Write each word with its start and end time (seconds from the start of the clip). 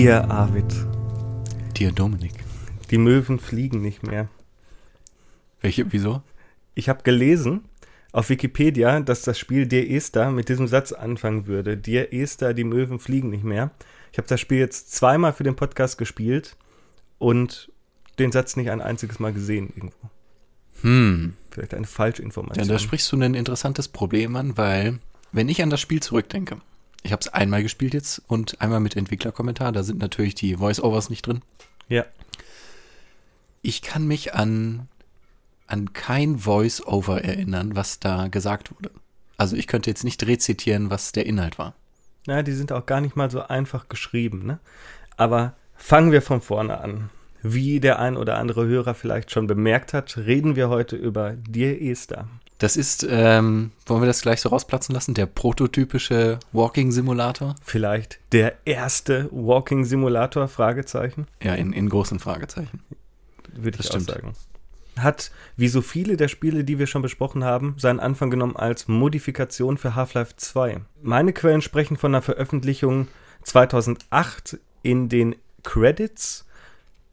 Dir 0.00 0.30
Arvid, 0.30 0.64
Dir 1.76 1.92
Dominik. 1.92 2.32
die 2.90 2.96
Möwen 2.96 3.38
fliegen 3.38 3.82
nicht 3.82 4.02
mehr. 4.02 4.28
Welche, 5.60 5.92
wieso? 5.92 6.22
Ich 6.74 6.88
habe 6.88 7.02
gelesen 7.02 7.66
auf 8.10 8.30
Wikipedia, 8.30 9.00
dass 9.00 9.20
das 9.20 9.38
Spiel 9.38 9.66
Dir 9.66 9.90
Esther 9.90 10.30
mit 10.30 10.48
diesem 10.48 10.68
Satz 10.68 10.92
anfangen 10.92 11.46
würde. 11.46 11.76
Dir 11.76 12.14
Esther, 12.14 12.54
die 12.54 12.64
Möwen 12.64 12.98
fliegen 12.98 13.28
nicht 13.28 13.44
mehr. 13.44 13.72
Ich 14.10 14.16
habe 14.16 14.26
das 14.26 14.40
Spiel 14.40 14.56
jetzt 14.56 14.90
zweimal 14.94 15.34
für 15.34 15.44
den 15.44 15.54
Podcast 15.54 15.98
gespielt 15.98 16.56
und 17.18 17.70
den 18.18 18.32
Satz 18.32 18.56
nicht 18.56 18.70
ein 18.70 18.80
einziges 18.80 19.18
Mal 19.18 19.34
gesehen 19.34 19.68
irgendwo. 19.76 20.08
Hm. 20.80 21.34
Vielleicht 21.50 21.74
eine 21.74 21.82
Ja, 21.84 21.88
Falschinformation. 21.90 22.68
da 22.68 22.78
sprichst 22.78 23.12
du 23.12 23.18
ein 23.20 23.34
interessantes 23.34 23.88
Problem 23.88 24.34
an, 24.36 24.56
weil, 24.56 24.98
wenn 25.30 25.50
ich 25.50 25.62
an 25.62 25.68
das 25.68 25.82
Spiel 25.82 26.00
zurückdenke, 26.00 26.56
ich 27.02 27.12
habe 27.12 27.20
es 27.20 27.28
einmal 27.28 27.62
gespielt 27.62 27.94
jetzt 27.94 28.22
und 28.26 28.60
einmal 28.60 28.80
mit 28.80 28.96
Entwicklerkommentar, 28.96 29.72
da 29.72 29.82
sind 29.82 29.98
natürlich 30.00 30.34
die 30.34 30.56
Voice-Overs 30.56 31.10
nicht 31.10 31.26
drin. 31.26 31.42
ja, 31.88 32.04
Ich 33.62 33.82
kann 33.82 34.06
mich 34.06 34.34
an, 34.34 34.88
an 35.66 35.92
kein 35.92 36.38
Voice-Over 36.38 37.22
erinnern, 37.22 37.76
was 37.76 38.00
da 38.00 38.28
gesagt 38.28 38.74
wurde. 38.74 38.90
Also 39.36 39.56
ich 39.56 39.66
könnte 39.66 39.90
jetzt 39.90 40.04
nicht 40.04 40.26
rezitieren, 40.26 40.90
was 40.90 41.12
der 41.12 41.26
Inhalt 41.26 41.58
war. 41.58 41.74
na, 42.26 42.42
die 42.42 42.52
sind 42.52 42.72
auch 42.72 42.84
gar 42.84 43.00
nicht 43.00 43.16
mal 43.16 43.30
so 43.30 43.42
einfach 43.42 43.88
geschrieben, 43.88 44.44
ne? 44.44 44.58
Aber 45.16 45.54
fangen 45.74 46.12
wir 46.12 46.20
von 46.22 46.40
vorne 46.42 46.80
an. 46.80 47.10
Wie 47.42 47.80
der 47.80 47.98
ein 47.98 48.18
oder 48.18 48.36
andere 48.36 48.66
Hörer 48.66 48.92
vielleicht 48.92 49.30
schon 49.30 49.46
bemerkt 49.46 49.94
hat, 49.94 50.18
reden 50.18 50.56
wir 50.56 50.68
heute 50.68 50.96
über 50.96 51.32
Dir 51.32 51.80
Esther. 51.80 52.28
Das 52.60 52.76
ist, 52.76 53.06
ähm, 53.08 53.72
wollen 53.86 54.02
wir 54.02 54.06
das 54.06 54.20
gleich 54.20 54.42
so 54.42 54.50
rausplatzen 54.50 54.94
lassen, 54.94 55.14
der 55.14 55.24
prototypische 55.24 56.38
Walking-Simulator? 56.52 57.54
Vielleicht 57.62 58.20
der 58.32 58.54
erste 58.66 59.28
Walking 59.32 59.84
Simulator? 59.86 60.46
Fragezeichen. 60.46 61.26
Ja, 61.42 61.54
in, 61.54 61.72
in 61.72 61.88
großen 61.88 62.20
Fragezeichen. 62.20 62.80
Würde 63.54 63.78
ich 63.80 63.86
Das 63.86 63.86
auch 63.86 64.00
stimmt. 64.00 64.10
sagen. 64.10 64.32
Hat, 64.98 65.30
wie 65.56 65.68
so 65.68 65.80
viele 65.80 66.18
der 66.18 66.28
Spiele, 66.28 66.62
die 66.62 66.78
wir 66.78 66.86
schon 66.86 67.00
besprochen 67.00 67.44
haben, 67.44 67.76
seinen 67.78 67.98
Anfang 67.98 68.28
genommen 68.30 68.56
als 68.56 68.88
Modifikation 68.88 69.78
für 69.78 69.94
Half-Life 69.94 70.34
2. 70.36 70.82
Meine 71.02 71.32
Quellen 71.32 71.62
sprechen 71.62 71.96
von 71.96 72.14
einer 72.14 72.20
Veröffentlichung 72.22 73.08
2008 73.42 74.58
in 74.82 75.08
den 75.08 75.34
Credits 75.62 76.44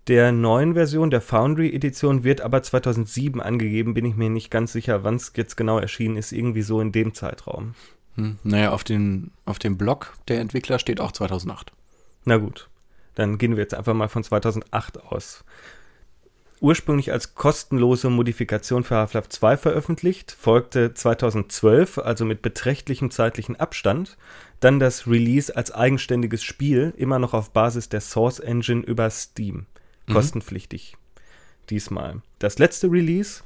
der 0.08 0.31
neuen 0.31 0.73
Version, 0.73 1.09
der 1.09 1.22
Foundry-Edition, 1.22 2.23
wird 2.23 2.41
aber 2.41 2.63
2007 2.63 3.41
angegeben, 3.41 3.94
bin 3.94 4.05
ich 4.05 4.16
mir 4.16 4.30
nicht 4.30 4.49
ganz 4.49 4.72
sicher, 4.72 5.03
wann 5.03 5.16
es 5.16 5.33
jetzt 5.36 5.58
genau 5.58 5.80
erschienen 5.80 6.17
ist, 6.17 6.31
irgendwie 6.31 6.61
so 6.61 6.80
in 6.80 6.91
dem 6.91 7.14
Zeitraum. 7.14 7.75
Hm, 8.16 8.39
naja, 8.44 8.72
auf, 8.72 8.83
den, 8.83 9.31
auf 9.45 9.59
dem 9.59 9.77
Blog 9.77 10.14
der 10.27 10.39
Entwickler 10.39 10.80
steht 10.80 11.02
auch 11.02 11.11
2008. 11.11 11.72
Na 12.25 12.38
gut, 12.38 12.69
dann 13.16 13.38
gehen 13.38 13.55
wir 13.55 13.64
jetzt 13.64 13.73
einfach 13.73 13.94
mal 13.94 14.08
von 14.08 14.23
2008 14.23 15.03
aus. 15.03 15.44
Ursprünglich 16.59 17.11
als 17.11 17.36
kostenlose 17.36 18.09
Modifikation 18.09 18.83
für 18.83 18.95
Half-Life 18.95 19.30
2 19.30 19.58
veröffentlicht, 19.58 20.31
folgte 20.31 20.94
2012, 20.94 21.99
also 21.99 22.25
mit 22.25 22.42
beträchtlichem 22.42 23.11
zeitlichen 23.11 23.58
Abstand, 23.58 24.17
dann 24.59 24.80
das 24.80 25.05
Release 25.05 25.55
als 25.55 25.71
eigenständiges 25.71 26.43
Spiel, 26.43 26.93
immer 26.98 27.20
noch 27.20 27.36
auf 27.36 27.52
Basis 27.52 27.89
der 27.89 28.02
Source 28.02 28.39
Engine 28.39 28.81
über 28.81 29.10
Steam. 29.11 29.67
Kostenpflichtig. 30.11 30.95
Diesmal. 31.69 32.21
Das 32.39 32.59
letzte 32.59 32.89
Release 32.89 33.43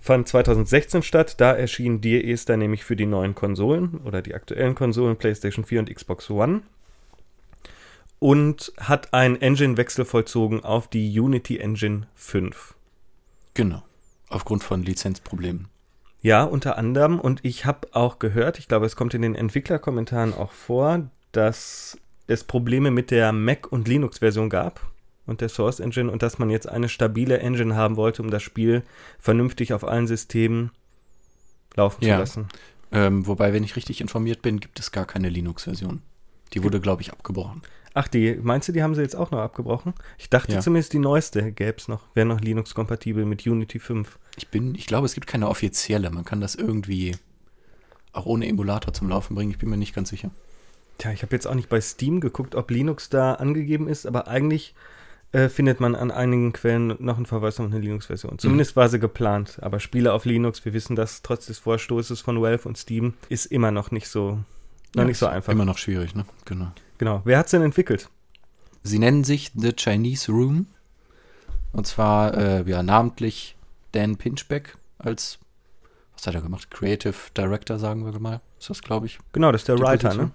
fand 0.00 0.28
2016 0.28 1.02
statt. 1.02 1.40
Da 1.40 1.52
erschien 1.52 2.00
Dear 2.00 2.24
Esther 2.24 2.56
nämlich 2.56 2.84
für 2.84 2.96
die 2.96 3.06
neuen 3.06 3.34
Konsolen 3.34 4.00
oder 4.04 4.22
die 4.22 4.34
aktuellen 4.34 4.74
Konsolen 4.74 5.16
PlayStation 5.16 5.64
4 5.64 5.80
und 5.80 5.94
Xbox 5.94 6.30
One 6.30 6.62
und 8.18 8.72
hat 8.78 9.12
einen 9.12 9.40
Engine-Wechsel 9.40 10.04
vollzogen 10.04 10.62
auf 10.64 10.88
die 10.88 11.18
Unity 11.18 11.58
Engine 11.58 12.06
5. 12.14 12.74
Genau. 13.54 13.82
Aufgrund 14.28 14.62
von 14.62 14.82
Lizenzproblemen. 14.82 15.68
Ja, 16.22 16.44
unter 16.44 16.78
anderem. 16.78 17.18
Und 17.18 17.44
ich 17.44 17.64
habe 17.64 17.88
auch 17.92 18.18
gehört, 18.18 18.58
ich 18.58 18.68
glaube, 18.68 18.86
es 18.86 18.94
kommt 18.94 19.14
in 19.14 19.22
den 19.22 19.34
Entwicklerkommentaren 19.34 20.34
auch 20.34 20.52
vor, 20.52 21.10
dass 21.32 21.98
es 22.26 22.44
Probleme 22.44 22.90
mit 22.90 23.10
der 23.10 23.32
Mac- 23.32 23.72
und 23.72 23.88
Linux-Version 23.88 24.50
gab 24.50 24.90
und 25.30 25.40
der 25.40 25.48
Source 25.48 25.80
Engine 25.80 26.10
und 26.10 26.22
dass 26.22 26.38
man 26.38 26.50
jetzt 26.50 26.68
eine 26.68 26.88
stabile 26.90 27.38
Engine 27.38 27.74
haben 27.76 27.96
wollte, 27.96 28.20
um 28.22 28.30
das 28.30 28.42
Spiel 28.42 28.82
vernünftig 29.18 29.72
auf 29.72 29.84
allen 29.84 30.06
Systemen 30.06 30.70
laufen 31.76 32.04
Ja. 32.04 32.16
zu 32.16 32.20
lassen. 32.20 32.48
Ähm, 32.92 33.26
wobei, 33.26 33.52
wenn 33.52 33.62
ich 33.64 33.76
richtig 33.76 34.00
informiert 34.00 34.42
bin, 34.42 34.60
gibt 34.60 34.78
es 34.80 34.90
gar 34.92 35.06
keine 35.06 35.28
Linux-Version. 35.28 36.02
Die 36.52 36.64
wurde, 36.64 36.80
glaube 36.80 37.02
ich, 37.02 37.12
abgebrochen. 37.12 37.62
Ach, 37.94 38.08
die, 38.08 38.34
meinst 38.42 38.68
du, 38.68 38.72
die 38.72 38.82
haben 38.82 38.94
sie 38.94 39.02
jetzt 39.02 39.14
auch 39.16 39.30
noch 39.30 39.38
abgebrochen? 39.38 39.94
Ich 40.18 40.28
dachte 40.28 40.52
Ja. 40.54 40.60
zumindest, 40.60 40.92
die 40.92 40.98
neueste 40.98 41.52
gäbe 41.52 41.76
es 41.78 41.86
noch, 41.88 42.02
wäre 42.14 42.26
noch 42.26 42.40
Linux-kompatibel 42.40 43.24
mit 43.24 43.46
Unity 43.46 43.78
5. 43.78 44.18
Ich 44.36 44.48
bin, 44.48 44.74
ich 44.74 44.86
glaube, 44.86 45.06
es 45.06 45.14
gibt 45.14 45.26
keine 45.28 45.48
offizielle. 45.48 46.10
Man 46.10 46.24
kann 46.24 46.40
das 46.40 46.54
irgendwie 46.56 47.16
auch 48.12 48.26
ohne 48.26 48.46
Emulator 48.48 48.92
zum 48.92 49.08
Laufen 49.08 49.34
bringen. 49.36 49.50
Ich 49.52 49.58
bin 49.58 49.70
mir 49.70 49.76
nicht 49.76 49.94
ganz 49.94 50.08
sicher. 50.10 50.30
Tja, 50.98 51.12
ich 51.12 51.22
habe 51.22 51.34
jetzt 51.34 51.46
auch 51.46 51.54
nicht 51.54 51.68
bei 51.68 51.80
Steam 51.80 52.20
geguckt, 52.20 52.54
ob 52.56 52.70
Linux 52.70 53.08
da 53.08 53.34
angegeben 53.34 53.88
ist, 53.88 54.06
aber 54.06 54.26
eigentlich 54.28 54.74
äh, 55.32 55.48
findet 55.48 55.80
man 55.80 55.94
an 55.94 56.10
einigen 56.10 56.52
Quellen 56.52 56.96
noch 56.98 57.16
einen 57.16 57.26
Verweis 57.26 57.60
auf 57.60 57.66
eine 57.66 57.78
Linux-Version. 57.78 58.38
Zumindest 58.38 58.74
war 58.76 58.88
sie 58.88 58.98
geplant, 58.98 59.58
aber 59.62 59.78
Spiele 59.80 60.12
auf 60.12 60.24
Linux, 60.24 60.64
wir 60.64 60.72
wissen 60.72 60.96
das 60.96 61.22
trotz 61.22 61.46
des 61.46 61.58
Vorstoßes 61.58 62.20
von 62.20 62.40
Valve 62.42 62.66
und 62.68 62.76
Steam, 62.76 63.14
ist 63.28 63.46
immer 63.46 63.70
noch 63.70 63.90
nicht 63.90 64.08
so, 64.08 64.40
noch 64.94 65.02
Ja, 65.02 65.04
nicht 65.04 65.18
so 65.18 65.26
einfach. 65.26 65.52
Immer 65.52 65.64
noch 65.64 65.78
schwierig, 65.78 66.14
ne? 66.14 66.24
Genau. 66.46 66.72
Genau. 66.98 67.22
Wer 67.24 67.38
hat's 67.38 67.52
denn 67.52 67.62
entwickelt? 67.62 68.08
Sie 68.82 68.98
nennen 68.98 69.24
sich 69.24 69.52
The 69.54 69.72
Chinese 69.72 70.32
Room. 70.32 70.66
Und 71.72 71.86
zwar, 71.86 72.36
äh, 72.36 72.68
ja, 72.68 72.82
namentlich 72.82 73.56
Dan 73.92 74.16
Pinchbeck 74.16 74.76
als, 74.98 75.38
was 76.14 76.26
hat 76.26 76.34
er 76.34 76.40
gemacht? 76.40 76.70
Creative 76.70 77.14
Director, 77.36 77.78
sagen 77.78 78.04
wir 78.04 78.18
mal. 78.18 78.40
Ist 78.58 78.70
das, 78.70 78.82
glaube 78.82 79.06
ich. 79.06 79.18
Genau, 79.32 79.52
das 79.52 79.62
ist 79.62 79.68
der 79.68 79.78
Writer, 79.78 80.08
Position. 80.08 80.26
ne? 80.26 80.32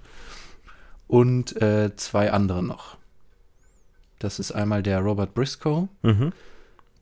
Und 1.07 1.61
äh, 1.61 1.95
zwei 1.97 2.31
andere 2.31 2.63
noch. 2.63 2.97
Das 4.25 4.39
ist 4.39 4.51
einmal 4.51 4.81
der 4.81 5.01
Robert 5.01 5.35
Briscoe. 5.35 5.87
Mhm. 6.01 6.33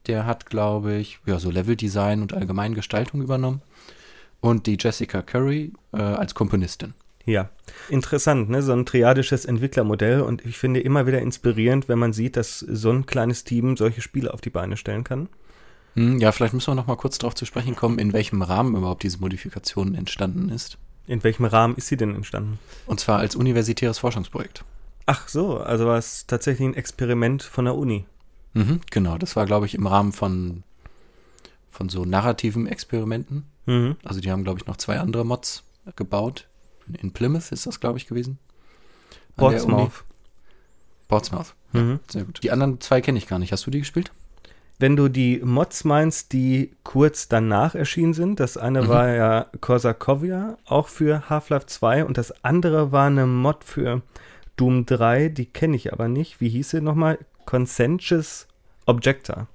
Der 0.08 0.26
hat, 0.26 0.48
glaube 0.48 0.96
ich, 0.96 1.20
ja, 1.26 1.40
so 1.40 1.50
Leveldesign 1.50 2.22
und 2.22 2.34
allgemein 2.34 2.76
Gestaltung 2.76 3.22
übernommen. 3.22 3.62
Und 4.42 4.68
die 4.68 4.76
Jessica 4.78 5.22
Curry 5.22 5.72
äh, 5.94 6.02
als 6.02 6.36
Komponistin. 6.36 6.94
Ja, 7.26 7.50
interessant, 7.88 8.50
ne? 8.50 8.62
So 8.62 8.74
ein 8.74 8.86
triadisches 8.86 9.46
Entwicklermodell 9.46 10.20
und 10.20 10.46
ich 10.46 10.58
finde 10.58 10.82
immer 10.82 11.08
wieder 11.08 11.22
inspirierend, 11.22 11.88
wenn 11.88 11.98
man 11.98 12.12
sieht, 12.12 12.36
dass 12.36 12.60
so 12.60 12.92
ein 12.92 13.06
kleines 13.06 13.46
Team 13.46 13.78
solche 13.78 14.02
Spiele 14.02 14.34
auf 14.34 14.42
die 14.42 14.50
Beine 14.50 14.76
stellen 14.76 15.06
kann. 15.06 15.30
Hm, 15.94 16.20
ja, 16.20 16.34
vielleicht 16.34 16.54
müssen 16.54 16.72
wir 16.72 16.76
noch 16.76 16.88
mal 16.88 16.98
kurz 16.98 17.20
darauf 17.20 17.36
zu 17.36 17.46
sprechen 17.46 17.78
kommen, 17.78 18.00
in 18.00 18.12
welchem 18.12 18.42
Rahmen 18.42 18.76
überhaupt 18.76 19.04
diese 19.04 19.20
Modifikation 19.20 19.96
entstanden 19.96 20.50
ist. 20.50 20.78
In 21.08 21.24
welchem 21.24 21.46
Rahmen 21.46 21.78
ist 21.78 21.88
sie 21.88 21.96
denn 21.96 22.16
entstanden? 22.16 22.60
Und 22.86 23.00
zwar 23.00 23.20
als 23.20 23.38
universitäres 23.38 24.00
Forschungsprojekt. 24.00 24.66
Ach 25.06 25.28
so, 25.28 25.58
also 25.58 25.86
war 25.86 25.97
es 25.97 26.28
tatsächlich 26.28 26.68
ein 26.68 26.74
Experiment 26.75 27.44
von 27.44 27.66
der 27.66 27.75
Uni. 27.75 28.06
Mhm, 28.53 28.81
genau, 28.91 29.18
das 29.18 29.36
war, 29.36 29.46
glaube 29.46 29.66
ich, 29.66 29.75
im 29.75 29.88
Rahmen 29.88 30.12
von, 30.14 30.64
von 31.72 31.90
so 31.90 32.06
narrativen 32.06 32.68
Experimenten. 32.68 33.45
Mhm. 33.66 33.98
Also 34.04 34.22
die 34.22 34.31
haben, 34.31 34.44
glaube 34.44 34.60
ich, 34.60 34.68
noch 34.68 34.78
zwei 34.78 35.00
andere 35.00 35.25
Mods 35.25 35.63
gebaut. 35.95 36.48
In 37.01 37.12
Plymouth 37.12 37.51
ist 37.51 37.66
das, 37.66 37.80
glaube 37.80 37.98
ich, 37.98 38.07
gewesen. 38.07 38.38
An. 39.36 39.38
Portsmouth. 39.38 40.04
Portsmouth. 41.07 41.54
Mhm. 41.74 42.00
Sehr 42.07 42.24
gut. 42.24 42.39
Die 42.44 42.51
anderen 42.51 42.80
zwei 42.81 43.01
kenne 43.01 43.18
ich 43.18 43.28
gar 43.28 43.39
nicht. 43.39 43.51
Hast 43.51 43.66
du 43.66 43.72
die 43.72 43.80
gespielt? 43.80 44.12
Wenn 44.80 44.95
du 44.95 45.07
die 45.07 45.39
Mods 45.44 45.83
meinst, 45.83 46.33
die 46.33 46.72
kurz 46.83 47.28
danach 47.28 47.75
erschienen 47.75 48.13
sind, 48.13 48.39
das 48.39 48.57
eine 48.57 48.83
Mhm. 48.83 48.88
war 48.89 49.07
ja 49.10 49.45
Korsakovia, 49.62 50.57
auch 50.66 50.88
für 50.88 51.30
Half-Life 51.30 51.68
2 51.68 52.06
und 52.06 52.18
das 52.18 52.44
andere 52.44 52.92
war 52.92 53.07
eine 53.07 53.25
Mod 53.25 53.63
für 53.63 54.01
Doom 54.56 54.86
3, 54.86 55.30
die 55.30 55.46
kenne 55.46 55.76
ich 55.76 55.94
aber 55.94 56.08
nicht. 56.08 56.40
Wie 56.40 56.50
hieß 56.50 56.72
sie 56.72 56.82
nochmal? 56.82 57.18
Conscientious 57.46 58.48
Objector. 58.86 59.48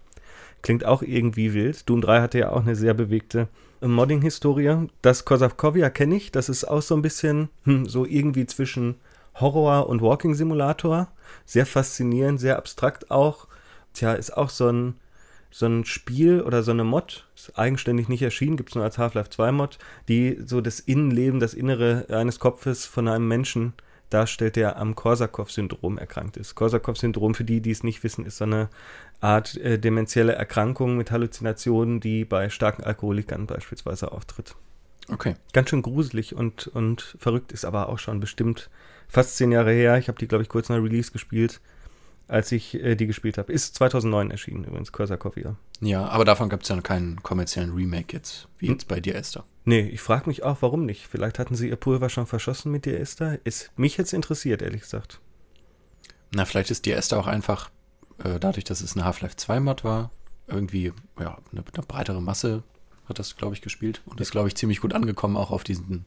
Klingt 0.63 0.85
auch 0.85 1.03
irgendwie 1.03 1.55
wild. 1.55 1.89
Doom 1.89 2.01
3 2.01 2.21
hatte 2.21 2.39
ja 2.39 2.51
auch 2.51 2.63
eine 2.63 2.75
sehr 2.75 2.95
bewegte 2.95 3.49
Modding-Historie. 3.81 4.89
Das 5.03 5.25
Korsakovia 5.25 5.91
kenne 5.91 6.17
ich, 6.17 6.33
das 6.33 6.49
ist 6.49 6.65
auch 6.65 6.83
so 6.83 6.97
ein 6.97 7.03
bisschen 7.03 7.49
hm, 7.65 7.87
so 7.87 8.05
irgendwie 8.05 8.47
zwischen 8.47 8.97
Horror 9.37 9.89
und 9.89 10.03
Walking-Simulator. 10.03 11.09
Sehr 11.47 11.67
faszinierend, 11.67 12.41
sehr 12.41 12.57
abstrakt 12.57 13.11
auch. 13.11 13.47
Tja, 13.95 14.15
ist 14.15 14.37
auch 14.37 14.51
so 14.51 14.69
ein, 14.69 14.95
so 15.51 15.67
ein 15.67 15.85
Spiel 15.85 16.41
oder 16.41 16.65
so 16.65 16.73
eine 16.73 16.85
Mod, 16.85 17.27
ist 17.37 17.57
eigenständig 17.57 18.09
nicht 18.09 18.23
erschienen, 18.23 18.57
gibt 18.57 18.71
es 18.71 18.75
nur 18.75 18.85
als 18.85 18.99
Half-Life 18.99 19.31
2 19.31 19.53
Mod, 19.53 19.79
die 20.09 20.39
so 20.45 20.61
das 20.61 20.81
Innenleben, 20.81 21.39
das 21.39 21.55
Innere 21.55 22.07
eines 22.11 22.41
Kopfes 22.41 22.85
von 22.85 23.07
einem 23.07 23.29
Menschen 23.29 23.75
darstellt, 24.11 24.57
der 24.57 24.77
am 24.77 24.95
Korsakow-Syndrom 24.95 25.99
erkrankt 25.99 26.37
ist. 26.37 26.55
Korsakow-Syndrom, 26.55 27.35
für 27.35 27.45
die, 27.45 27.61
die 27.61 27.71
es 27.71 27.83
nicht 27.83 28.03
wissen, 28.05 28.25
ist 28.25 28.39
so 28.39 28.45
eine 28.45 28.69
Art 29.21 29.57
äh, 29.57 29.79
dementielle 29.79 30.33
Erkrankung 30.33 30.97
mit 30.97 31.11
Halluzinationen, 31.11 32.01
die 32.01 32.25
bei 32.25 32.51
starken 32.51 32.85
Alkoholikern 32.85 33.47
beispielsweise 33.47 34.13
auftritt. 34.13 34.55
Okay. 35.11 35.37
Ganz 35.53 35.71
schön 35.71 35.83
gruselig 35.83 36.35
und, 36.35 36.67
und 36.69 37.17
verrückt 37.19 37.53
ist 37.53 37.65
aber 37.65 37.89
auch 37.89 37.99
schon 37.99 38.21
bestimmt 38.21 38.69
fast 39.09 39.37
zehn 39.37 39.53
Jahre 39.53 39.73
her. 39.73 39.97
Ich 39.99 40.09
habe 40.09 40.19
die, 40.19 40.29
glaube 40.29 40.43
ich, 40.43 40.49
kurz 40.49 40.69
nach 40.69 40.77
Release 40.77 41.11
gespielt, 41.11 41.61
als 42.29 42.53
ich 42.53 42.75
äh, 42.75 42.95
die 42.95 43.07
gespielt 43.07 43.39
habe. 43.39 43.53
Ist 43.53 43.75
2009 43.77 44.31
erschienen 44.31 44.65
übrigens, 44.65 44.93
Korsakovia. 44.93 45.57
Ja, 45.81 46.07
aber 46.09 46.25
davon 46.25 46.49
gab 46.49 46.63
es 46.63 46.69
ja 46.69 46.77
noch 46.77 46.83
keinen 46.83 47.23
kommerziellen 47.23 47.75
Remake 47.75 48.17
jetzt, 48.17 48.49
wie 48.59 48.69
jetzt 48.69 48.87
bei 48.87 49.01
dir, 49.01 49.15
Esther. 49.15 49.45
Nee, 49.69 49.83
ich 49.83 50.01
frage 50.01 50.31
mich 50.31 50.45
auch, 50.45 50.63
warum 50.63 50.87
nicht. 50.87 51.09
Vielleicht 51.09 51.39
hatten 51.39 51.55
sie 51.55 51.69
ihr 51.69 51.77
Pulver 51.77 52.09
schon 52.09 52.27
verschossen 52.27 52.73
mit 52.73 52.87
dir, 52.87 52.99
Esther. 52.99 53.39
Ist 53.45 53.71
mich 53.77 53.99
jetzt 53.99 54.15
interessiert, 54.15 54.63
ehrlich 54.63 54.81
gesagt. 54.81 55.21
Na, 56.31 56.47
vielleicht 56.47 56.71
ist 56.71 56.87
die 56.87 56.93
Esther 56.93 57.21
auch 57.21 57.27
einfach, 57.27 57.69
äh, 58.25 58.41
dadurch, 58.41 58.65
dass 58.65 58.81
es 58.81 58.97
eine 58.97 59.05
Half-Life 59.05 59.37
2-Mod 59.37 59.85
war, 59.85 60.11
irgendwie, 60.47 60.95
ja, 61.21 61.37
eine, 61.53 61.63
eine 61.71 61.87
breitere 61.87 62.23
Masse 62.23 62.63
hat 63.11 63.19
das, 63.19 63.37
glaube 63.37 63.57
ich, 63.57 63.61
gespielt. 63.61 64.01
Und 64.07 64.23
ist, 64.23 64.31
glaube 64.31 64.49
ich, 64.49 64.55
ziemlich 64.55 64.81
gut 64.81 64.95
angekommen, 64.95 65.37
auch 65.37 65.51
auf 65.51 65.65
diesen, 65.65 66.07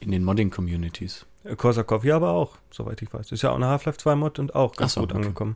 in 0.00 0.10
den 0.10 0.24
Modding-Communities. 0.24 1.26
Äh, 1.44 1.54
Korsakovia 1.54 2.16
aber 2.16 2.32
auch, 2.32 2.58
soweit 2.72 3.00
ich 3.02 3.14
weiß. 3.14 3.30
Ist 3.30 3.42
ja 3.42 3.52
auch 3.52 3.56
eine 3.56 3.68
Half-Life 3.68 3.98
2 3.98 4.16
Mod 4.16 4.40
und 4.40 4.56
auch 4.56 4.74
ganz 4.74 4.94
so, 4.94 5.02
gut 5.02 5.12
okay. 5.12 5.22
angekommen. 5.22 5.54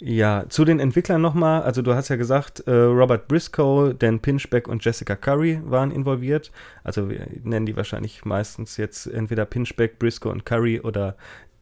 Ja, 0.00 0.46
zu 0.48 0.64
den 0.64 0.80
Entwicklern 0.80 1.20
nochmal. 1.22 1.62
Also 1.62 1.80
du 1.82 1.94
hast 1.94 2.08
ja 2.08 2.16
gesagt, 2.16 2.60
äh, 2.66 2.72
Robert 2.72 3.28
Briscoe, 3.28 3.94
Dan 3.94 4.18
Pinchbeck 4.20 4.66
und 4.66 4.84
Jessica 4.84 5.14
Curry 5.14 5.60
waren 5.64 5.92
involviert. 5.92 6.50
Also 6.82 7.08
wir 7.08 7.26
nennen 7.44 7.66
die 7.66 7.76
wahrscheinlich 7.76 8.24
meistens 8.24 8.76
jetzt 8.76 9.06
entweder 9.06 9.44
Pinchbeck, 9.44 9.98
Briscoe 10.00 10.30
und 10.30 10.44
Curry 10.44 10.80
oder 10.80 11.16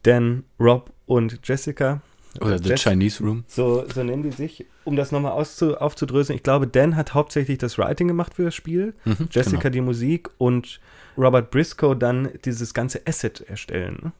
Dan, 0.04 0.44
Rob 0.58 0.90
und 1.04 1.40
Jessica. 1.46 2.00
Oder 2.40 2.58
The 2.62 2.70
Jess- 2.70 2.82
Chinese 2.84 3.22
Room. 3.22 3.44
So, 3.48 3.84
so 3.92 4.02
nennen 4.04 4.22
die 4.22 4.30
sich. 4.30 4.64
Um 4.84 4.96
das 4.96 5.10
nochmal 5.12 5.32
aufzudröseln, 5.32 6.36
ich 6.36 6.42
glaube, 6.42 6.66
Dan 6.66 6.96
hat 6.96 7.12
hauptsächlich 7.12 7.58
das 7.58 7.76
Writing 7.76 8.08
gemacht 8.08 8.34
für 8.34 8.44
das 8.44 8.54
Spiel, 8.54 8.94
Mhm, 9.04 9.28
Jessica 9.30 9.58
genau. 9.62 9.72
die 9.72 9.80
Musik 9.82 10.30
und 10.38 10.80
Robert 11.18 11.50
Briscoe 11.50 11.94
dann 11.94 12.30
dieses 12.44 12.72
ganze 12.72 13.02
Asset 13.06 13.40
erstellen. 13.42 13.98
Ne? 14.02 14.12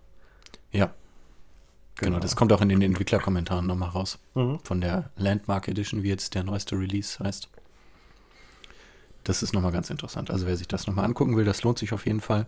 Ja. 0.73 0.91
Genau, 2.01 2.19
das 2.19 2.35
kommt 2.35 2.53
auch 2.53 2.63
in 2.63 2.71
den 2.71 2.81
Entwicklerkommentaren 2.81 3.67
nochmal 3.67 3.91
raus. 3.91 4.19
Mhm. 4.35 4.59
Von 4.65 4.81
der 4.81 5.11
Landmark 5.17 5.69
Edition, 5.69 6.03
wie 6.03 6.09
jetzt 6.09 6.35
der 6.35 6.45
neueste 6.45 6.77
Release 6.77 7.23
heißt. 7.23 7.49
Das 9.25 9.43
ist 9.43 9.53
nochmal 9.53 9.73
ganz 9.73 9.91
interessant. 9.91 10.31
Also 10.31 10.47
wer 10.47 10.57
sich 10.57 10.67
das 10.67 10.87
nochmal 10.87 11.05
angucken 11.05 11.37
will, 11.37 11.45
das 11.45 11.63
lohnt 11.63 11.79
sich 11.79 11.93
auf 11.93 12.07
jeden 12.07 12.23
Fall. 12.23 12.47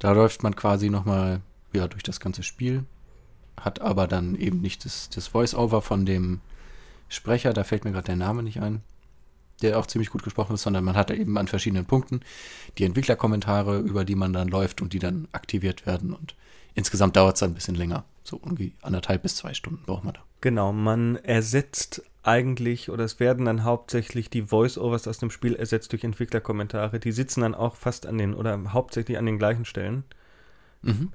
Da 0.00 0.10
läuft 0.10 0.42
man 0.42 0.56
quasi 0.56 0.90
nochmal 0.90 1.40
ja, 1.72 1.86
durch 1.86 2.02
das 2.02 2.18
ganze 2.18 2.42
Spiel, 2.42 2.84
hat 3.60 3.80
aber 3.80 4.08
dann 4.08 4.34
eben 4.34 4.60
nicht 4.60 4.84
das, 4.84 5.08
das 5.08 5.28
Voice-Over 5.28 5.82
von 5.82 6.04
dem 6.04 6.40
Sprecher, 7.08 7.52
da 7.52 7.62
fällt 7.62 7.84
mir 7.84 7.92
gerade 7.92 8.06
der 8.06 8.16
Name 8.16 8.42
nicht 8.42 8.60
ein, 8.60 8.82
der 9.62 9.78
auch 9.78 9.86
ziemlich 9.86 10.10
gut 10.10 10.24
gesprochen 10.24 10.54
ist, 10.54 10.62
sondern 10.62 10.82
man 10.82 10.96
hat 10.96 11.10
da 11.10 11.14
eben 11.14 11.38
an 11.38 11.46
verschiedenen 11.46 11.84
Punkten 11.84 12.20
die 12.78 12.84
Entwicklerkommentare, 12.84 13.78
über 13.78 14.04
die 14.04 14.16
man 14.16 14.32
dann 14.32 14.48
läuft 14.48 14.80
und 14.82 14.92
die 14.92 14.98
dann 14.98 15.28
aktiviert 15.30 15.86
werden. 15.86 16.12
Und 16.12 16.34
insgesamt 16.74 17.16
dauert 17.16 17.36
es 17.36 17.40
dann 17.40 17.50
ein 17.50 17.54
bisschen 17.54 17.74
länger. 17.74 18.04
So 18.22 18.40
irgendwie 18.42 18.74
anderthalb 18.82 19.22
bis 19.22 19.36
zwei 19.36 19.54
Stunden 19.54 19.82
braucht 19.84 20.04
man 20.04 20.14
da. 20.14 20.20
Genau, 20.40 20.72
man 20.72 21.16
ersetzt 21.16 22.02
eigentlich, 22.22 22.90
oder 22.90 23.04
es 23.04 23.18
werden 23.18 23.46
dann 23.46 23.64
hauptsächlich 23.64 24.30
die 24.30 24.42
Voice-Overs 24.42 25.08
aus 25.08 25.18
dem 25.18 25.30
Spiel 25.30 25.54
ersetzt 25.54 25.92
durch 25.92 26.04
Entwicklerkommentare. 26.04 27.00
Die 27.00 27.12
sitzen 27.12 27.40
dann 27.40 27.54
auch 27.54 27.76
fast 27.76 28.06
an 28.06 28.18
den, 28.18 28.34
oder 28.34 28.72
hauptsächlich 28.72 29.18
an 29.18 29.26
den 29.26 29.38
gleichen 29.38 29.64
Stellen. 29.64 30.04
Mhm. 30.82 31.12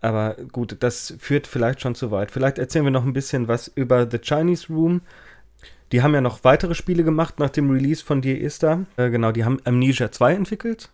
Aber 0.00 0.34
gut, 0.50 0.76
das 0.80 1.14
führt 1.18 1.46
vielleicht 1.46 1.80
schon 1.80 1.94
zu 1.94 2.10
weit. 2.10 2.30
Vielleicht 2.30 2.58
erzählen 2.58 2.84
wir 2.84 2.90
noch 2.90 3.04
ein 3.04 3.12
bisschen 3.12 3.46
was 3.46 3.68
über 3.68 4.10
The 4.10 4.18
Chinese 4.18 4.72
Room. 4.72 5.02
Die 5.92 6.02
haben 6.02 6.14
ja 6.14 6.20
noch 6.20 6.42
weitere 6.44 6.74
Spiele 6.74 7.04
gemacht 7.04 7.38
nach 7.38 7.50
dem 7.50 7.70
Release 7.70 8.02
von 8.02 8.22
Dear 8.22 8.40
Esther. 8.40 8.86
Äh, 8.96 9.10
genau, 9.10 9.30
die 9.30 9.44
haben 9.44 9.60
Amnesia 9.64 10.10
2 10.10 10.34
entwickelt. 10.34 10.90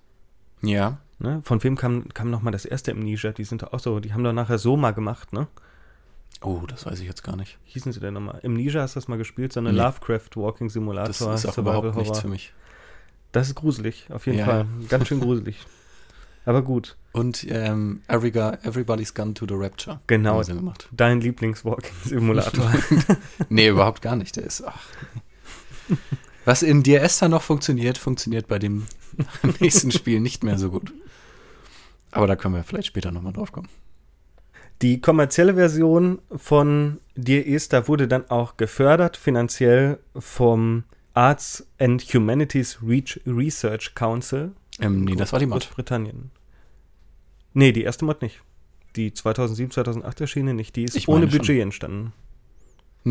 Ja, 0.61 0.99
Ne? 1.21 1.41
Von 1.45 1.63
wem 1.65 1.77
kam, 1.77 2.09
kam 2.15 2.31
nochmal 2.31 2.53
das 2.53 2.65
erste 2.65 2.93
Amnesia? 2.93 3.33
Die 3.33 3.45
sind 3.45 3.73
auch 3.73 3.81
so, 3.81 3.99
die 4.01 4.13
haben 4.15 4.23
doch 4.25 4.33
nachher 4.33 4.59
Soma 4.59 4.93
gemacht, 4.93 5.33
ne? 5.33 5.49
Oh, 6.43 6.63
das 6.69 6.87
weiß 6.87 7.01
ich 7.01 7.07
jetzt 7.07 7.25
gar 7.25 7.35
nicht. 7.35 7.59
Wie 7.65 7.71
hießen 7.73 7.93
sie 7.93 7.99
denn 7.99 8.15
nochmal? 8.15 8.41
Amnesia 8.45 8.83
hast 8.83 8.95
du 8.95 9.01
das 9.01 9.09
mal 9.09 9.19
gespielt? 9.19 9.53
So 9.53 9.59
eine 9.61 9.73
Nee. 9.73 9.79
Lovecraft 9.79 10.31
Walking 10.37 10.69
Simulator. 10.71 11.09
Das 11.09 11.21
ist 11.45 11.47
auch 11.47 11.55
Survival 11.55 11.79
überhaupt 11.79 11.97
nichts 11.97 12.21
für 12.21 12.29
mich. 12.29 12.53
Das 13.33 13.49
ist 13.49 13.57
gruselig, 13.57 14.07
auf 14.11 14.27
jeden 14.27 14.39
Ja, 14.39 14.45
Fall. 14.45 14.59
ja. 14.81 14.87
Ganz 14.89 15.09
schön 15.09 15.21
gruselig. 15.21 15.59
Aber 16.47 16.63
gut, 16.63 16.97
Und 17.13 17.45
ähm, 17.51 18.01
Everybody's 18.09 19.13
Gone 19.13 19.35
to 19.35 19.45
the 19.47 19.55
Rapture. 19.55 20.01
Genau. 20.07 20.35
Haben 20.37 20.45
sie 20.45 20.55
gemacht. 20.55 20.89
dein 20.93 21.21
Lieblings-Walking 21.21 21.93
Simulator. 22.05 22.73
Nee, 23.49 23.69
überhaupt 23.69 24.01
gar 24.03 24.15
nicht. 24.17 24.37
Der 24.37 24.45
ist. 24.45 24.63
Ach. 24.65 24.79
Was 26.49 26.63
in 26.63 26.83
Dear 26.83 27.03
Esther 27.03 27.29
noch 27.29 27.43
funktioniert, 27.43 27.99
funktioniert 27.99 28.49
bei 28.49 28.59
dem 28.59 28.87
nächsten 29.61 29.91
Spiel 29.93 30.19
nicht 30.19 30.43
mehr 30.43 30.57
so 30.57 30.71
gut. 30.71 30.95
Aber 32.11 32.27
da 32.27 32.37
können 32.37 32.55
wir 32.55 32.65
vielleicht 32.65 32.87
später 32.87 33.11
nochmal 33.11 33.35
drauf 33.35 33.53
kommen. 33.53 33.69
Die 34.81 35.03
kommerzielle 35.03 35.57
Version 35.57 36.23
von 36.35 37.01
Dear 37.17 37.47
Esther 37.47 37.87
wurde 37.87 38.09
dann 38.09 38.31
auch 38.31 38.57
gefördert, 38.57 39.19
finanziell 39.19 39.99
vom 40.17 40.85
Arts 41.13 41.67
and 41.79 42.01
Humanities 42.15 42.79
Reach 42.83 43.21
Research 43.27 43.95
Council. 43.95 44.53
Ähm, 44.81 45.05
nee, 45.05 45.17
das 45.17 45.35
war 45.35 45.41
die 45.41 45.47
Mod. 45.47 45.65
Großbritannien. 45.65 46.31
Nee, 47.53 47.73
die 47.73 47.83
erste 47.83 48.07
Mod 48.07 48.23
nicht. 48.23 48.41
Die 48.97 49.13
2007, 49.13 49.73
2008 49.73 50.23
erschienene 50.23 50.55
nicht. 50.55 50.77
Die 50.77 50.85
ist 50.85 51.09
ohne 51.09 51.27
meine 51.27 51.31
schon. 51.31 51.41
Budget 51.41 51.61
entstanden. 51.61 52.15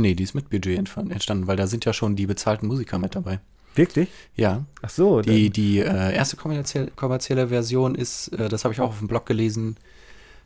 Nee, 0.01 0.13
die 0.15 0.23
ist 0.23 0.33
mit 0.35 0.49
Budget 0.49 0.77
entstanden, 0.77 1.47
weil 1.47 1.57
da 1.57 1.67
sind 1.67 1.85
ja 1.85 1.93
schon 1.93 2.15
die 2.15 2.25
bezahlten 2.27 2.67
Musiker 2.67 2.97
mit 2.99 3.15
dabei. 3.15 3.39
Wirklich? 3.75 4.09
Ja, 4.35 4.65
Ach 4.81 4.89
so. 4.89 5.21
die, 5.21 5.49
die 5.49 5.79
äh, 5.79 6.13
erste 6.15 6.35
kommerzielle, 6.37 6.91
kommerzielle 6.95 7.49
Version 7.49 7.93
ist, 7.95 8.29
äh, 8.29 8.49
das 8.49 8.63
habe 8.63 8.73
ich 8.73 8.81
auch 8.81 8.89
auf 8.89 8.99
dem 8.99 9.07
Blog 9.07 9.25
gelesen, 9.25 9.77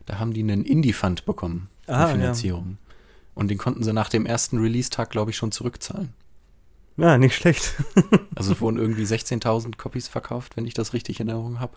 da 0.06 0.18
haben 0.18 0.32
die 0.34 0.42
einen 0.42 0.64
Indie-Fund 0.64 1.24
bekommen, 1.24 1.68
Ah, 1.86 1.92
eine 1.92 2.08
ja. 2.08 2.08
Finanzierung. 2.14 2.78
Und 3.34 3.48
den 3.48 3.56
konnten 3.56 3.82
sie 3.82 3.92
nach 3.94 4.10
dem 4.10 4.26
ersten 4.26 4.58
Release-Tag, 4.58 5.08
glaube 5.10 5.30
ich, 5.30 5.36
schon 5.38 5.52
zurückzahlen. 5.52 6.12
ja, 6.98 7.16
nicht 7.18 7.34
schlecht. 7.34 7.74
Also 8.34 8.52
es 8.52 8.60
wurden 8.60 8.78
irgendwie 8.78 9.04
16.000 9.04 9.76
Copies 9.76 10.08
verkauft, 10.08 10.56
wenn 10.56 10.66
ich 10.66 10.74
das 10.74 10.92
richtig 10.92 11.20
in 11.20 11.28
Erinnerung 11.28 11.60
habe. 11.60 11.74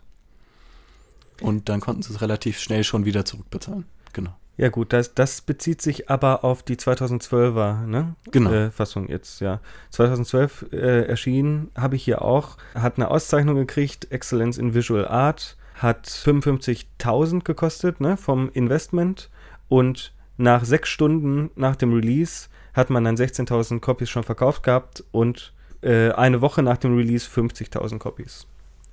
Und 1.41 1.70
dann 1.70 1.79
konnten 1.82 2.01
sie 2.01 2.13
es 2.13 2.22
relativ 2.22 2.60
schnell 2.60 2.84
schon 2.84 3.05
wieder 3.05 3.24
zurückbezahlen. 3.25 3.86
Genau. 4.13 4.34
Ja 4.57 4.69
gut, 4.69 4.93
das, 4.93 5.13
das 5.13 5.41
bezieht 5.41 5.81
sich 5.81 6.09
aber 6.09 6.45
auf 6.45 6.63
die 6.63 6.77
2012er 6.77 7.85
ne? 7.85 8.15
Genau. 8.31 8.51
äh, 8.51 8.71
Fassung 8.71 9.09
jetzt, 9.09 9.41
ja. 9.41 9.59
2012 9.89 10.67
äh, 10.71 11.01
erschienen, 11.07 11.71
habe 11.75 11.97
ich 11.97 12.03
hier 12.05 12.21
auch, 12.21 12.57
hat 12.74 12.97
eine 12.97 13.12
Auszeichnung 13.12 13.55
gekriegt, 13.55 14.12
Excellence 14.12 14.57
in 14.57 14.74
Visual 14.74 15.07
Art, 15.07 15.57
hat 15.75 16.07
55.000 16.07 17.43
gekostet 17.43 18.00
ne, 18.00 18.15
vom 18.15 18.50
Investment 18.50 19.29
und 19.67 20.13
nach 20.38 20.63
sechs 20.63 20.89
Stunden 20.89 21.51
nach 21.55 21.75
dem 21.75 21.93
Release 21.93 22.47
hat 22.74 22.89
man 22.89 23.03
dann 23.03 23.15
16.000 23.15 23.79
Copies 23.79 24.09
schon 24.09 24.24
verkauft 24.24 24.63
gehabt 24.63 25.03
und 25.12 25.53
äh, 25.81 26.12
eine 26.12 26.41
Woche 26.41 26.62
nach 26.62 26.77
dem 26.77 26.95
Release 26.95 27.29
50.000 27.29 28.00
Copies. 28.00 28.47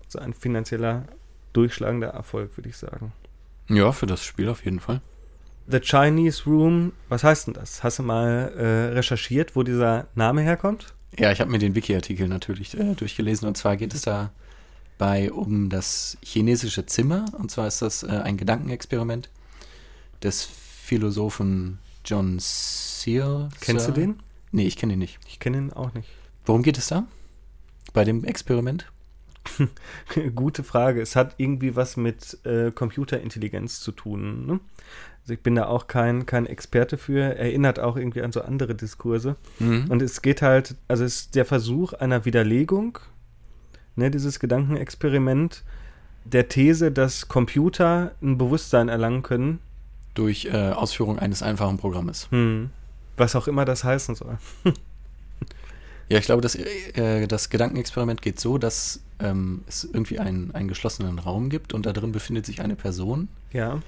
Also 0.04 0.18
ein 0.18 0.34
finanzieller 0.34 1.04
durchschlagender 1.52 2.08
Erfolg, 2.08 2.56
würde 2.56 2.68
ich 2.68 2.76
sagen. 2.76 3.12
Ja, 3.68 3.92
für 3.92 4.06
das 4.06 4.24
Spiel 4.24 4.48
auf 4.48 4.64
jeden 4.64 4.80
Fall. 4.80 5.00
The 5.66 5.80
Chinese 5.80 6.44
Room, 6.44 6.92
was 7.08 7.24
heißt 7.24 7.46
denn 7.46 7.54
das? 7.54 7.82
Hast 7.82 7.98
du 7.98 8.02
mal 8.02 8.52
äh, 8.56 8.94
recherchiert, 8.94 9.54
wo 9.56 9.62
dieser 9.62 10.06
Name 10.14 10.42
herkommt? 10.42 10.94
Ja, 11.18 11.30
ich 11.30 11.40
habe 11.40 11.50
mir 11.50 11.58
den 11.58 11.74
Wiki-Artikel 11.74 12.26
natürlich 12.28 12.78
äh, 12.78 12.94
durchgelesen. 12.94 13.46
Und 13.46 13.56
zwar 13.56 13.76
geht 13.76 13.94
es 13.94 14.02
dabei 14.02 15.30
um 15.32 15.68
das 15.68 16.16
chinesische 16.22 16.86
Zimmer. 16.86 17.26
Und 17.38 17.50
zwar 17.50 17.68
ist 17.68 17.82
das 17.82 18.02
äh, 18.02 18.08
ein 18.08 18.36
Gedankenexperiment 18.36 19.30
des 20.22 20.44
Philosophen 20.44 21.78
John 22.04 22.38
Searle. 22.40 23.50
Kennst 23.60 23.88
du 23.88 23.92
den? 23.92 24.20
Nee, 24.50 24.66
ich 24.66 24.76
kenne 24.76 24.94
ihn 24.94 24.98
nicht. 24.98 25.18
Ich 25.28 25.38
kenne 25.38 25.58
ihn 25.58 25.72
auch 25.72 25.94
nicht. 25.94 26.08
Worum 26.44 26.62
geht 26.62 26.78
es 26.78 26.88
da? 26.88 27.06
Bei 27.92 28.04
dem 28.04 28.24
Experiment? 28.24 28.90
Gute 30.34 30.62
Frage. 30.62 31.00
Es 31.00 31.16
hat 31.16 31.34
irgendwie 31.38 31.76
was 31.76 31.96
mit 31.96 32.38
äh, 32.44 32.70
Computerintelligenz 32.70 33.80
zu 33.80 33.92
tun. 33.92 34.46
Ne? 34.46 34.60
Also 35.22 35.34
ich 35.34 35.40
bin 35.40 35.54
da 35.54 35.66
auch 35.66 35.86
kein, 35.86 36.26
kein 36.26 36.46
Experte 36.46 36.98
für. 36.98 37.36
Erinnert 37.36 37.78
auch 37.78 37.96
irgendwie 37.96 38.22
an 38.22 38.32
so 38.32 38.42
andere 38.42 38.74
Diskurse. 38.74 39.36
Mhm. 39.58 39.86
Und 39.88 40.02
es 40.02 40.22
geht 40.22 40.42
halt, 40.42 40.74
also 40.88 41.04
es 41.04 41.16
ist 41.16 41.34
der 41.34 41.44
Versuch 41.44 41.92
einer 41.92 42.24
Widerlegung, 42.24 42.98
ne, 43.96 44.10
dieses 44.10 44.40
Gedankenexperiment, 44.40 45.62
der 46.24 46.48
These, 46.48 46.92
dass 46.92 47.28
Computer 47.28 48.12
ein 48.22 48.38
Bewusstsein 48.38 48.88
erlangen 48.88 49.22
können, 49.22 49.58
Durch 50.14 50.46
äh, 50.46 50.70
Ausführung 50.70 51.18
eines 51.18 51.42
einfachen 51.42 51.78
Programmes. 51.78 52.28
hm, 52.30 52.70
was 53.16 53.36
auch 53.36 53.48
immer 53.48 53.64
das 53.64 53.84
heißen 53.84 54.14
soll. 54.14 54.38
Ja, 56.08 56.18
ich 56.18 56.26
glaube, 56.26 56.42
das, 56.42 56.56
äh, 56.56 57.26
das 57.26 57.48
Gedankenexperiment 57.48 58.20
geht 58.20 58.38
so, 58.38 58.58
dass 58.58 59.00
ähm, 59.22 59.62
es 59.66 59.84
irgendwie 59.84 60.18
einen, 60.18 60.50
einen 60.54 60.68
geschlossenen 60.68 61.18
Raum 61.18 61.48
gibt 61.48 61.72
und 61.72 61.86
da 61.86 61.92
drin 61.92 62.12
befindet 62.12 62.44
sich 62.44 62.60
eine 62.60 62.76
Person, 62.76 63.28
Ja. 63.52 63.80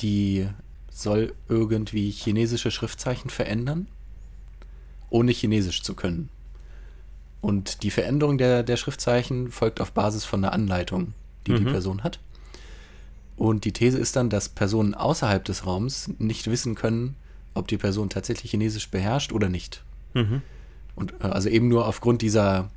die 0.00 0.48
soll 0.90 1.34
irgendwie 1.48 2.10
chinesische 2.10 2.70
Schriftzeichen 2.70 3.30
verändern, 3.30 3.86
ohne 5.10 5.32
Chinesisch 5.32 5.82
zu 5.82 5.94
können. 5.94 6.28
Und 7.40 7.82
die 7.82 7.90
Veränderung 7.90 8.36
der, 8.38 8.62
der 8.64 8.76
Schriftzeichen 8.76 9.50
folgt 9.50 9.80
auf 9.80 9.92
Basis 9.92 10.24
von 10.24 10.42
einer 10.44 10.52
Anleitung, 10.52 11.14
die 11.46 11.54
die 11.54 11.60
Mhm. 11.64 11.70
Person 11.70 12.02
hat. 12.02 12.18
Und 13.36 13.64
die 13.64 13.72
These 13.72 13.98
ist 13.98 14.16
dann, 14.16 14.28
dass 14.30 14.48
Personen 14.48 14.94
außerhalb 14.94 15.44
des 15.44 15.64
Raums 15.64 16.10
nicht 16.18 16.48
wissen 16.50 16.74
können, 16.74 17.14
ob 17.54 17.68
die 17.68 17.76
Person 17.78 18.08
tatsächlich 18.08 18.50
Chinesisch 18.50 18.88
beherrscht 18.90 19.32
oder 19.32 19.48
nicht. 19.48 19.84
Mhm. 20.14 20.42
Und 20.96 21.12
äh, 21.20 21.26
also 21.28 21.48
eben 21.48 21.68
nur 21.68 21.86
aufgrund 21.86 22.22
dieser, 22.22 22.70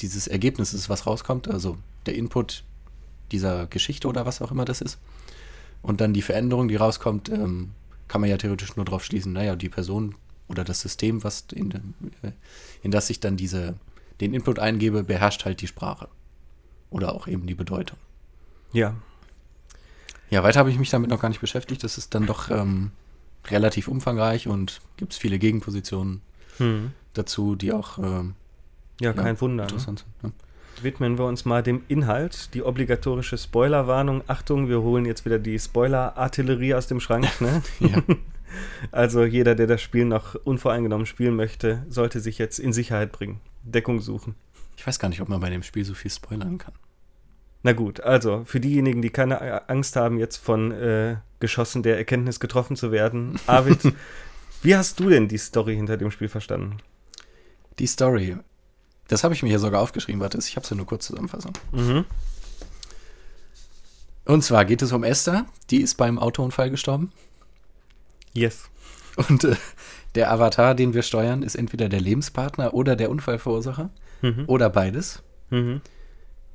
dieses 0.00 0.26
Ergebnisses, 0.26 0.88
was 0.88 1.06
rauskommt, 1.06 1.48
also 1.48 1.76
der 2.06 2.14
Input 2.14 2.64
dieser 3.32 3.66
Geschichte 3.66 4.08
oder 4.08 4.26
was 4.26 4.40
auch 4.40 4.50
immer 4.50 4.64
das 4.64 4.80
ist. 4.80 4.98
Und 5.82 6.00
dann 6.00 6.12
die 6.12 6.22
Veränderung, 6.22 6.68
die 6.68 6.76
rauskommt, 6.76 7.28
ähm, 7.28 7.70
kann 8.08 8.20
man 8.20 8.30
ja 8.30 8.36
theoretisch 8.36 8.76
nur 8.76 8.84
darauf 8.84 9.04
schließen, 9.04 9.32
naja, 9.32 9.54
die 9.54 9.68
Person 9.68 10.14
oder 10.48 10.64
das 10.64 10.80
System, 10.80 11.22
was 11.24 11.44
in, 11.52 11.72
äh, 12.22 12.32
in 12.82 12.90
das 12.90 13.10
ich 13.10 13.20
dann 13.20 13.36
diese, 13.36 13.74
den 14.20 14.34
Input 14.34 14.58
eingebe, 14.58 15.04
beherrscht 15.04 15.44
halt 15.44 15.60
die 15.60 15.66
Sprache. 15.66 16.08
Oder 16.90 17.14
auch 17.14 17.28
eben 17.28 17.46
die 17.46 17.54
Bedeutung. 17.54 17.98
Ja. 18.72 18.94
Ja, 20.30 20.42
weiter 20.42 20.60
habe 20.60 20.70
ich 20.70 20.78
mich 20.78 20.90
damit 20.90 21.10
noch 21.10 21.20
gar 21.20 21.28
nicht 21.28 21.40
beschäftigt. 21.40 21.84
Das 21.84 21.98
ist 21.98 22.14
dann 22.14 22.26
doch 22.26 22.50
ähm, 22.50 22.92
relativ 23.46 23.88
umfangreich 23.88 24.48
und 24.48 24.80
gibt 24.96 25.12
es 25.12 25.18
viele 25.18 25.38
Gegenpositionen 25.38 26.22
Hm. 26.58 26.92
dazu, 27.14 27.54
die 27.54 27.72
auch 27.72 27.98
ähm, 27.98 28.34
Ja, 29.00 29.12
kein 29.12 29.40
Wunder. 29.40 29.64
Ne? 29.64 29.68
interessant 29.68 30.04
sind. 30.20 30.22
Ne? 30.22 30.32
Widmen 30.82 31.18
wir 31.18 31.24
uns 31.24 31.44
mal 31.44 31.62
dem 31.62 31.82
Inhalt, 31.88 32.54
die 32.54 32.62
obligatorische 32.62 33.36
Spoilerwarnung. 33.36 34.22
Achtung, 34.28 34.68
wir 34.68 34.80
holen 34.80 35.06
jetzt 35.06 35.24
wieder 35.24 35.38
die 35.38 35.58
Spoiler-Artillerie 35.58 36.74
aus 36.74 36.86
dem 36.86 37.00
Schrank. 37.00 37.26
Ne? 37.40 37.62
Ja. 37.80 38.02
Also 38.92 39.24
jeder, 39.24 39.54
der 39.54 39.66
das 39.66 39.82
Spiel 39.82 40.06
noch 40.06 40.34
unvoreingenommen 40.34 41.04
spielen 41.04 41.36
möchte, 41.36 41.84
sollte 41.90 42.18
sich 42.18 42.38
jetzt 42.38 42.58
in 42.58 42.72
Sicherheit 42.72 43.12
bringen. 43.12 43.42
Deckung 43.62 44.00
suchen. 44.00 44.36
Ich 44.78 44.86
weiß 44.86 44.98
gar 44.98 45.10
nicht, 45.10 45.20
ob 45.20 45.28
man 45.28 45.40
bei 45.40 45.50
dem 45.50 45.62
Spiel 45.62 45.84
so 45.84 45.92
viel 45.92 46.10
spoilern 46.10 46.56
kann. 46.56 46.72
Na 47.62 47.72
gut, 47.72 48.00
also 48.00 48.44
für 48.44 48.60
diejenigen, 48.60 49.02
die 49.02 49.10
keine 49.10 49.68
Angst 49.68 49.96
haben, 49.96 50.18
jetzt 50.18 50.36
von 50.36 50.70
äh, 50.72 51.16
Geschossen 51.40 51.82
der 51.82 51.98
Erkenntnis 51.98 52.38
getroffen 52.38 52.76
zu 52.76 52.92
werden, 52.92 53.38
Arvid, 53.46 53.92
wie 54.62 54.76
hast 54.76 55.00
du 55.00 55.08
denn 55.08 55.28
die 55.28 55.38
Story 55.38 55.74
hinter 55.74 55.96
dem 55.96 56.10
Spiel 56.10 56.28
verstanden? 56.28 56.78
Die 57.78 57.86
Story. 57.86 58.36
Das 59.08 59.24
habe 59.24 59.34
ich 59.34 59.42
mir 59.42 59.48
hier 59.48 59.58
sogar 59.58 59.80
aufgeschrieben. 59.80 60.20
Warte, 60.20 60.38
ich 60.38 60.56
habe 60.56 60.64
es 60.64 60.70
ja 60.70 60.76
nur 60.76 60.86
kurz 60.86 61.06
zusammenfassen. 61.06 61.52
Mhm. 61.72 62.04
Und 64.24 64.44
zwar 64.44 64.66
geht 64.66 64.82
es 64.82 64.92
um 64.92 65.02
Esther. 65.02 65.46
Die 65.70 65.80
ist 65.80 65.96
beim 65.96 66.18
Autounfall 66.18 66.70
gestorben. 66.70 67.10
Yes. 68.34 68.68
Und 69.16 69.44
äh, 69.44 69.56
der 70.14 70.30
Avatar, 70.30 70.74
den 70.74 70.94
wir 70.94 71.02
steuern, 71.02 71.42
ist 71.42 71.54
entweder 71.54 71.88
der 71.88 72.00
Lebenspartner 72.00 72.74
oder 72.74 72.94
der 72.94 73.10
Unfallverursacher. 73.10 73.90
Mhm. 74.20 74.44
Oder 74.46 74.68
beides. 74.68 75.22
Mhm. 75.50 75.80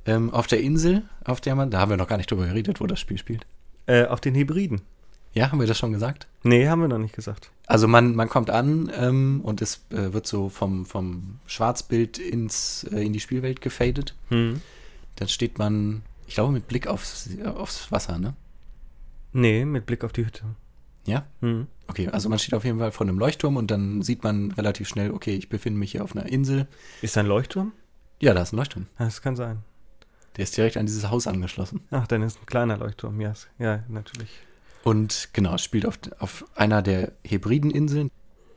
Ähm, 0.06 0.30
auf 0.30 0.46
der 0.46 0.60
Insel, 0.60 1.02
auf 1.24 1.40
der 1.40 1.54
man, 1.56 1.70
da 1.70 1.80
haben 1.80 1.90
wir 1.90 1.96
noch 1.96 2.08
gar 2.08 2.16
nicht 2.16 2.30
drüber 2.30 2.46
geredet, 2.46 2.80
wo 2.80 2.86
das 2.86 3.00
Spiel 3.00 3.18
spielt. 3.18 3.46
Äh, 3.86 4.06
auf 4.06 4.20
den 4.20 4.34
Hybriden. 4.34 4.82
Ja, 5.34 5.50
haben 5.50 5.60
wir 5.60 5.66
das 5.66 5.78
schon 5.78 5.92
gesagt? 5.92 6.26
Nee, 6.42 6.68
haben 6.68 6.80
wir 6.80 6.88
noch 6.88 6.98
nicht 6.98 7.14
gesagt. 7.14 7.50
Also 7.66 7.88
man, 7.88 8.14
man 8.14 8.28
kommt 8.28 8.50
an 8.50 8.90
ähm, 8.96 9.40
und 9.42 9.62
es 9.62 9.84
äh, 9.90 10.12
wird 10.12 10.26
so 10.26 10.48
vom, 10.48 10.86
vom 10.86 11.40
Schwarzbild 11.46 12.18
ins, 12.18 12.84
äh, 12.84 13.04
in 13.04 13.12
die 13.12 13.20
Spielwelt 13.20 13.60
gefadet. 13.60 14.14
Mhm. 14.30 14.60
Dann 15.16 15.28
steht 15.28 15.58
man, 15.58 16.02
ich 16.26 16.34
glaube, 16.34 16.52
mit 16.52 16.68
Blick 16.68 16.86
aufs, 16.86 17.28
aufs 17.44 17.90
Wasser, 17.90 18.18
ne? 18.18 18.34
Nee, 19.32 19.64
mit 19.64 19.86
Blick 19.86 20.04
auf 20.04 20.12
die 20.12 20.24
Hütte. 20.24 20.44
Ja? 21.06 21.26
Mhm. 21.40 21.66
Okay, 21.88 22.08
also 22.08 22.28
man 22.28 22.38
steht 22.38 22.54
auf 22.54 22.64
jeden 22.64 22.78
Fall 22.78 22.92
vor 22.92 23.06
einem 23.06 23.18
Leuchtturm 23.18 23.56
und 23.56 23.70
dann 23.70 24.02
sieht 24.02 24.22
man 24.22 24.52
relativ 24.52 24.88
schnell, 24.88 25.10
okay, 25.10 25.34
ich 25.34 25.48
befinde 25.48 25.78
mich 25.78 25.92
hier 25.92 26.04
auf 26.04 26.14
einer 26.14 26.26
Insel. 26.26 26.66
Ist 27.02 27.16
da 27.16 27.20
ein 27.20 27.26
Leuchtturm? 27.26 27.72
Ja, 28.20 28.34
da 28.34 28.42
ist 28.42 28.52
ein 28.52 28.56
Leuchtturm. 28.56 28.86
Das 28.98 29.20
kann 29.20 29.36
sein. 29.36 29.58
Der 30.36 30.44
ist 30.44 30.56
direkt 30.56 30.76
an 30.76 30.86
dieses 30.86 31.10
Haus 31.10 31.26
angeschlossen. 31.26 31.80
Ach, 31.90 32.06
dann 32.06 32.22
ist 32.22 32.40
ein 32.40 32.46
kleiner 32.46 32.76
Leuchtturm, 32.76 33.20
yes. 33.20 33.48
ja, 33.58 33.82
natürlich. 33.88 34.30
Und 34.84 35.30
genau, 35.32 35.54
es 35.54 35.64
spielt 35.64 35.86
auf, 35.86 35.98
auf 36.18 36.44
einer 36.54 36.82
der 36.82 37.12
Hebrideninseln, 37.24 38.10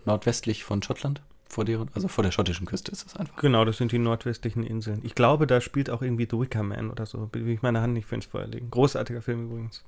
nordwestlich 0.05 0.63
von 0.63 0.84
Schottland. 0.84 1.22
Vor 1.50 1.63
der, 1.63 1.86
also 1.93 2.10
vor 2.10 2.24
der 2.25 2.31
schottischen 2.31 2.65
Küste 2.67 2.91
ist 2.91 3.05
das 3.05 3.15
einfach. 3.15 3.38
Genau, 3.38 3.63
das 3.63 3.77
sind 3.77 3.93
die 3.93 3.98
nordwestlichen 4.00 4.63
Inseln. 4.63 5.00
Ich 5.03 5.15
glaube, 5.15 5.48
da 5.48 5.62
spielt 5.62 5.89
auch 5.89 6.01
irgendwie 6.01 6.27
The 6.29 6.38
Wicker 6.38 6.62
Man 6.62 6.91
oder 6.91 7.05
so. 7.05 7.29
Will 7.31 7.48
ich 7.48 7.62
meine 7.62 7.81
Hand 7.81 7.93
nicht 7.93 8.05
für 8.05 8.15
ins 8.15 8.25
Feuer 8.25 8.48
legen. 8.48 8.69
Großartiger 8.69 9.22
Film 9.22 9.46
übrigens. 9.46 9.84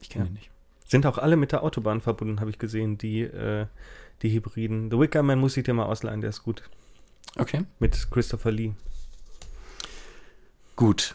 Ich 0.00 0.10
kenne 0.10 0.24
Ja. 0.24 0.30
ihn 0.30 0.34
nicht. 0.34 0.50
Sind 0.86 1.06
auch 1.06 1.16
alle 1.16 1.36
mit 1.36 1.52
der 1.52 1.62
Autobahn 1.62 2.00
verbunden, 2.02 2.40
habe 2.40 2.50
ich 2.50 2.58
gesehen, 2.58 2.98
die, 2.98 3.22
äh, 3.22 3.66
die 4.22 4.30
Hybriden. 4.32 4.90
The 4.90 4.98
Wicker 4.98 5.22
Man 5.22 5.38
muss 5.38 5.56
ich 5.56 5.64
dir 5.64 5.72
mal 5.72 5.86
ausleihen, 5.86 6.20
der 6.20 6.28
ist 6.30 6.42
gut. 6.42 6.62
Okay. 7.38 7.64
Mit 7.78 8.10
Christopher 8.10 8.50
Lee. 8.52 8.72
Gut. 10.76 11.14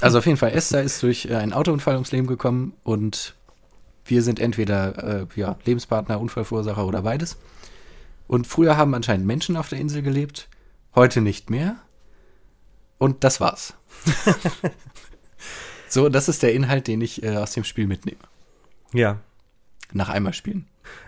Also 0.00 0.18
auf 0.18 0.26
jeden 0.26 0.38
Fall, 0.38 0.52
Esther 0.52 0.82
ist 0.82 1.02
durch 1.02 1.26
äh, 1.26 1.34
einen 1.36 1.52
Autounfall 1.52 1.94
ums 1.94 2.10
Leben 2.12 2.26
gekommen 2.26 2.74
und 2.84 3.34
wir 4.04 4.22
sind 4.22 4.38
entweder 4.40 5.22
äh, 5.22 5.26
ja, 5.36 5.56
Lebenspartner, 5.64 6.20
Unfallverursacher 6.20 6.86
oder 6.86 7.02
beides. 7.02 7.36
Und 8.26 8.46
früher 8.46 8.76
haben 8.76 8.94
anscheinend 8.94 9.26
Menschen 9.26 9.56
auf 9.56 9.68
der 9.68 9.78
Insel 9.78 10.02
gelebt, 10.02 10.48
heute 10.94 11.20
nicht 11.20 11.50
mehr. 11.50 11.76
Und 12.98 13.24
das 13.24 13.40
war's. 13.40 13.74
so, 15.88 16.08
das 16.08 16.28
ist 16.28 16.42
der 16.42 16.54
Inhalt, 16.54 16.86
den 16.86 17.00
ich 17.00 17.22
äh, 17.22 17.36
aus 17.36 17.52
dem 17.52 17.64
Spiel 17.64 17.86
mitnehme. 17.86 18.20
Ja. 18.92 19.18
Nach 19.92 20.08
einmal 20.08 20.32
spielen. 20.32 20.66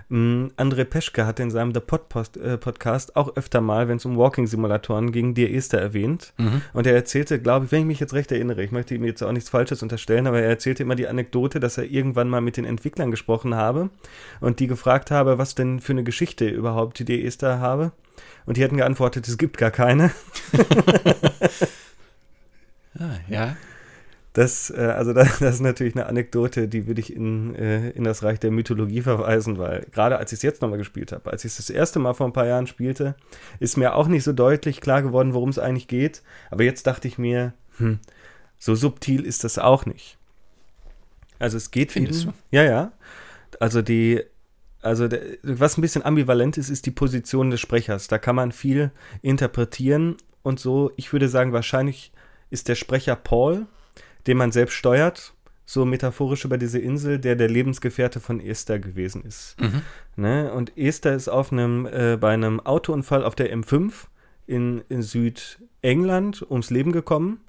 Mm, 0.08 0.46
André 0.56 0.84
Peschke 0.84 1.26
hat 1.26 1.40
in 1.40 1.50
seinem 1.50 1.74
The 1.74 1.80
Pod 1.80 2.08
Post, 2.08 2.36
äh, 2.36 2.56
Podcast 2.58 3.16
auch 3.16 3.36
öfter 3.36 3.60
mal, 3.60 3.88
wenn 3.88 3.96
es 3.96 4.04
um 4.04 4.16
Walking-Simulatoren 4.16 5.12
ging, 5.12 5.34
Dear 5.34 5.50
Esther 5.50 5.80
erwähnt. 5.80 6.32
Und 6.72 6.86
er 6.86 6.94
erzählte, 6.94 7.40
glaube 7.40 7.66
ich, 7.66 7.72
wenn 7.72 7.80
ich 7.80 7.86
mich 7.86 8.00
jetzt 8.00 8.14
recht 8.14 8.30
erinnere, 8.30 8.62
ich 8.62 8.72
möchte 8.72 8.94
ihm 8.94 9.04
jetzt 9.04 9.22
auch 9.22 9.32
nichts 9.32 9.50
Falsches 9.50 9.82
unterstellen, 9.82 10.26
aber 10.26 10.40
er 10.40 10.48
erzählte 10.48 10.82
immer 10.82 10.94
die 10.94 11.08
Anekdote, 11.08 11.60
dass 11.60 11.78
er 11.78 11.84
irgendwann 11.84 12.28
mal 12.28 12.40
mit 12.40 12.56
den 12.56 12.64
Entwicklern 12.64 13.10
gesprochen 13.10 13.54
habe 13.54 13.90
und 14.40 14.60
die 14.60 14.66
gefragt 14.66 15.10
habe, 15.10 15.38
was 15.38 15.54
denn 15.54 15.80
für 15.80 15.92
eine 15.92 16.04
Geschichte 16.04 16.48
überhaupt 16.48 16.98
die 16.98 17.04
Dear 17.04 17.24
Esther 17.24 17.60
habe. 17.60 17.92
Und 18.46 18.56
die 18.56 18.62
hätten 18.62 18.76
geantwortet, 18.76 19.26
es 19.28 19.38
gibt 19.38 19.58
gar 19.58 19.70
keine. 19.70 20.12
Ah, 22.98 23.18
ja. 23.28 23.56
Das, 24.36 24.68
äh, 24.68 24.80
also 24.80 25.14
das, 25.14 25.38
das 25.38 25.54
ist 25.54 25.60
natürlich 25.62 25.94
eine 25.94 26.04
Anekdote, 26.04 26.68
die 26.68 26.86
würde 26.86 27.00
ich 27.00 27.10
in, 27.10 27.54
äh, 27.54 27.88
in 27.90 28.04
das 28.04 28.22
Reich 28.22 28.38
der 28.38 28.50
Mythologie 28.50 29.00
verweisen, 29.00 29.56
weil 29.56 29.86
gerade 29.92 30.18
als 30.18 30.30
ich 30.30 30.40
es 30.40 30.42
jetzt 30.42 30.60
nochmal 30.60 30.76
gespielt 30.76 31.10
habe, 31.10 31.30
als 31.30 31.46
ich 31.46 31.52
es 31.52 31.56
das 31.56 31.70
erste 31.70 32.00
Mal 32.00 32.12
vor 32.12 32.26
ein 32.26 32.34
paar 32.34 32.46
Jahren 32.46 32.66
spielte, 32.66 33.14
ist 33.60 33.78
mir 33.78 33.94
auch 33.94 34.08
nicht 34.08 34.24
so 34.24 34.34
deutlich 34.34 34.82
klar 34.82 35.00
geworden, 35.00 35.32
worum 35.32 35.48
es 35.48 35.58
eigentlich 35.58 35.88
geht. 35.88 36.22
Aber 36.50 36.64
jetzt 36.64 36.86
dachte 36.86 37.08
ich 37.08 37.16
mir, 37.16 37.54
hm, 37.78 37.98
so 38.58 38.74
subtil 38.74 39.24
ist 39.24 39.42
das 39.42 39.58
auch 39.58 39.86
nicht. 39.86 40.18
Also 41.38 41.56
es 41.56 41.70
geht 41.70 41.92
Findest 41.92 42.24
eben, 42.24 42.34
ja, 42.50 42.62
ja. 42.62 42.92
Also 43.58 43.80
die, 43.80 44.22
also 44.82 45.08
der, 45.08 45.22
was 45.44 45.78
ein 45.78 45.80
bisschen 45.80 46.04
ambivalent 46.04 46.58
ist, 46.58 46.68
ist 46.68 46.84
die 46.84 46.90
Position 46.90 47.48
des 47.48 47.60
Sprechers. 47.60 48.06
Da 48.08 48.18
kann 48.18 48.36
man 48.36 48.52
viel 48.52 48.90
interpretieren 49.22 50.18
und 50.42 50.60
so. 50.60 50.92
Ich 50.96 51.10
würde 51.14 51.30
sagen, 51.30 51.54
wahrscheinlich 51.54 52.12
ist 52.50 52.68
der 52.68 52.74
Sprecher 52.74 53.16
Paul, 53.16 53.66
den 54.26 54.36
man 54.36 54.52
selbst 54.52 54.74
steuert, 54.74 55.34
so 55.64 55.84
metaphorisch 55.84 56.44
über 56.44 56.58
diese 56.58 56.78
Insel, 56.78 57.18
der 57.18 57.34
der 57.36 57.48
Lebensgefährte 57.48 58.20
von 58.20 58.40
Esther 58.40 58.78
gewesen 58.78 59.24
ist. 59.24 59.56
Mhm. 59.60 59.82
Ne? 60.16 60.52
Und 60.52 60.76
Esther 60.78 61.14
ist 61.14 61.28
auf 61.28 61.50
einem, 61.52 61.86
äh, 61.86 62.16
bei 62.20 62.32
einem 62.32 62.60
Autounfall 62.60 63.24
auf 63.24 63.34
der 63.34 63.52
M5 63.52 63.92
in, 64.46 64.82
in 64.88 65.02
Südengland 65.02 66.48
ums 66.48 66.70
Leben 66.70 66.92
gekommen. 66.92 67.40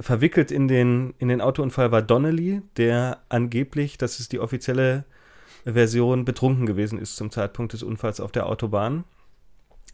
Verwickelt 0.00 0.52
in 0.52 0.68
den, 0.68 1.14
in 1.18 1.26
den 1.28 1.40
Autounfall 1.40 1.90
war 1.90 2.02
Donnelly, 2.02 2.62
der 2.76 3.18
angeblich, 3.28 3.98
das 3.98 4.20
ist 4.20 4.30
die 4.30 4.38
offizielle 4.38 5.04
Version, 5.64 6.24
betrunken 6.24 6.66
gewesen 6.66 7.00
ist 7.00 7.16
zum 7.16 7.32
Zeitpunkt 7.32 7.72
des 7.72 7.82
Unfalls 7.82 8.20
auf 8.20 8.30
der 8.30 8.46
Autobahn. 8.46 9.02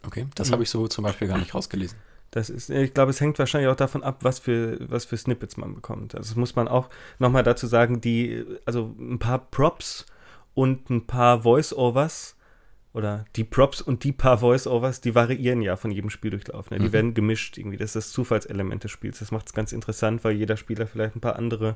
Okay, 0.05 0.27
das 0.35 0.49
Mhm. 0.49 0.53
habe 0.53 0.63
ich 0.63 0.69
so 0.69 0.87
zum 0.87 1.03
Beispiel 1.03 1.27
gar 1.27 1.39
nicht 1.39 1.55
rausgelesen. 1.55 1.97
Das 2.31 2.49
ist, 2.49 2.69
ich 2.69 2.93
glaube, 2.93 3.11
es 3.11 3.21
hängt 3.21 3.39
wahrscheinlich 3.39 3.69
auch 3.69 3.75
davon 3.77 4.03
ab, 4.03 4.17
was 4.23 4.39
für, 4.39 4.77
was 4.89 5.05
für 5.05 5.15
Snippets 5.17 5.55
man 5.57 5.73
bekommt. 5.75 6.15
Also 6.15 6.29
das 6.29 6.35
muss 6.35 6.55
man 6.55 6.67
auch 6.67 6.89
nochmal 7.19 7.43
dazu 7.43 7.65
sagen, 7.67 8.01
die, 8.01 8.43
also 8.65 8.93
ein 8.99 9.19
paar 9.19 9.39
Props 9.39 10.05
und 10.53 10.89
ein 10.89 11.05
paar 11.07 11.41
Voice-Overs 11.41 12.35
oder 12.93 13.25
die 13.35 13.43
Props 13.43 13.81
und 13.81 14.03
die 14.05 14.11
paar 14.13 14.37
Voice-Overs, 14.37 15.01
die 15.01 15.15
variieren 15.15 15.61
ja 15.61 15.75
von 15.75 15.91
jedem 15.91 16.09
Spieldurchlauf. 16.09 16.71
Ne? 16.71 16.79
Die 16.79 16.87
Mhm. 16.87 16.93
werden 16.93 17.13
gemischt 17.13 17.57
irgendwie. 17.57 17.77
Das 17.77 17.89
ist 17.89 17.95
das 17.95 18.11
Zufallselement 18.11 18.83
des 18.85 18.91
Spiels. 18.91 19.19
Das 19.19 19.31
macht 19.31 19.47
es 19.47 19.53
ganz 19.53 19.71
interessant, 19.73 20.23
weil 20.23 20.33
jeder 20.35 20.55
Spieler 20.57 20.87
vielleicht 20.87 21.15
ein 21.15 21.21
paar 21.21 21.35
andere 21.37 21.75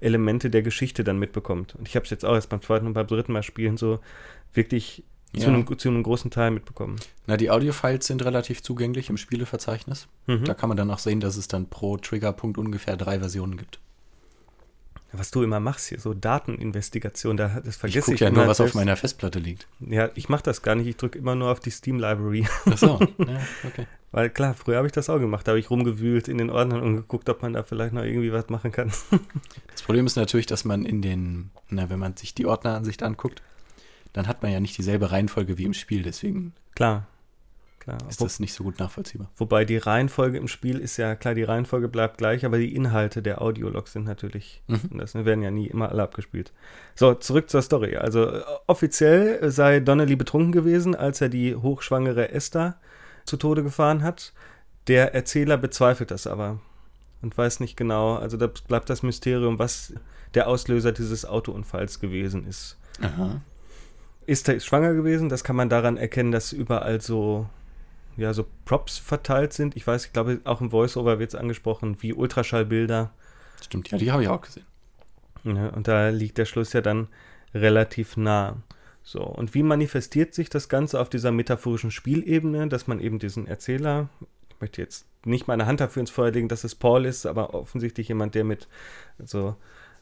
Elemente 0.00 0.50
der 0.50 0.62
Geschichte 0.62 1.04
dann 1.04 1.18
mitbekommt. 1.18 1.74
Und 1.74 1.88
ich 1.88 1.96
habe 1.96 2.04
es 2.04 2.10
jetzt 2.10 2.24
auch 2.24 2.34
erst 2.34 2.50
beim 2.50 2.60
zweiten 2.62 2.86
und 2.86 2.92
beim 2.92 3.06
dritten 3.06 3.32
Mal 3.32 3.42
spielen 3.42 3.76
so 3.78 4.00
wirklich 4.52 5.04
Ja. 5.32 5.42
zu, 5.42 5.48
einem, 5.48 5.78
zu 5.78 5.88
einem 5.88 6.02
großen 6.02 6.30
Teil 6.30 6.50
mitbekommen. 6.50 6.96
Na, 7.26 7.36
die 7.36 7.50
Audiofiles 7.50 8.06
sind 8.06 8.24
relativ 8.24 8.62
zugänglich 8.62 9.10
im 9.10 9.18
Spieleverzeichnis. 9.18 10.08
Mhm. 10.26 10.44
Da 10.44 10.54
kann 10.54 10.68
man 10.68 10.78
dann 10.78 10.90
auch 10.90 10.98
sehen, 10.98 11.20
dass 11.20 11.36
es 11.36 11.48
dann 11.48 11.68
pro 11.68 11.98
Triggerpunkt 11.98 12.56
ungefähr 12.56 12.96
drei 12.96 13.18
Versionen 13.18 13.58
gibt. 13.58 13.78
Was 15.12 15.30
du 15.30 15.42
immer 15.42 15.58
machst 15.58 15.88
hier, 15.88 15.98
so 16.00 16.12
Dateninvestigation, 16.12 17.38
da, 17.38 17.60
das 17.64 17.76
Ich 17.76 17.80
vergesse 17.80 18.00
gucke 18.04 18.14
ich, 18.14 18.20
ja 18.20 18.28
immer 18.28 18.40
nur, 18.40 18.46
was 18.48 18.60
auf 18.60 18.74
meiner 18.74 18.94
Festplatte 18.94 19.38
liegt. 19.38 19.66
Ja, 19.80 20.10
ich 20.14 20.28
mache 20.28 20.42
das 20.42 20.60
gar 20.60 20.74
nicht, 20.74 20.86
ich 20.86 20.96
drücke 20.96 21.18
immer 21.18 21.34
nur 21.34 21.50
auf 21.50 21.60
die 21.60 21.70
Steam-Library. 21.70 22.46
Ach 22.66 22.76
so, 22.76 22.98
ja, 23.18 23.40
okay. 23.66 23.86
Weil 24.12 24.28
klar, 24.28 24.52
früher 24.54 24.76
habe 24.76 24.86
ich 24.86 24.92
das 24.92 25.08
auch 25.08 25.18
gemacht. 25.18 25.46
Da 25.46 25.52
habe 25.52 25.60
ich 25.60 25.70
rumgewühlt 25.70 26.28
in 26.28 26.38
den 26.38 26.50
Ordnern 26.50 26.82
und 26.82 26.96
geguckt, 26.96 27.28
ob 27.30 27.40
man 27.42 27.54
da 27.54 27.62
vielleicht 27.62 27.94
noch 27.94 28.02
irgendwie 28.02 28.32
was 28.32 28.48
machen 28.48 28.72
kann. 28.72 28.90
Das 29.70 29.82
Problem 29.82 30.06
ist 30.06 30.16
natürlich, 30.16 30.46
dass 30.46 30.64
man 30.64 30.84
in 30.84 31.00
den, 31.00 31.50
na, 31.70 31.88
wenn 31.88 31.98
man 31.98 32.16
sich 32.16 32.34
die 32.34 32.44
Ordneransicht 32.44 33.02
anguckt, 33.02 33.42
dann 34.18 34.28
hat 34.28 34.42
man 34.42 34.52
ja 34.52 34.60
nicht 34.60 34.76
dieselbe 34.76 35.10
Reihenfolge 35.12 35.56
wie 35.58 35.64
im 35.64 35.74
Spiel, 35.74 36.02
deswegen 36.02 36.52
Klar. 36.74 37.06
Klar. 37.78 37.98
ist 38.10 38.20
Wo, 38.20 38.24
das 38.24 38.38
nicht 38.40 38.52
so 38.52 38.64
gut 38.64 38.78
nachvollziehbar. 38.80 39.30
wobei 39.36 39.64
die 39.64 39.78
Reihenfolge 39.78 40.36
im 40.36 40.48
Spiel 40.48 40.78
ist 40.78 40.96
ja, 40.98 41.14
klar, 41.14 41.34
die 41.34 41.44
Reihenfolge 41.44 41.88
bleibt 41.88 42.18
gleich, 42.18 42.44
aber 42.44 42.58
die 42.58 42.74
Inhalte 42.74 43.22
der 43.22 43.40
Audiologs 43.40 43.92
sind 43.92 44.04
natürlich, 44.04 44.62
Mhm. 44.66 44.98
das 44.98 45.14
werden 45.14 45.42
ja 45.42 45.50
nie 45.50 45.68
immer 45.68 45.88
alle 45.88 46.02
abgespielt. 46.02 46.52
So, 46.96 47.14
zurück 47.14 47.48
zur 47.48 47.62
Story. 47.62 47.96
Also 47.96 48.26
äh, 48.26 48.42
offiziell 48.66 49.50
sei 49.50 49.80
Donnelly 49.80 50.16
betrunken 50.16 50.52
gewesen, 50.52 50.94
als 50.94 51.20
er 51.20 51.28
die 51.30 51.54
hochschwangere 51.56 52.30
Esther 52.32 52.76
zu 53.24 53.36
Tode 53.38 53.62
gefahren 53.62 54.02
hat. 54.02 54.32
Der 54.88 55.14
Erzähler 55.14 55.56
bezweifelt 55.56 56.10
das 56.10 56.26
aber 56.26 56.60
und 57.22 57.36
weiß 57.38 57.60
nicht 57.60 57.76
genau. 57.76 58.16
Also 58.16 58.36
da 58.36 58.48
bleibt 58.48 58.90
das 58.90 59.02
Mysterium, 59.02 59.58
was 59.58 59.92
der 60.34 60.48
Auslöser 60.48 60.92
dieses 60.92 61.24
Autounfalls 61.24 62.00
gewesen 62.00 62.46
ist. 62.46 62.76
Aha. 63.00 63.40
Esther 64.28 64.54
ist 64.54 64.66
schwanger 64.66 64.94
gewesen. 64.94 65.28
Das 65.28 65.42
kann 65.42 65.56
man 65.56 65.68
daran 65.68 65.96
erkennen, 65.96 66.32
dass 66.32 66.52
überall 66.52 67.00
so, 67.00 67.46
ja, 68.16 68.34
so 68.34 68.44
Props 68.64 68.98
verteilt 68.98 69.52
sind. 69.52 69.76
Ich 69.76 69.86
weiß, 69.86 70.06
ich 70.06 70.12
glaube, 70.12 70.40
auch 70.44 70.60
im 70.60 70.70
Voiceover 70.70 71.18
wird 71.18 71.30
es 71.30 71.34
angesprochen, 71.34 71.96
wie 72.00 72.12
Ultraschallbilder. 72.12 73.10
Stimmt, 73.62 73.90
ja, 73.90 73.98
die 73.98 74.12
habe 74.12 74.22
ich 74.22 74.28
auch 74.28 74.42
gesehen. 74.42 74.66
Ja, 75.44 75.68
und 75.68 75.88
da 75.88 76.10
liegt 76.10 76.38
der 76.38 76.44
Schluss 76.44 76.72
ja 76.72 76.80
dann 76.80 77.08
relativ 77.54 78.16
nah. 78.16 78.56
So, 79.02 79.22
und 79.22 79.54
wie 79.54 79.62
manifestiert 79.62 80.34
sich 80.34 80.50
das 80.50 80.68
Ganze 80.68 81.00
auf 81.00 81.08
dieser 81.08 81.32
metaphorischen 81.32 81.90
Spielebene, 81.90 82.68
dass 82.68 82.86
man 82.86 83.00
eben 83.00 83.18
diesen 83.18 83.46
Erzähler, 83.46 84.10
ich 84.50 84.60
möchte 84.60 84.82
jetzt 84.82 85.06
nicht 85.24 85.48
meine 85.48 85.64
Hand 85.64 85.80
dafür 85.80 86.00
ins 86.00 86.10
Feuer 86.10 86.30
legen, 86.30 86.48
dass 86.48 86.64
es 86.64 86.74
Paul 86.74 87.06
ist, 87.06 87.24
aber 87.24 87.54
offensichtlich 87.54 88.08
jemand, 88.08 88.34
der 88.34 88.44
mit, 88.44 88.68
also 89.18 89.56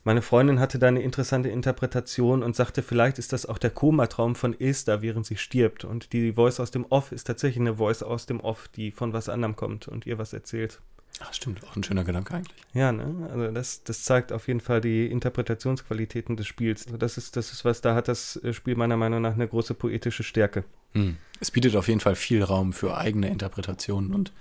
meine 0.07 0.23
Freundin 0.23 0.61
hatte 0.61 0.79
da 0.79 0.87
eine 0.87 1.03
interessante 1.03 1.49
Interpretation 1.49 2.45
und 2.45 2.55
sagte, 2.55 2.85
vielleicht 2.85 3.19
ist 3.19 3.33
das 3.33 3.45
auch 3.45 3.59
der 3.59 3.71
Komatraum 3.71 4.37
von 4.37 4.59
Esther, 4.59 5.03
während 5.03 5.27
sie 5.27 5.37
stirbt. 5.37 5.85
Und 5.85 6.13
die 6.13 6.35
Voice 6.35 6.61
aus 6.61 6.71
dem 6.71 6.87
Off 6.91 7.11
ist 7.11 7.25
tatsächlich 7.25 7.61
eine 7.61 7.79
Voice 7.79 8.05
aus 8.05 8.25
dem 8.25 8.39
Off, 8.39 8.69
die 8.69 8.93
von 8.93 9.13
was 9.13 9.29
anderem 9.29 9.57
kommt 9.57 9.89
und 9.89 10.07
ihr 10.07 10.17
was 10.17 10.33
erzählt. 10.33 10.81
Ach, 11.19 11.35
stimmt, 11.35 11.65
auch 11.65 11.75
ein 11.75 11.83
schöner 11.83 12.05
Gedanke 12.05 12.35
eigentlich. 12.35 12.63
Ja, 12.73 12.93
ne? 12.93 13.29
Also 13.33 13.51
das, 13.51 13.83
das 13.83 14.05
zeigt 14.05 14.31
auf 14.31 14.47
jeden 14.47 14.61
Fall 14.61 14.81
die 14.81 15.07
Interpretationsqualitäten 15.07 16.37
des 16.37 16.47
Spiels. 16.47 16.87
Also 16.87 16.99
das 16.99 17.19
ist, 17.19 17.35
das 17.35 17.51
ist 17.51 17.65
was, 17.65 17.81
da 17.81 17.97
hat 17.97 18.07
das 18.07 18.37
äh, 18.45 18.53
Spiel 18.53 18.77
meiner 18.77 18.97
Meinung 18.97 19.23
nach 19.23 19.35
eine 19.35 19.49
große 19.49 19.75
poetische 19.75 20.23
Stärke. 20.23 20.63
Hm. 20.93 21.17
Es 21.41 21.51
bietet 21.51 21.75
auf 21.75 21.89
jeden 21.89 22.01
Fall 22.01 22.15
viel 22.15 22.45
Raum 22.45 22.73
für 22.73 22.97
eigene 22.97 23.29
Interpretationen 23.29 24.15
und 24.15 24.33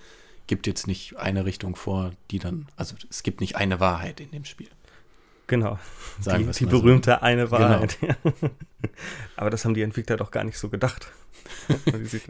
gibt 0.46 0.68
jetzt 0.68 0.86
nicht 0.86 1.18
eine 1.18 1.44
Richtung 1.46 1.76
vor, 1.76 2.12
die 2.30 2.38
dann, 2.38 2.68
also 2.76 2.96
es 3.10 3.24
gibt 3.24 3.42
nicht 3.42 3.56
eine 3.56 3.80
Wahrheit 3.80 4.20
in 4.20 4.30
dem 4.30 4.46
Spiel. 4.46 4.70
Genau. 5.48 5.78
Sagen 6.20 6.52
die 6.52 6.58
die 6.58 6.66
mal 6.66 6.72
so. 6.72 6.80
berühmte 6.80 7.22
eine 7.22 7.52
Wahrheit. 7.52 7.98
Aber 9.36 9.50
das 9.50 9.66
haben 9.66 9.74
die 9.74 9.82
Entwickler 9.82 10.18
doch 10.18 10.32
gar 10.32 10.44
nicht 10.44 10.58
so 10.58 10.70
gedacht. 10.70 11.08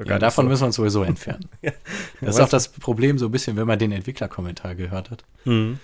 Ja, 0.05 0.19
davon 0.19 0.45
so. 0.45 0.49
müssen 0.49 0.61
wir 0.63 0.67
uns 0.67 0.75
sowieso 0.75 1.03
entfernen. 1.03 1.47
Ja. 1.61 1.71
Das 2.19 2.35
ist 2.35 2.41
auch 2.41 2.49
das 2.49 2.67
Problem 2.69 3.17
so 3.17 3.27
ein 3.27 3.31
bisschen, 3.31 3.55
wenn 3.55 3.67
man 3.67 3.79
den 3.79 3.91
Entwicklerkommentar 3.91 4.75
gehört 4.75 5.09
hat. 5.09 5.23
Mhm. 5.45 5.79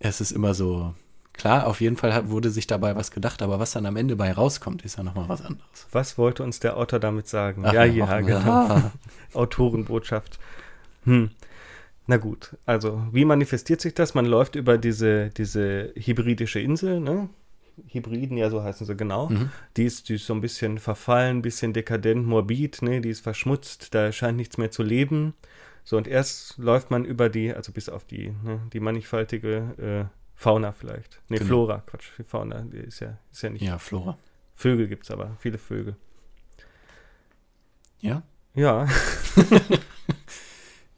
Es 0.00 0.20
ist 0.20 0.32
immer 0.32 0.54
so, 0.54 0.94
klar, 1.32 1.66
auf 1.66 1.80
jeden 1.80 1.96
Fall 1.96 2.12
hat, 2.12 2.28
wurde 2.28 2.50
sich 2.50 2.66
dabei 2.66 2.96
was 2.96 3.10
gedacht, 3.12 3.42
aber 3.42 3.60
was 3.60 3.72
dann 3.72 3.86
am 3.86 3.96
Ende 3.96 4.16
bei 4.16 4.32
rauskommt, 4.32 4.82
ist 4.82 4.96
ja 4.96 5.04
nochmal 5.04 5.28
was 5.28 5.42
anderes. 5.42 5.86
Was 5.92 6.18
wollte 6.18 6.42
uns 6.42 6.58
der 6.58 6.76
Autor 6.76 6.98
damit 6.98 7.28
sagen? 7.28 7.62
Ach, 7.64 7.72
ja, 7.72 7.84
ja, 7.84 8.20
genau. 8.20 8.40
ja. 8.40 8.92
Autorenbotschaft. 9.34 10.38
Hm. 11.04 11.30
Na 12.06 12.16
gut, 12.16 12.56
also 12.66 13.06
wie 13.12 13.24
manifestiert 13.24 13.80
sich 13.80 13.94
das? 13.94 14.14
Man 14.14 14.26
läuft 14.26 14.56
über 14.56 14.78
diese, 14.78 15.28
diese 15.30 15.92
hybridische 15.94 16.60
Insel, 16.60 17.00
ne? 17.00 17.28
Hybriden, 17.88 18.36
ja, 18.36 18.50
so 18.50 18.62
heißen 18.62 18.86
sie 18.86 18.96
genau. 18.96 19.28
Mhm. 19.28 19.50
Die, 19.76 19.84
ist, 19.84 20.08
die 20.08 20.14
ist 20.14 20.26
so 20.26 20.34
ein 20.34 20.40
bisschen 20.40 20.78
verfallen, 20.78 21.38
ein 21.38 21.42
bisschen 21.42 21.72
dekadent, 21.72 22.26
morbid, 22.26 22.82
ne? 22.82 23.00
Die 23.00 23.10
ist 23.10 23.20
verschmutzt, 23.20 23.94
da 23.94 24.12
scheint 24.12 24.36
nichts 24.36 24.58
mehr 24.58 24.70
zu 24.70 24.82
leben. 24.82 25.34
So, 25.84 25.96
und 25.96 26.06
erst 26.06 26.58
läuft 26.58 26.90
man 26.90 27.04
über 27.04 27.28
die, 27.28 27.52
also 27.54 27.72
bis 27.72 27.88
auf 27.88 28.04
die, 28.04 28.34
ne, 28.44 28.60
die 28.72 28.80
mannigfaltige 28.80 30.08
äh, 30.10 30.16
Fauna 30.34 30.72
vielleicht. 30.72 31.20
Ne, 31.28 31.38
Genau. 31.38 31.48
Flora, 31.48 31.82
Quatsch, 31.86 32.10
die 32.18 32.24
Fauna, 32.24 32.62
die 32.62 32.78
ist 32.78 33.00
ja, 33.00 33.18
ist 33.32 33.42
ja 33.42 33.50
nicht. 33.50 33.62
Ja, 33.62 33.78
Flora. 33.78 34.18
Vögel 34.54 34.88
gibt 34.88 35.04
es 35.04 35.10
aber, 35.10 35.36
viele 35.38 35.58
Vögel. 35.58 35.96
Ja, 38.00 38.22
Ja, 38.54 38.86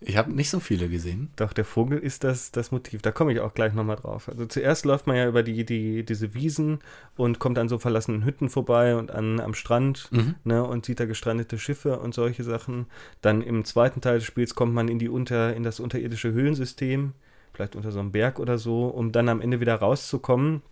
ich 0.04 0.16
habe 0.16 0.32
nicht 0.32 0.50
so 0.50 0.60
viele 0.60 0.88
gesehen. 0.88 1.30
Doch, 1.36 1.52
der 1.52 1.64
Vogel 1.64 1.98
ist 1.98 2.24
das, 2.24 2.50
das 2.52 2.70
Motiv. 2.72 3.02
Da 3.02 3.10
komme 3.12 3.32
ich 3.32 3.40
auch 3.40 3.54
gleich 3.54 3.72
nochmal 3.72 3.96
drauf. 3.96 4.28
Also 4.28 4.46
zuerst 4.46 4.84
läuft 4.84 5.06
man 5.06 5.16
ja 5.16 5.26
über 5.28 5.42
die, 5.42 5.64
die, 5.64 6.04
diese 6.04 6.34
Wiesen 6.34 6.80
und 7.16 7.38
kommt 7.38 7.58
an 7.58 7.68
so 7.68 7.78
verlassenen 7.78 8.24
Hütten 8.24 8.48
vorbei 8.48 8.96
und 8.96 9.10
an, 9.10 9.40
am 9.40 9.54
Strand 9.54 10.08
Mhm. 10.10 10.34
ne, 10.44 10.64
und 10.64 10.84
sieht 10.86 11.00
da 11.00 11.04
gestrandete 11.06 11.58
Schiffe 11.58 11.98
und 11.98 12.14
solche 12.14 12.44
Sachen. 12.44 12.86
Dann 13.20 13.42
im 13.42 13.64
zweiten 13.64 14.00
Teil 14.00 14.16
des 14.18 14.24
Spiels 14.24 14.54
kommt 14.54 14.74
man 14.74 14.88
in, 14.88 14.98
die 14.98 15.08
unter, 15.08 15.54
in 15.54 15.62
das 15.62 15.80
unterirdische 15.80 16.32
Höhlensystem, 16.32 17.12
vielleicht 17.54 17.76
unter 17.76 17.92
so 17.92 18.00
einem 18.00 18.12
Berg 18.12 18.38
oder 18.38 18.58
so, 18.58 18.86
um 18.88 19.12
dann 19.12 19.28
am 19.28 19.40
Ende 19.40 19.60
wieder 19.60 19.74
rauszukommen 19.76 20.62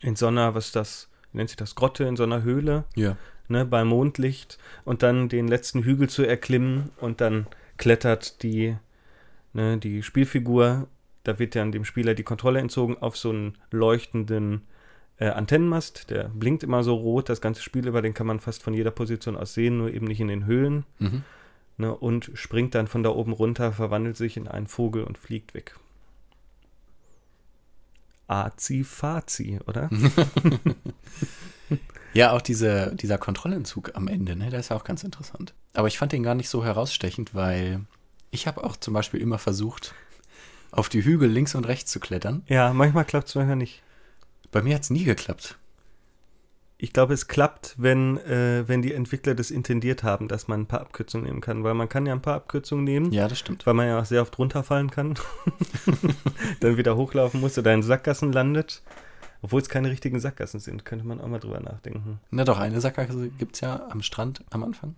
in 0.00 0.16
so 0.16 0.26
einer, 0.28 0.54
was 0.54 0.66
ist 0.66 0.76
das, 0.76 1.08
wie 1.32 1.38
nennt 1.38 1.50
sich 1.50 1.56
das, 1.56 1.74
Grotte, 1.74 2.04
in 2.04 2.16
so 2.16 2.22
einer 2.24 2.42
Höhle 2.42 2.84
Ja. 2.96 3.16
ne, 3.48 3.64
bei 3.64 3.84
Mondlicht 3.84 4.58
und 4.84 5.02
dann 5.02 5.28
den 5.28 5.48
letzten 5.48 5.82
Hügel 5.84 6.08
zu 6.08 6.22
erklimmen 6.24 6.90
und 7.00 7.20
dann 7.20 7.46
klettert 7.78 8.42
die, 8.42 8.76
ne, 9.52 9.78
die 9.78 10.02
Spielfigur, 10.02 10.88
da 11.24 11.38
wird 11.38 11.54
dann 11.54 11.72
dem 11.72 11.84
Spieler 11.84 12.14
die 12.14 12.22
Kontrolle 12.22 12.60
entzogen 12.60 12.98
auf 12.98 13.16
so 13.16 13.30
einen 13.30 13.56
leuchtenden 13.70 14.62
äh, 15.18 15.28
Antennenmast, 15.28 16.10
der 16.10 16.28
blinkt 16.28 16.62
immer 16.62 16.84
so 16.84 16.94
rot, 16.94 17.28
das 17.28 17.40
ganze 17.40 17.62
Spiel 17.62 17.86
über, 17.88 18.02
den 18.02 18.14
kann 18.14 18.26
man 18.26 18.40
fast 18.40 18.62
von 18.62 18.74
jeder 18.74 18.90
Position 18.92 19.36
aus 19.36 19.54
sehen, 19.54 19.78
nur 19.78 19.92
eben 19.92 20.06
nicht 20.06 20.20
in 20.20 20.28
den 20.28 20.46
Höhlen 20.46 20.84
Mhm. 20.98 21.22
ne, 21.76 21.94
und 21.94 22.30
springt 22.34 22.74
dann 22.74 22.86
von 22.86 23.02
da 23.02 23.10
oben 23.10 23.32
runter, 23.32 23.72
verwandelt 23.72 24.16
sich 24.16 24.36
in 24.36 24.46
einen 24.48 24.66
Vogel 24.68 25.02
und 25.04 25.18
fliegt 25.18 25.54
weg. 25.54 25.74
Azi-Fazi, 28.28 29.58
oder? 29.66 29.88
Ja, 32.14 32.32
auch 32.32 32.40
diese, 32.42 32.94
dieser 32.96 33.18
Kontrollentzug 33.18 33.92
am 33.94 34.08
Ende, 34.08 34.34
ne, 34.36 34.50
der 34.50 34.60
ist 34.60 34.70
ja 34.70 34.76
auch 34.76 34.84
ganz 34.84 35.04
interessant. 35.04 35.54
Aber 35.74 35.88
ich 35.88 35.98
fand 35.98 36.12
den 36.12 36.22
gar 36.22 36.34
nicht 36.34 36.48
so 36.48 36.64
herausstechend, 36.64 37.34
weil 37.34 37.80
ich 38.30 38.46
habe 38.46 38.64
auch 38.64 38.76
zum 38.76 38.94
Beispiel 38.94 39.20
immer 39.20 39.38
versucht, 39.38 39.94
auf 40.70 40.88
die 40.88 41.04
Hügel 41.04 41.28
links 41.30 41.54
und 41.54 41.66
rechts 41.66 41.90
zu 41.92 42.00
klettern. 42.00 42.42
Ja, 42.46 42.72
manchmal 42.72 43.04
klappt 43.04 43.28
es 43.28 43.34
manchmal 43.34 43.56
nicht. 43.56 43.82
Bei 44.50 44.62
mir 44.62 44.74
hat 44.74 44.82
es 44.82 44.90
nie 44.90 45.04
geklappt. 45.04 45.56
Ich 46.80 46.92
glaube, 46.92 47.12
es 47.12 47.26
klappt, 47.26 47.74
wenn, 47.76 48.18
äh, 48.18 48.62
wenn 48.68 48.82
die 48.82 48.94
Entwickler 48.94 49.34
das 49.34 49.50
intendiert 49.50 50.04
haben, 50.04 50.28
dass 50.28 50.46
man 50.46 50.60
ein 50.60 50.66
paar 50.66 50.80
Abkürzungen 50.80 51.26
nehmen 51.26 51.40
kann, 51.40 51.64
weil 51.64 51.74
man 51.74 51.88
kann 51.88 52.06
ja 52.06 52.12
ein 52.12 52.22
paar 52.22 52.36
Abkürzungen 52.36 52.84
nehmen, 52.84 53.10
Ja, 53.12 53.26
das 53.26 53.38
stimmt. 53.40 53.66
weil 53.66 53.74
man 53.74 53.88
ja 53.88 53.98
auch 54.00 54.04
sehr 54.04 54.22
oft 54.22 54.38
runterfallen 54.38 54.88
kann, 54.90 55.14
dann 56.60 56.76
wieder 56.76 56.96
hochlaufen 56.96 57.40
muss 57.40 57.58
oder 57.58 57.74
in 57.74 57.82
Sackgassen 57.82 58.32
landet. 58.32 58.82
Obwohl 59.42 59.60
es 59.60 59.68
keine 59.68 59.90
richtigen 59.90 60.18
Sackgassen 60.20 60.58
sind, 60.60 60.84
könnte 60.84 61.06
man 61.06 61.20
auch 61.20 61.28
mal 61.28 61.38
drüber 61.38 61.60
nachdenken. 61.60 62.18
Na 62.30 62.44
doch, 62.44 62.58
eine 62.58 62.80
Sackgasse 62.80 63.28
gibt 63.38 63.54
es 63.54 63.60
ja 63.60 63.86
am 63.90 64.02
Strand 64.02 64.44
am 64.50 64.64
Anfang. 64.64 64.94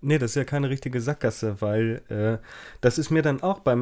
Nee, 0.00 0.18
das 0.18 0.30
ist 0.30 0.36
ja 0.36 0.44
keine 0.44 0.70
richtige 0.70 1.00
Sackgasse, 1.00 1.56
weil 1.60 2.02
äh, 2.08 2.38
das 2.80 2.98
ist 2.98 3.10
mir 3.10 3.22
dann 3.22 3.42
auch 3.42 3.58
bei 3.58 3.74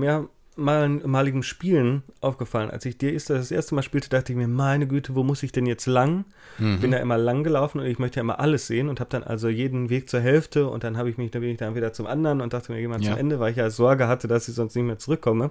mehrmaligen 0.57 1.42
Spielen 1.42 2.03
aufgefallen. 2.20 2.70
Als 2.70 2.85
ich 2.87 2.96
dir 2.99 3.12
ist 3.12 3.29
das 3.31 3.51
erste 3.51 3.75
Mal 3.75 3.83
spielte, 3.83 4.09
dachte 4.09 4.33
ich 4.33 4.37
mir, 4.38 4.49
meine 4.49 4.87
Güte, 4.87 5.14
wo 5.14 5.22
muss 5.22 5.42
ich 5.42 5.53
denn 5.53 5.66
jetzt 5.66 5.87
lang? 5.87 6.25
Mhm. 6.59 6.81
bin 6.81 6.90
da 6.90 6.99
immer 6.99 7.18
lang 7.18 7.44
gelaufen 7.44 7.81
und 7.81 7.87
ich 7.87 7.99
möchte 7.99 8.16
ja 8.16 8.22
immer 8.22 8.40
alles 8.40 8.66
sehen 8.66 8.88
und 8.88 8.99
habe 9.01 9.11
dann 9.11 9.22
also 9.22 9.49
jeden 9.49 9.90
Weg 9.90 10.09
zur 10.09 10.20
Hälfte 10.20 10.68
und 10.68 10.85
dann 10.85 10.96
habe 10.96 11.11
ich 11.11 11.18
mich, 11.18 11.31
dann 11.31 11.42
bin 11.42 11.51
ich 11.51 11.59
dann 11.59 11.75
wieder 11.75 11.92
zum 11.92 12.07
anderen 12.07 12.40
und 12.40 12.53
dachte 12.55 12.72
mir 12.72 12.81
jemand 12.81 13.05
Ja. 13.05 13.11
zum 13.12 13.20
Ende, 13.20 13.38
weil 13.40 13.51
ich 13.51 13.59
ja 13.59 13.68
Sorge 13.70 14.09
hatte, 14.09 14.27
dass 14.27 14.49
ich 14.49 14.55
sonst 14.55 14.75
nicht 14.75 14.85
mehr 14.85 14.99
zurückkomme. 14.99 15.51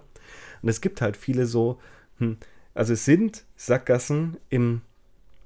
Und 0.62 0.69
es 0.69 0.82
gibt 0.82 1.00
halt 1.02 1.15
viele 1.15 1.45
so, 1.45 1.80
hm, 2.17 2.38
also 2.76 2.94
es 2.94 3.06
sind 3.06 3.44
Sackgassen 3.56 4.38
im, 4.50 4.82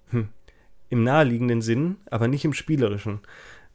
hm, 0.10 0.28
im 0.89 1.04
naheliegenden 1.06 1.62
Sinn, 1.62 1.96
aber 2.12 2.28
nicht 2.28 2.44
im 2.44 2.54
spielerischen. 2.54 3.20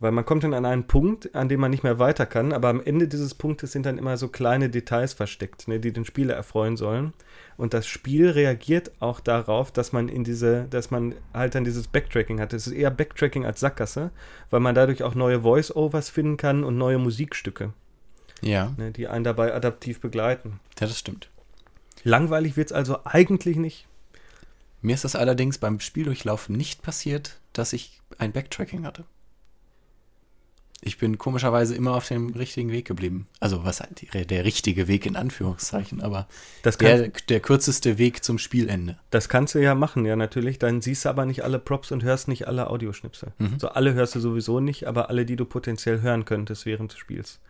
Weil 0.01 0.11
man 0.11 0.27
kommt 0.27 0.43
dann 0.43 0.53
an 0.55 0.67
einen 0.67 0.89
Punkt, 0.89 1.35
an 1.37 1.49
dem 1.49 1.61
man 1.61 1.71
nicht 1.71 1.85
mehr 1.85 2.01
weiter 2.01 2.27
kann, 2.27 2.53
aber 2.53 2.69
am 2.69 2.83
Ende 2.83 3.07
dieses 3.07 3.33
Punktes 3.33 3.73
sind 3.73 3.87
dann 3.87 3.97
immer 3.97 4.17
so 4.17 4.27
kleine 4.29 4.69
Details 4.69 5.15
versteckt, 5.15 5.69
ne, 5.69 5.79
die 5.79 5.93
den 5.93 6.05
Spieler 6.05 6.35
erfreuen 6.35 6.77
sollen. 6.77 7.13
Und 7.57 7.73
das 7.73 7.87
Spiel 7.87 8.29
reagiert 8.29 8.91
auch 8.99 9.21
darauf, 9.21 9.71
dass 9.71 9.93
man 9.93 10.09
in 10.09 10.25
diese, 10.25 10.65
dass 10.69 10.91
man 10.91 11.15
halt 11.33 11.55
dann 11.55 11.65
dieses 11.65 11.87
Backtracking 11.87 12.41
hat. 12.41 12.53
Es 12.53 12.67
ist 12.67 12.73
eher 12.73 12.91
Backtracking 12.91 13.47
als 13.47 13.61
Sackgasse, 13.61 14.11
weil 14.51 14.61
man 14.61 14.75
dadurch 14.75 15.05
auch 15.05 15.15
neue 15.15 15.43
Voice-Overs 15.43 16.11
finden 16.11 16.37
kann 16.37 16.65
und 16.65 16.77
neue 16.77 16.99
Musikstücke, 16.99 17.73
Ja, 18.43 18.75
ne, 18.77 18.91
die 18.91 19.07
einen 19.07 19.25
dabei 19.25 19.55
adaptiv 19.55 20.01
begleiten. 20.01 20.59
ja, 20.81 20.89
das 20.89 20.99
stimmt. 20.99 21.31
Langweilig 22.05 22.57
wird 22.57 22.69
es 22.69 22.73
also 22.73 22.99
eigentlich 23.05 23.57
nicht. 23.57 23.87
Mir 24.83 24.95
ist 24.95 25.05
das 25.05 25.17
allerdings 25.17 25.59
beim 25.59 25.81
Spieldurchlaufen 25.81 26.55
nicht 26.55 26.83
passiert, 26.83 27.41
dass 27.55 27.73
ich 27.73 28.01
ein 28.19 28.33
Backtracking 28.33 28.85
hatte. 28.85 29.05
Ich 30.87 30.99
bin 30.99 31.17
komischerweise 31.17 31.75
immer 31.75 31.95
auf 31.95 32.07
dem 32.09 32.35
richtigen 32.35 32.71
Weg 32.71 32.85
geblieben. 32.85 33.27
Also 33.41 33.65
was 33.65 33.83
der, 34.13 34.27
der 34.27 34.45
richtige 34.45 34.87
Weg 34.87 35.07
in 35.07 35.17
Anführungszeichen, 35.17 36.03
aber 36.03 36.29
Das, 36.63 36.77
kann, 36.77 36.99
der, 36.99 37.09
der 37.09 37.41
kürzeste 37.41 37.97
Weg 37.97 38.23
zum 38.23 38.39
Spielende. 38.39 38.99
das 39.09 39.31
kannst 39.31 39.55
du 39.55 39.61
ja 39.61 39.75
machen, 39.75 40.05
ja, 40.05 40.15
natürlich. 40.15 40.59
Dann 40.59 40.83
siehst 40.83 41.07
du 41.07 41.09
aber 41.09 41.25
nicht 41.25 41.43
alle 41.43 41.59
Props 41.59 41.91
und 41.91 42.03
hörst 42.03 42.29
nicht 42.29 42.47
alle 42.47 42.69
Audioschnipsel. 42.69 43.33
Mhm. 43.39 43.59
So 43.59 43.69
alle 43.69 43.95
hörst 43.95 44.15
du 44.15 44.21
sowieso 44.21 44.61
nicht, 44.61 44.87
aber 44.87 45.09
alle, 45.09 45.25
die 45.25 45.37
du 45.37 45.47
potenziell 45.47 46.03
hören 46.03 46.27
könntest 46.27 46.67
während 46.67 46.93
des 46.93 46.99
Spiels. 46.99 47.41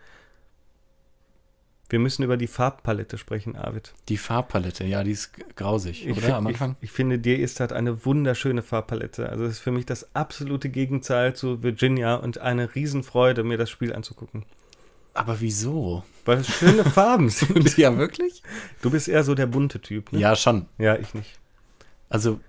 Wir 1.87 1.99
müssen 1.99 2.23
über 2.23 2.35
die 2.37 2.47
Farbpalette 2.47 3.17
sprechen, 3.19 3.55
Arvid. 3.55 3.93
Die 4.09 4.17
Farbpalette, 4.17 4.85
ja, 4.85 5.03
die 5.03 5.11
ist 5.11 5.31
grausig, 5.55 6.07
Ich, 6.07 6.17
oder? 6.17 6.37
Am 6.37 6.47
Anfang? 6.47 6.75
Ich, 6.81 6.85
ich 6.85 6.91
finde, 6.91 7.19
dir 7.19 7.37
ist 7.37 7.59
halt 7.59 7.73
eine 7.73 8.05
wunderschöne 8.05 8.63
Farbpalette. 8.63 9.29
Also, 9.29 9.43
das 9.43 9.53
ist 9.53 9.59
für 9.59 9.71
mich 9.71 9.85
das 9.85 10.15
absolute 10.15 10.69
Gegenteil 10.69 11.35
zu 11.35 11.61
Virginia 11.61 12.15
und 12.15 12.39
eine 12.39 12.73
Riesenfreude, 12.73 13.43
mir 13.43 13.57
das 13.57 13.69
Spiel 13.69 13.93
anzugucken. 13.93 14.45
Aber 15.13 15.39
wieso? 15.41 16.03
Weil 16.25 16.39
es 16.39 16.47
schöne 16.47 16.83
Farben 16.89 17.29
sind. 17.29 17.77
ja, 17.77 17.95
wirklich? 17.97 18.41
Du 18.81 18.89
bist 18.89 19.07
eher 19.07 19.23
so 19.23 19.35
der 19.35 19.45
bunte 19.45 19.79
Typ, 19.79 20.11
ne? 20.11 20.19
Ja, 20.19 20.35
schon. 20.35 20.65
Ja, 20.79 20.95
ich 20.97 21.13
nicht. 21.13 21.37
Also, 22.09 22.39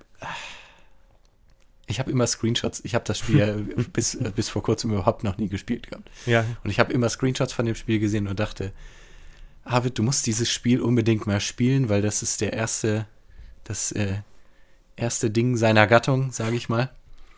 ich 1.87 2.01
habe 2.01 2.11
immer 2.11 2.27
Screenshots. 2.27 2.81
Ich 2.85 2.95
habe 2.95 3.05
das 3.05 3.19
Spiel 3.19 3.75
bis, 3.93 4.15
äh, 4.15 4.33
bis 4.35 4.49
vor 4.49 4.63
kurzem 4.63 4.93
überhaupt 4.93 5.25
noch 5.25 5.37
nie 5.37 5.49
gespielt 5.49 5.89
gehabt. 5.91 6.11
Ja, 6.25 6.45
Und 6.65 6.71
ich 6.71 6.81
habe 6.81 6.93
immer 6.93 7.09
Screenshots 7.11 7.53
von 7.53 7.67
dem 7.67 7.75
Spiel 7.75 7.99
gesehen 8.01 8.27
und 8.29 8.41
dachte, 8.41 8.73
Arvid, 9.67 9.99
du 9.99 10.03
musst 10.05 10.27
dieses 10.27 10.51
Spiel 10.51 10.81
unbedingt 10.81 11.27
mal 11.27 11.41
spielen, 11.41 11.89
weil 11.89 12.01
das 12.01 12.23
ist 12.23 12.41
der 12.41 12.53
erste, 12.53 13.07
das 13.65 13.91
äh, 13.93 14.19
erste 14.95 15.31
Ding 15.31 15.57
seiner 15.57 15.89
Gattung, 15.89 16.31
sage 16.31 16.57
ich 16.57 16.69
mal. 16.69 16.91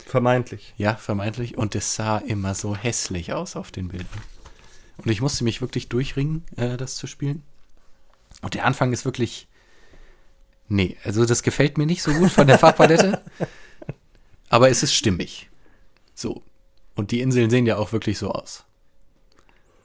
vermeintlich. 0.07 0.75
Ja, 0.77 0.95
vermeintlich. 0.95 1.57
Und 1.57 1.75
es 1.75 1.95
sah 1.95 2.19
immer 2.19 2.55
so 2.55 2.77
hässlich 2.77 3.33
aus 3.33 3.57
auf 3.57 3.71
den 3.71 3.89
Bildern. 3.89 4.23
Und 4.99 5.11
ich 5.11 5.23
musste 5.23 5.45
mich 5.45 5.61
wirklich 5.63 5.89
durchringen, 5.89 6.45
äh, 6.57 6.77
das 6.77 6.97
zu 6.97 7.07
spielen. 7.07 7.43
Und 8.43 8.55
der 8.55 8.67
Anfang 8.67 8.93
ist 8.93 9.05
wirklich. 9.05 9.49
Nee, 10.69 10.99
also 11.03 11.25
das 11.25 11.43
gefällt 11.43 11.79
mir 11.79 11.87
nicht 11.87 12.03
so 12.03 12.13
gut 12.13 12.31
von 12.31 12.47
der 12.47 12.59
Farbpalette. 12.59 13.23
aber 14.51 14.69
es 14.69 14.83
ist 14.83 14.95
stimmig. 14.95 15.49
So. 16.15 16.43
Und 16.95 17.11
die 17.11 17.21
Inseln 17.21 17.49
sehen 17.49 17.65
ja 17.65 17.79
auch 17.79 17.93
wirklich 17.93 18.19
so 18.19 18.31
aus. 18.31 18.65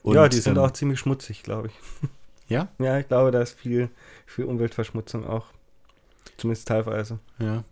Und, 0.02 0.16
ja, 0.16 0.28
die 0.28 0.40
sind 0.40 0.58
ähm, 0.58 0.62
auch 0.62 0.72
ziemlich 0.72 0.98
schmutzig, 0.98 1.42
glaube 1.42 1.68
ich. 1.68 2.10
Ja? 2.54 2.68
Ja, 2.78 2.98
ich 2.98 3.08
glaube, 3.08 3.30
da 3.30 3.40
ist 3.42 3.58
viel, 3.58 3.90
viel 4.26 4.44
Umweltverschmutzung 4.44 5.26
auch. 5.26 5.46
Zumindest 6.36 6.68
teilweise. 6.68 7.18
Ja. 7.38 7.64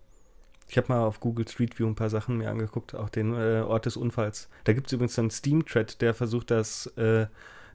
Ich 0.68 0.76
habe 0.76 0.88
mal 0.88 1.04
auf 1.04 1.20
Google 1.20 1.46
Street 1.46 1.78
View 1.78 1.86
ein 1.86 1.94
paar 1.94 2.10
Sachen 2.10 2.38
mir 2.38 2.50
angeguckt, 2.50 2.94
auch 2.94 3.10
den 3.10 3.34
äh, 3.34 3.60
Ort 3.60 3.86
des 3.86 3.96
Unfalls. 3.96 4.48
Da 4.64 4.72
gibt 4.72 4.86
es 4.86 4.92
übrigens 4.92 5.18
einen 5.18 5.30
Steam-Thread, 5.30 6.00
der 6.00 6.14
versucht, 6.14 6.50
das, 6.50 6.86
äh, 6.96 7.26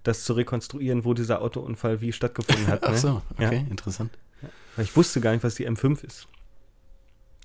das 0.04 0.24
zu 0.24 0.34
rekonstruieren, 0.34 1.06
wo 1.06 1.14
dieser 1.14 1.42
Autounfall 1.42 2.02
wie 2.02 2.12
stattgefunden 2.12 2.68
hat. 2.68 2.84
Ach 2.84 2.92
ne? 2.92 2.98
so, 2.98 3.22
Ja. 3.38 3.48
okay, 3.48 3.66
interessant. 3.70 4.18
Weil 4.76 4.86
ich 4.86 4.96
wusste 4.96 5.22
gar 5.22 5.32
nicht, 5.32 5.44
was 5.44 5.56
die 5.56 5.68
M5 5.68 6.04
ist. 6.04 6.28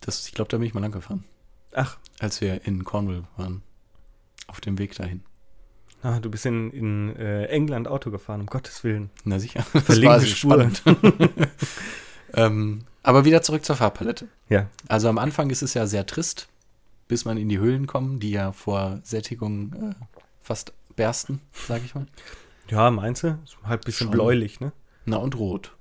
Das, 0.01 0.27
ich 0.27 0.35
glaube, 0.35 0.51
da 0.51 0.59
bin 0.59 0.67
ich 0.67 0.75
mal 0.75 0.81
lang 0.81 0.93
gefahren, 0.93 1.25
Ach, 1.75 1.99
als 2.19 2.41
wir 2.41 2.67
in 2.67 2.85
Cornwall 2.85 3.25
waren. 3.37 3.63
Auf 4.47 4.61
dem 4.61 4.79
Weg 4.79 4.95
dahin. 4.97 5.23
Ah, 6.03 6.21
du 6.21 6.31
bist 6.31 6.47
in, 6.47 6.71
in 6.71 7.17
äh, 7.17 7.47
England 7.47 7.89
Auto 7.89 8.11
gefahren, 8.11 8.41
um 8.41 8.47
Gottes 8.47 8.85
Willen. 8.85 9.11
Na 9.25 9.39
sicher. 9.39 9.65
Das 9.73 9.85
Verlinkte 9.85 10.27
Spur. 10.27 10.71
ähm, 12.35 12.81
aber 13.03 13.25
wieder 13.25 13.43
zurück 13.43 13.65
zur 13.65 13.77
Farbpalette. 13.77 14.29
Ja, 14.49 14.69
Also 14.89 15.09
am 15.09 15.19
Anfang 15.19 15.51
ist 15.51 15.63
es 15.63 15.75
ja 15.75 15.87
sehr 15.87 16.07
trist, 16.07 16.49
bis 17.09 17.25
man 17.25 17.37
in 17.37 17.49
die 17.49 17.59
Höhlen 17.59 17.87
kommt, 17.87 18.23
die 18.23 18.31
ja 18.31 18.53
vor 18.53 19.01
Sättigung 19.03 19.73
äh, 19.93 20.05
fast 20.41 20.73
bersten, 20.97 21.41
sage 21.67 21.83
ich 21.85 21.95
mal. 21.95 22.07
ja 22.69 22.91
meinst 22.91 23.23
du? 23.23 23.39
Ist 23.45 23.57
halt 23.65 23.83
ein 23.83 23.85
bisschen 23.85 24.07
Schon. 24.07 24.13
bläulich, 24.13 24.61
ne? 24.61 24.73
Na 25.05 25.17
und 25.17 25.37
rot. 25.37 25.73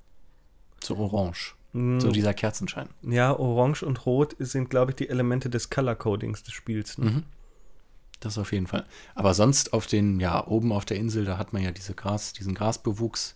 So 0.83 0.97
orange. 0.97 1.53
Mm, 1.73 1.99
So 1.99 2.11
dieser 2.11 2.33
Kerzenschein. 2.33 2.89
ja, 3.03 3.37
Orange 3.37 3.83
und 3.83 4.05
Rot 4.05 4.35
sind, 4.39 4.69
glaube 4.69 4.91
ich, 4.91 4.95
die 4.95 5.09
Elemente 5.09 5.49
des 5.49 5.69
Color-Codings 5.69 6.43
des 6.43 6.53
Spiels. 6.53 6.97
Ne? 6.97 7.05
Mhm. 7.11 7.23
Das 8.21 8.37
auf 8.37 8.53
jeden 8.53 8.67
Fall. 8.67 8.85
Aber 9.15 9.33
sonst 9.33 9.73
auf 9.73 9.87
den, 9.87 10.19
ja, 10.19 10.45
oben 10.47 10.71
auf 10.71 10.85
der 10.85 10.97
Insel, 10.97 11.25
da 11.25 11.37
hat 11.37 11.53
man 11.53 11.63
ja 11.63 11.71
diese 11.71 11.93
Gras, 11.95 12.33
diesen 12.33 12.53
Grasbewuchs, 12.53 13.35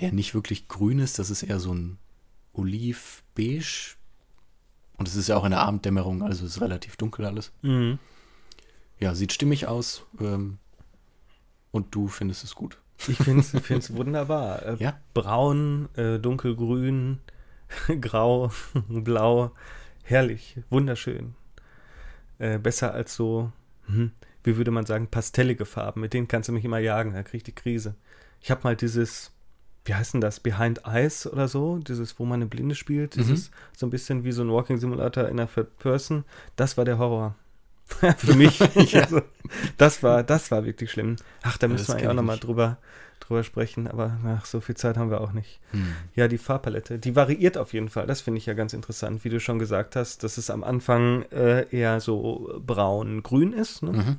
der 0.00 0.12
nicht 0.12 0.34
wirklich 0.34 0.68
grün 0.68 1.00
ist, 1.00 1.18
das 1.18 1.30
ist 1.30 1.42
eher 1.42 1.58
so 1.60 1.74
ein 1.74 1.98
Oliv-Beige. 2.54 3.96
Und 4.96 5.08
es 5.08 5.16
ist 5.16 5.28
ja 5.28 5.36
auch 5.36 5.44
in 5.44 5.50
der 5.50 5.60
Abenddämmerung, 5.60 6.22
also 6.22 6.44
es 6.46 6.56
ist 6.56 6.60
relativ 6.60 6.96
dunkel 6.96 7.24
alles. 7.24 7.52
Mhm. 7.62 7.98
Ja, 9.00 9.14
sieht 9.14 9.32
stimmig 9.32 9.66
aus. 9.66 10.04
Ähm, 10.20 10.58
und 11.70 11.94
du 11.94 12.08
findest 12.08 12.44
es 12.44 12.54
gut. 12.54 12.78
Ich 13.06 13.16
finde 13.18 13.42
es 13.42 13.94
wunderbar. 13.94 14.64
Äh, 14.64 14.76
Ja? 14.78 15.00
Braun, 15.14 15.88
äh, 15.96 16.18
dunkelgrün, 16.18 17.18
grau, 18.00 18.50
blau. 18.88 19.52
Herrlich, 20.04 20.56
wunderschön. 20.70 21.34
Äh, 22.38 22.58
besser 22.58 22.94
als 22.94 23.14
so, 23.14 23.52
hm, 23.88 24.12
wie 24.44 24.56
würde 24.56 24.70
man 24.70 24.86
sagen, 24.86 25.08
pastellige 25.08 25.64
Farben. 25.66 26.00
Mit 26.00 26.12
denen 26.14 26.28
kannst 26.28 26.48
du 26.48 26.52
mich 26.52 26.64
immer 26.64 26.78
jagen, 26.78 27.12
da 27.12 27.22
krieg 27.22 27.38
ich 27.38 27.44
die 27.44 27.54
Krise. 27.54 27.94
Ich 28.40 28.50
habe 28.50 28.60
mal 28.64 28.76
dieses, 28.76 29.32
wie 29.84 29.94
heißt 29.94 30.14
denn 30.14 30.20
das, 30.20 30.40
Behind 30.40 30.82
Eyes 30.86 31.26
oder 31.26 31.48
so, 31.48 31.78
dieses, 31.78 32.18
wo 32.18 32.24
man 32.24 32.40
eine 32.40 32.46
Blinde 32.48 32.74
spielt, 32.74 33.16
Mhm. 33.16 33.20
dieses 33.22 33.50
so 33.76 33.86
ein 33.86 33.90
bisschen 33.90 34.22
wie 34.24 34.32
so 34.32 34.42
ein 34.42 34.50
Walking 34.50 34.78
Simulator 34.78 35.28
in 35.28 35.36
der 35.38 35.52
Third 35.52 35.76
Person. 35.78 36.24
Das 36.56 36.76
war 36.76 36.84
der 36.84 36.98
Horror. 36.98 37.34
Für 38.18 38.34
mich. 38.34 38.58
Ja. 38.92 39.02
also, 39.02 39.22
das 39.76 40.02
war, 40.02 40.22
das 40.22 40.50
war 40.50 40.64
wirklich 40.64 40.90
schlimm. 40.90 41.16
Ach, 41.42 41.56
da 41.58 41.66
Ja, 41.66 41.72
müssen 41.72 41.86
das 41.86 41.96
wir 41.96 42.04
ja 42.04 42.10
auch 42.10 42.14
nochmal 42.14 42.38
drüber, 42.38 42.78
drüber 43.20 43.42
sprechen, 43.42 43.88
aber 43.88 44.18
ach, 44.24 44.44
so 44.44 44.60
viel 44.60 44.76
Zeit 44.76 44.96
haben 44.96 45.10
wir 45.10 45.20
auch 45.20 45.32
nicht. 45.32 45.60
Hm. 45.72 45.94
Ja, 46.14 46.28
die 46.28 46.38
Farbpalette, 46.38 46.98
die 46.98 47.16
variiert 47.16 47.56
auf 47.58 47.72
jeden 47.72 47.88
Fall. 47.88 48.06
Das 48.06 48.20
finde 48.20 48.38
ich 48.38 48.46
ja 48.46 48.54
ganz 48.54 48.72
interessant, 48.72 49.24
wie 49.24 49.30
du 49.30 49.40
schon 49.40 49.58
gesagt 49.58 49.96
hast, 49.96 50.22
dass 50.22 50.38
es 50.38 50.50
am 50.50 50.64
Anfang 50.64 51.22
äh, 51.32 51.66
eher 51.74 52.00
so 52.00 52.60
braun-grün 52.64 53.52
ist. 53.52 53.82
Ne? 53.82 53.92
Mhm. 53.92 54.16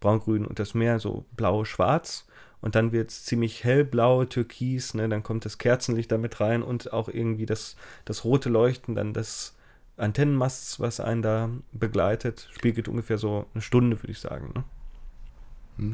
Braun-grün 0.00 0.44
und 0.46 0.58
das 0.58 0.74
Meer 0.74 0.98
so 0.98 1.24
blau-schwarz. 1.36 2.26
Und 2.60 2.74
dann 2.74 2.92
wird 2.92 3.10
es 3.10 3.24
ziemlich 3.24 3.62
hellblau, 3.62 4.24
türkis, 4.24 4.94
ne? 4.94 5.08
dann 5.08 5.22
kommt 5.22 5.44
das 5.44 5.58
Kerzenlicht 5.58 6.10
da 6.10 6.16
mit 6.18 6.40
rein 6.40 6.62
und 6.62 6.92
auch 6.94 7.08
irgendwie 7.08 7.44
das, 7.46 7.76
das 8.06 8.24
rote 8.24 8.48
Leuchten 8.48 8.94
dann 8.94 9.12
des 9.12 9.54
Antennenmasts, 9.96 10.80
was 10.80 11.00
einen 11.00 11.22
da 11.22 11.50
begleitet. 11.72 12.48
Spiel 12.52 12.72
geht 12.72 12.88
ungefähr 12.88 13.18
so 13.18 13.46
eine 13.54 13.62
Stunde, 13.62 14.00
würde 14.02 14.12
ich 14.12 14.18
sagen. 14.18 14.52
Ne? 14.54 14.64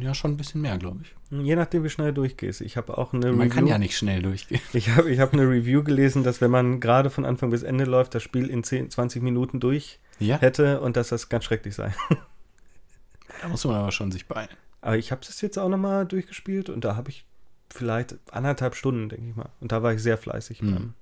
Ja, 0.03 0.13
schon 0.15 0.33
ein 0.33 0.37
bisschen 0.37 0.61
mehr, 0.61 0.77
glaube 0.79 1.01
ich. 1.03 1.15
Je 1.31 1.57
nachdem, 1.57 1.85
wie 1.85 1.89
schnell 1.91 2.09
du 2.09 2.21
durchgehst. 2.21 2.61
Ich 2.61 2.77
habe 2.77 2.99
auch 2.99 3.13
eine 3.15 3.33
Man 3.33 3.49
kann 3.49 3.65
Review- 3.65 3.71
ja 3.71 3.79
nicht 3.79 3.97
schnell 3.97 4.21
durchgehen. 4.23 4.61
Ich 4.75 4.91
habe 4.91 5.11
ich 5.11 5.21
hab 5.21 5.33
eine 5.33 5.43
Review 5.49 5.83
gelesen, 5.83 6.23
dass 6.23 6.41
wenn 6.43 6.51
man 6.51 6.81
gerade 6.81 7.09
von 7.09 7.25
Anfang 7.25 7.51
bis 7.51 7.63
Ende 7.63 7.85
läuft, 7.85 8.15
das 8.15 8.23
Spiel 8.23 8.49
in 8.51 8.63
10, 8.63 8.91
20 8.91 9.23
Minuten 9.23 9.59
durch 9.61 9.99
Ja, 10.19 10.39
hätte 10.39 10.81
und 10.81 10.97
dass 10.97 11.09
das 11.09 11.29
ganz 11.31 11.45
schrecklich 11.45 11.75
sei. 11.75 11.95
da 13.43 13.49
muss 13.49 13.65
man 13.65 13.77
aber 13.77 13.93
schon 13.93 14.13
sich 14.13 14.27
beeilen. 14.27 14.51
Aber 14.83 14.99
ich 14.99 15.13
habe 15.13 15.23
es 15.23 15.41
jetzt 15.41 15.59
auch 15.59 15.69
nochmal 15.69 16.07
durchgespielt 16.07 16.69
und 16.69 16.85
da 16.85 16.97
habe 16.97 17.11
ich 17.11 17.25
vielleicht 17.71 18.17
anderthalb 18.33 18.75
Stunden, 18.75 19.09
denke 19.09 19.29
ich 19.31 19.37
mal. 19.37 19.51
Und 19.61 19.73
da 19.73 19.83
war 19.83 19.93
ich 19.95 20.03
sehr 20.03 20.19
fleißig 20.19 20.63
Mhm. 20.63 20.75
beim 20.75 20.95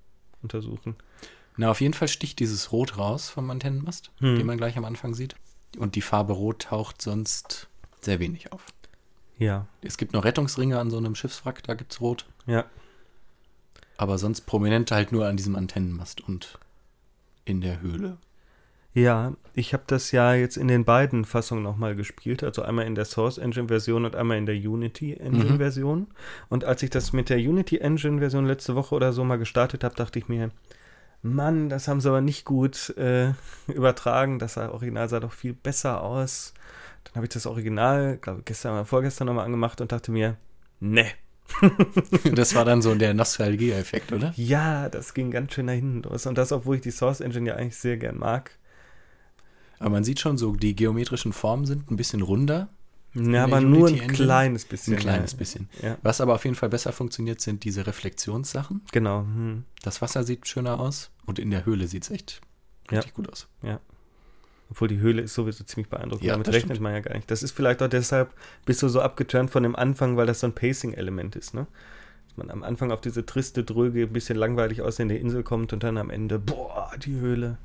Untersuchen. 0.42 0.94
Na, 1.58 1.70
auf 1.70 1.80
jeden 1.80 1.92
Fall 1.92 2.08
sticht 2.08 2.38
dieses 2.38 2.72
Rot 2.72 2.96
raus 2.98 3.28
vom 3.28 3.50
Antennenmast, 3.50 4.10
Hm. 4.20 4.36
den 4.36 4.46
man 4.46 4.56
gleich 4.56 4.78
am 4.78 4.84
Anfang 4.86 5.12
sieht. 5.14 5.34
Und 5.76 5.94
die 5.96 6.00
Farbe 6.00 6.32
Rot 6.32 6.62
taucht 6.62 7.02
sonst 7.02 7.68
sehr 8.00 8.20
wenig 8.20 8.52
auf. 8.52 8.64
Ja, 9.38 9.66
Es 9.82 9.98
gibt 9.98 10.12
noch 10.14 10.24
Rettungsringe 10.24 10.78
an 10.78 10.90
so 10.90 10.96
einem 10.96 11.14
Schiffswrack, 11.14 11.62
da 11.64 11.74
gibt's 11.74 12.00
Rot. 12.00 12.24
ja. 12.46 12.64
Aber 14.00 14.16
sonst 14.16 14.42
prominent 14.42 14.92
halt 14.92 15.10
nur 15.10 15.26
an 15.26 15.36
diesem 15.36 15.56
Antennenmast 15.56 16.20
und 16.20 16.60
in 17.44 17.60
der 17.60 17.80
Höhle. 17.80 18.16
Ja, 18.94 19.34
ich 19.54 19.72
habe 19.72 19.82
das 19.88 20.12
ja 20.12 20.34
jetzt 20.34 20.56
in 20.56 20.68
den 20.68 20.84
beiden 20.84 21.24
Fassungen 21.24 21.64
nochmal 21.64 21.96
gespielt, 21.96 22.44
also 22.44 22.62
einmal 22.62 22.86
in 22.86 22.94
der 22.94 23.04
Source 23.04 23.38
Engine 23.38 23.66
Version 23.66 24.04
und 24.04 24.14
einmal 24.14 24.38
in 24.38 24.46
der 24.46 24.54
Unity 24.54 25.14
Engine 25.14 25.54
Mhm. 25.54 25.58
Version. 25.58 26.06
Und 26.48 26.64
als 26.64 26.84
ich 26.84 26.90
das 26.90 27.12
mit 27.12 27.28
der 27.28 27.38
Unity 27.38 27.78
Engine 27.78 28.20
Version 28.20 28.46
letzte 28.46 28.76
Woche 28.76 28.94
oder 28.94 29.12
so 29.12 29.24
mal 29.24 29.36
gestartet 29.36 29.82
habe, 29.82 29.96
dachte 29.96 30.20
ich 30.20 30.28
mir, 30.28 30.52
Mann, 31.22 31.68
das 31.68 31.88
haben 31.88 32.00
sie 32.00 32.09
aber 32.09 32.20
nicht 32.20 32.44
gut 32.44 32.90
äh, 32.96 33.33
übertragen. 33.66 34.38
Das 34.38 34.57
Original 34.57 35.09
sah 35.09 35.20
doch 35.20 35.33
viel 35.33 35.52
besser 35.52 36.02
aus. 36.02 36.54
Dann 37.04 37.16
habe 37.16 37.26
ich 37.26 37.31
das 37.31 37.46
Original, 37.46 38.18
glaube 38.18 38.42
gestern 38.44 38.72
oder 38.72 38.85
vorgestern 38.85 39.26
nochmal 39.26 39.44
angemacht 39.44 39.81
und 39.81 39.92
dachte 39.92 40.12
mir, 40.12 40.37
ne. 40.81 41.07
Das 42.35 42.54
war 42.54 42.64
dann 42.64 42.83
so 42.83 42.94
der 42.94 43.14
Nostalgie-Effekt, 43.14 44.12
oder? 44.12 44.33
Ja, 44.37 44.88
das 44.88 45.14
ging 45.14 45.31
ganz 45.31 45.54
schön 45.54 45.66
nach 45.66 45.72
hinten 45.72 46.02
los. 46.02 46.26
Und 46.26 46.37
das, 46.37 46.52
obwohl 46.52 46.76
ich 46.76 46.83
die 46.83 46.90
Source 46.90 47.20
Engine 47.20 47.48
ja 47.48 47.57
eigentlich 47.57 47.76
sehr 47.76 47.96
gern 47.96 48.18
mag. 48.18 48.50
Aber 49.78 49.90
man 49.90 50.04
sieht 50.04 50.20
schon 50.20 50.37
so, 50.37 50.54
die 50.54 50.76
geometrischen 50.76 51.33
Formen 51.33 51.64
sind 51.64 51.90
ein 51.90 51.96
bisschen 51.96 52.22
runder. 52.22 52.68
Ja, 53.14 53.44
aber 53.44 53.60
der 53.60 53.68
nur 53.68 53.78
ein 53.88 53.94
Unity 53.94 54.00
Engine? 54.04 54.12
kleines 54.24 54.64
bisschen. 54.64 54.94
Ein 54.94 55.00
kleines 55.00 55.32
ja. 55.32 55.38
bisschen. 55.38 55.68
Ja, 55.82 55.96
Was 56.02 56.20
aber 56.20 56.34
auf 56.34 56.44
jeden 56.44 56.56
Fall 56.56 56.68
besser 56.68 56.92
funktioniert, 56.92 57.40
sind 57.40 57.64
diese 57.64 57.86
Reflexionssachen. 57.86 58.82
genau. 58.92 59.20
Hm. 59.22 59.64
Das 59.82 60.02
Wasser 60.02 60.24
sieht 60.24 60.46
schöner 60.46 60.78
aus 60.78 61.10
und 61.26 61.38
in 61.38 61.50
der 61.50 61.64
Höhle 61.66 61.88
sieht 61.88 62.04
es 62.04 62.10
echt 62.10 62.40
Ja. 62.90 62.98
richtig 62.98 63.14
gut 63.14 63.30
aus. 63.30 63.48
Obwohl 64.70 64.88
die 64.88 64.98
Höhle 64.98 65.22
ist 65.22 65.32
sowieso 65.34 65.64
ziemlich 65.64 65.88
beeindruckend. 65.88 66.26
Ja, 66.26 66.34
Damit 66.34 66.48
rechnet 66.48 66.64
stimmt. 66.76 66.80
man 66.82 66.92
ja 66.92 67.00
gar 67.00 67.14
nicht. 67.14 67.30
Das 67.30 67.42
ist 67.42 67.52
vielleicht 67.52 67.82
auch 67.82 67.88
deshalb, 67.88 68.34
bist 68.66 68.82
du 68.82 68.88
so 68.88 69.00
abgeturnt 69.00 69.50
von 69.50 69.62
dem 69.62 69.74
Anfang, 69.74 70.18
weil 70.18 70.26
das 70.26 70.40
so 70.40 70.46
ein 70.46 70.54
Pacing-Element 70.54 71.36
ist, 71.36 71.54
ne? 71.54 71.66
Dass 72.26 72.36
man 72.36 72.50
am 72.50 72.62
Anfang 72.62 72.92
auf 72.92 73.00
diese 73.00 73.24
triste, 73.24 73.64
dröge, 73.64 74.02
ein 74.02 74.12
bisschen 74.12 74.36
langweilig 74.36 74.82
aussehende 74.82 75.16
Insel 75.16 75.42
kommt 75.42 75.72
und 75.72 75.82
dann 75.84 75.96
am 75.96 76.10
Ende, 76.10 76.38
boah, 76.38 76.90
die 77.02 77.14
Höhle. 77.14 77.56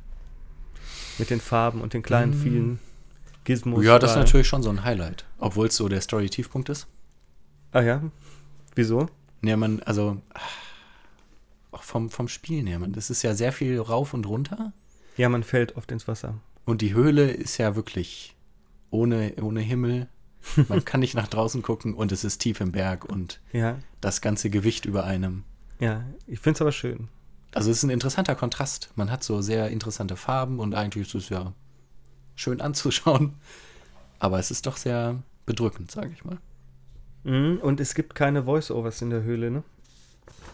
Mit 1.20 1.30
den 1.30 1.42
Farben 1.42 1.82
und 1.82 1.94
den 1.94 2.04
kleinen, 2.04 2.40
Mm. 2.40 2.42
vielen 2.42 2.80
Gizmos. 3.44 3.84
Ja, 3.84 4.00
das 4.00 4.12
ist 4.12 4.18
natürlich 4.18 4.48
schon 4.48 4.64
so 4.64 4.70
ein 4.70 4.84
Highlight. 4.84 5.26
Obwohl 5.38 5.68
es 5.68 5.76
so 5.76 5.88
der 5.90 6.02
Story-Tiefpunkt 6.02 6.70
ist. 6.70 6.88
Ah 7.72 7.82
ja? 7.82 8.02
Wieso? 8.76 9.08
Nee, 9.42 9.56
man, 9.56 9.82
also 9.84 10.22
auch 11.72 11.84
vom, 11.84 12.10
vom 12.10 12.28
Spielen 12.28 12.68
her, 12.68 12.80
man, 12.80 12.94
das 12.94 13.10
ist 13.10 13.24
ja 13.24 13.34
sehr 13.36 13.52
viel 13.52 13.80
rauf 13.80 14.14
und 14.14 14.26
runter. 14.28 14.74
Ja, 15.18 15.30
man 15.30 15.44
fällt 15.44 15.76
oft 15.76 15.92
ins 15.92 16.08
Wasser. 16.08 16.36
Und 16.66 16.82
die 16.82 16.94
Höhle 16.94 17.30
ist 17.32 17.58
ja 17.58 17.76
wirklich 17.76 18.36
ohne, 18.90 19.34
ohne 19.42 19.60
Himmel. 19.60 20.08
Man 20.70 20.84
kann 20.86 21.00
nicht 21.00 21.14
nach 21.16 21.28
draußen 21.28 21.62
gucken 21.62 21.94
und 21.94 22.12
es 22.12 22.24
ist 22.24 22.40
tief 22.40 22.60
im 22.62 22.72
Berg 22.74 23.06
und 23.06 23.40
Ja, 23.54 23.78
das 24.02 24.20
ganze 24.22 24.50
Gewicht 24.50 24.86
über 24.86 25.04
einem. 25.06 25.44
ja. 25.80 26.04
Ich 26.28 26.40
finde 26.40 26.58
es 26.58 26.62
aber 26.62 26.72
schön. 26.74 27.08
Also 27.54 27.70
es 27.72 27.78
ist 27.78 27.84
ein 27.84 27.90
interessanter 27.90 28.36
Kontrast. 28.36 28.90
Man 28.96 29.12
hat 29.12 29.24
so 29.24 29.42
sehr 29.42 29.70
interessante 29.70 30.16
Farben 30.16 30.60
und 30.60 30.74
eigentlich 30.76 31.08
ist 31.08 31.16
es 31.16 31.30
ja 31.30 31.54
schön 32.36 32.62
anzuschauen. 32.62 33.34
Aber 34.20 34.40
es 34.40 34.52
ist 34.52 34.66
doch 34.66 34.78
sehr 34.78 35.22
bedrückend, 35.46 35.92
sage 35.92 36.12
ich 36.14 36.24
mal. 36.24 36.38
Mhm, 37.24 37.58
Und 37.62 37.80
es 37.80 37.94
gibt 37.96 38.16
keine 38.16 38.44
Voice-Overs 38.44 39.02
in 39.02 39.10
der 39.10 39.24
Höhle, 39.24 39.52
ne? 39.52 39.64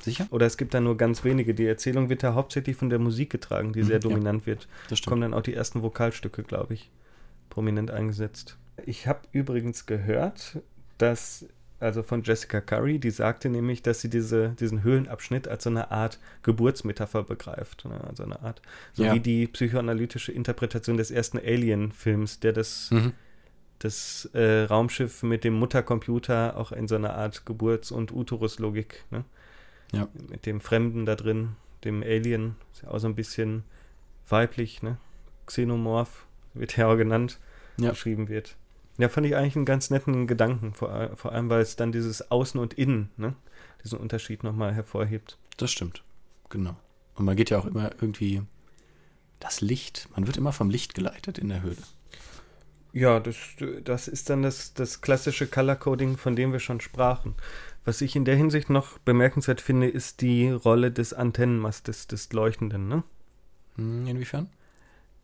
Sicher? 0.01 0.27
Oder 0.31 0.45
es 0.45 0.57
gibt 0.57 0.73
da 0.73 0.79
nur 0.79 0.97
ganz 0.97 1.23
wenige. 1.23 1.53
Die 1.53 1.65
Erzählung 1.65 2.09
wird 2.09 2.23
da 2.23 2.33
hauptsächlich 2.33 2.77
von 2.77 2.89
der 2.89 2.99
Musik 2.99 3.29
getragen, 3.31 3.73
die 3.73 3.81
Mhm, 3.81 3.85
sehr 3.85 3.95
ja. 3.95 3.99
dominant 3.99 4.45
wird. 4.45 4.67
Das 4.89 5.01
kommen 5.01 5.21
dann 5.21 5.33
auch 5.33 5.41
die 5.41 5.53
ersten 5.53 5.83
Vokalstücke, 5.83 6.43
glaube 6.43 6.73
ich, 6.75 6.89
prominent 7.49 7.91
eingesetzt. 7.91 8.57
Ich 8.85 9.07
habe 9.07 9.19
übrigens 9.33 9.85
gehört, 9.85 10.59
dass, 10.97 11.45
also 11.79 12.03
von 12.03 12.23
Jessica 12.23 12.59
Curry, 12.61 12.99
die 12.99 13.11
sagte 13.11 13.49
nämlich, 13.49 13.81
dass 13.81 14.01
sie 14.01 14.09
diese, 14.09 14.49
diesen 14.59 14.83
Höhlenabschnitt 14.83 15.47
als 15.47 15.63
so 15.63 15.69
eine 15.69 15.91
Art 15.91 16.19
Geburtsmetapher 16.43 17.23
begreift. 17.23 17.85
Ne? 17.85 17.99
Also 18.07 18.23
eine 18.23 18.41
Art, 18.41 18.61
so 18.93 19.03
Ja. 19.03 19.13
wie 19.13 19.19
die 19.19 19.47
psychoanalytische 19.47 20.31
Interpretation 20.31 20.97
des 20.97 21.09
ersten 21.11 21.37
Alien-Films, 21.37 22.39
der 22.41 22.53
das, 22.53 22.91
Mhm. 22.91 23.13
das 23.79 24.29
äh, 24.33 24.63
Raumschiff 24.63 25.23
mit 25.23 25.43
dem 25.45 25.53
Muttercomputer 25.53 26.57
auch 26.57 26.71
in 26.73 26.87
so 26.87 26.95
einer 26.95 27.15
Art 27.15 27.45
Geburts- 27.45 27.91
und 27.91 28.11
Uterus-Logik, 28.11 29.05
ne? 29.11 29.23
Ja. 29.93 30.07
Mit 30.29 30.45
dem 30.45 30.59
Fremden 30.59 31.05
da 31.05 31.15
drin, 31.15 31.55
dem 31.83 32.03
Alien, 32.03 32.55
ist 32.73 32.83
ja 32.83 32.89
auch 32.91 32.99
so 32.99 33.07
ein 33.07 33.15
bisschen 33.15 33.63
weiblich, 34.27 34.83
ne? 34.83 34.97
Xenomorph, 35.45 36.25
wird 36.53 36.75
ja 36.77 36.87
auch 36.91 36.97
genannt, 36.97 37.39
Ja. 37.77 37.91
beschrieben 37.91 38.27
wird. 38.27 38.55
Ja, 38.99 39.07
fand 39.07 39.25
ich 39.25 39.35
eigentlich 39.37 39.55
einen 39.55 39.63
ganz 39.63 39.89
netten 39.89 40.27
Gedanken, 40.27 40.73
vor, 40.73 41.11
vor 41.15 41.31
allem, 41.31 41.49
weil 41.49 41.61
es 41.61 41.77
dann 41.77 41.93
dieses 41.93 42.31
Außen 42.31 42.59
und 42.59 42.73
Innen, 42.73 43.09
ne? 43.15 43.33
Diesen 43.81 43.97
Unterschied 43.97 44.43
nochmal 44.43 44.73
hervorhebt. 44.73 45.37
Das 45.55 45.71
stimmt. 45.71 46.03
Genau. 46.49 46.75
Und 47.15 47.23
man 47.23 47.37
geht 47.37 47.49
ja 47.49 47.59
auch 47.59 47.65
immer 47.65 47.91
irgendwie 48.01 48.41
das 49.39 49.61
Licht, 49.61 50.09
man 50.13 50.27
wird 50.27 50.35
immer 50.35 50.51
vom 50.51 50.69
Licht 50.69 50.95
geleitet 50.95 51.37
in 51.37 51.47
der 51.47 51.61
Höhle. 51.61 51.77
Ja, 52.91 53.21
das, 53.21 53.37
das 53.85 54.09
ist 54.09 54.29
dann 54.29 54.41
das, 54.41 54.73
das 54.73 54.99
klassische 54.99 55.47
Color 55.47 55.77
Coding, 55.77 56.17
von 56.17 56.35
dem 56.35 56.51
wir 56.51 56.59
schon 56.59 56.81
sprachen. 56.81 57.35
Was 57.85 58.01
ich 58.01 58.17
in 58.17 58.25
der 58.25 58.35
Hinsicht 58.35 58.69
noch 58.69 58.97
bemerkenswert 58.97 59.61
finde, 59.61 59.87
ist 59.87 60.19
die 60.19 60.49
Rolle 60.49 60.91
des 60.91 61.13
Antennenmastes, 61.13 62.07
des 62.07 62.33
Leuchtenden, 62.33 62.89
ne? 62.89 63.03
Hm, 63.75 64.07
inwiefern? 64.07 64.49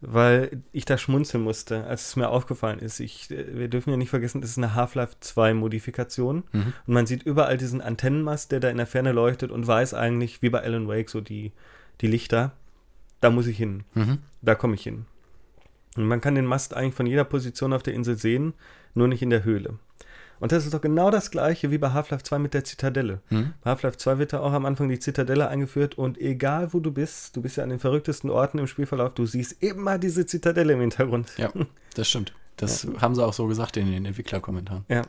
Weil 0.01 0.61
ich 0.71 0.85
da 0.85 0.97
schmunzeln 0.97 1.43
musste, 1.43 1.85
als 1.85 2.09
es 2.09 2.15
mir 2.15 2.29
aufgefallen 2.29 2.79
ist. 2.79 2.99
Ich, 2.99 3.31
äh, 3.31 3.57
wir 3.57 3.67
dürfen 3.69 3.89
ja 3.89 3.97
nicht 3.97 4.09
vergessen, 4.09 4.41
das 4.41 4.51
ist 4.51 4.57
eine 4.57 4.75
Half-Life 4.75 5.15
2 5.19 5.53
Modifikation. 5.53 6.43
Mhm. 6.51 6.73
Und 6.85 6.93
man 6.93 7.05
sieht 7.05 7.23
überall 7.23 7.57
diesen 7.57 7.81
Antennenmast, 7.81 8.51
der 8.51 8.59
da 8.59 8.69
in 8.69 8.77
der 8.77 8.87
Ferne 8.87 9.13
leuchtet 9.13 9.51
und 9.51 9.65
weiß 9.65 9.93
eigentlich, 9.93 10.41
wie 10.41 10.49
bei 10.49 10.61
Alan 10.61 10.87
Wake, 10.87 11.09
so 11.09 11.21
die, 11.21 11.53
die 12.01 12.07
Lichter, 12.07 12.51
da 13.21 13.29
muss 13.29 13.47
ich 13.47 13.57
hin. 13.57 13.83
Mhm. 13.93 14.19
Da 14.41 14.55
komme 14.55 14.75
ich 14.75 14.83
hin. 14.83 15.05
Und 15.95 16.05
man 16.05 16.21
kann 16.21 16.35
den 16.35 16.45
Mast 16.45 16.73
eigentlich 16.73 16.93
von 16.93 17.07
jeder 17.07 17.23
Position 17.23 17.73
auf 17.73 17.83
der 17.83 17.93
Insel 17.93 18.17
sehen, 18.17 18.53
nur 18.93 19.07
nicht 19.07 19.21
in 19.21 19.29
der 19.29 19.43
Höhle. 19.43 19.79
Und 20.39 20.51
das 20.51 20.65
ist 20.65 20.73
doch 20.73 20.81
genau 20.81 21.11
das 21.11 21.31
gleiche 21.31 21.71
wie 21.71 21.77
bei 21.77 21.91
Half-Life 21.91 22.23
2 22.23 22.39
mit 22.39 22.53
der 22.53 22.63
Zitadelle. 22.63 23.21
Mhm. 23.29 23.53
Bei 23.61 23.71
Half-Life 23.71 23.97
2 23.97 24.17
wird 24.17 24.33
da 24.33 24.39
auch 24.41 24.53
am 24.53 24.65
Anfang 24.65 24.89
die 24.89 24.99
Zitadelle 24.99 25.47
eingeführt 25.47 25.97
und 25.97 26.17
egal 26.19 26.73
wo 26.73 26.79
du 26.79 26.91
bist, 26.91 27.35
du 27.35 27.41
bist 27.41 27.57
ja 27.57 27.63
an 27.63 27.69
den 27.69 27.79
verrücktesten 27.79 28.29
Orten 28.29 28.59
im 28.59 28.67
Spielverlauf, 28.67 29.13
du 29.13 29.25
siehst 29.25 29.63
immer 29.63 29.97
diese 29.97 30.25
Zitadelle 30.25 30.73
im 30.73 30.81
Hintergrund. 30.81 31.31
Ja, 31.37 31.51
das 31.95 32.09
stimmt. 32.09 32.33
Das 32.57 32.87
haben 32.99 33.15
sie 33.15 33.25
auch 33.25 33.33
so 33.33 33.47
gesagt 33.47 33.77
in 33.77 33.91
den 33.91 34.05
Entwicklerkommentaren. 34.05 34.85
Ja, 34.87 35.01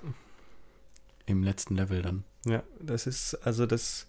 Im 1.27 1.43
letzten 1.43 1.77
Level 1.77 2.03
dann. 2.03 2.25
ja, 2.45 2.63
das 2.81 3.07
ist, 3.07 3.35
also 3.45 3.67
das, 3.67 4.07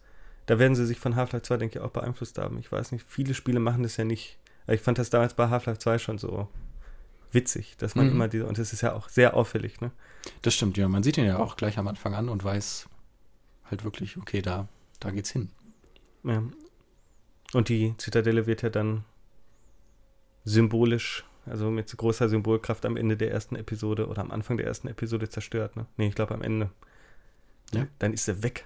da 0.47 0.59
werden 0.59 0.75
sie 0.75 0.85
sich 0.85 0.99
von 0.99 1.15
Half-Life 1.15 1.43
2, 1.43 1.57
denke 1.57 1.79
ich, 1.79 1.85
auch 1.85 1.91
beeinflusst 1.91 2.37
haben. 2.37 2.57
Ich 2.59 2.71
weiß 2.71 2.91
nicht, 2.91 3.05
viele 3.07 3.33
Spiele 3.33 3.59
machen 3.59 3.83
das 3.83 3.97
ja 3.97 4.05
nicht. 4.05 4.37
Ich 4.67 4.81
fand 4.81 4.97
das 4.97 5.09
damals 5.09 5.33
bei 5.33 5.49
Half-Life 5.49 5.79
2 5.79 5.97
schon 5.99 6.17
so 6.17 6.47
witzig, 7.31 7.75
dass 7.77 7.95
man 7.95 8.07
Mhm. 8.07 8.11
immer 8.13 8.27
diese, 8.27 8.45
und 8.45 8.57
das 8.57 8.73
ist 8.73 8.81
ja 8.81 8.93
auch 8.93 9.09
sehr 9.09 9.35
auffällig, 9.35 9.81
ne? 9.81 9.91
Das 10.41 10.53
stimmt, 10.53 10.77
ja. 10.77 10.87
Man 10.87 11.03
sieht 11.03 11.17
ihn 11.17 11.25
ja 11.25 11.39
auch 11.39 11.55
gleich 11.57 11.77
am 11.77 11.87
Anfang 11.87 12.13
an 12.15 12.29
und 12.29 12.43
weiß 12.43 12.87
halt 13.69 13.83
wirklich, 13.83 14.17
okay, 14.17 14.41
da, 14.41 14.67
da 14.99 15.11
geht's 15.11 15.31
hin. 15.31 15.49
Ja. 16.23 16.43
Und 17.53 17.69
die 17.69 17.95
Zitadelle 17.97 18.45
wird 18.45 18.61
ja 18.61 18.69
dann 18.69 19.03
symbolisch, 20.43 21.25
also 21.45 21.69
mit 21.69 21.95
großer 21.95 22.29
Symbolkraft 22.29 22.85
am 22.85 22.97
Ende 22.97 23.17
der 23.17 23.31
ersten 23.31 23.55
Episode 23.55 24.07
oder 24.07 24.21
am 24.21 24.31
Anfang 24.31 24.57
der 24.57 24.67
ersten 24.67 24.87
Episode 24.87 25.29
zerstört. 25.29 25.75
Ne? 25.75 25.85
Nee, 25.97 26.07
ich 26.07 26.15
glaube 26.15 26.33
am 26.33 26.41
Ende. 26.41 26.69
Ja. 27.73 27.87
Dann 27.99 28.13
ist 28.13 28.27
er 28.27 28.43
weg. 28.43 28.65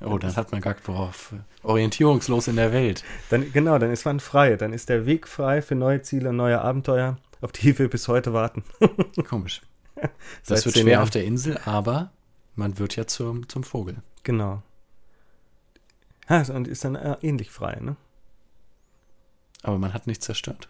Oh, 0.00 0.18
dann 0.18 0.34
hat 0.36 0.52
man 0.52 0.60
gar 0.60 0.76
worauf 0.84 1.32
orientierungslos 1.62 2.48
in 2.48 2.56
der 2.56 2.72
Welt. 2.72 3.04
Dann, 3.30 3.52
genau, 3.52 3.78
dann 3.78 3.90
ist 3.90 4.04
man 4.04 4.20
frei. 4.20 4.56
Dann 4.56 4.72
ist 4.72 4.88
der 4.88 5.06
Weg 5.06 5.26
frei 5.26 5.62
für 5.62 5.74
neue 5.74 6.02
Ziele 6.02 6.32
neue 6.32 6.60
Abenteuer, 6.60 7.16
auf 7.40 7.52
die 7.52 7.78
wir 7.78 7.88
bis 7.88 8.08
heute 8.08 8.32
warten. 8.32 8.64
Komisch. 9.28 9.62
Das 10.46 10.64
wird 10.64 10.76
schwer 10.76 10.92
Jahren. 10.92 11.02
auf 11.02 11.10
der 11.10 11.24
Insel, 11.24 11.58
aber 11.64 12.10
man 12.54 12.78
wird 12.78 12.96
ja 12.96 13.06
zum, 13.06 13.48
zum 13.48 13.64
Vogel. 13.64 14.02
Genau. 14.22 14.62
Ha, 16.28 16.42
und 16.52 16.68
ist 16.68 16.84
dann 16.84 16.94
äh, 16.94 17.16
ähnlich 17.22 17.50
frei, 17.50 17.78
ne? 17.80 17.96
Aber 19.62 19.78
man 19.78 19.92
hat 19.92 20.06
nichts 20.06 20.24
zerstört. 20.24 20.68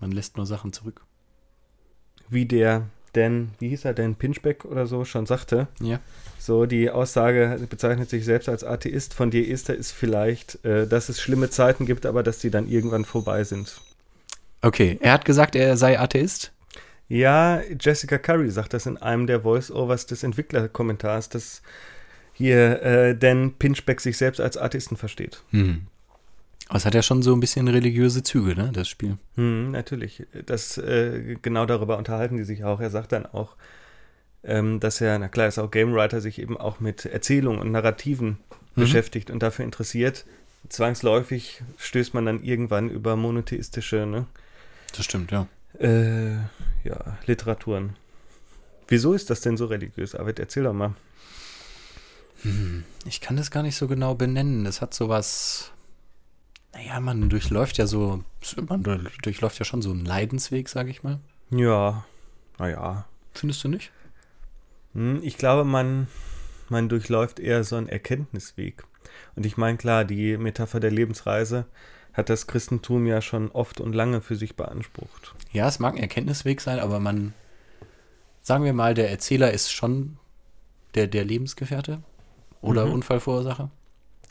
Man 0.00 0.12
lässt 0.12 0.36
nur 0.36 0.46
Sachen 0.46 0.72
zurück. 0.72 1.02
Wie 2.28 2.46
der 2.46 2.88
Dan, 3.12 3.52
wie 3.58 3.68
hieß 3.68 3.84
er, 3.84 3.94
Dan 3.94 4.16
Pinchbeck 4.16 4.64
oder 4.64 4.86
so 4.86 5.04
schon 5.04 5.26
sagte, 5.26 5.68
Ja. 5.80 6.00
So, 6.38 6.66
die 6.66 6.90
Aussage 6.90 7.66
bezeichnet 7.70 8.10
sich 8.10 8.24
selbst 8.24 8.48
als 8.48 8.64
Atheist. 8.64 9.14
Von 9.14 9.30
dir 9.30 9.46
ist 9.46 9.68
er 9.68 9.76
ist 9.76 9.92
vielleicht, 9.92 10.64
äh, 10.64 10.86
dass 10.86 11.08
es 11.08 11.20
schlimme 11.20 11.50
Zeiten 11.50 11.86
gibt, 11.86 12.06
aber 12.06 12.22
dass 12.22 12.38
die 12.38 12.50
dann 12.50 12.68
irgendwann 12.68 13.04
vorbei 13.04 13.44
sind. 13.44 13.80
Okay, 14.64 14.98
er 15.02 15.12
hat 15.12 15.24
gesagt, 15.24 15.54
er 15.56 15.76
sei 15.76 15.98
Atheist. 15.98 16.52
Ja, 17.08 17.60
Jessica 17.78 18.16
Curry 18.16 18.50
sagt 18.50 18.72
das 18.72 18.86
in 18.86 18.96
einem 18.96 19.26
der 19.26 19.42
Voice-Overs 19.42 20.06
des 20.06 20.22
Entwicklerkommentars, 20.22 21.28
dass 21.28 21.60
hier 22.32 22.82
äh, 22.82 23.14
Dan 23.16 23.52
Pinchbeck 23.58 24.00
sich 24.00 24.16
selbst 24.16 24.40
als 24.40 24.56
Atheisten 24.56 24.96
versteht. 24.96 25.42
Hm. 25.50 25.82
Aber 26.68 26.78
es 26.78 26.86
hat 26.86 26.94
ja 26.94 27.02
schon 27.02 27.22
so 27.22 27.34
ein 27.34 27.40
bisschen 27.40 27.68
religiöse 27.68 28.22
Züge, 28.22 28.56
ne, 28.56 28.70
das 28.72 28.88
Spiel. 28.88 29.18
Hm, 29.34 29.70
natürlich. 29.70 30.22
Das, 30.46 30.78
äh, 30.78 31.36
genau 31.42 31.66
darüber 31.66 31.98
unterhalten 31.98 32.38
die 32.38 32.44
sich 32.44 32.64
auch. 32.64 32.80
Er 32.80 32.88
sagt 32.88 33.12
dann 33.12 33.26
auch, 33.26 33.56
ähm, 34.42 34.80
dass 34.80 35.00
er, 35.02 35.18
na 35.18 35.28
klar, 35.28 35.46
ist 35.46 35.58
auch 35.58 35.70
Game 35.70 35.92
Writer, 35.94 36.22
sich 36.22 36.38
eben 36.40 36.56
auch 36.56 36.80
mit 36.80 37.04
Erzählungen 37.04 37.60
und 37.60 37.70
Narrativen 37.70 38.38
Mhm. 38.76 38.80
beschäftigt 38.80 39.30
und 39.30 39.42
dafür 39.42 39.64
interessiert. 39.66 40.24
Zwangsläufig 40.70 41.62
stößt 41.78 42.14
man 42.14 42.24
dann 42.26 42.42
irgendwann 42.42 42.88
über 42.90 43.14
monotheistische 43.14 44.06
ne, 44.06 44.26
Das 44.96 45.04
stimmt, 45.04 45.30
ja. 45.32 45.46
äh, 45.78 46.34
ja, 46.84 47.18
Literaturen. 47.26 47.96
Wieso 48.88 49.12
ist 49.14 49.30
das 49.30 49.40
denn 49.40 49.56
so 49.56 49.66
religiös, 49.66 50.14
Arvid? 50.14 50.38
Erzähl 50.38 50.64
doch 50.64 50.72
mal. 50.74 50.94
Hm. 52.42 52.84
Ich 53.06 53.20
kann 53.20 53.36
das 53.36 53.50
gar 53.50 53.62
nicht 53.62 53.76
so 53.76 53.88
genau 53.88 54.14
benennen. 54.14 54.64
Das 54.64 54.80
hat 54.80 54.94
sowas. 54.94 55.70
Naja, 56.74 57.00
man 57.00 57.28
durchläuft 57.30 57.78
ja 57.78 57.86
so, 57.86 58.22
man 58.68 58.82
durchläuft 59.22 59.58
ja 59.58 59.64
schon 59.64 59.80
so 59.80 59.90
einen 59.90 60.04
Leidensweg, 60.04 60.68
sage 60.68 60.90
ich 60.90 61.02
mal. 61.02 61.20
Ja, 61.50 62.04
naja. 62.58 63.06
Findest 63.32 63.62
du 63.64 63.68
nicht? 63.68 63.90
Hm, 64.92 65.20
Ich 65.22 65.38
glaube, 65.38 65.64
man, 65.64 66.08
man 66.68 66.88
durchläuft 66.88 67.38
eher 67.38 67.64
so 67.64 67.76
einen 67.76 67.88
Erkenntnisweg. 67.88 68.84
Und 69.36 69.46
ich 69.46 69.56
meine, 69.56 69.78
klar, 69.78 70.04
die 70.04 70.36
Metapher 70.36 70.80
der 70.80 70.90
Lebensreise 70.90 71.66
hat 72.14 72.28
das 72.30 72.46
Christentum 72.46 73.06
ja 73.06 73.20
schon 73.20 73.50
oft 73.50 73.80
und 73.80 73.92
lange 73.92 74.20
für 74.22 74.36
sich 74.36 74.56
beansprucht. 74.56 75.34
Ja, 75.52 75.68
es 75.68 75.78
mag 75.78 75.94
ein 75.94 76.00
Erkenntnisweg 76.00 76.60
sein, 76.60 76.78
aber 76.78 76.98
man, 77.00 77.34
sagen 78.42 78.64
wir 78.64 78.72
mal, 78.72 78.94
der 78.94 79.10
Erzähler 79.10 79.52
ist 79.52 79.70
schon 79.72 80.16
der, 80.94 81.06
der 81.08 81.24
Lebensgefährte 81.24 82.02
oder 82.60 82.86
Mhm. 82.86 82.92
Unfallverursacher. 82.94 83.70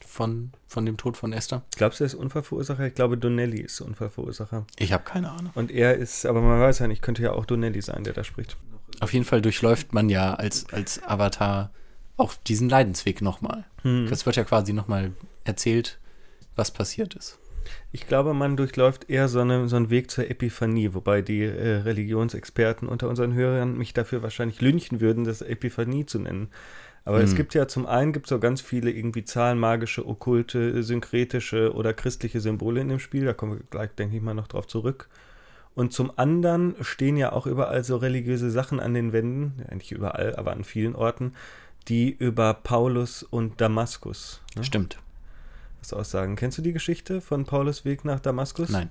von, 0.08 0.52
von 0.68 0.86
dem 0.86 0.96
Tod 0.98 1.18
von 1.18 1.34
Esther? 1.34 1.64
Glaubst 1.76 2.00
du, 2.00 2.04
er 2.04 2.06
ist 2.06 2.14
Unfallverursacher? 2.14 2.86
Ich 2.88 2.94
glaube, 2.94 3.18
Donnelly 3.18 3.60
ist 3.62 3.82
Unfallverursacher. 3.82 4.66
Ich 4.78 4.94
habe 4.94 5.04
keine 5.04 5.32
Ahnung. 5.32 5.52
Und 5.56 5.72
er 5.72 5.96
ist, 5.96 6.26
aber 6.28 6.40
man 6.42 6.62
weiß 6.62 6.80
ja 6.80 6.88
nicht, 6.88 7.02
könnte 7.02 7.24
ja 7.24 7.32
auch 7.34 7.46
Donnelly 7.46 7.82
sein, 7.82 8.04
der 8.04 8.14
da 8.14 8.24
spricht. 8.24 8.56
Auf 9.00 9.12
jeden 9.12 9.26
Fall 9.26 9.42
durchläuft 9.42 9.92
man 9.94 10.10
ja 10.10 10.36
als, 10.36 10.72
als 10.72 11.02
Avatar 11.04 11.72
auch 12.16 12.36
diesen 12.36 12.70
Leidensweg 12.70 13.22
nochmal. 13.24 13.66
Hm. 13.82 14.06
Es 14.12 14.26
wird 14.28 14.36
ja 14.36 14.44
quasi 14.44 14.72
nochmal 14.72 15.14
erzählt, 15.46 15.98
was 16.56 16.70
passiert 16.70 17.16
ist. 17.16 17.40
Ich 17.92 18.08
glaube, 18.08 18.34
man 18.34 18.58
durchläuft 18.58 19.10
eher 19.10 19.28
so, 19.28 19.40
eine, 19.40 19.68
so 19.68 19.76
einen 19.76 19.90
Weg 19.90 20.10
zur 20.12 20.30
Epiphanie, 20.30 20.94
wobei 20.94 21.22
die 21.22 21.44
äh, 21.44 21.78
Religionsexperten 21.78 22.88
unter 22.88 23.10
unseren 23.10 23.34
Hörern 23.34 23.78
mich 23.78 23.94
dafür 23.94 24.24
wahrscheinlich 24.24 24.62
lynchen 24.62 25.02
würden, 25.02 25.24
das 25.24 25.42
Epiphanie 25.42 26.06
zu 26.06 26.20
nennen. 26.20 26.50
Aber 27.06 27.22
es 27.22 27.32
Hm. 27.32 27.38
gibt 27.38 27.54
ja 27.54 27.68
zum 27.68 27.86
einen 27.86 28.14
gibt 28.14 28.28
so 28.28 28.40
ganz 28.40 28.62
viele 28.62 28.90
irgendwie 28.92 29.26
zahlenmagische, 29.26 30.08
okkulte, 30.08 30.84
synkretische 30.84 31.74
oder 31.74 31.94
christliche 31.94 32.40
Symbole 32.40 32.82
in 32.82 32.90
dem 32.90 33.00
Spiel. 33.00 33.26
Da 33.26 33.34
kommen 33.34 33.58
wir 33.58 33.64
gleich, 33.70 33.90
denke 33.96 34.16
ich 34.16 34.22
mal, 34.22 34.34
noch 34.34 34.48
drauf 34.48 34.68
zurück. 34.68 35.10
Und 35.76 35.92
zum 35.92 36.18
anderen 36.18 36.76
stehen 36.82 37.18
ja 37.18 37.32
auch 37.32 37.48
überall 37.48 37.84
so 37.84 37.98
religiöse 37.98 38.52
Sachen 38.52 38.80
an 38.80 38.94
den 38.94 39.12
Wänden, 39.12 39.64
ja, 39.68 39.76
nicht 39.76 39.92
überall, 39.92 40.36
aber 40.36 40.52
an 40.52 40.64
vielen 40.64 40.96
Orten, 40.96 41.34
die 41.88 42.12
über 42.12 42.54
Paulus 42.54 43.24
und 43.24 43.60
Damaskus 43.60 44.42
ne, 44.56 44.64
Stimmt. 44.64 45.00
Was 45.84 45.94
aussagen. 45.94 46.36
Kennst 46.36 46.58
du 46.58 46.62
die 46.62 46.74
Geschichte 46.74 47.20
von 47.20 47.46
Paulus 47.46 47.84
Weg 47.84 48.06
nach 48.06 48.20
Damaskus? 48.20 48.70
Nein, 48.70 48.90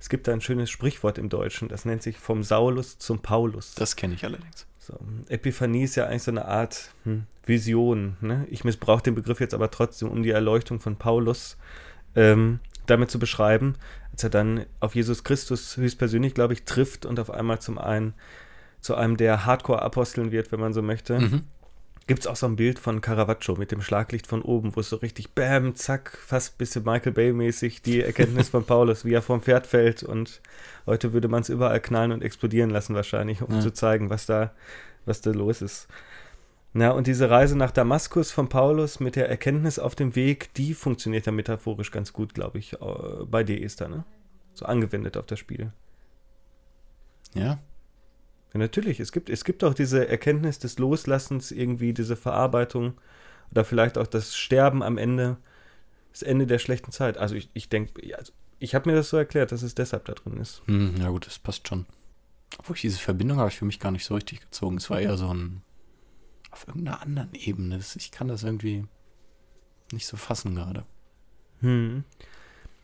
Es 0.00 0.08
gibt 0.08 0.26
da 0.26 0.32
ein 0.32 0.40
schönes 0.40 0.68
Sprichwort 0.68 1.16
im 1.16 1.28
Deutschen, 1.28 1.68
das 1.68 1.84
nennt 1.84 2.02
sich 2.02 2.18
vom 2.18 2.42
Saulus 2.42 2.98
zum 2.98 3.20
Paulus. 3.20 3.74
das 3.74 3.94
kenne 3.94 4.14
ich 4.14 4.24
allerdings. 4.24 4.66
So, 4.78 4.98
Epiphanie 5.28 5.84
ist 5.84 5.94
ja 5.94 6.06
eigentlich 6.06 6.24
so 6.24 6.30
eine 6.30 6.44
Art 6.44 6.90
hm, 7.04 7.24
Vision. 7.46 8.16
Ne? 8.20 8.46
Ich 8.50 8.64
missbrauche 8.64 9.02
den 9.02 9.14
Begriff 9.14 9.40
jetzt 9.40 9.54
aber 9.54 9.70
trotzdem, 9.70 10.08
um 10.10 10.22
die 10.22 10.30
Erleuchtung 10.30 10.78
von 10.78 10.96
Paulus 10.96 11.56
ähm, 12.16 12.58
damit 12.84 13.10
zu 13.10 13.18
beschreiben, 13.18 13.76
als 14.12 14.24
er 14.24 14.30
dann 14.30 14.66
auf 14.80 14.94
Jesus 14.94 15.24
Christus 15.24 15.76
höchstpersönlich, 15.78 16.34
glaube 16.34 16.52
ich, 16.52 16.64
trifft 16.64 17.06
und 17.06 17.18
auf 17.18 17.30
einmal 17.30 17.60
zum 17.60 17.78
einen 17.78 18.12
zu 18.80 18.94
einem 18.94 19.16
der 19.16 19.46
Hardcore-Aposteln 19.46 20.32
wird, 20.32 20.52
wenn 20.52 20.60
man 20.60 20.74
so 20.74 20.82
möchte. 20.82 21.18
Mhm. 21.18 21.42
Gibt 22.06 22.20
es 22.20 22.26
auch 22.26 22.36
so 22.36 22.44
ein 22.46 22.56
Bild 22.56 22.78
von 22.78 23.00
Caravaggio 23.00 23.56
mit 23.56 23.72
dem 23.72 23.80
Schlaglicht 23.80 24.26
von 24.26 24.42
oben, 24.42 24.76
wo 24.76 24.80
es 24.80 24.90
so 24.90 24.96
richtig 24.96 25.30
bam, 25.32 25.74
zack, 25.74 26.18
fast 26.18 26.54
ein 26.54 26.58
bisschen 26.58 26.84
Michael 26.84 27.12
Bay-mäßig 27.12 27.80
die 27.80 28.02
Erkenntnis 28.02 28.50
von 28.50 28.64
Paulus, 28.66 29.06
wie 29.06 29.14
er 29.14 29.22
vom 29.22 29.40
Pferd 29.40 29.66
fällt 29.66 30.02
und 30.02 30.42
heute 30.84 31.14
würde 31.14 31.28
man 31.28 31.40
es 31.40 31.48
überall 31.48 31.80
knallen 31.80 32.12
und 32.12 32.22
explodieren 32.22 32.68
lassen 32.68 32.94
wahrscheinlich, 32.94 33.40
um 33.40 33.54
Ja. 33.54 33.60
zu 33.60 33.72
zeigen, 33.72 34.10
was 34.10 34.26
da, 34.26 34.52
was 35.06 35.22
da 35.22 35.30
los 35.30 35.62
ist. 35.62 35.88
Na, 36.74 36.90
und 36.90 37.06
diese 37.06 37.30
Reise 37.30 37.56
nach 37.56 37.70
Damaskus 37.70 38.32
von 38.32 38.48
Paulus 38.50 39.00
mit 39.00 39.16
der 39.16 39.30
Erkenntnis 39.30 39.78
auf 39.78 39.94
dem 39.94 40.14
Weg, 40.14 40.52
die 40.54 40.74
funktioniert 40.74 41.24
ja 41.24 41.32
metaphorisch 41.32 41.90
ganz 41.90 42.12
gut, 42.12 42.34
glaube 42.34 42.58
ich, 42.58 42.74
äh, 42.74 42.76
bei 43.24 43.44
dir, 43.44 43.62
Esther, 43.62 43.88
ne? 43.88 44.04
So 44.54 44.66
angewendet 44.66 45.16
auf 45.16 45.24
das 45.24 45.38
Spiel. 45.38 45.72
Ja, 47.32 47.58
Ja, 48.54 48.60
natürlich, 48.60 49.00
es 49.00 49.12
gibt, 49.12 49.28
es 49.28 49.44
gibt 49.44 49.64
auch 49.64 49.74
diese 49.74 50.08
Erkenntnis 50.08 50.60
des 50.60 50.78
Loslassens, 50.78 51.50
irgendwie 51.50 51.92
diese 51.92 52.16
Verarbeitung 52.16 52.94
oder 53.50 53.64
vielleicht 53.64 53.98
auch 53.98 54.06
das 54.06 54.36
Sterben 54.36 54.82
am 54.82 54.96
Ende, 54.96 55.36
das 56.12 56.22
Ende 56.22 56.46
der 56.46 56.60
schlechten 56.60 56.92
Zeit. 56.92 57.18
Also 57.18 57.34
ich, 57.34 57.50
ich 57.52 57.68
denke, 57.68 58.16
also 58.16 58.32
ich 58.60 58.74
habe 58.74 58.88
mir 58.88 58.96
das 58.96 59.08
so 59.10 59.16
erklärt, 59.16 59.52
dass 59.52 59.62
es 59.62 59.74
deshalb 59.74 60.04
da 60.04 60.14
drin 60.14 60.38
ist. 60.38 60.62
hm, 60.66 60.96
ja 60.98 61.10
gut, 61.10 61.26
das 61.26 61.38
passt 61.38 61.68
schon. 61.68 61.84
Obwohl 62.58 62.76
ich 62.76 62.82
diese 62.82 62.98
Verbindung 62.98 63.38
habe 63.38 63.50
ich 63.50 63.58
für 63.58 63.64
mich 63.64 63.80
gar 63.80 63.90
nicht 63.90 64.04
so 64.04 64.14
richtig 64.14 64.40
gezogen. 64.40 64.76
Es 64.76 64.88
war 64.88 65.00
eher 65.00 65.16
so 65.16 65.28
ein 65.28 65.62
auf 66.52 66.68
irgendeiner 66.68 67.02
anderen 67.02 67.34
Ebene. 67.34 67.80
Ich 67.96 68.12
kann 68.12 68.28
das 68.28 68.44
irgendwie 68.44 68.84
nicht 69.92 70.06
so 70.06 70.16
fassen 70.16 70.54
gerade. 70.54 70.84
Hm. 71.60 72.04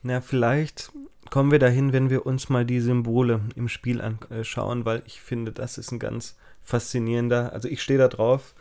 Na, 0.03 0.21
vielleicht 0.21 0.93
kommen 1.31 1.51
wir 1.51 1.59
dahin, 1.59 1.93
wenn 1.93 2.11
wir 2.11 2.27
uns 2.27 2.49
mal 2.49 2.65
die 2.65 2.81
Symbole 2.81 3.41
im 3.55 3.69
Spiel 3.69 4.01
anschauen, 4.01 4.85
weil 4.85 5.03
ich 5.07 5.21
finde, 5.21 5.53
das 5.53 5.79
ist 5.79 5.93
ein 5.93 5.99
ganz 5.99 6.37
faszinierender, 6.63 7.53
also 7.53 7.69
ich 7.69 7.83
stehe 7.83 7.99
da 7.99 8.09
drauf 8.09 8.55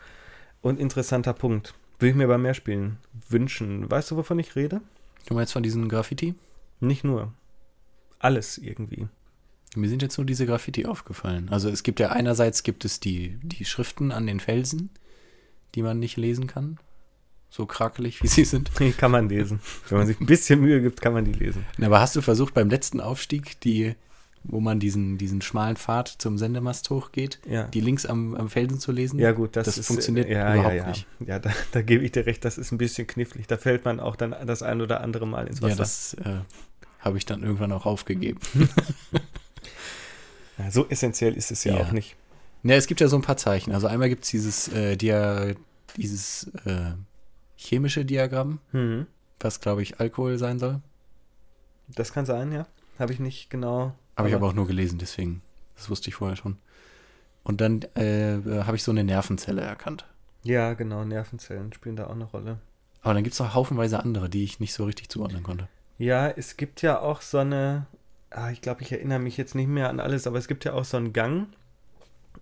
und 0.60 0.78
interessanter 0.78 1.32
Punkt. 1.32 1.74
Würde 1.98 2.10
ich 2.10 2.16
mir 2.16 2.28
bei 2.28 2.38
mehr 2.38 2.54
Spielen 2.54 2.98
wünschen. 3.28 3.90
Weißt 3.90 4.10
du, 4.10 4.16
wovon 4.16 4.38
ich 4.38 4.56
rede? 4.56 4.80
Du 5.26 5.34
meinst 5.34 5.52
von 5.52 5.62
diesem 5.62 5.88
Graffiti? 5.88 6.34
Nicht 6.80 7.04
nur. 7.04 7.32
Alles 8.18 8.58
irgendwie. 8.58 9.08
Mir 9.76 9.88
sind 9.88 10.02
jetzt 10.02 10.16
nur 10.18 10.24
diese 10.24 10.46
Graffiti 10.46 10.86
aufgefallen. 10.86 11.48
Also 11.50 11.68
es 11.68 11.82
gibt 11.82 12.00
ja 12.00 12.10
einerseits 12.10 12.62
gibt 12.62 12.84
es 12.84 13.00
die, 13.00 13.38
die 13.42 13.64
Schriften 13.64 14.12
an 14.12 14.26
den 14.26 14.40
Felsen, 14.40 14.90
die 15.74 15.82
man 15.82 15.98
nicht 15.98 16.16
lesen 16.16 16.46
kann. 16.46 16.78
So 17.50 17.66
krakelig, 17.66 18.22
wie 18.22 18.28
sie 18.28 18.44
sind. 18.44 18.70
Die 18.78 18.92
kann 18.96 19.10
man 19.10 19.28
lesen. 19.28 19.60
Wenn 19.88 19.98
man 19.98 20.06
sich 20.06 20.20
ein 20.20 20.26
bisschen 20.26 20.60
Mühe 20.60 20.80
gibt, 20.80 21.02
kann 21.02 21.12
man 21.12 21.24
die 21.24 21.32
lesen. 21.32 21.66
Aber 21.82 22.00
hast 22.00 22.14
du 22.14 22.22
versucht 22.22 22.54
beim 22.54 22.70
letzten 22.70 23.00
Aufstieg, 23.00 23.58
die, 23.60 23.96
wo 24.44 24.60
man 24.60 24.78
diesen, 24.78 25.18
diesen 25.18 25.42
schmalen 25.42 25.76
Pfad 25.76 26.08
zum 26.08 26.38
Sendemast 26.38 26.88
hochgeht, 26.90 27.40
Ja. 27.48 27.64
die 27.64 27.80
links 27.80 28.06
am, 28.06 28.36
am 28.36 28.48
Felsen 28.48 28.78
zu 28.78 28.92
lesen? 28.92 29.18
Ja, 29.18 29.32
gut, 29.32 29.56
das, 29.56 29.66
Das 29.66 29.78
ist, 29.78 29.88
funktioniert 29.88 30.28
äh, 30.28 30.34
ja, 30.34 30.54
überhaupt 30.54 30.74
ja, 30.74 30.82
ja. 30.82 30.88
nicht. 30.88 31.06
Ja, 31.26 31.38
da, 31.40 31.50
da 31.72 31.82
gebe 31.82 32.04
ich 32.04 32.12
dir 32.12 32.24
recht, 32.24 32.44
das 32.44 32.56
ist 32.56 32.70
ein 32.70 32.78
bisschen 32.78 33.08
knifflig. 33.08 33.48
Da 33.48 33.56
fällt 33.56 33.84
man 33.84 33.98
auch 33.98 34.14
dann 34.14 34.34
das 34.46 34.62
ein 34.62 34.80
oder 34.80 35.00
andere 35.00 35.26
Mal 35.26 35.48
ins 35.48 35.60
Wasser. 35.60 35.70
Ja, 35.72 35.76
das 35.76 36.14
äh, 36.24 36.36
habe 37.00 37.18
ich 37.18 37.26
dann 37.26 37.42
irgendwann 37.42 37.72
auch 37.72 37.84
aufgegeben. 37.86 38.38
Ja, 40.58 40.70
so 40.70 40.86
essentiell 40.88 41.34
ist 41.38 41.50
es 41.50 41.64
ja, 41.64 41.74
auch 41.78 41.90
nicht. 41.92 42.16
Ja, 42.62 42.74
es 42.74 42.86
gibt 42.86 43.00
ja 43.00 43.08
so 43.08 43.16
ein 43.16 43.22
paar 43.22 43.38
Zeichen. 43.38 43.72
Also 43.72 43.86
einmal 43.86 44.10
gibt 44.10 44.24
es 44.24 44.30
dieses, 44.30 44.68
äh, 44.68 44.94
dieses 45.96 46.44
äh, 46.66 46.92
chemische 47.60 48.04
Diagramm, 48.04 48.58
Mhm. 48.72 49.06
was 49.38 49.60
glaube 49.60 49.82
ich 49.82 50.00
Alkohol 50.00 50.38
sein 50.38 50.58
soll. 50.58 50.80
Das 51.88 52.12
kann 52.12 52.24
sein, 52.26 52.52
ja. 52.52 52.66
Habe 52.98 53.12
ich 53.12 53.20
nicht 53.20 53.50
genau. 53.50 53.94
Habe 54.16 54.28
ich 54.28 54.34
aber 54.34 54.46
auch 54.48 54.52
nur 54.52 54.66
gelesen, 54.66 54.98
deswegen. 54.98 55.42
Das 55.76 55.88
wusste 55.90 56.08
ich 56.08 56.14
vorher 56.14 56.36
schon. 56.36 56.56
Und 57.42 57.60
dann 57.60 57.82
äh, 57.96 58.34
äh, 58.36 58.64
habe 58.64 58.76
ich 58.76 58.82
so 58.84 58.90
eine 58.90 59.02
Nervenzelle 59.04 59.62
erkannt. 59.62 60.04
Ja, 60.42 60.74
genau, 60.74 61.04
Nervenzellen 61.04 61.72
spielen 61.72 61.96
da 61.96 62.06
auch 62.06 62.12
eine 62.14 62.24
Rolle. 62.24 62.58
Aber 63.02 63.14
dann 63.14 63.24
gibt 63.24 63.32
es 63.34 63.40
noch 63.40 63.54
haufenweise 63.54 63.98
andere, 64.00 64.28
die 64.28 64.44
ich 64.44 64.60
nicht 64.60 64.74
so 64.74 64.84
richtig 64.84 65.08
zuordnen 65.08 65.42
konnte. 65.42 65.68
Ja, 65.98 66.28
es 66.28 66.56
gibt 66.58 66.82
ja 66.82 67.00
auch 67.00 67.22
so 67.22 67.38
eine. 67.38 67.86
Ah, 68.30 68.50
ich 68.50 68.60
glaube, 68.60 68.82
ich 68.82 68.92
erinnere 68.92 69.18
mich 69.18 69.36
jetzt 69.36 69.54
nicht 69.54 69.68
mehr 69.68 69.88
an 69.88 70.00
alles, 70.00 70.26
aber 70.26 70.38
es 70.38 70.48
gibt 70.48 70.64
ja 70.64 70.74
auch 70.74 70.84
so 70.84 70.96
einen 70.98 71.12
Gang 71.12 71.48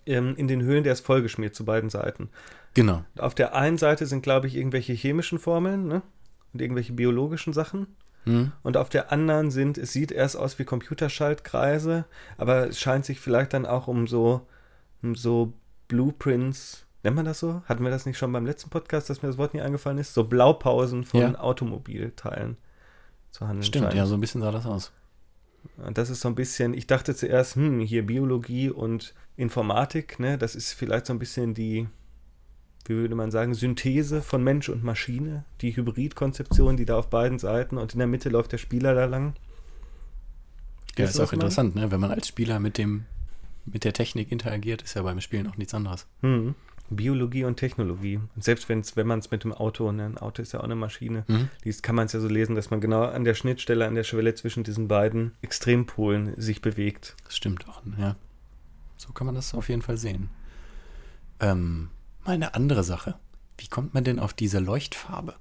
ähm, 0.08 0.34
in 0.36 0.48
den 0.48 0.62
Höhlen, 0.62 0.84
der 0.84 0.92
ist 0.94 1.04
vollgeschmiert 1.06 1.54
zu 1.54 1.64
beiden 1.64 1.90
Seiten. 1.90 2.30
Genau. 2.74 3.04
Auf 3.18 3.34
der 3.34 3.54
einen 3.54 3.78
Seite 3.78 4.06
sind, 4.06 4.22
glaube 4.22 4.46
ich, 4.46 4.56
irgendwelche 4.56 4.92
chemischen 4.92 5.38
Formeln, 5.38 5.86
ne? 5.86 6.02
Und 6.52 6.62
irgendwelche 6.62 6.92
biologischen 6.94 7.52
Sachen. 7.52 7.86
Hm? 8.24 8.52
Und 8.62 8.76
auf 8.76 8.88
der 8.88 9.12
anderen 9.12 9.50
sind, 9.50 9.78
es 9.78 9.92
sieht 9.92 10.10
erst 10.12 10.36
aus 10.36 10.58
wie 10.58 10.64
Computerschaltkreise, 10.64 12.04
aber 12.36 12.68
es 12.68 12.80
scheint 12.80 13.04
sich 13.04 13.20
vielleicht 13.20 13.52
dann 13.52 13.66
auch 13.66 13.86
um 13.88 14.06
so, 14.06 14.46
um 15.02 15.14
so 15.14 15.52
Blueprints, 15.88 16.84
nennt 17.02 17.16
man 17.16 17.24
das 17.24 17.38
so? 17.38 17.62
Hatten 17.66 17.84
wir 17.84 17.90
das 17.90 18.06
nicht 18.06 18.18
schon 18.18 18.32
beim 18.32 18.46
letzten 18.46 18.70
Podcast, 18.70 19.08
dass 19.10 19.22
mir 19.22 19.28
das 19.28 19.38
Wort 19.38 19.54
nie 19.54 19.60
eingefallen 19.60 19.98
ist? 19.98 20.14
So 20.14 20.24
Blaupausen 20.24 21.04
von 21.04 21.20
Ja. 21.20 21.38
Automobilteilen 21.38 22.56
zu 23.30 23.46
handeln. 23.46 23.62
Stimmt, 23.64 23.84
scheint. 23.86 23.94
ja, 23.96 24.06
so 24.06 24.14
ein 24.14 24.20
bisschen 24.20 24.40
sah 24.40 24.50
das 24.52 24.66
aus. 24.66 24.92
Und 25.76 25.98
das 25.98 26.10
ist 26.10 26.20
so 26.20 26.28
ein 26.28 26.34
bisschen, 26.34 26.74
ich 26.74 26.86
dachte 26.86 27.14
zuerst, 27.14 27.56
hm, 27.56 27.80
hier 27.80 28.04
Biologie 28.06 28.70
und 28.70 29.14
Informatik, 29.36 30.18
ne, 30.18 30.36
das 30.38 30.56
ist 30.56 30.72
vielleicht 30.72 31.06
so 31.06 31.12
ein 31.12 31.18
bisschen 31.18 31.54
die, 31.54 31.86
wie 32.86 32.94
würde 32.94 33.14
man 33.14 33.30
sagen, 33.30 33.54
Synthese 33.54 34.22
von 34.22 34.42
Mensch 34.42 34.68
und 34.68 34.82
Maschine, 34.82 35.44
die 35.60 35.76
Hybridkonzeption, 35.76 36.76
die 36.76 36.84
da 36.84 36.96
auf 36.96 37.10
beiden 37.10 37.38
Seiten 37.38 37.78
und 37.78 37.92
in 37.92 37.98
der 37.98 38.08
Mitte 38.08 38.28
läuft 38.28 38.52
der 38.52 38.58
Spieler 38.58 38.94
da 38.94 39.04
lang. 39.04 39.34
Ja, 40.96 41.04
ist 41.04 41.20
auch 41.20 41.32
interessant, 41.32 41.76
ne? 41.76 41.92
Wenn 41.92 42.00
man 42.00 42.10
als 42.10 42.26
Spieler 42.26 42.58
mit 42.58 42.76
dem, 42.76 43.04
mit 43.64 43.84
der 43.84 43.92
Technik 43.92 44.32
interagiert, 44.32 44.82
ist 44.82 44.94
ja 44.94 45.02
beim 45.02 45.20
Spielen 45.20 45.46
auch 45.46 45.56
nichts 45.56 45.74
anderes. 45.74 46.06
Hm. 46.22 46.56
Biologie 46.90 47.44
und 47.44 47.56
Technologie. 47.56 48.16
Und 48.34 48.42
selbst 48.44 48.68
wenn's, 48.68 48.96
wenn 48.96 49.06
man 49.06 49.18
es 49.18 49.30
mit 49.30 49.44
dem 49.44 49.52
Auto, 49.52 49.90
ne, 49.92 50.06
ein 50.06 50.18
Auto 50.18 50.40
ist 50.42 50.52
ja 50.52 50.60
auch 50.60 50.64
eine 50.64 50.74
Maschine, 50.74 51.24
Mhm. 51.28 51.48
liest, 51.64 51.82
kann 51.82 51.94
man 51.94 52.06
es 52.06 52.12
ja 52.12 52.20
so 52.20 52.28
lesen, 52.28 52.54
dass 52.54 52.70
man 52.70 52.80
genau 52.80 53.04
an 53.04 53.24
der 53.24 53.34
Schnittstelle, 53.34 53.86
an 53.86 53.94
der 53.94 54.04
Schwelle 54.04 54.34
zwischen 54.34 54.64
diesen 54.64 54.88
beiden 54.88 55.32
Extrempolen 55.42 56.34
sich 56.40 56.62
bewegt. 56.62 57.16
Das 57.24 57.36
stimmt 57.36 57.68
auch, 57.68 57.82
ja. 57.98 58.16
So 58.96 59.12
kann 59.12 59.26
man 59.26 59.34
das 59.34 59.54
auf 59.54 59.68
jeden 59.68 59.82
Fall 59.82 59.96
sehen. 59.98 60.30
Ähm, 61.40 61.90
mal 62.24 62.32
eine 62.32 62.54
andere 62.54 62.82
Sache. 62.84 63.14
Wie 63.58 63.68
kommt 63.68 63.94
man 63.94 64.04
denn 64.04 64.18
auf 64.18 64.32
diese 64.34 64.58
Leuchtfarbe? 64.58 65.34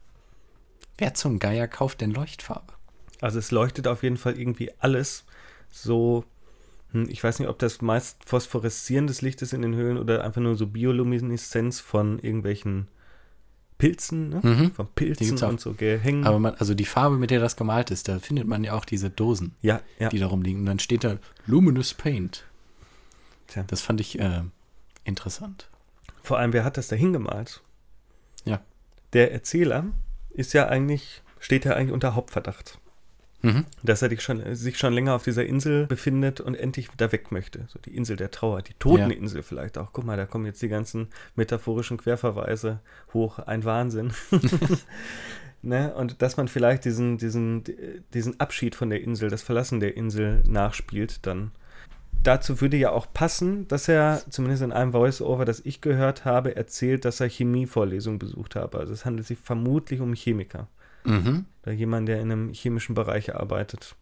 Wer 0.98 1.14
zum 1.14 1.40
Geier 1.40 1.68
kauft 1.68 2.02
denn 2.02 2.12
Leuchtfarbe? 2.12 2.74
Also 3.22 3.40
es 3.40 3.52
leuchtet 3.52 3.88
auf 3.88 4.04
jeden 4.04 4.18
Fall 4.18 4.38
irgendwie 4.40 4.72
alles 4.80 5.26
so. 5.70 6.24
Hm, 7.04 7.10
Ich 7.10 7.24
weiß 7.24 7.40
nicht, 7.40 7.48
ob 7.50 7.60
das 7.60 7.82
meist 7.82 8.24
phosphoreszierendes 8.26 9.22
Licht 9.22 9.42
ist 9.42 9.54
in 9.54 9.62
den 9.62 9.76
Höhlen 9.76 9.98
oder 9.98 10.24
einfach 10.24 10.42
nur 10.42 10.56
so 10.56 10.68
Biolumineszenz 10.68 11.80
von 11.80 12.20
irgendwelchen 12.20 12.88
Pilzen, 13.78 14.30
ne? 14.30 14.40
Mhm. 14.42 14.72
Von 14.72 14.88
Pilzen 14.88 15.38
und 15.44 15.62
so 15.62 15.74
Gehängen. 15.74 16.26
Aber 16.26 16.40
man, 16.40 16.56
also 16.56 16.74
die 16.74 16.86
Farbe, 16.86 17.18
mit 17.18 17.30
der 17.30 17.40
das 17.40 17.56
gemalt 17.56 17.92
ist, 17.92 18.08
da 18.08 18.20
findet 18.20 18.48
man 18.48 18.64
ja 18.64 18.74
auch 18.74 18.86
diese 18.86 19.10
Dosen, 19.10 19.56
ja, 19.62 19.82
ja. 20.00 20.10
die 20.10 20.20
da 20.20 20.28
rumliegen. 20.28 20.62
Und 20.62 20.66
dann 20.66 20.80
steht 20.80 21.04
da 21.04 21.18
Luminous 21.46 21.94
Paint. 21.94 22.46
Tja. 23.48 23.64
Das 23.68 23.82
fand 23.82 24.02
ich 24.02 24.20
äh, 24.20 24.42
interessant. 25.04 25.70
Vor 26.24 26.40
allem, 26.40 26.54
wer 26.54 26.64
hat 26.64 26.78
das 26.78 26.88
da 26.88 26.96
hingemalt? 26.96 27.62
Ja. 28.46 28.62
Der 29.14 29.32
Erzähler 29.32 29.86
ist 30.30 30.54
ja 30.54 30.68
eigentlich, 30.68 31.22
steht 31.40 31.66
ja 31.66 31.74
eigentlich 31.74 31.94
unter 31.94 32.16
Hauptverdacht. 32.16 32.80
Mhm. 33.42 33.66
Dass 33.84 34.02
er 34.02 34.20
schon, 34.20 34.56
sich 34.56 34.78
schon 34.78 34.94
länger 34.94 35.14
auf 35.14 35.24
dieser 35.24 35.46
Insel 35.46 35.86
befindet 35.86 36.42
und 36.42 36.56
endlich 36.56 36.90
da 36.98 37.12
weg 37.12 37.32
möchte. 37.32 37.66
So 37.68 37.80
die 37.80 37.96
Insel 37.96 38.16
der 38.16 38.32
Trauer, 38.32 38.62
die 38.62 38.74
Toteninsel 38.74 39.44
vielleicht 39.44 39.78
auch. 39.78 39.90
Guck 39.94 40.06
mal, 40.06 40.18
da 40.18 40.26
kommen 40.26 40.46
jetzt 40.46 40.62
die 40.62 40.70
ganzen 40.70 41.10
metaphorischen 41.36 41.98
Querverweise 41.98 42.80
hoch. 43.14 43.40
Ein 43.40 43.64
Wahnsinn. 43.64 44.12
ne? 45.62 45.94
Und 45.94 46.22
dass 46.22 46.38
man 46.38 46.48
vielleicht 46.48 46.86
diesen, 46.86 47.18
diesen, 47.18 47.64
diesen 48.14 48.40
Abschied 48.40 48.76
von 48.76 48.90
der 48.90 49.02
Insel, 49.02 49.30
das 49.30 49.44
Verlassen 49.44 49.80
der 49.80 49.96
Insel 49.96 50.44
nachspielt, 50.48 51.26
dann. 51.26 51.52
Dazu 52.24 52.60
würde 52.60 52.78
ja 52.78 52.90
auch 52.92 53.14
passen, 53.14 53.68
dass 53.68 53.88
er, 53.88 54.22
zumindest 54.30 54.64
in 54.64 54.72
einem 54.72 54.92
Voice-Over, 54.92 55.46
das 55.46 55.62
ich 55.64 55.82
gehört 55.82 56.26
habe, 56.26 56.56
erzählt, 56.56 57.06
dass 57.06 57.20
er 57.20 57.30
Chemievorlesungen 57.30 58.18
besucht 58.18 58.56
habe. 58.56 58.80
Also 58.80 58.94
es 58.94 59.06
handelt 59.06 59.28
sich 59.28 59.38
vermutlich 59.38 60.02
um 60.02 60.14
Chemiker. 60.14 60.68
Mhm. 61.08 61.46
Oder 61.64 61.74
jemand, 61.74 62.08
der 62.08 62.22
in 62.22 62.32
einem 62.32 62.54
chemischen 62.54 62.96
Bereich 62.96 63.36
arbeitet, 63.36 63.96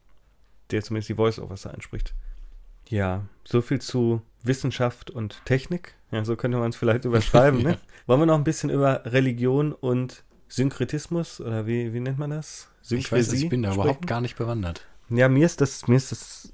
der 0.71 0.81
zumindest 0.81 1.09
die 1.09 1.15
Voice-Overs 1.15 1.67
einspricht. 1.67 2.13
Ja, 2.87 3.25
so 3.43 3.61
viel 3.61 3.81
zu 3.81 4.21
Wissenschaft 4.43 5.09
und 5.09 5.41
Technik. 5.45 5.95
Ja, 6.11 6.23
so 6.23 6.35
könnte 6.35 6.57
man 6.57 6.69
es 6.69 6.75
vielleicht 6.75 7.05
überschreiben. 7.05 7.61
Ja. 7.61 7.69
ne? 7.71 7.77
Wollen 8.05 8.21
wir 8.21 8.25
noch 8.25 8.37
ein 8.37 8.43
bisschen 8.43 8.69
über 8.69 9.01
Religion 9.05 9.73
und 9.73 10.23
Synkretismus 10.47 11.41
oder 11.41 11.65
wie, 11.65 11.93
wie 11.93 11.99
nennt 11.99 12.19
man 12.19 12.29
das? 12.29 12.69
Ich 12.89 13.11
weiß, 13.11 13.33
ich 13.33 13.49
bin 13.49 13.63
da 13.63 13.71
sprechen? 13.71 13.83
überhaupt 13.83 14.07
gar 14.07 14.21
nicht 14.21 14.37
bewandert. 14.37 14.85
Ja, 15.09 15.27
mir 15.27 15.45
ist 15.45 15.61
das, 15.61 15.87
mir 15.87 15.95
ist 15.95 16.11
das 16.11 16.53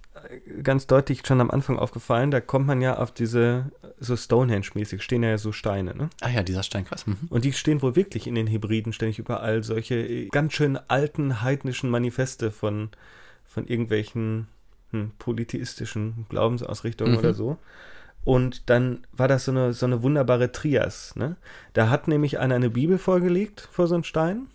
ganz 0.63 0.87
deutlich 0.87 1.25
schon 1.25 1.41
am 1.41 1.51
Anfang 1.51 1.77
aufgefallen. 1.79 2.31
Da 2.31 2.41
kommt 2.41 2.67
man 2.67 2.81
ja 2.81 2.97
auf 2.97 3.11
diese, 3.11 3.71
so 4.03 4.15
Stonehenge-mäßig, 4.15 5.01
stehen 5.03 5.21
ja 5.21 5.37
so 5.37 5.51
Steine, 5.51 5.95
ne? 5.95 6.09
Ah 6.21 6.29
ja, 6.29 6.41
dieser 6.41 6.63
Steinkreis. 6.63 7.05
Mhm. 7.05 7.17
Und 7.29 7.45
die 7.45 7.53
stehen 7.53 7.81
wohl 7.83 7.95
wirklich 7.95 8.25
in 8.25 8.33
den 8.33 8.47
Hybriden 8.47 8.93
ständig 8.93 9.19
überall 9.19 9.63
solche 9.63 9.95
äh, 9.95 10.27
ganz 10.29 10.53
schön 10.53 10.75
alten 10.87 11.41
heidnischen 11.43 11.89
Manifeste 11.91 12.49
von, 12.49 12.89
von 13.45 13.67
irgendwelchen 13.67 14.47
hm, 14.89 15.11
polytheistischen 15.19 16.25
Glaubensausrichtungen 16.29 17.13
Mhm. 17.13 17.19
oder 17.19 17.33
so. 17.35 17.57
Und 18.23 18.69
dann 18.71 19.05
war 19.11 19.27
das 19.27 19.45
so 19.45 19.51
eine, 19.51 19.73
so 19.73 19.85
eine 19.85 20.01
wunderbare 20.03 20.51
Trias. 20.51 21.15
Ne? 21.15 21.37
Da 21.73 21.89
hat 21.89 22.07
nämlich 22.07 22.39
einer 22.39 22.55
eine 22.55 22.69
Bibel 22.71 22.97
vorgelegt 22.97 23.67
vor 23.71 23.85
so 23.87 23.93
einem 23.95 24.03
Stein. 24.03 24.47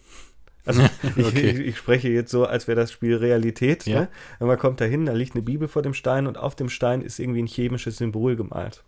Also 0.65 0.83
ich, 1.17 1.25
Okay. 1.25 1.51
ich, 1.51 1.59
ich 1.61 1.77
spreche 1.79 2.09
jetzt 2.09 2.31
so, 2.33 2.47
als 2.47 2.67
wäre 2.69 2.81
das 2.81 2.91
Spiel 2.91 3.15
Realität. 3.17 3.87
Ja. 3.87 4.01
Ne? 4.03 4.09
Und 4.41 4.49
man 4.49 4.59
kommt 4.59 4.81
da 4.81 4.85
hin, 4.87 5.07
da 5.07 5.13
liegt 5.13 5.35
eine 5.35 5.43
Bibel 5.43 5.69
vor 5.69 5.83
dem 5.83 5.95
Stein 5.95 6.27
und 6.27 6.37
auf 6.37 6.57
dem 6.57 6.69
Stein 6.69 7.01
ist 7.01 7.21
irgendwie 7.21 7.43
ein 7.43 7.47
chemisches 7.47 7.97
Symbol 7.99 8.35
gemalt. 8.35 8.83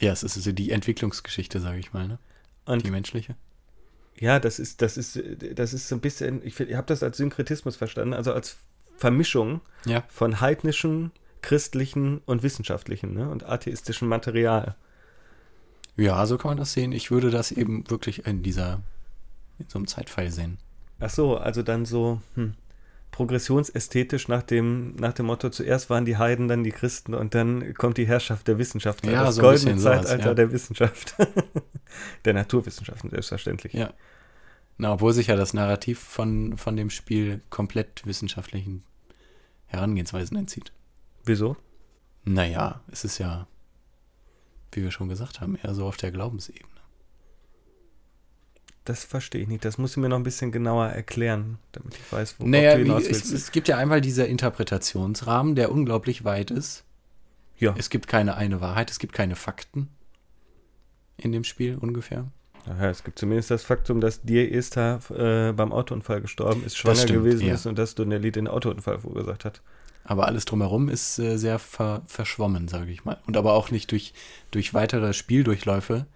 Ja, 0.00 0.12
es 0.12 0.22
ist 0.22 0.34
so 0.34 0.52
die 0.52 0.70
Entwicklungsgeschichte, 0.70 1.60
sage 1.60 1.78
ich 1.78 1.92
mal, 1.92 2.08
ne? 2.08 2.18
Und 2.64 2.84
Die 2.84 2.90
menschliche. 2.90 3.36
Ja, 4.18 4.38
das 4.38 4.58
ist, 4.58 4.82
das 4.82 4.96
ist, 4.96 5.18
das 5.54 5.72
ist 5.72 5.88
so 5.88 5.94
ein 5.96 6.00
bisschen, 6.00 6.44
ich, 6.44 6.58
ich 6.58 6.74
habe 6.74 6.86
das 6.86 7.02
als 7.02 7.16
Synkretismus 7.16 7.76
verstanden, 7.76 8.12
also 8.14 8.32
als 8.32 8.58
Vermischung 8.96 9.60
Ja. 9.86 10.04
von 10.08 10.40
heidnischem, 10.40 11.10
christlichen 11.42 12.18
und 12.26 12.42
wissenschaftlichen 12.42 13.14
ne? 13.14 13.30
und 13.30 13.44
atheistischem 13.44 14.08
Material. 14.08 14.74
Ja, 15.96 16.24
so 16.26 16.36
kann 16.38 16.50
man 16.50 16.58
das 16.58 16.72
sehen. 16.72 16.92
Ich 16.92 17.10
würde 17.10 17.30
das 17.30 17.50
eben 17.52 17.88
wirklich 17.90 18.26
in 18.26 18.42
dieser, 18.42 18.80
in 19.58 19.68
so 19.68 19.78
einem 19.78 19.86
Zeitpfeil 19.86 20.30
sehen. 20.30 20.58
Ach 20.98 21.10
so, 21.10 21.36
also 21.38 21.62
dann 21.62 21.86
so 21.86 22.20
hm, 22.34 22.54
progressionsästhetisch 23.20 24.28
nach 24.28 24.42
dem, 24.42 24.96
nach 24.96 25.12
dem 25.12 25.26
Motto, 25.26 25.50
zuerst 25.50 25.90
waren 25.90 26.06
die 26.06 26.16
Heiden, 26.16 26.48
dann 26.48 26.64
die 26.64 26.70
Christen 26.70 27.12
und 27.12 27.34
dann 27.34 27.74
kommt 27.74 27.98
die 27.98 28.06
Herrschaft 28.06 28.48
der 28.48 28.56
Wissenschaft. 28.56 29.04
Ja, 29.04 29.24
das 29.24 29.34
so 29.34 29.42
goldene 29.42 29.74
bisschen 29.74 29.78
sowas, 29.78 30.06
Zeitalter 30.06 30.28
ja. 30.28 30.34
der 30.34 30.52
Wissenschaft. 30.52 31.16
der 32.24 32.32
Naturwissenschaften, 32.32 33.10
selbstverständlich. 33.10 33.74
Ja. 33.74 33.92
Na, 34.78 34.94
obwohl 34.94 35.12
sich 35.12 35.26
ja 35.26 35.36
das 35.36 35.52
Narrativ 35.52 35.98
von, 35.98 36.56
von 36.56 36.78
dem 36.78 36.88
Spiel 36.88 37.42
komplett 37.50 38.06
wissenschaftlichen 38.06 38.84
Herangehensweisen 39.66 40.38
entzieht. 40.38 40.72
Wieso? 41.26 41.58
Naja, 42.24 42.80
es 42.90 43.04
ist 43.04 43.18
ja, 43.18 43.46
wie 44.72 44.82
wir 44.82 44.92
schon 44.92 45.10
gesagt 45.10 45.42
haben, 45.42 45.58
eher 45.62 45.74
so 45.74 45.84
auf 45.84 45.98
der 45.98 46.10
Glaubensebene. 46.10 46.69
Das 48.90 49.04
verstehe 49.04 49.42
ich 49.42 49.46
nicht. 49.46 49.64
Das 49.64 49.78
musst 49.78 49.94
du 49.94 50.00
mir 50.00 50.08
noch 50.08 50.16
ein 50.16 50.24
bisschen 50.24 50.50
genauer 50.50 50.86
erklären, 50.86 51.58
damit 51.70 51.94
ich 51.94 52.12
weiß, 52.12 52.40
worauf 52.40 52.50
Naja, 52.50 52.74
du 52.74 52.82
hinaus 52.82 53.04
es, 53.04 53.08
willst. 53.10 53.32
es 53.32 53.52
gibt 53.52 53.68
ja 53.68 53.76
einmal 53.76 54.00
dieser 54.00 54.26
Interpretationsrahmen, 54.26 55.54
der 55.54 55.70
unglaublich 55.70 56.24
weit 56.24 56.50
ist. 56.50 56.82
ja. 57.56 57.72
Es 57.78 57.88
gibt 57.88 58.08
keine 58.08 58.34
eine 58.36 58.60
Wahrheit, 58.60 58.90
es 58.90 58.98
gibt 58.98 59.12
keine 59.12 59.36
Fakten 59.36 59.90
in 61.18 61.30
dem 61.30 61.44
Spiel 61.44 61.76
ungefähr. 61.76 62.26
Ja, 62.66 62.90
es 62.90 63.04
gibt 63.04 63.20
zumindest 63.20 63.52
das 63.52 63.62
Faktum, 63.62 64.00
dass 64.00 64.22
dir 64.22 64.52
Esther 64.52 64.98
äh, 65.10 65.52
beim 65.52 65.70
Autounfall 65.72 66.20
gestorben 66.20 66.64
ist, 66.64 66.76
schwanger 66.76 66.96
stimmt, 66.96 67.20
gewesen 67.20 67.46
ja. 67.46 67.54
ist 67.54 67.66
und 67.66 67.78
dass 67.78 67.94
Donnelly 67.94 68.32
den 68.32 68.48
Autounfall 68.48 68.98
verursacht 68.98 69.44
hat. 69.44 69.62
Aber 70.02 70.26
alles 70.26 70.46
drumherum 70.46 70.88
ist 70.88 71.16
äh, 71.20 71.36
sehr 71.36 71.60
ver 71.60 72.02
verschwommen, 72.06 72.66
sage 72.66 72.90
ich 72.90 73.04
mal. 73.04 73.18
Und 73.28 73.36
aber 73.36 73.52
auch 73.52 73.70
nicht 73.70 73.92
durch, 73.92 74.14
durch 74.50 74.74
weitere 74.74 75.12
Spieldurchläufe 75.12 76.06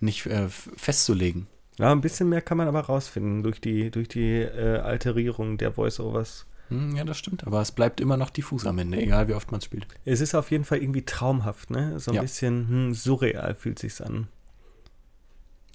nicht 0.00 0.26
äh, 0.26 0.48
festzulegen. 0.48 1.46
Ja, 1.78 1.92
ein 1.92 2.00
bisschen 2.00 2.28
mehr 2.28 2.42
kann 2.42 2.58
man 2.58 2.68
aber 2.68 2.80
rausfinden 2.80 3.42
durch 3.42 3.60
die, 3.60 3.90
durch 3.90 4.08
die 4.08 4.34
äh, 4.40 4.78
Alterierung 4.78 5.58
der 5.58 5.72
Voice-Overs. 5.72 6.46
Hm, 6.68 6.96
ja, 6.96 7.04
das 7.04 7.16
stimmt. 7.18 7.46
Aber 7.46 7.62
es 7.62 7.72
bleibt 7.72 8.00
immer 8.00 8.16
noch 8.16 8.30
diffus 8.30 8.66
am 8.66 8.78
Ende, 8.78 8.98
egal 9.00 9.28
wie 9.28 9.34
oft 9.34 9.50
man 9.52 9.60
spielt. 9.60 9.86
Es 10.04 10.20
ist 10.20 10.34
auf 10.34 10.50
jeden 10.50 10.64
Fall 10.64 10.78
irgendwie 10.78 11.04
traumhaft, 11.04 11.70
ne? 11.70 11.98
So 11.98 12.10
ein 12.10 12.16
Ja. 12.16 12.22
bisschen 12.22 12.68
hm, 12.68 12.94
surreal 12.94 13.54
fühlt 13.54 13.78
sich's 13.78 14.00
an. 14.00 14.28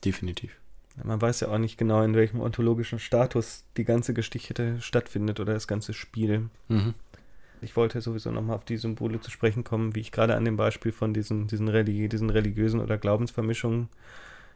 Definitiv. 0.04 0.60
Man 1.04 1.22
weiß 1.22 1.40
ja 1.40 1.48
auch 1.48 1.58
nicht 1.58 1.78
genau, 1.78 2.04
in 2.04 2.14
welchem 2.14 2.42
ontologischen 2.42 3.00
Status 3.00 3.64
die 3.78 3.84
ganze 3.84 4.14
Geschichte 4.14 4.80
stattfindet 4.82 5.40
oder 5.40 5.54
das 5.54 5.68
ganze 5.68 5.94
Spiel. 5.94 6.50
Mhm. 6.68 6.94
Ich 7.62 7.76
wollte 7.76 8.02
sowieso 8.02 8.30
nochmal 8.32 8.58
auf 8.58 8.66
die 8.66 8.78
Symbole 8.78 9.20
zu 9.22 9.32
sprechen 9.32 9.64
kommen, 9.64 9.96
wie 9.96 10.02
ich 10.02 10.12
gerade 10.12 10.36
an 10.36 10.46
dem 10.46 10.58
Beispiel 10.58 10.92
von 10.92 11.14
diesen, 11.14 11.48
diesen, 11.48 11.70
religi 11.70 12.10
diesen 12.10 12.30
religiösen 12.30 12.82
oder 12.82 12.98
Glaubensvermischungen 12.98 13.88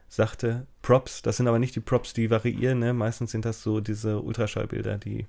sagte. 0.08 0.68
Props, 0.82 1.22
das 1.22 1.38
sind 1.38 1.48
aber 1.48 1.60
nicht 1.60 1.76
die 1.76 1.80
Props, 1.80 2.14
die 2.14 2.30
variieren, 2.30 2.80
ne? 2.80 2.94
Meistens 2.94 3.32
sind 3.32 3.46
das 3.46 3.62
so 3.62 3.82
diese 3.82 4.22
Ultraschallbilder, 4.22 4.98
die 4.98 5.28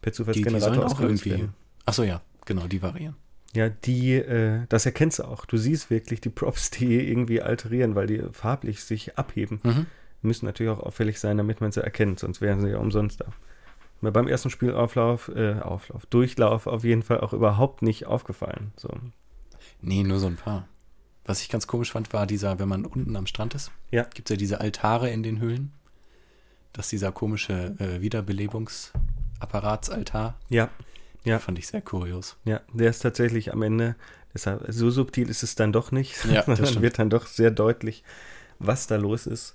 per 0.00 0.10
Die, 0.10 0.10
die 0.10 0.16
Zufallsgenerator 0.16 0.74
sollen 0.74 0.86
auch 0.88 1.00
irgendwie. 1.00 1.30
werden. 1.30 1.54
Achso, 1.86 2.02
ja, 2.02 2.20
genau, 2.44 2.66
die 2.66 2.82
variieren. 2.82 3.16
Ja, 3.54 3.68
die, 3.70 4.14
äh, 4.14 4.66
das 4.68 4.86
erkennst 4.86 5.20
du 5.20 5.24
auch. 5.24 5.46
Du 5.46 5.56
siehst 5.56 5.90
wirklich 5.90 6.20
die 6.20 6.28
Props, 6.28 6.70
die 6.70 7.08
irgendwie 7.08 7.40
alterieren, 7.40 7.94
weil 7.94 8.06
die 8.06 8.22
farblich 8.32 8.84
sich 8.84 9.16
abheben. 9.18 9.60
Mhm. 9.62 9.86
Müssen 10.20 10.46
natürlich 10.46 10.72
auch 10.72 10.80
auffällig 10.80 11.18
sein, 11.20 11.36
damit 11.36 11.60
man 11.60 11.72
sie 11.72 11.82
erkennt, 11.82 12.18
sonst 12.18 12.40
wären 12.40 12.60
sie 12.60 12.70
ja 12.70 12.78
umsonst 12.78 13.20
da. 13.20 13.26
Mir 14.00 14.12
beim 14.12 14.28
ersten 14.28 14.50
Spiel 14.50 14.72
Auflauf, 14.74 15.28
äh, 15.34 15.60
Auflauf, 15.60 16.06
Durchlauf 16.06 16.66
auf 16.66 16.84
jeden 16.84 17.02
Fall 17.02 17.20
auch 17.20 17.32
überhaupt 17.32 17.82
nicht 17.82 18.06
aufgefallen. 18.06 18.72
So. 18.76 18.90
Nee, 19.80 20.02
nur 20.02 20.18
so 20.18 20.26
ein 20.26 20.36
paar. 20.36 20.68
Was 21.28 21.42
ich 21.42 21.50
ganz 21.50 21.66
komisch 21.66 21.92
fand, 21.92 22.10
war 22.14 22.26
dieser, 22.26 22.58
wenn 22.58 22.68
man 22.68 22.86
unten 22.86 23.14
am 23.16 23.26
Strand 23.26 23.54
ist, 23.54 23.70
Ja. 23.90 24.04
gibt 24.04 24.30
es 24.30 24.34
ja 24.34 24.38
diese 24.38 24.60
Altare 24.62 25.10
in 25.10 25.22
den 25.22 25.40
Höhlen. 25.40 25.72
Das 26.72 26.86
ist 26.86 26.92
dieser 26.92 27.12
komische 27.12 27.74
äh, 27.78 28.00
Wiederbelebungsapparaatsaltar. 28.00 30.38
Ja, 30.48 30.70
Ja. 31.24 31.38
Fand 31.38 31.58
ich 31.58 31.66
sehr 31.68 31.82
kurios. 31.82 32.36
ja, 32.44 32.60
der 32.72 32.88
ist 32.90 33.00
tatsächlich 33.00 33.52
am 33.52 33.60
Ende, 33.62 33.96
deshalb, 34.32 34.64
so 34.68 34.90
subtil 34.90 35.28
ist 35.28 35.42
es 35.42 35.54
dann 35.54 35.72
doch 35.72 35.92
nicht, 35.92 36.24
Ja, 36.24 36.42
das 36.42 36.80
wird 36.80 36.98
dann 36.98 37.10
doch 37.10 37.26
sehr 37.26 37.50
deutlich, 37.50 38.02
was 38.58 38.86
da 38.86 38.96
los 38.96 39.26
ist. 39.26 39.54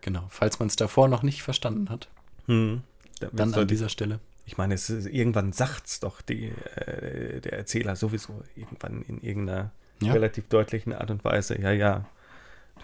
Genau. 0.00 0.26
Falls 0.28 0.58
man 0.60 0.68
es 0.68 0.76
davor 0.76 1.08
noch 1.08 1.22
nicht 1.24 1.42
verstanden 1.42 1.90
hat, 1.90 2.08
Hm. 2.46 2.82
Da 3.20 3.28
dann 3.32 3.52
an 3.52 3.60
die- 3.62 3.66
dieser 3.74 3.88
Stelle. 3.88 4.20
Ich 4.46 4.56
meine, 4.56 4.74
es 4.74 4.88
ist, 4.88 5.06
irgendwann 5.06 5.52
sagt's 5.52 5.98
doch 6.00 6.22
die, 6.22 6.52
äh, 6.76 7.40
der 7.40 7.54
Erzähler 7.54 7.96
sowieso 7.96 8.42
irgendwann 8.54 9.02
in 9.02 9.20
irgendeiner 9.20 9.72
Ja. 10.00 10.12
relativ 10.12 10.48
deutlichen 10.48 10.92
Art 10.92 11.10
und 11.10 11.24
Weise. 11.24 11.60
Ja, 11.60 11.72
ja, 11.72 12.04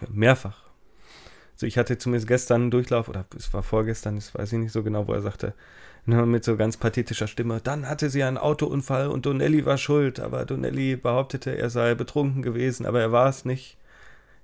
mehrfach. 0.09 0.65
Also 1.55 1.67
ich 1.67 1.79
hatte 1.79 1.99
zumindest 1.99 2.27
gestern 2.27 2.63
einen 2.63 2.71
Durchlauf, 2.71 3.09
oder 3.09 3.25
es 3.37 3.53
war 3.53 3.63
vorgestern, 3.63 4.17
das 4.17 4.35
weiß 4.35 4.53
ich 4.53 4.59
nicht 4.59 4.73
so 4.73 4.83
genau, 4.83 5.07
wo 5.07 5.13
er 5.13 5.23
sagte, 5.23 5.55
nur 6.07 6.27
mit 6.27 6.45
so 6.45 6.57
ganz 6.57 6.77
pathetischer 6.77 7.29
Stimme, 7.29 7.61
dann 7.63 7.89
hatte 7.89 8.11
sie 8.11 8.23
einen 8.25 8.37
Autounfall 8.39 9.09
und 9.09 9.25
Donnelly 9.25 9.65
war 9.65 9.79
schuld, 9.79 10.21
aber 10.21 10.45
Donnelly 10.45 10.97
behauptete, 10.97 11.57
er 11.57 11.71
sei 11.71 11.95
betrunken 11.95 12.43
gewesen, 12.43 12.87
aber 12.87 13.01
er 13.01 13.13
war 13.13 13.29
es 13.29 13.45
nicht. 13.45 13.79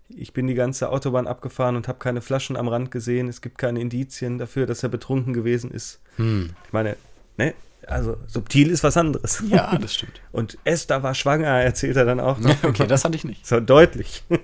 Ich 0.08 0.32
bin 0.32 0.46
die 0.46 0.54
ganze 0.54 0.88
Autobahn 0.88 1.26
abgefahren 1.26 1.76
und 1.76 1.86
habe 1.86 1.98
keine 1.98 2.20
Flaschen 2.20 2.56
am 2.56 2.66
Rand 2.66 2.90
gesehen. 2.90 3.28
Es 3.28 3.42
gibt 3.42 3.58
keine 3.58 3.80
Indizien 3.80 4.38
dafür, 4.38 4.66
dass 4.66 4.82
er 4.82 4.88
betrunken 4.88 5.32
gewesen 5.32 5.70
ist. 5.70 6.00
Hm. 6.16 6.50
Ich 6.66 6.72
meine, 6.72 6.96
ne, 7.36 7.54
also 7.86 8.16
subtil 8.26 8.70
ist 8.70 8.84
was 8.84 8.96
anderes. 8.96 9.42
Ja, 9.48 9.76
das 9.78 9.94
stimmt. 9.94 10.20
Und 10.32 10.58
Esther 10.64 11.02
war 11.02 11.14
schwanger, 11.14 11.48
erzählt 11.48 11.96
er 11.96 12.04
dann 12.04 12.20
auch. 12.20 12.38
noch. 12.38 12.64
okay, 12.64 12.86
das 12.88 13.04
hatte 13.04 13.16
ich 13.16 13.24
nicht. 13.24 13.46
So 13.46 13.60
deutlich. 13.60 14.22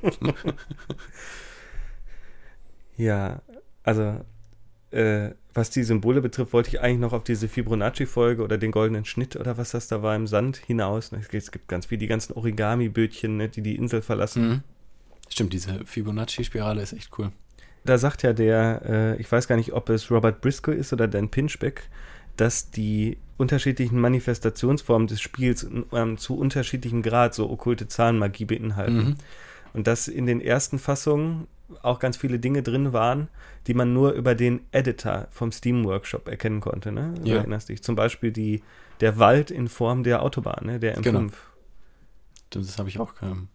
ja, 2.97 3.41
also 3.83 4.21
äh, 4.91 5.31
was 5.55 5.71
die 5.71 5.85
Symbole 5.85 6.21
betrifft, 6.21 6.53
wollte 6.53 6.69
ich 6.71 6.81
eigentlich 6.81 7.01
noch 7.01 7.13
auf 7.13 7.25
diese 7.25 7.49
Fibonacci-Folge 7.49 8.43
oder 8.43 8.59
den 8.59 8.73
goldenen 8.73 9.05
Schnitt 9.05 9.37
oder 9.37 9.57
was 9.57 9.71
das 9.71 9.89
da 9.89 10.03
war 10.03 10.15
im 10.15 10.27
Sand 10.27 10.57
hinaus. 10.59 11.11
Es 11.33 11.51
gibt- 11.51 11.69
ganz 11.69 11.87
viel, 11.87 11.99
die 11.99 12.07
ganzen 12.07 12.35
Origami-Bötchen, 12.35 13.37
ne, 13.37 13.49
die 13.49 13.63
die 13.63 13.77
Insel 13.77 14.03
verlassen. 14.03 14.49
Mhm. 14.49 14.63
Stimmt, 15.29 15.53
diese 15.53 15.85
Fibonacci-Spirale 15.85 16.83
ist 16.83 16.93
echt 16.93 17.11
cool. 17.19 17.33
da 17.85 17.99
sagt 17.99 18.23
ja 18.23 18.33
der, 18.33 18.83
äh, 18.85 19.17
ich 19.21 19.31
weiß 19.31 19.49
gar 19.49 19.57
nicht, 19.57 19.73
ob 19.73 19.89
es 19.91 20.11
Robert 20.11 20.41
Briscoe 20.41 20.73
ist 20.73 20.93
oder 20.93 21.09
Dan 21.09 21.31
Pinchbeck, 21.31 21.89
dass 22.37 22.71
die 22.71 23.19
unterschiedlichen 23.37 24.01
Manifestationsformen 24.01 25.07
des 25.09 25.21
Spiels 25.21 25.67
ähm, 25.93 26.19
zu 26.19 26.37
unterschiedlichem 26.39 27.03
Grad 27.03 27.35
so 27.35 27.51
okkulte 27.51 27.89
Zahlenmagie 27.89 28.45
beinhalten. 28.47 28.97
Mhm. 28.97 29.17
Und 29.75 29.87
dass 29.87 30.09
in 30.09 30.27
den 30.27 30.41
ersten 30.41 30.79
Fassungen 30.79 31.47
auch 31.83 31.99
ganz 31.99 32.17
viele 32.17 32.39
Dinge 32.39 32.63
drin 32.63 32.93
waren, 32.93 33.29
die 33.67 33.75
man 33.75 33.93
nur 33.93 34.13
über 34.13 34.35
den 34.35 34.61
Editor 34.71 35.29
vom 35.31 35.53
Steam 35.53 35.85
Workshop 35.85 36.29
erkennen 36.29 36.61
konnte. 36.61 36.93
Ne? 36.93 37.15
Du 37.23 37.29
Ja. 37.31 37.37
erinnerst 37.39 37.69
dich. 37.69 37.83
Zum 37.83 37.97
Beispiel 37.97 38.31
die, 38.33 38.63
der 39.01 39.19
Wald 39.19 39.51
in 39.51 39.69
Form 39.69 40.03
der 40.03 40.23
Autobahn, 40.23 40.65
ne? 40.65 40.79
der 40.79 40.97
M5. 40.97 41.03
Genau. 41.03 41.27
Das 42.51 42.79
habe 42.79 42.89
ich 42.89 42.99
auch 43.01 43.13
ähm, 43.23 43.49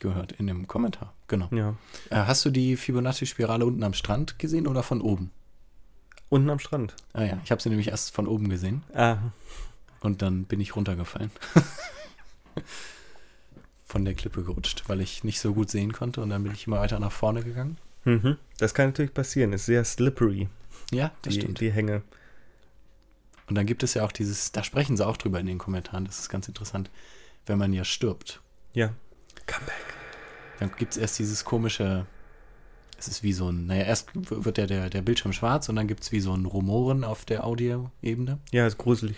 gehört 0.00 0.32
in 0.32 0.46
dem 0.46 0.66
Kommentar. 0.66 1.14
Genau. 1.28 1.48
Ja. 1.52 1.74
Äh, 2.10 2.16
hast 2.16 2.44
du 2.44 2.50
die 2.50 2.76
Fibonacci-Spirale 2.76 3.64
unten 3.64 3.82
am 3.82 3.94
Strand 3.94 4.38
gesehen 4.38 4.66
oder 4.66 4.82
von 4.82 5.00
oben? 5.00 5.30
Unten 6.28 6.50
am 6.50 6.58
Strand. 6.58 6.94
Ah 7.12 7.22
ja, 7.24 7.40
ich 7.44 7.50
habe 7.50 7.62
sie 7.62 7.68
nämlich 7.68 7.88
erst 7.88 8.14
von 8.14 8.26
oben 8.26 8.48
gesehen 8.48 8.82
Ah, 8.94 9.18
und 10.00 10.22
dann 10.22 10.44
bin 10.44 10.60
ich 10.60 10.74
runtergefallen. 10.76 11.30
von 13.86 14.04
der 14.04 14.14
Klippe 14.14 14.42
gerutscht, 14.42 14.84
weil 14.88 15.00
ich 15.00 15.24
nicht 15.24 15.40
so 15.40 15.54
gut 15.54 15.70
sehen 15.70 15.92
konnte 15.92 16.20
und 16.20 16.30
dann 16.30 16.42
bin 16.42 16.52
ich 16.52 16.66
immer 16.66 16.80
weiter 16.80 16.98
nach 16.98 17.12
vorne 17.12 17.42
gegangen. 17.42 17.78
mhm. 18.04 18.36
Das 18.58 18.74
kann 18.74 18.86
natürlich 18.88 19.14
passieren. 19.14 19.52
Ist 19.52 19.66
sehr 19.66 19.84
slippery, 19.84 20.48
Ja, 20.90 21.12
das 21.22 21.34
die, 21.34 21.40
stimmt. 21.40 21.60
die 21.60 21.70
Hänge. 21.70 22.02
Und 23.48 23.54
dann 23.54 23.66
gibt 23.66 23.82
es 23.84 23.94
ja 23.94 24.04
auch 24.04 24.10
dieses, 24.12 24.50
da 24.50 24.64
sprechen 24.64 24.96
sie 24.96 25.06
auch 25.06 25.16
drüber 25.16 25.38
in 25.38 25.46
den 25.46 25.58
Kommentaren, 25.58 26.04
das 26.04 26.18
ist 26.18 26.28
ganz 26.28 26.48
interessant, 26.48 26.90
wenn 27.46 27.58
man 27.58 27.72
ja 27.72 27.84
stirbt. 27.84 28.40
Ja. 28.72 28.88
Come 29.46 29.64
back. 29.66 29.94
Dann 30.58 30.72
gibt 30.76 30.92
es 30.92 30.96
erst 30.98 31.18
dieses 31.20 31.44
komische, 31.44 32.06
es 32.98 33.08
ist 33.08 33.22
wie 33.22 33.32
so 33.32 33.50
ein, 33.50 33.66
naja, 33.66 33.84
erst 33.84 34.08
wird 34.14 34.56
der, 34.56 34.66
der, 34.66 34.88
der 34.90 35.02
Bildschirm 35.02 35.32
schwarz 35.32 35.68
und 35.68 35.76
dann 35.76 35.86
gibt 35.86 36.02
es 36.02 36.12
wie 36.12 36.20
so 36.20 36.32
ein 36.34 36.46
Rumoren 36.46 37.04
auf 37.04 37.24
der 37.24 37.44
Audioebene. 37.44 38.38
Ja, 38.52 38.66
ist 38.66 38.78
gruselig. 38.78 39.16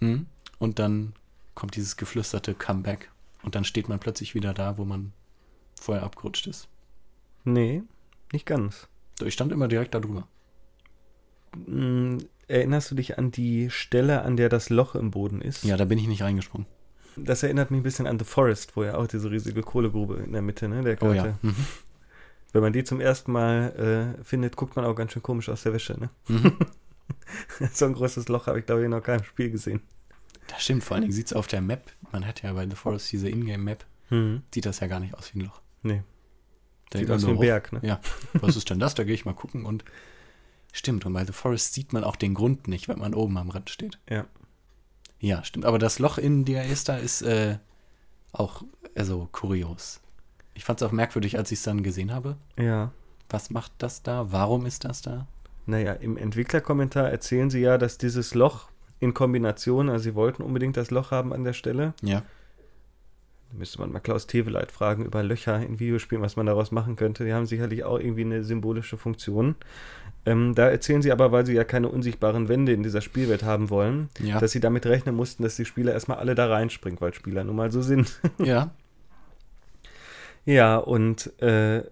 Mhm. 0.00 0.26
Und 0.58 0.78
dann 0.78 1.12
kommt 1.54 1.76
dieses 1.76 1.96
geflüsterte 1.96 2.54
Comeback 2.54 3.10
und 3.42 3.54
dann 3.54 3.64
steht 3.64 3.88
man 3.88 3.98
plötzlich 3.98 4.34
wieder 4.34 4.54
da, 4.54 4.78
wo 4.78 4.84
man 4.84 5.12
vorher 5.80 6.04
abgerutscht 6.04 6.46
ist. 6.46 6.68
Nee, 7.44 7.82
nicht 8.32 8.46
ganz. 8.46 8.88
So, 9.18 9.26
Ich 9.26 9.34
stand 9.34 9.52
immer 9.52 9.68
direkt 9.68 9.94
da 9.94 10.00
drüber. 10.00 10.26
Hm, 11.66 12.18
erinnerst 12.46 12.90
du 12.90 12.94
dich 12.94 13.18
an 13.18 13.30
die 13.30 13.70
Stelle, 13.70 14.22
an 14.22 14.36
der 14.36 14.48
das 14.48 14.70
Loch 14.70 14.94
im 14.94 15.10
Boden 15.10 15.40
ist? 15.40 15.64
Ja, 15.64 15.76
da 15.76 15.84
bin 15.84 15.98
ich 15.98 16.06
nicht 16.08 16.22
reingesprungen. 16.22 16.66
Das 17.16 17.42
erinnert 17.42 17.70
mich 17.70 17.80
ein 17.80 17.84
bisschen 17.84 18.06
an 18.06 18.18
The 18.18 18.24
Forest, 18.24 18.76
wo 18.76 18.84
ja 18.84 18.94
auch 18.96 19.06
diese 19.08 19.30
riesige 19.30 19.62
Kohlegrube 19.62 20.16
in 20.18 20.32
der 20.32 20.42
Mitte, 20.42 20.68
ne, 20.68 20.82
der 20.82 20.94
Oh 21.02 21.06
Karte. 21.06 21.16
ja. 21.16 21.38
Mhm. 21.42 21.56
Wenn 22.52 22.62
man 22.62 22.72
die 22.72 22.84
zum 22.84 23.00
ersten 23.00 23.32
Mal 23.32 24.16
äh, 24.20 24.24
findet, 24.24 24.56
guckt 24.56 24.74
man 24.76 24.84
auch 24.84 24.94
ganz 24.94 25.12
schön 25.12 25.22
komisch 25.22 25.48
aus 25.48 25.62
der 25.64 25.72
Wäsche, 25.74 25.98
ne? 26.00 26.10
Mhm. 26.28 26.56
so 27.72 27.84
ein 27.86 27.92
großes 27.94 28.28
Loch 28.28 28.46
habe 28.46 28.60
ich, 28.60 28.66
glaube 28.66 28.82
ich, 28.82 28.88
noch 28.88 29.02
keinem 29.02 29.24
Spiel 29.24 29.50
gesehen. 29.50 29.80
Das 30.46 30.62
stimmt, 30.64 30.82
vor 30.84 30.94
allen 30.94 31.02
Dingen 31.02 31.12
sieht 31.12 31.26
es 31.26 31.32
auf 31.34 31.46
der 31.46 31.60
Map, 31.60 31.90
man 32.10 32.26
hat 32.26 32.42
ja 32.42 32.52
bei 32.54 32.66
The 32.68 32.74
Forest 32.76 33.12
diese 33.12 33.28
Ingame-Map, 33.28 33.84
Mhm. 34.10 34.42
sieht 34.54 34.64
das 34.64 34.80
ja 34.80 34.86
gar 34.86 35.00
nicht 35.00 35.12
aus 35.14 35.34
wie 35.34 35.40
ein 35.40 35.44
Loch. 35.44 35.60
Nee, 35.82 36.02
Da 36.88 36.98
sieht 36.98 37.10
aus 37.10 37.26
wie 37.26 37.30
ein 37.30 37.36
hoch. 37.36 37.40
Berg, 37.42 37.72
ne? 37.72 37.80
Ja, 37.82 38.00
was 38.32 38.56
ist 38.56 38.70
denn 38.70 38.78
das? 38.80 38.94
Da 38.94 39.04
gehe 39.04 39.12
ich 39.14 39.26
mal 39.26 39.34
gucken 39.34 39.66
und 39.66 39.84
stimmt. 40.72 41.04
Und 41.04 41.12
bei 41.12 41.26
The 41.26 41.32
Forest 41.34 41.74
sieht 41.74 41.92
man 41.92 42.02
auch 42.04 42.16
den 42.16 42.32
Grund 42.32 42.66
nicht, 42.68 42.88
wenn 42.88 42.98
man 42.98 43.12
oben 43.12 43.36
am 43.36 43.50
Rand 43.50 43.68
steht. 43.68 43.98
Ja. 44.08 44.24
Ja, 45.20 45.44
stimmt. 45.44 45.66
Aber 45.66 45.78
das 45.78 45.98
Loch 45.98 46.16
in 46.16 46.46
der 46.46 46.70
Esta 46.70 46.96
ist 46.96 47.20
äh, 47.22 47.58
auch 48.32 48.62
also 48.94 49.28
kurios. 49.32 50.00
Ich 50.58 50.64
fand 50.64 50.82
es 50.82 50.88
auch 50.88 50.92
merkwürdig, 50.92 51.38
als 51.38 51.52
ich 51.52 51.60
es 51.60 51.62
dann 51.62 51.84
gesehen 51.84 52.12
habe. 52.12 52.36
Ja. 52.58 52.90
Was 53.30 53.50
macht 53.50 53.70
das 53.78 54.02
da? 54.02 54.32
Warum 54.32 54.66
ist 54.66 54.84
das 54.84 55.02
da? 55.02 55.28
Naja, 55.66 55.92
im 55.92 56.16
Entwicklerkommentar 56.16 57.08
erzählen 57.08 57.48
sie 57.48 57.60
ja, 57.60 57.78
dass 57.78 57.96
dieses 57.96 58.34
Loch 58.34 58.68
in 58.98 59.14
Kombination, 59.14 59.88
also 59.88 60.02
sie 60.02 60.14
wollten 60.16 60.42
unbedingt 60.42 60.76
das 60.76 60.90
Loch 60.90 61.12
haben 61.12 61.32
an 61.32 61.44
der 61.44 61.52
Stelle. 61.52 61.94
Ja. 62.02 62.22
Da 63.52 63.56
müsste 63.56 63.78
man 63.80 63.92
mal 63.92 64.00
Klaus 64.00 64.26
Teweleit 64.26 64.72
fragen 64.72 65.04
über 65.04 65.22
Löcher 65.22 65.60
in 65.64 65.78
Videospielen, 65.78 66.22
was 66.24 66.34
man 66.34 66.46
daraus 66.46 66.72
machen 66.72 66.96
könnte. 66.96 67.24
Die 67.24 67.32
haben 67.32 67.46
sicherlich 67.46 67.84
auch 67.84 68.00
irgendwie 68.00 68.22
eine 68.24 68.42
symbolische 68.42 68.96
Funktion. 68.96 69.54
Ähm, 70.26 70.56
da 70.56 70.68
erzählen 70.68 71.02
sie 71.02 71.12
aber, 71.12 71.30
weil 71.30 71.46
sie 71.46 71.54
ja 71.54 71.62
keine 71.62 71.88
unsichtbaren 71.88 72.48
Wände 72.48 72.72
in 72.72 72.82
dieser 72.82 73.00
Spielwelt 73.00 73.44
haben 73.44 73.70
wollen, 73.70 74.08
Ja. 74.18 74.40
dass 74.40 74.50
sie 74.50 74.60
damit 74.60 74.86
rechnen 74.86 75.14
mussten, 75.14 75.44
dass 75.44 75.54
die 75.54 75.64
Spieler 75.64 75.92
erstmal 75.92 76.18
alle 76.18 76.34
da 76.34 76.48
reinspringen, 76.48 77.00
weil 77.00 77.14
Spieler 77.14 77.44
nun 77.44 77.54
mal 77.54 77.70
so 77.70 77.80
sind. 77.80 78.20
ja. 78.38 78.72
Ja, 80.48 80.78
und 80.78 81.38
äh, 81.42 81.84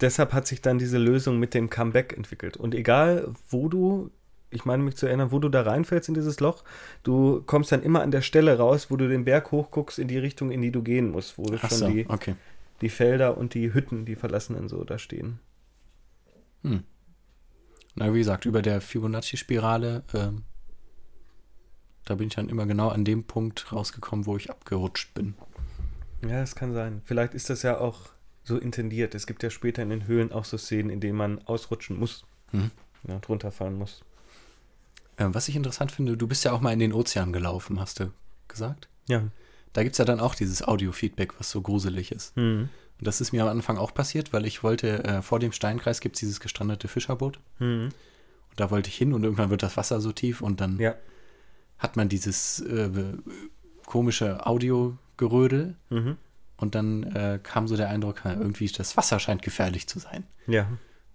deshalb 0.00 0.32
hat 0.32 0.46
sich 0.46 0.62
dann 0.62 0.78
diese 0.78 0.96
Lösung 0.96 1.38
mit 1.38 1.52
dem 1.52 1.68
Comeback 1.68 2.16
entwickelt. 2.16 2.56
Und 2.56 2.74
egal, 2.74 3.34
wo 3.50 3.68
du, 3.68 4.10
ich 4.48 4.64
meine 4.64 4.82
mich 4.82 4.96
zu 4.96 5.04
erinnern, 5.04 5.30
wo 5.30 5.38
du 5.38 5.50
da 5.50 5.60
reinfällst 5.60 6.08
in 6.08 6.14
dieses 6.14 6.40
Loch, 6.40 6.64
du 7.02 7.42
kommst 7.44 7.70
dann 7.70 7.82
immer 7.82 8.00
an 8.00 8.10
der 8.10 8.22
Stelle 8.22 8.56
raus, 8.56 8.90
wo 8.90 8.96
du 8.96 9.08
den 9.08 9.26
Berg 9.26 9.52
hochguckst 9.52 9.98
in 9.98 10.08
die 10.08 10.16
Richtung, 10.16 10.50
in 10.50 10.62
die 10.62 10.70
du 10.70 10.82
gehen 10.82 11.10
musst, 11.10 11.36
wo 11.36 11.42
du 11.42 11.58
Ach 11.60 11.68
schon 11.68 11.76
so, 11.76 11.88
die, 11.90 12.08
okay. 12.08 12.34
die 12.80 12.88
Felder 12.88 13.36
und 13.36 13.52
die 13.52 13.74
Hütten, 13.74 14.06
die 14.06 14.16
verlassenen 14.16 14.70
so 14.70 14.84
da 14.84 14.98
stehen. 14.98 15.38
Hm. 16.62 16.84
Na, 17.94 18.14
wie 18.14 18.18
gesagt, 18.20 18.46
über 18.46 18.62
der 18.62 18.80
Fibonacci-Spirale, 18.80 20.02
ähm, 20.14 20.44
da 22.06 22.14
bin 22.14 22.28
ich 22.28 22.36
dann 22.36 22.48
immer 22.48 22.64
genau 22.64 22.88
an 22.88 23.04
dem 23.04 23.24
Punkt 23.24 23.70
rausgekommen, 23.70 24.24
wo 24.24 24.38
ich 24.38 24.48
abgerutscht 24.48 25.12
bin. 25.12 25.34
Ja, 26.22 26.40
das 26.40 26.54
kann 26.54 26.72
sein. 26.72 27.02
Vielleicht 27.04 27.34
ist 27.34 27.50
das 27.50 27.62
ja 27.62 27.78
auch 27.78 28.08
so 28.44 28.56
intendiert. 28.58 29.14
Es 29.14 29.26
gibt 29.26 29.42
ja 29.42 29.50
später 29.50 29.82
in 29.82 29.90
den 29.90 30.06
Höhlen 30.06 30.32
auch 30.32 30.44
so 30.44 30.56
Szenen, 30.58 30.90
in 30.90 31.00
denen 31.00 31.16
man 31.16 31.40
ausrutschen 31.46 31.98
muss. 31.98 32.24
Mhm. 32.52 32.70
Ja, 33.06 33.18
drunter 33.20 33.52
fallen 33.52 33.76
muss. 33.78 34.02
Ähm, 35.18 35.34
was 35.34 35.48
ich 35.48 35.56
interessant 35.56 35.92
finde, 35.92 36.16
du 36.16 36.26
bist 36.26 36.44
ja 36.44 36.52
auch 36.52 36.60
mal 36.60 36.72
in 36.72 36.78
den 36.78 36.92
Ozean 36.92 37.32
gelaufen, 37.32 37.78
hast 37.80 38.00
du 38.00 38.10
gesagt? 38.48 38.88
Ja. 39.08 39.22
Da 39.72 39.82
gibt 39.82 39.92
es 39.94 39.98
ja 39.98 40.04
dann 40.04 40.20
auch 40.20 40.34
dieses 40.34 40.66
Audio-Feedback, 40.66 41.38
was 41.38 41.50
so 41.50 41.60
gruselig 41.60 42.10
ist. 42.10 42.34
Hm. 42.36 42.68
Und 42.98 43.06
das 43.06 43.20
ist 43.20 43.32
mir 43.32 43.42
am 43.42 43.48
Anfang 43.50 43.76
auch 43.76 43.94
passiert, 43.94 44.32
weil 44.32 44.46
ich 44.46 44.62
wollte, 44.62 45.04
äh, 45.04 45.22
vor 45.22 45.38
dem 45.38 45.52
Steinkreis 45.52 46.00
gibt 46.00 46.16
es 46.16 46.20
dieses 46.20 46.40
gestrandete 46.40 46.88
Fischerboot. 46.88 47.38
Hm. 47.58 47.84
Und 48.50 48.60
da 48.60 48.70
wollte 48.70 48.88
ich 48.88 48.96
hin 48.96 49.12
und 49.12 49.22
irgendwann 49.22 49.50
wird 49.50 49.62
das 49.62 49.76
Wasser 49.76 50.00
so 50.00 50.10
tief 50.10 50.40
und 50.40 50.60
dann 50.60 50.78
Ja. 50.80 50.94
hat 51.78 51.96
man 51.96 52.08
dieses 52.08 52.60
äh, 52.60 52.90
komische 53.86 54.44
Audiogerödel 55.18 55.74
Mhm. 55.90 56.16
und 56.56 56.74
dann 56.74 57.02
äh, 57.04 57.38
kam 57.42 57.68
so 57.68 57.76
der 57.76 57.88
Eindruck, 57.88 58.22
irgendwie 58.24 58.68
das 58.68 58.96
Wasser 58.96 59.18
scheint 59.18 59.42
gefährlich 59.42 59.88
zu 59.88 59.98
sein. 59.98 60.24
Ja. 60.46 60.68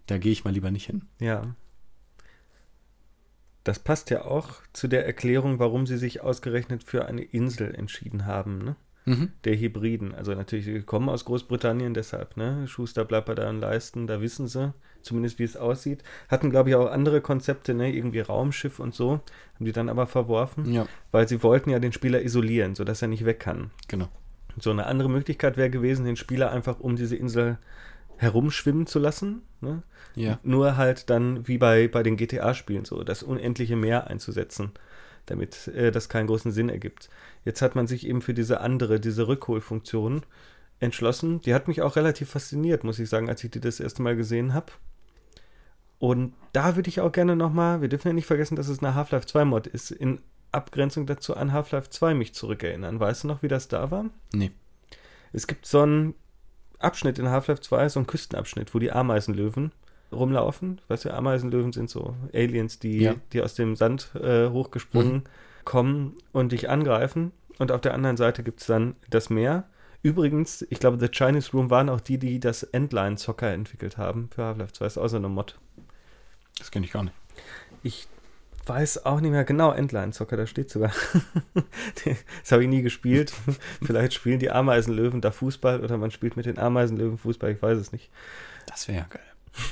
Da 0.08 0.18
gehe 0.18 0.32
ich 0.32 0.44
mal 0.44 0.52
lieber 0.54 0.72
nicht 0.72 0.86
hin. 0.86 1.04
Ja. 1.20 1.56
Das 3.64 3.80
passt 3.80 4.10
ja 4.10 4.26
auch 4.26 4.50
zu 4.74 4.88
der 4.90 5.06
Erklärung, 5.06 5.58
warum 5.60 5.88
sie 5.88 5.98
sich 5.98 6.22
ausgerechnet 6.22 6.84
für 6.84 7.06
eine 7.06 7.22
Insel 7.24 7.74
entschieden 7.74 8.26
haben, 8.26 8.58
ne? 8.60 8.76
Mhm. 9.06 9.32
Der 9.44 9.58
Hybriden. 9.58 10.14
Also 10.16 10.34
natürlich, 10.34 10.66
sie 10.66 10.82
kommen 10.82 11.10
aus 11.10 11.26
Großbritannien, 11.26 11.94
deshalb, 11.94 12.36
ne? 12.38 12.68
Schuster 12.68 13.06
bleibt 13.06 13.28
bei 13.28 13.36
deinen 13.36 13.60
Leisten, 13.60 14.08
da 14.08 14.22
wissen 14.22 14.48
sie 14.48 14.74
zumindest, 15.04 15.40
wie 15.40 15.44
es 15.44 15.56
aussieht. 15.58 16.04
Hatten, 16.30 16.50
glaube 16.50 16.70
ich, 16.70 16.76
auch 16.76 16.90
andere 16.90 17.22
Konzepte, 17.22 17.74
ne? 17.74 17.94
Irgendwie 17.94 18.20
Raumschiff 18.22 18.80
und 18.80 18.94
so. 18.96 19.22
Haben 19.56 19.66
die 19.66 19.72
dann 19.72 19.90
aber 19.90 20.08
verworfen, 20.08 20.72
Ja, 20.72 20.88
weil 21.12 21.28
sie 21.28 21.44
wollten 21.44 21.70
ja 21.70 21.80
den 21.80 21.92
Spieler 21.94 22.22
isolieren, 22.22 22.76
sodass 22.76 23.02
er 23.02 23.08
nicht 23.10 23.26
weg 23.26 23.40
kann. 23.40 23.72
genau. 23.88 24.08
So 24.60 24.70
eine 24.70 24.86
andere 24.86 25.10
Möglichkeit 25.10 25.58
wäre 25.58 25.72
gewesen, 25.72 26.06
den 26.06 26.16
Spieler 26.16 26.52
einfach 26.52 26.80
um 26.80 26.96
diese 26.96 27.16
Insel 27.16 27.58
herumschwimmen 28.18 28.86
zu 28.86 29.00
lassen. 29.00 29.42
Ne? 29.62 29.82
Ja. 30.14 30.40
Nur 30.44 30.78
halt 30.78 31.10
dann 31.10 31.48
wie 31.48 31.58
bei, 31.58 31.88
bei 31.88 32.04
den 32.04 32.18
GTA-Spielen 32.18 32.86
so, 32.86 33.04
das 33.04 33.24
unendliche 33.24 33.76
Meer 33.76 34.08
einzusetzen, 34.08 34.72
damit 35.26 35.70
äh, 35.70 35.92
das 35.92 36.08
keinen 36.08 36.28
großen 36.28 36.52
Sinn 36.52 36.70
ergibt. 36.70 37.10
Jetzt 37.46 37.64
hat 37.64 37.74
man 37.74 37.88
sich 37.88 38.06
eben 38.08 38.22
für 38.22 38.36
diese 38.36 38.62
andere, 38.62 39.00
diese 39.00 39.28
Rückholfunktion 39.28 40.22
entschlossen. 40.80 41.42
Die 41.42 41.56
hat 41.56 41.68
mich 41.68 41.82
auch 41.82 41.96
relativ 41.96 42.30
fasziniert, 42.30 42.84
muss 42.84 43.00
ich 43.00 43.10
sagen, 43.10 43.30
als 43.30 43.44
ich 43.44 43.50
die 43.50 43.60
das 43.60 43.80
erste 43.80 44.04
Mal 44.04 44.16
gesehen 44.16 44.54
habe. 44.54 44.68
Und 46.04 46.34
da 46.52 46.76
würde 46.76 46.90
ich 46.90 47.00
auch 47.00 47.14
gerne 47.14 47.38
nochmal, 47.38 47.80
wir 47.80 47.88
dürfen 47.88 48.10
ja 48.10 48.14
nicht 48.14 48.26
vergessen, 48.26 48.58
dass 48.58 48.68
es 48.68 48.80
eine 48.84 48.94
Half-Life 48.94 49.26
2-Mod 49.26 49.68
ist, 49.68 49.90
in 49.90 50.20
Abgrenzung 50.52 51.06
dazu 51.06 51.34
an 51.38 51.54
Half-Life 51.54 51.90
2 51.92 52.14
mich 52.14 52.34
zurückerinnern. 52.34 53.00
Weißt 53.00 53.24
du 53.24 53.30
noch, 53.30 53.42
wie 53.42 53.48
das 53.48 53.70
da 53.70 53.90
war? 53.90 54.08
Nee. 54.34 54.52
Es 55.32 55.48
gibt 55.48 55.66
so 55.66 55.80
einen 55.80 56.14
Abschnitt 56.78 57.20
in 57.20 57.30
Half-Life 57.30 57.62
2, 57.62 57.88
so 57.88 58.00
einen 58.02 58.08
Küstenabschnitt, 58.08 58.76
wo 58.76 58.80
die 58.80 58.92
Ameisenlöwen 58.92 59.72
rumlaufen. 60.12 60.82
Weißt 60.90 61.06
du, 61.06 61.14
Ameisenlöwen 61.14 61.72
sind 61.72 61.90
so 61.90 62.18
Aliens, 62.34 62.80
die, 62.80 62.98
Ja. 63.00 63.16
die 63.32 63.42
aus 63.42 63.54
dem 63.56 63.78
Sand 63.78 64.12
äh, 64.16 64.50
hochgesprungen 64.50 65.24
kommen 65.64 66.18
und 66.34 66.52
dich 66.52 66.70
angreifen. 66.70 67.32
Und 67.60 67.72
auf 67.72 67.80
der 67.80 67.94
anderen 67.94 68.18
Seite 68.18 68.44
gibt 68.44 68.60
es 68.60 68.68
dann 68.68 68.98
das 69.10 69.30
Meer. 69.30 69.70
Übrigens, 70.02 70.66
ich 70.70 70.80
glaube, 70.82 71.00
The 71.00 71.08
Chinese 71.08 71.52
Room 71.54 71.70
waren 71.70 71.88
auch 71.88 72.02
die, 72.02 72.18
die 72.18 72.42
das 72.42 72.64
Endline 72.64 73.16
Soccer 73.18 73.54
entwickelt 73.54 73.98
haben 73.98 74.28
für 74.36 74.44
Half-Life 74.44 74.74
2. 74.74 74.86
Ist 74.86 74.98
auch 74.98 75.08
so 75.08 75.16
eine 75.16 75.30
Mod. 75.30 75.58
Das 76.58 76.72
kenne 76.72 76.86
ich 76.86 76.92
gar 76.92 77.04
nicht. 77.04 77.16
Ich 77.82 78.08
weiß 78.66 79.06
auch 79.06 79.20
nicht 79.20 79.32
mehr 79.32 79.44
genau, 79.44 79.72
Endline 79.72 80.14
Soccer, 80.14 80.38
da 80.38 80.48
steht 80.48 80.70
sogar. 80.70 80.92
das 82.44 82.52
habe 82.52 82.64
ich 82.64 82.70
nie 82.70 82.82
gespielt. 82.82 83.34
Vielleicht 83.82 84.14
spielen 84.14 84.40
die 84.40 84.52
Ameisenlöwen 84.52 85.22
da 85.22 85.32
Fußball 85.32 85.84
oder 85.84 85.98
man 85.98 86.12
spielt 86.12 86.38
mit 86.38 86.46
den 86.46 86.58
Ameisenlöwen 86.58 87.18
Fußball, 87.18 87.52
ich 87.52 87.62
weiß 87.62 87.78
es 87.78 87.92
nicht. 87.92 88.10
Das 88.68 88.88
wäre 88.88 89.00
ja 89.00 89.08
geil. 89.10 89.22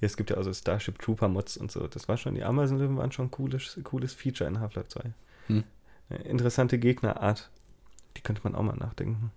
Ja, 0.00 0.06
es 0.06 0.16
gibt 0.16 0.30
ja 0.30 0.36
also 0.36 0.52
Starship 0.52 0.98
Trooper 0.98 1.28
Mods 1.28 1.56
und 1.56 1.70
so. 1.70 1.86
Das 1.86 2.08
war 2.08 2.16
schon, 2.16 2.34
die 2.34 2.42
Amazon-Löwen 2.42 2.96
waren 2.98 3.12
schon 3.12 3.26
ein 3.26 3.30
cooles, 3.30 3.78
cooles 3.84 4.12
Feature 4.12 4.50
in 4.50 4.58
Half-Life 4.58 4.88
2. 4.88 5.02
Hm. 5.46 5.64
Eine 6.10 6.18
Interessante 6.24 6.78
Gegnerart. 6.78 7.48
Die 8.16 8.20
könnte 8.20 8.42
man 8.42 8.56
auch 8.56 8.62
mal 8.62 8.76
nachdenken. 8.76 9.30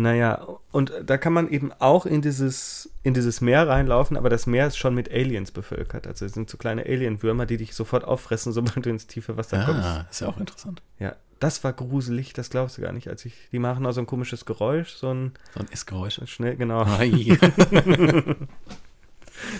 Naja, 0.00 0.46
und 0.70 0.92
da 1.04 1.18
kann 1.18 1.32
man 1.32 1.48
eben 1.48 1.72
auch 1.80 2.06
in 2.06 2.22
dieses, 2.22 2.88
in 3.02 3.14
dieses 3.14 3.40
Meer 3.40 3.66
reinlaufen, 3.66 4.16
aber 4.16 4.28
das 4.28 4.46
Meer 4.46 4.68
ist 4.68 4.76
schon 4.78 4.94
mit 4.94 5.10
Aliens 5.10 5.50
bevölkert. 5.50 6.06
Also 6.06 6.24
es 6.24 6.34
sind 6.34 6.48
so 6.48 6.56
kleine 6.56 6.84
Alien-Würmer, 6.84 7.46
die 7.46 7.56
dich 7.56 7.74
sofort 7.74 8.04
auffressen, 8.04 8.52
sobald 8.54 8.86
du 8.86 8.90
ins 8.90 9.08
tiefe 9.08 9.36
Wasser 9.36 9.64
kommst. 9.64 9.84
Ah, 9.88 10.06
ist 10.08 10.20
ja 10.20 10.28
auch 10.28 10.38
interessant. 10.38 10.82
Ja, 11.00 11.16
das 11.40 11.64
war 11.64 11.72
gruselig, 11.72 12.32
das 12.32 12.50
glaubst 12.50 12.78
du 12.78 12.82
gar 12.82 12.92
nicht. 12.92 13.08
Als 13.08 13.24
ich, 13.24 13.34
die 13.50 13.58
machen 13.58 13.84
auch 13.86 13.92
so 13.92 14.00
ein 14.00 14.06
komisches 14.06 14.44
Geräusch, 14.44 14.90
so 14.94 15.12
ein 15.12 15.32
So 15.54 15.60
ein 15.60 15.72
Essgeräusch. 15.72 16.20
schnell, 16.26 16.54
genau. 16.56 16.82
Ai. 16.84 17.08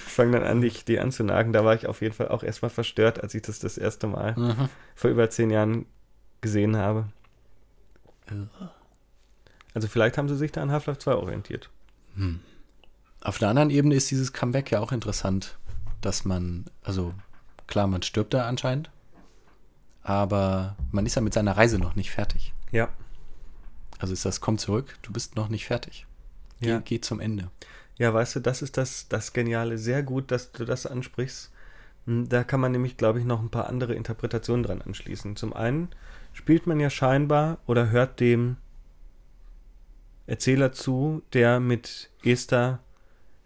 Die 0.06 0.10
fangen 0.10 0.32
dann 0.32 0.42
an, 0.42 0.60
dich 0.60 0.84
die 0.84 0.98
anzunagen. 0.98 1.52
Da 1.52 1.64
war 1.64 1.74
ich 1.74 1.86
auf 1.86 2.00
jeden 2.00 2.12
Fall 2.14 2.28
auch 2.28 2.42
erstmal 2.42 2.70
verstört, 2.70 3.22
als 3.22 3.32
ich 3.34 3.42
das 3.42 3.60
das 3.60 3.78
erste 3.78 4.06
Mal 4.08 4.34
Mhm. 4.36 4.68
vor 4.96 5.10
über 5.10 5.30
zehn 5.30 5.50
Jahren 5.50 5.86
gesehen 6.40 6.76
habe. 6.76 7.06
Also 9.74 9.88
vielleicht 9.88 10.18
haben 10.18 10.28
sie 10.28 10.36
sich 10.36 10.52
da 10.52 10.62
an 10.62 10.72
Half-Life 10.72 10.98
2 11.00 11.12
orientiert. 11.14 11.70
Hm. 12.16 12.40
Auf 13.22 13.38
der 13.38 13.48
anderen 13.48 13.70
Ebene 13.70 13.94
ist 13.94 14.10
dieses 14.10 14.32
Comeback 14.32 14.70
ja 14.70 14.80
auch 14.80 14.92
interessant, 14.92 15.58
dass 16.00 16.24
man, 16.24 16.64
also 16.82 17.12
klar, 17.66 17.86
man 17.86 18.02
stirbt 18.02 18.32
da 18.34 18.46
anscheinend, 18.48 18.90
aber 20.02 20.76
man 20.90 21.04
ist 21.06 21.16
ja 21.16 21.22
mit 21.22 21.34
seiner 21.34 21.56
Reise 21.56 21.78
noch 21.78 21.96
nicht 21.96 22.10
fertig. 22.10 22.54
Ja. 22.70 22.88
Also 23.98 24.12
ist 24.12 24.24
das, 24.24 24.40
komm 24.40 24.58
zurück, 24.58 24.96
du 25.02 25.12
bist 25.12 25.36
noch 25.36 25.48
nicht 25.48 25.66
fertig. 25.66 26.06
Geh, 26.60 26.70
Ja. 26.70 26.78
geh 26.80 27.00
zum 27.00 27.20
Ende. 27.20 27.50
Ja, 27.98 28.14
weißt 28.14 28.36
du, 28.36 28.40
das 28.40 28.62
ist 28.62 28.76
das, 28.76 29.08
das 29.08 29.32
Geniale. 29.32 29.76
Sehr 29.76 30.02
gut, 30.04 30.30
dass 30.30 30.52
du 30.52 30.64
das 30.64 30.86
ansprichst. 30.86 31.50
Hm, 32.06 32.28
Da 32.28 32.44
kann 32.44 32.60
man 32.60 32.70
nämlich, 32.72 32.96
glaube 32.96 33.18
ich, 33.18 33.24
noch 33.24 33.40
ein 33.42 33.50
paar 33.50 33.68
andere 33.68 33.94
Interpretationen 33.94 34.62
dran 34.62 34.80
anschließen. 34.82 35.34
Zum 35.34 35.52
einen 35.52 35.88
spielt 36.32 36.66
man 36.68 36.78
ja 36.78 36.90
scheinbar 36.90 37.58
oder 37.66 37.90
hört 37.90 38.20
dem 38.20 38.56
Erzähler 40.28 40.72
zu, 40.72 41.22
der 41.32 41.58
mit 41.58 42.10
Esther 42.22 42.80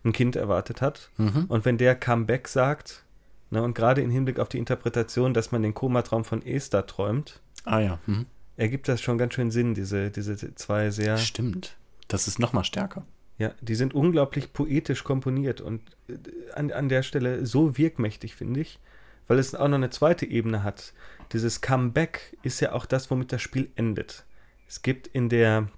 ein 0.05 0.13
Kind 0.13 0.35
erwartet 0.35 0.83
hat. 0.83 1.11
Mhm. 1.17 1.47
Und 1.49 1.65
wenn 1.65 1.79
der 1.79 1.95
Comeback 1.95 2.49
sagt, 2.49 3.05
ne, 3.51 3.63
und 3.63 3.75
gerade 3.75 4.03
im 4.03 4.11
Hinblick 4.11 4.41
auf 4.41 4.49
die 4.49 4.59
Interpretation, 4.59 5.33
dass 5.33 5.53
man 5.53 5.63
den 5.63 5.75
Komatraum 5.75 6.25
von 6.25 6.45
Esther 6.45 6.87
träumt, 6.87 7.41
Ah 7.65 7.79
ja, 7.79 7.99
mhm. 8.07 8.27
ergibt 8.57 8.89
das 8.89 9.01
schon 9.01 9.17
ganz 9.17 9.35
schön 9.35 9.53
Sinn, 9.53 9.75
diese, 9.75 10.11
diese 10.11 10.55
zwei 10.57 10.91
sehr. 10.91 11.19
stimmt. 11.19 11.77
Das 12.09 12.27
ist 12.27 12.41
noch 12.41 12.53
mal 12.53 12.65
stärker. 12.65 13.07
Ja, 13.39 13.53
die 13.61 13.77
sind 13.77 13.95
unglaublich 13.95 14.53
poetisch 14.53 15.05
komponiert 15.05 15.61
und 15.61 15.81
äh, 16.09 16.17
an, 16.55 16.73
an 16.73 16.89
der 16.89 17.05
Stelle 17.05 17.47
so 17.47 17.79
wirkmächtig, 17.79 18.35
finde 18.35 18.61
ich, 18.61 18.81
weil 19.29 19.39
es 19.39 19.55
auch 19.55 19.69
noch 19.69 19.77
eine 19.77 19.91
zweite 19.91 20.27
Ebene 20.27 20.65
hat. 20.65 20.93
Dieses 21.33 21.61
Comeback 21.61 22.37
ist 22.43 22.61
ja 22.61 22.73
auch 22.73 22.87
das, 22.87 23.11
womit 23.11 23.33
das 23.33 23.41
Spiel 23.41 23.71
endet. 23.77 24.25
Es 24.67 24.83
gibt 24.83 25.07
in 25.07 25.29
der 25.29 25.69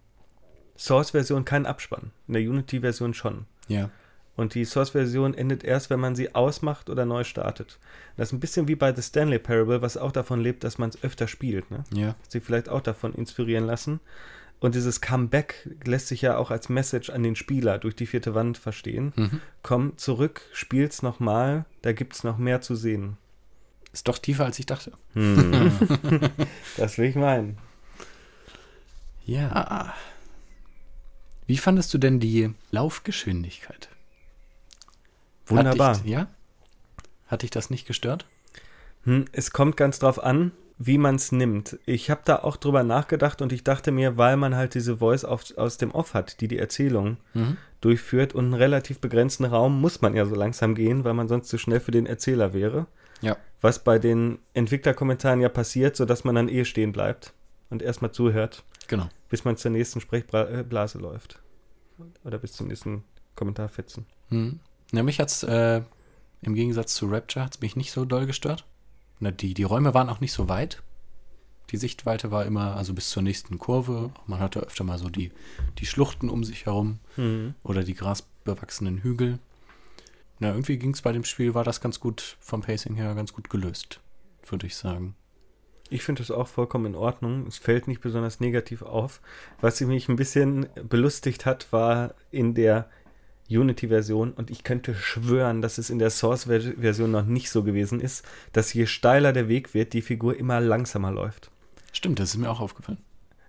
Source-Version 0.77 1.45
keinen 1.45 1.66
Abspann, 1.66 2.11
in 2.27 2.35
der 2.35 2.43
Unity-Version 2.43 3.14
schon. 3.14 3.47
Ja. 3.68 3.91
Und 4.37 4.55
die 4.55 4.64
Source-Version 4.64 5.35
endet 5.35 5.62
erst, 5.62 5.91
wenn 5.91 6.01
man 6.01 6.16
sie 6.16 6.35
ausmacht 6.35 6.91
oder 6.91 7.05
neu 7.05 7.22
startet. 7.22 7.79
Das 8.16 8.29
ist 8.29 8.33
ein 8.33 8.41
bisschen 8.41 8.66
wie 8.66 8.75
bei 8.75 8.93
The 8.95 9.03
Stanley 9.03 9.39
Parable, 9.39 9.81
was 9.81 9.97
auch 9.97 10.11
davon 10.11 10.41
lebt, 10.41 10.64
dass 10.64 10.79
man 10.79 10.89
es 10.89 11.03
öfter 11.05 11.29
spielt. 11.29 11.70
Ne? 11.70 11.85
Ja. 11.93 12.16
sich 12.29 12.43
vielleicht 12.43 12.68
auch 12.68 12.81
davon 12.81 13.14
inspirieren 13.14 13.64
lassen. 13.64 14.01
Und 14.61 14.75
dieses 14.75 15.01
Comeback 15.01 15.68
lässt 15.85 16.09
sich 16.09 16.22
ja 16.22 16.37
auch 16.37 16.51
als 16.51 16.68
Message 16.68 17.11
an 17.11 17.22
den 17.22 17.37
Spieler 17.37 17.79
durch 17.79 17.95
die 17.95 18.07
vierte 18.07 18.35
Wand 18.35 18.57
verstehen. 18.57 19.12
Mhm. 19.14 19.41
Komm 19.62 19.99
zurück, 19.99 20.43
spiel's 20.53 21.03
nochmal, 21.03 21.66
da 21.83 21.93
gibt's 21.93 22.25
noch 22.25 22.39
mehr 22.39 22.61
zu 22.61 22.75
sehen. 22.75 23.18
Ist 23.93 24.09
doch 24.09 24.18
tiefer, 24.18 24.47
als 24.47 24.59
ich 24.59 24.66
dachte. 24.66 24.93
das 26.77 26.99
will 26.99 27.09
ich 27.09 27.14
meinen. 27.14 27.59
Ja. 29.25 29.95
Wie 31.47 31.57
fandest 31.59 31.92
du 31.92 31.99
denn 31.99 32.20
die 32.20 32.51
Laufgeschwindigkeit? 32.70 33.88
Wunderbar. 35.47 35.97
Hat 35.97 36.05
dich, 36.05 36.11
ja? 36.11 36.26
Hat 37.26 37.42
dich 37.42 37.51
das 37.51 37.70
nicht 37.70 37.86
gestört? 37.86 38.26
Hm, 39.05 39.26
es 39.32 39.51
kommt 39.51 39.76
ganz 39.76 39.99
drauf 39.99 40.22
an, 40.22 40.53
wie 40.78 40.99
man 40.99 41.16
es 41.16 41.32
nimmt. 41.32 41.78
Ich 41.86 42.11
habe 42.11 42.22
da 42.24 42.36
auch 42.36 42.57
drüber 42.57 42.82
nachgedacht 42.82 43.42
und 43.42 43.53
ich 43.53 43.62
dachte 43.62 43.90
mir, 43.92 44.16
weil 44.16 44.36
man 44.36 44.57
halt 44.57 44.74
diese 44.74 44.97
Voice 44.99 45.24
auf, 45.24 45.45
aus 45.57 45.76
dem 45.76 45.90
Off 45.92 46.14
hat, 46.14 46.40
die 46.40 46.49
die 46.49 46.59
Erzählung 46.59 47.18
Mhm. 47.34 47.57
durchführt 47.80 48.34
und 48.34 48.47
einen 48.47 48.55
relativ 48.55 48.99
begrenzten 49.01 49.45
Raum, 49.45 49.80
muss 49.80 50.01
man 50.01 50.14
ja 50.16 50.24
so 50.24 50.34
langsam 50.34 50.74
gehen, 50.74 51.05
weil 51.05 51.14
man 51.14 51.28
sonst 51.28 51.49
zu 51.49 51.59
schnell 51.59 51.80
für 51.80 51.90
den 51.92 52.07
Erzähler 52.07 52.55
wäre. 52.55 52.86
Ja. 53.20 53.36
Was 53.61 53.84
bei 53.84 53.99
den 53.99 54.38
Entwicklerkommentaren 54.55 55.40
ja 55.40 55.49
passiert, 55.51 55.97
sodass 55.97 56.24
man 56.24 56.34
dann 56.34 56.49
eh 56.49 56.64
stehen 56.64 56.92
bleibt 56.92 57.32
und 57.70 57.82
erstmal 57.82 58.12
zuhört, 58.12 58.64
Genau. 58.88 59.09
Bis 59.35 59.45
man 59.45 59.57
zur 59.57 59.72
nächsten 59.72 60.01
Sprechblase 60.01 60.99
läuft. 60.99 61.41
Oder 62.22 62.39
bis 62.39 62.53
zum 62.53 62.68
nächsten 62.68 63.03
Kommentarfetzen. 63.35 64.07
Mhm. 64.30 64.61
Ja, 64.93 65.03
mich 65.03 65.18
hat's 65.18 65.43
äh, 65.43 65.82
im 66.43 66.55
Gegensatz 66.55 66.95
zu 66.95 67.07
Rapture 67.07 67.45
hat's 67.45 67.61
mich 67.61 67.74
nicht 67.74 67.91
so 67.91 68.05
doll 68.05 68.26
gestört. 68.26 68.64
Na, 69.18 69.32
die, 69.32 69.53
die 69.53 69.64
Räume 69.64 69.93
waren 69.93 70.09
auch 70.09 70.20
nicht 70.20 70.32
so 70.32 70.49
weit. 70.49 70.85
Die 71.70 71.76
Sichtweite 71.76 72.30
war 72.30 72.47
immer, 72.47 72.76
also 72.76 72.95
bis 72.95 73.11
zur 73.11 73.24
nächsten 73.24 73.59
Kurve. 73.59 74.12
Man 74.28 74.39
hatte 74.39 74.61
öfter 74.61 74.85
mal 74.85 74.99
so 74.99 75.09
die, 75.09 75.32
die 75.78 75.87
Schluchten 75.87 76.30
um 76.30 76.45
sich 76.45 76.66
herum 76.66 77.01
oder 77.64 77.82
die 77.82 77.95
grasbewachsenen 77.95 78.99
Hügel. 78.99 79.41
Na, 80.39 80.51
irgendwie 80.51 80.78
ging's 80.78 81.03
bei 81.03 81.11
dem 81.11 81.24
Spiel, 81.24 81.55
war 81.55 81.64
das 81.64 81.80
ganz 81.80 81.99
gut 81.99 82.37
vom 82.39 82.61
Pacing 82.61 82.95
her 82.95 83.12
ganz 83.16 83.32
gut 83.32 83.51
gelöst, 83.51 83.99
würde 84.47 84.68
ich 84.68 84.76
sagen. 84.76 85.16
Ich 85.95 86.03
finde 86.03 86.22
das 86.22 86.32
auch 86.32 86.49
vollkommen 86.49 86.86
in 86.86 86.95
Ordnung. 86.97 87.47
Es 87.47 87.57
fällt 87.57 87.86
nicht 87.86 88.01
besonders 88.01 88.40
negativ 88.40 88.82
auf. 88.82 89.20
Was 89.61 89.80
mich 89.80 90.09
ein 90.09 90.16
bisschen 90.16 90.66
belustigt 90.88 91.47
hat, 91.47 91.72
war 91.72 92.14
in 92.32 92.53
der 92.53 92.88
Unity-Version, 93.49 94.32
und 94.32 94.51
ich 94.51 94.64
könnte 94.64 94.97
schwören, 94.97 95.62
dass 95.62 95.78
es 95.78 95.90
in 95.90 96.01
der 96.01 96.11
Source-Version 96.11 97.12
noch 97.12 97.26
nicht 97.26 97.49
so 97.49 97.62
gewesen 97.62 98.01
ist, 98.01 98.26
dass 98.53 98.74
je 98.74 98.86
steiler 98.86 99.32
der 99.32 99.47
Weg 99.47 99.72
wird, 99.72 99.92
die 99.92 100.03
Figur 100.03 100.36
immer 100.36 100.61
langsamer 100.61 101.12
läuft. 101.12 101.53
Stimmt, 101.92 102.18
das 102.18 102.30
ist 102.30 102.38
mir 102.38 102.51
auch 102.51 102.61
aufgefallen. 102.61 102.99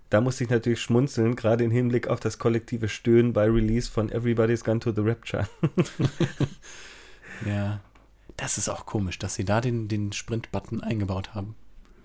Da 0.08 0.20
musste 0.20 0.44
ich 0.44 0.50
natürlich 0.50 0.80
schmunzeln, 0.80 1.34
gerade 1.34 1.64
im 1.64 1.72
Hinblick 1.72 2.06
auf 2.06 2.20
das 2.20 2.38
kollektive 2.38 2.88
Stöhnen 2.88 3.32
bei 3.32 3.50
Release 3.50 3.90
von 3.90 4.08
Everybody's 4.08 4.62
Gone 4.62 4.78
to 4.78 4.92
the 4.92 5.00
Rapture. 5.00 5.48
Ja. 7.44 7.80
Das 8.38 8.56
ist 8.56 8.70
auch 8.70 8.86
komisch, 8.86 9.18
dass 9.18 9.34
sie 9.34 9.44
da 9.44 9.60
den, 9.60 9.88
den 9.88 10.12
Sprint-Button 10.12 10.82
eingebaut 10.82 11.34
haben. 11.34 11.54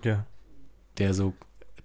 Ja. 0.04 0.26
Der 0.98 1.14
so, 1.14 1.34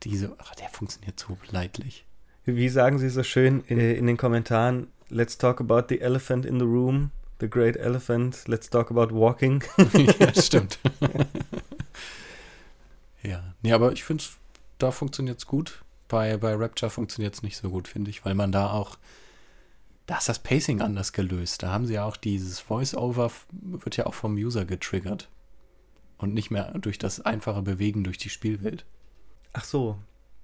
diese, 0.04 0.36
ach, 0.38 0.56
der 0.56 0.70
funktioniert 0.70 1.20
so 1.20 1.38
leidlich. 1.52 2.06
Wie 2.46 2.70
sagen 2.70 2.98
Sie 2.98 3.10
so 3.10 3.24
schön 3.24 3.68
äh, 3.70 3.94
in 3.94 4.08
den 4.08 4.16
Kommentaren? 4.16 4.88
Let's 5.10 5.38
talk 5.38 5.60
about 5.60 5.88
the 5.90 6.00
elephant 6.00 6.46
in 6.46 6.60
the 6.60 6.66
room, 6.66 7.12
the 7.40 7.50
great 7.50 7.76
elephant. 7.76 8.48
Let's 8.48 8.70
talk 8.70 8.90
about 8.90 9.14
walking. 9.14 9.64
ja, 10.20 10.34
stimmt. 10.34 10.80
ja. 13.24 13.54
Nee, 13.62 13.74
aber 13.74 13.92
ich 13.92 14.04
finde, 14.04 14.24
da 14.78 14.92
funktioniert 14.92 15.40
es 15.40 15.46
gut. 15.46 15.84
Bei, 16.08 16.38
bei 16.38 16.54
Rapture 16.56 16.90
funktioniert 16.90 17.34
es 17.34 17.44
nicht 17.44 17.58
so 17.58 17.70
gut, 17.70 17.88
finde 17.88 18.10
ich, 18.10 18.24
weil 18.24 18.34
man 18.34 18.52
da 18.54 18.72
auch, 18.72 18.98
da 20.06 20.18
ist 20.18 20.30
das 20.30 20.40
Pacing 20.40 20.82
anders 20.82 21.12
gelöst. 21.12 21.64
Da 21.64 21.72
haben 21.74 21.86
sie 21.86 21.96
ja 21.96 22.06
auch 22.06 22.16
dieses 22.16 22.62
Voice-Over, 22.62 23.30
wird 23.52 23.98
ja 23.98 24.06
auch 24.06 24.14
vom 24.14 24.36
User 24.36 24.64
getriggert. 24.66 25.28
Und 26.18 26.34
nicht 26.34 26.50
mehr 26.50 26.72
durch 26.80 26.98
das 26.98 27.22
einfache 27.22 27.62
Bewegen 27.62 28.04
durch 28.04 28.18
die 28.18 28.30
Spielwelt. 28.30 28.86
Ach 29.54 29.64
so. 29.64 29.98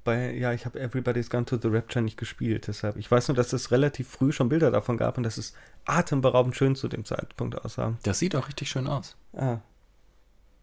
Bei, 0.04 0.34
ja, 0.34 0.52
ich 0.52 0.66
habe 0.66 0.80
Everybody's 0.82 1.30
Gone 1.30 1.46
to 1.46 1.58
the 1.62 1.70
Rapture 1.70 2.04
nicht 2.04 2.18
gespielt, 2.18 2.68
deshalb. 2.68 2.98
Ich 2.98 3.10
weiß 3.10 3.30
nur, 3.30 3.36
dass 3.36 3.54
es 3.54 3.72
relativ 3.72 4.10
früh 4.10 4.34
schon 4.34 4.50
Bilder 4.50 4.70
davon 4.70 4.98
gab 4.98 5.18
und 5.18 5.24
dass 5.24 5.38
es 5.38 5.54
atemberaubend 5.86 6.56
schön 6.58 6.76
zu 6.76 6.90
dem 6.90 7.06
Zeitpunkt 7.06 7.64
aussah. 7.64 7.98
Das 8.04 8.20
sieht 8.20 8.36
auch 8.36 8.48
richtig 8.50 8.70
schön 8.70 8.88
aus. 8.88 9.16
Ah, 9.34 9.60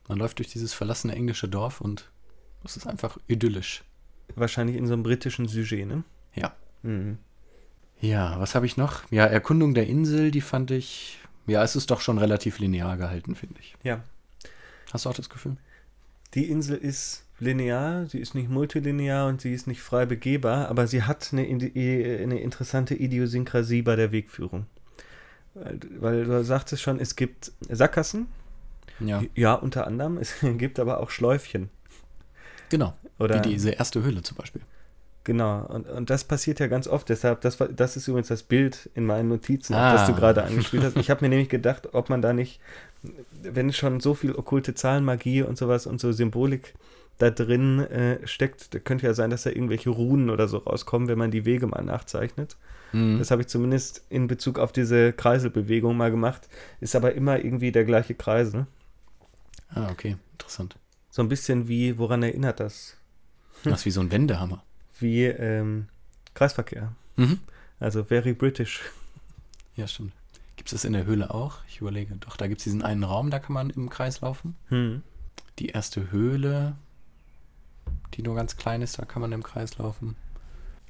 Man 0.08 0.18
läuft 0.18 0.38
durch 0.40 0.48
dieses 0.50 0.74
verlassene 0.74 1.14
englische 1.14 1.48
Dorf 1.48 1.80
und 1.80 2.10
es 2.64 2.76
ist 2.76 2.86
einfach 2.86 3.16
idyllisch. 3.28 3.82
wahrscheinlich 4.36 4.76
in 4.76 4.86
so 4.86 4.92
einem 4.92 5.02
britischen 5.04 5.48
Sujet, 5.48 5.86
ne? 5.86 6.04
Ja. 6.34 6.54
Mhm. 6.82 7.16
Ja, 8.00 8.38
was 8.40 8.54
habe 8.54 8.66
ich 8.66 8.76
noch? 8.76 9.10
Ja, 9.10 9.24
Erkundung 9.26 9.72
der 9.74 9.86
Insel, 9.86 10.30
die 10.30 10.40
fand 10.42 10.70
ich. 10.70 11.18
Ja, 11.46 11.62
es 11.64 11.76
ist 11.76 11.90
doch 11.90 12.02
schon 12.02 12.18
relativ 12.18 12.58
linear 12.58 12.96
gehalten, 12.98 13.34
finde 13.34 13.58
ich. 13.60 13.74
Ja. 13.82 14.02
Hast 14.92 15.04
du 15.06 15.08
auch 15.10 15.14
das 15.14 15.30
Gefühl? 15.30 15.56
Die 16.34 16.48
Insel 16.50 16.76
ist 16.76 17.24
linear, 17.40 18.06
sie 18.06 18.18
ist 18.18 18.34
nicht 18.34 18.48
multilinear 18.50 19.26
und 19.28 19.40
sie 19.40 19.52
ist 19.52 19.66
nicht 19.66 19.82
frei 19.82 20.06
begehbar, 20.06 20.68
aber 20.68 20.86
sie 20.86 21.02
hat 21.02 21.30
eine, 21.32 21.42
eine 21.42 22.40
interessante 22.40 22.94
Idiosynkrasie 22.94 23.82
bei 23.82 23.96
der 23.96 24.12
Wegführung. 24.12 24.66
Weil, 25.54 26.24
du 26.24 26.44
sagtest 26.44 26.82
schon, 26.82 27.00
es 27.00 27.16
gibt 27.16 27.52
Sackgassen, 27.68 28.26
Ja. 29.00 29.22
ja, 29.34 29.54
unter 29.54 29.86
anderem, 29.86 30.18
es 30.18 30.34
gibt 30.58 30.78
aber 30.78 31.00
auch 31.00 31.10
Schläufchen. 31.10 31.70
Genau. 32.68 32.94
Oder 33.18 33.36
Wie 33.44 33.48
diese 33.50 33.70
erste 33.70 34.02
Höhle 34.02 34.22
zum 34.22 34.36
Beispiel. 34.36 34.62
Genau, 35.24 35.66
und, 35.66 35.86
und 35.88 36.08
das 36.08 36.24
passiert 36.24 36.60
ja 36.60 36.66
ganz 36.66 36.86
oft. 36.88 37.08
Deshalb, 37.10 37.42
das, 37.42 37.58
das 37.76 37.96
ist 37.96 38.08
übrigens 38.08 38.28
das 38.28 38.42
Bild 38.42 38.88
in 38.94 39.04
meinen 39.04 39.28
Notizen, 39.28 39.74
Ah. 39.74 39.92
das 39.92 40.06
du 40.06 40.14
gerade 40.14 40.44
angespielt 40.44 40.82
hast. 40.82 40.96
Ich 40.96 41.10
habe 41.10 41.22
mir 41.24 41.28
nämlich 41.28 41.48
gedacht, 41.50 41.92
ob 41.94 42.08
man 42.08 42.22
da 42.22 42.32
nicht, 42.32 42.60
wenn 43.42 43.72
schon 43.72 44.00
so 44.00 44.14
viel 44.14 44.34
okkulte 44.34 44.74
Zahlenmagie 44.74 45.42
und 45.42 45.58
sowas 45.58 45.86
und 45.86 46.00
so 46.00 46.12
Symbolik 46.12 46.74
da 47.20 47.30
drin 47.30 47.80
äh, 47.80 48.26
steckt, 48.26 48.74
da 48.74 48.78
könnte 48.78 49.06
ja 49.06 49.14
sein, 49.14 49.30
dass 49.30 49.42
da 49.42 49.50
irgendwelche 49.50 49.90
Runen 49.90 50.30
oder 50.30 50.48
so 50.48 50.58
rauskommen, 50.58 51.08
wenn 51.08 51.18
man 51.18 51.30
die 51.30 51.44
Wege 51.44 51.66
mal 51.66 51.82
nachzeichnet. 51.82 52.56
Mhm. 52.92 53.18
Das 53.18 53.30
habe 53.30 53.42
ich 53.42 53.48
zumindest 53.48 54.04
in 54.08 54.26
Bezug 54.26 54.58
auf 54.58 54.72
diese 54.72 55.12
Kreiselbewegung 55.12 55.96
mal 55.96 56.10
gemacht. 56.10 56.48
Ist 56.80 56.96
aber 56.96 57.14
immer 57.14 57.44
irgendwie 57.44 57.72
der 57.72 57.84
gleiche 57.84 58.14
Kreisel. 58.14 58.66
Ah, 59.68 59.90
okay, 59.90 60.16
interessant. 60.32 60.76
So 61.10 61.22
ein 61.22 61.28
bisschen 61.28 61.68
wie, 61.68 61.98
woran 61.98 62.22
erinnert 62.22 62.58
das? 62.60 62.96
Das 63.64 63.80
ist 63.80 63.86
wie 63.86 63.90
so 63.90 64.00
ein 64.00 64.10
Wendehammer. 64.10 64.64
Wie 64.98 65.24
ähm, 65.24 65.88
Kreisverkehr. 66.34 66.92
Mhm. 67.16 67.38
Also 67.78 68.02
very 68.02 68.32
British. 68.32 68.82
Ja, 69.76 69.86
stimmt. 69.86 70.12
Gibt 70.56 70.68
es 70.68 70.72
das 70.72 70.84
in 70.84 70.92
der 70.92 71.04
Höhle 71.04 71.32
auch? 71.32 71.58
Ich 71.68 71.80
überlege. 71.80 72.16
Doch, 72.16 72.36
da 72.36 72.46
gibt 72.46 72.60
es 72.60 72.64
diesen 72.64 72.82
einen 72.82 73.04
Raum, 73.04 73.30
da 73.30 73.38
kann 73.38 73.54
man 73.54 73.70
im 73.70 73.88
Kreis 73.88 74.20
laufen. 74.20 74.56
Hm. 74.68 75.02
Die 75.58 75.68
erste 75.68 76.10
Höhle, 76.10 76.76
die 78.14 78.22
nur 78.22 78.34
ganz 78.34 78.56
klein 78.56 78.82
ist, 78.82 78.98
da 78.98 79.04
kann 79.04 79.22
man 79.22 79.32
im 79.32 79.42
Kreis 79.42 79.78
laufen. 79.78 80.16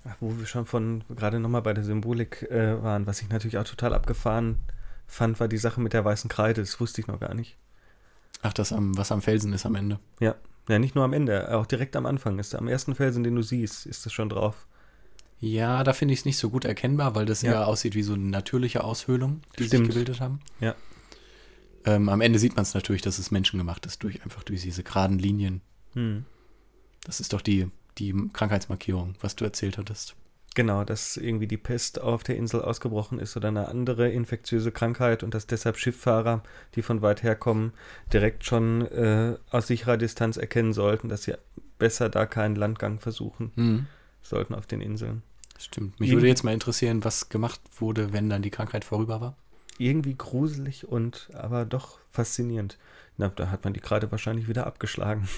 Ach, 0.04 0.16
wo 0.20 0.38
wir 0.38 0.46
schon 0.46 0.64
von 0.66 1.04
gerade 1.14 1.38
nochmal 1.40 1.62
bei 1.62 1.74
der 1.74 1.84
Symbolik 1.84 2.42
äh, 2.50 2.82
waren, 2.82 3.06
was 3.06 3.20
ich 3.20 3.28
natürlich 3.28 3.58
auch 3.58 3.64
total 3.64 3.92
abgefahren 3.94 4.58
fand, 5.06 5.40
war 5.40 5.48
die 5.48 5.58
Sache 5.58 5.80
mit 5.80 5.92
der 5.92 6.04
weißen 6.04 6.30
Kreide. 6.30 6.60
Das 6.62 6.80
wusste 6.80 7.00
ich 7.00 7.06
noch 7.06 7.20
gar 7.20 7.34
nicht. 7.34 7.56
Ach, 8.42 8.52
das 8.52 8.72
am, 8.72 8.96
was 8.96 9.12
am 9.12 9.20
Felsen 9.22 9.52
ist 9.52 9.66
am 9.66 9.74
Ende. 9.74 9.98
Ja, 10.20 10.36
ja 10.68 10.78
nicht 10.78 10.94
nur 10.94 11.04
am 11.04 11.12
Ende, 11.12 11.54
auch 11.54 11.66
direkt 11.66 11.96
am 11.96 12.06
Anfang 12.06 12.38
ist 12.38 12.54
am 12.54 12.68
ersten 12.68 12.94
Felsen, 12.94 13.22
den 13.24 13.34
du 13.34 13.42
siehst, 13.42 13.84
ist 13.86 14.06
das 14.06 14.12
schon 14.12 14.30
drauf. 14.30 14.66
Ja, 15.40 15.84
da 15.84 15.92
finde 15.92 16.14
ich 16.14 16.20
es 16.20 16.24
nicht 16.26 16.38
so 16.38 16.50
gut 16.50 16.64
erkennbar, 16.64 17.14
weil 17.14 17.26
das 17.26 17.42
Ja. 17.42 17.52
eher 17.52 17.66
aussieht 17.66 17.94
wie 17.94 18.02
so 18.02 18.12
eine 18.14 18.24
natürliche 18.24 18.84
Aushöhlung, 18.84 19.40
die 19.58 19.64
Stimmt. 19.64 19.86
sich 19.86 19.94
gebildet 19.94 20.20
haben. 20.20 20.40
Ja. 20.60 20.74
Ähm, 21.86 22.08
am 22.10 22.20
Ende 22.20 22.38
sieht 22.38 22.56
man 22.56 22.62
es 22.62 22.74
natürlich, 22.74 23.02
dass 23.02 23.18
es 23.18 23.30
menschengemacht 23.30 23.86
ist, 23.86 24.02
durch, 24.02 24.22
einfach 24.22 24.42
durch 24.42 24.62
diese 24.62 24.82
geraden 24.82 25.18
Linien. 25.18 25.62
Hm. 25.94 26.24
Das 27.04 27.20
ist 27.20 27.32
doch 27.32 27.40
die, 27.40 27.68
die 27.98 28.14
Krankheitsmarkierung, 28.32 29.14
was 29.20 29.36
du 29.36 29.44
erzählt 29.44 29.78
hattest. 29.78 30.14
Genau, 30.56 30.82
dass 30.82 31.16
irgendwie 31.16 31.46
die 31.46 31.56
Pest 31.56 32.00
auf 32.00 32.24
der 32.24 32.36
Insel 32.36 32.60
ausgebrochen 32.60 33.20
ist 33.20 33.36
oder 33.36 33.48
eine 33.48 33.68
andere 33.68 34.10
infektiöse 34.10 34.72
Krankheit 34.72 35.22
und 35.22 35.32
dass 35.32 35.46
deshalb 35.46 35.78
Schifffahrer, 35.78 36.42
die 36.74 36.82
von 36.82 37.02
weit 37.02 37.22
her 37.22 37.36
kommen, 37.36 37.72
direkt 38.12 38.44
schon 38.44 38.82
äh, 38.88 39.36
aus 39.50 39.68
sicherer 39.68 39.96
Distanz 39.96 40.36
erkennen 40.36 40.72
sollten, 40.72 41.08
dass 41.08 41.22
sie 41.22 41.34
besser 41.78 42.08
da 42.08 42.26
keinen 42.26 42.56
Landgang 42.56 42.98
versuchen 42.98 43.52
Mhm. 43.54 43.86
sollten 44.22 44.54
auf 44.54 44.66
den 44.66 44.80
Inseln. 44.80 45.22
Stimmt. 45.56 46.00
Mich 46.00 46.08
Irgendwie- 46.10 46.22
würde 46.22 46.28
jetzt 46.28 46.42
mal 46.42 46.52
interessieren, 46.52 47.04
was 47.04 47.28
gemacht 47.28 47.60
wurde, 47.78 48.12
wenn 48.12 48.28
dann 48.28 48.42
die 48.42 48.50
Krankheit 48.50 48.84
vorüber 48.84 49.20
war. 49.20 49.36
Irgendwie 49.78 50.14
gruselig 50.16 50.86
und 50.88 51.30
aber 51.32 51.64
doch 51.64 52.00
faszinierend. 52.10 52.76
Na, 53.16 53.28
da 53.28 53.50
hat 53.50 53.62
man 53.64 53.72
die 53.72 53.80
Kreide 53.80 54.10
wahrscheinlich 54.10 54.48
wieder 54.48 54.66
abgeschlagen. 54.66 55.28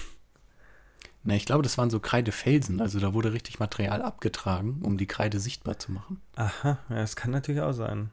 Na, 1.23 1.35
ich 1.35 1.45
glaube, 1.45 1.63
das 1.63 1.77
waren 1.77 1.89
so 1.89 1.99
Kreidefelsen. 1.99 2.81
Also 2.81 2.99
da 2.99 3.13
wurde 3.13 3.31
richtig 3.33 3.59
Material 3.59 4.01
abgetragen, 4.01 4.81
um 4.83 4.97
die 4.97 5.07
Kreide 5.07 5.39
sichtbar 5.39 5.79
zu 5.79 5.91
machen. 5.91 6.19
Aha, 6.35 6.77
ja, 6.89 6.95
das 6.95 7.15
kann 7.15 7.31
natürlich 7.31 7.61
auch 7.61 7.71
sein. 7.73 8.09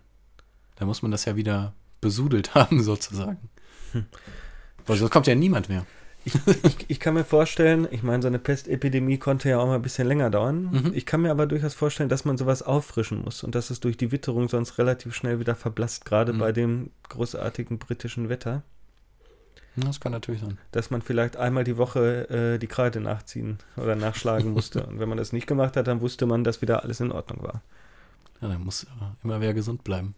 Da 0.76 0.86
muss 0.86 1.02
man 1.02 1.10
das 1.10 1.24
ja 1.24 1.34
wieder 1.36 1.72
besudelt 2.00 2.54
haben, 2.54 2.82
sozusagen. 2.82 3.50
Hm. 3.92 4.06
Weil 4.86 4.96
sonst 4.96 5.10
kommt 5.10 5.26
ja 5.26 5.34
niemand 5.34 5.68
mehr. 5.68 5.84
Ich, 6.24 6.34
ich 6.88 7.00
kann 7.00 7.14
mir 7.14 7.24
vorstellen, 7.24 7.88
ich 7.90 8.02
meine, 8.02 8.20
so 8.22 8.28
eine 8.28 8.38
Pestepidemie 8.38 9.16
konnte 9.16 9.48
ja 9.48 9.58
auch 9.58 9.66
mal 9.66 9.76
ein 9.76 9.82
bisschen 9.82 10.06
länger 10.06 10.28
dauern. 10.28 10.64
Mhm. 10.70 10.92
Ich 10.94 11.06
kann 11.06 11.22
mir 11.22 11.30
aber 11.30 11.46
durchaus 11.46 11.72
vorstellen, 11.74 12.10
dass 12.10 12.26
man 12.26 12.36
sowas 12.36 12.62
auffrischen 12.62 13.22
muss 13.24 13.42
und 13.42 13.54
dass 13.54 13.70
es 13.70 13.80
durch 13.80 13.96
die 13.96 14.12
Witterung 14.12 14.48
sonst 14.50 14.76
relativ 14.76 15.14
schnell 15.14 15.40
wieder 15.40 15.54
verblasst, 15.56 16.04
gerade 16.04 16.34
Mhm. 16.34 16.38
bei 16.38 16.52
dem 16.52 16.90
großartigen 17.08 17.78
britischen 17.78 18.28
Wetter, 18.28 18.62
Das 19.80 20.00
kann 20.00 20.12
natürlich 20.12 20.40
sein. 20.40 20.58
dass 20.72 20.90
man 20.90 21.02
vielleicht 21.02 21.36
einmal 21.36 21.64
die 21.64 21.76
Woche 21.76 22.28
äh, 22.28 22.58
die 22.58 22.66
Kreide 22.66 23.00
nachziehen 23.00 23.58
oder 23.76 23.96
nachschlagen 23.96 24.52
musste. 24.52 24.82
und 24.86 24.98
wenn 25.00 25.08
man 25.08 25.18
das 25.18 25.32
nicht 25.32 25.46
gemacht 25.46 25.76
hat, 25.76 25.86
dann 25.86 26.00
wusste 26.00 26.26
man, 26.26 26.44
dass 26.44 26.62
wieder 26.62 26.82
alles 26.82 27.00
in 27.00 27.12
Ordnung 27.12 27.42
war. 27.42 27.62
Ja, 28.40 28.48
dann 28.48 28.64
muss 28.64 28.86
immer 29.22 29.40
wer 29.40 29.54
gesund 29.54 29.84
bleiben, 29.84 30.14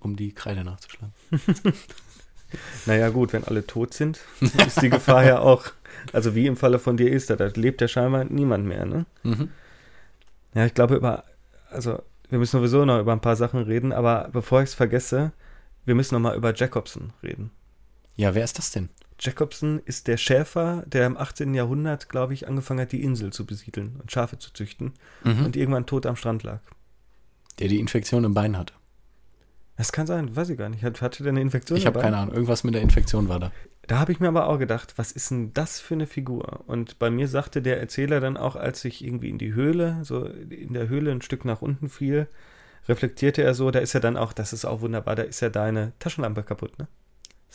um 0.00 0.16
die 0.16 0.32
Kreide 0.32 0.64
nachzuschlagen. 0.64 1.12
Naja, 2.86 3.08
gut, 3.08 3.32
wenn 3.32 3.44
alle 3.44 3.66
tot 3.66 3.94
sind, 3.94 4.20
ist 4.40 4.80
die 4.80 4.90
Gefahr 4.90 5.24
ja 5.24 5.40
auch, 5.40 5.66
also 6.12 6.34
wie 6.34 6.46
im 6.46 6.56
Falle 6.56 6.78
von 6.78 6.96
dir 6.96 7.10
ist, 7.10 7.30
da 7.30 7.34
lebt 7.54 7.80
ja 7.80 7.88
scheinbar 7.88 8.24
niemand 8.24 8.66
mehr, 8.66 8.84
ne? 8.84 9.06
Mhm. 9.22 9.50
Ja, 10.54 10.66
ich 10.66 10.74
glaube 10.74 10.96
über, 10.96 11.24
also 11.70 12.02
wir 12.28 12.38
müssen 12.38 12.58
sowieso 12.58 12.84
noch 12.84 13.00
über 13.00 13.12
ein 13.12 13.20
paar 13.20 13.36
Sachen 13.36 13.62
reden, 13.62 13.92
aber 13.92 14.28
bevor 14.32 14.62
ich 14.62 14.70
es 14.70 14.74
vergesse, 14.74 15.32
wir 15.84 15.94
müssen 15.94 16.14
noch 16.14 16.20
mal 16.20 16.36
über 16.36 16.54
Jacobson 16.54 17.12
reden. 17.22 17.50
Ja, 18.16 18.34
wer 18.34 18.44
ist 18.44 18.58
das 18.58 18.70
denn? 18.70 18.88
Jacobson 19.18 19.80
ist 19.84 20.08
der 20.08 20.16
Schäfer, 20.18 20.82
der 20.86 21.06
im 21.06 21.16
18. 21.16 21.54
Jahrhundert, 21.54 22.08
glaube 22.08 22.34
ich, 22.34 22.46
angefangen 22.48 22.80
hat, 22.80 22.92
die 22.92 23.02
Insel 23.02 23.32
zu 23.32 23.46
besiedeln 23.46 23.96
und 24.00 24.12
Schafe 24.12 24.38
zu 24.38 24.52
züchten 24.52 24.92
Mhm. 25.24 25.46
und 25.46 25.56
irgendwann 25.56 25.86
tot 25.86 26.04
am 26.06 26.16
Strand 26.16 26.42
lag. 26.42 26.60
Der 27.58 27.68
die 27.68 27.80
Infektion 27.80 28.24
im 28.24 28.34
Bein 28.34 28.58
hatte. 28.58 28.74
Das 29.78 29.92
kann 29.92 30.06
sein, 30.06 30.34
weiß 30.36 30.50
ich 30.50 30.58
gar 30.58 30.68
nicht. 30.68 30.82
Hat- 30.82 31.00
Hatte 31.02 31.22
der 31.22 31.32
eine 31.32 31.40
Infektion? 31.40 31.78
Ich 31.78 31.86
habe 31.86 32.00
keine 32.00 32.16
Ahnung. 32.18 32.34
Irgendwas 32.34 32.64
mit 32.64 32.74
der 32.74 32.82
Infektion 32.82 33.28
war 33.28 33.40
da. 33.40 33.52
Da 33.86 33.98
habe 33.98 34.10
ich 34.12 34.20
mir 34.20 34.28
aber 34.28 34.48
auch 34.48 34.58
gedacht, 34.58 34.94
was 34.96 35.12
ist 35.12 35.30
denn 35.30 35.52
das 35.54 35.80
für 35.80 35.94
eine 35.94 36.06
Figur? 36.06 36.64
Und 36.66 36.98
bei 36.98 37.08
mir 37.10 37.28
sagte 37.28 37.62
der 37.62 37.78
Erzähler 37.80 38.20
dann 38.20 38.36
auch, 38.36 38.56
als 38.56 38.84
ich 38.84 39.04
irgendwie 39.04 39.28
in 39.30 39.38
die 39.38 39.54
Höhle, 39.54 39.98
so 40.02 40.24
in 40.26 40.72
der 40.74 40.88
Höhle 40.88 41.12
ein 41.12 41.22
Stück 41.22 41.44
nach 41.44 41.62
unten 41.62 41.88
fiel, 41.88 42.26
reflektierte 42.88 43.42
er 43.42 43.54
so, 43.54 43.70
da 43.70 43.78
ist 43.78 43.92
ja 43.92 44.00
dann 44.00 44.16
auch, 44.16 44.32
das 44.32 44.52
ist 44.52 44.64
auch 44.64 44.80
wunderbar, 44.80 45.14
da 45.14 45.22
ist 45.22 45.40
ja 45.40 45.50
deine 45.50 45.92
Taschenlampe 45.98 46.42
kaputt, 46.42 46.78
ne? 46.78 46.88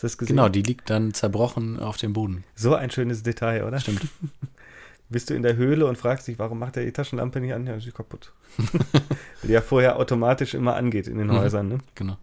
Hast 0.02 0.14
du 0.14 0.16
das 0.16 0.18
gesehen? 0.18 0.36
Genau, 0.36 0.48
die 0.48 0.62
liegt 0.62 0.90
dann 0.90 1.14
zerbrochen 1.14 1.78
auf 1.78 1.96
dem 1.96 2.12
Boden. 2.12 2.44
So 2.54 2.74
ein 2.74 2.90
schönes 2.90 3.22
Detail, 3.22 3.64
oder? 3.64 3.78
Stimmt. 3.80 4.02
Bist 5.08 5.28
du 5.30 5.34
in 5.34 5.42
der 5.42 5.56
Höhle 5.56 5.86
und 5.86 5.96
fragst 5.98 6.26
dich, 6.26 6.38
warum 6.38 6.58
macht 6.58 6.76
er 6.76 6.84
die 6.84 6.92
Taschenlampe 6.92 7.38
nicht 7.40 7.52
an? 7.52 7.66
Ja, 7.66 7.78
sie 7.78 7.88
ist 7.88 7.94
kaputt. 7.94 8.32
Weil 8.56 8.80
die 9.44 9.52
ja 9.52 9.60
vorher 9.60 9.96
automatisch 9.96 10.54
immer 10.54 10.74
angeht 10.74 11.06
in 11.06 11.18
den 11.18 11.26
Mhm. 11.28 11.38
Häusern, 11.38 11.68
ne? 11.68 11.78
Genau. 11.94 12.16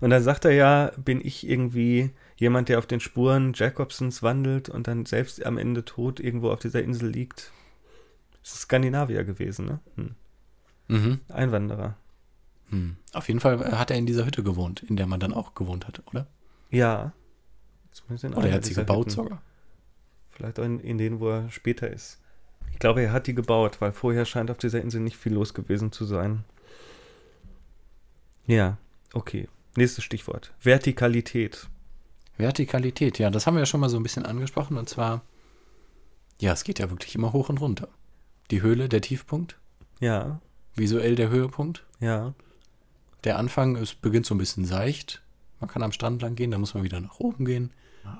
Und 0.00 0.10
dann 0.10 0.22
sagt 0.22 0.44
er 0.44 0.50
ja, 0.52 0.92
bin 0.96 1.20
ich 1.24 1.48
irgendwie 1.48 2.10
jemand, 2.36 2.68
der 2.68 2.78
auf 2.78 2.86
den 2.86 3.00
Spuren 3.00 3.52
Jacobsons 3.54 4.22
wandelt 4.22 4.68
und 4.68 4.86
dann 4.88 5.06
selbst 5.06 5.44
am 5.46 5.56
Ende 5.58 5.84
tot 5.84 6.20
irgendwo 6.20 6.50
auf 6.50 6.58
dieser 6.60 6.82
Insel 6.82 7.08
liegt. 7.08 7.50
Das 8.42 8.52
ist 8.54 8.60
Skandinavier 8.62 9.24
gewesen, 9.24 9.66
ne? 9.66 9.80
Hm. 9.96 10.14
Mhm. 10.88 11.20
Einwanderer. 11.30 11.96
Hm. 12.70 12.96
Auf 13.12 13.28
jeden 13.28 13.40
Fall 13.40 13.78
hat 13.78 13.90
er 13.90 13.96
in 13.96 14.06
dieser 14.06 14.26
Hütte 14.26 14.42
gewohnt, 14.42 14.82
in 14.82 14.96
der 14.96 15.06
man 15.06 15.20
dann 15.20 15.32
auch 15.32 15.54
gewohnt 15.54 15.86
hatte, 15.86 16.02
oder? 16.10 16.26
Ja. 16.72 17.12
Zumindest 17.92 18.24
in 18.24 18.32
Oder 18.32 18.40
er 18.42 18.44
einer 18.46 18.54
hat 18.56 18.64
sie 18.64 18.74
gebaut 18.74 19.06
Hütten. 19.06 19.10
sogar. 19.10 19.42
Vielleicht 20.30 20.58
auch 20.58 20.64
in, 20.64 20.80
in 20.80 20.98
denen, 20.98 21.20
wo 21.20 21.28
er 21.28 21.50
später 21.50 21.88
ist. 21.90 22.18
Ich 22.72 22.78
glaube, 22.78 23.02
er 23.02 23.12
hat 23.12 23.26
die 23.26 23.34
gebaut, 23.34 23.80
weil 23.80 23.92
vorher 23.92 24.24
scheint 24.24 24.50
auf 24.50 24.58
dieser 24.58 24.80
Insel 24.80 25.00
nicht 25.02 25.16
viel 25.16 25.34
los 25.34 25.52
gewesen 25.54 25.92
zu 25.92 26.04
sein. 26.04 26.44
Ja, 28.46 28.78
okay. 29.12 29.48
Nächstes 29.76 30.04
Stichwort. 30.04 30.52
Vertikalität. 30.60 31.68
Vertikalität, 32.36 33.18
ja, 33.18 33.30
das 33.30 33.46
haben 33.46 33.54
wir 33.54 33.60
ja 33.60 33.66
schon 33.66 33.80
mal 33.80 33.88
so 33.88 33.98
ein 33.98 34.02
bisschen 34.02 34.24
angesprochen. 34.26 34.76
Und 34.78 34.88
zwar, 34.88 35.22
ja, 36.40 36.52
es 36.52 36.64
geht 36.64 36.78
ja 36.78 36.90
wirklich 36.90 37.14
immer 37.14 37.32
hoch 37.32 37.48
und 37.48 37.60
runter. 37.60 37.88
Die 38.50 38.62
Höhle, 38.62 38.88
der 38.88 39.00
Tiefpunkt, 39.00 39.58
Ja, 40.00 40.40
visuell 40.74 41.14
der 41.14 41.28
Höhepunkt. 41.28 41.84
ja. 42.00 42.34
Der 43.24 43.38
Anfang, 43.38 43.76
es 43.76 43.94
beginnt 43.94 44.26
so 44.26 44.34
ein 44.34 44.38
bisschen 44.38 44.64
seicht. 44.64 45.22
Man 45.62 45.70
kann 45.70 45.84
am 45.84 45.92
Strand 45.92 46.20
lang 46.22 46.34
gehen, 46.34 46.50
dann 46.50 46.60
muss 46.60 46.74
man 46.74 46.82
wieder 46.82 47.00
nach 47.00 47.20
oben 47.20 47.44
gehen. 47.44 47.70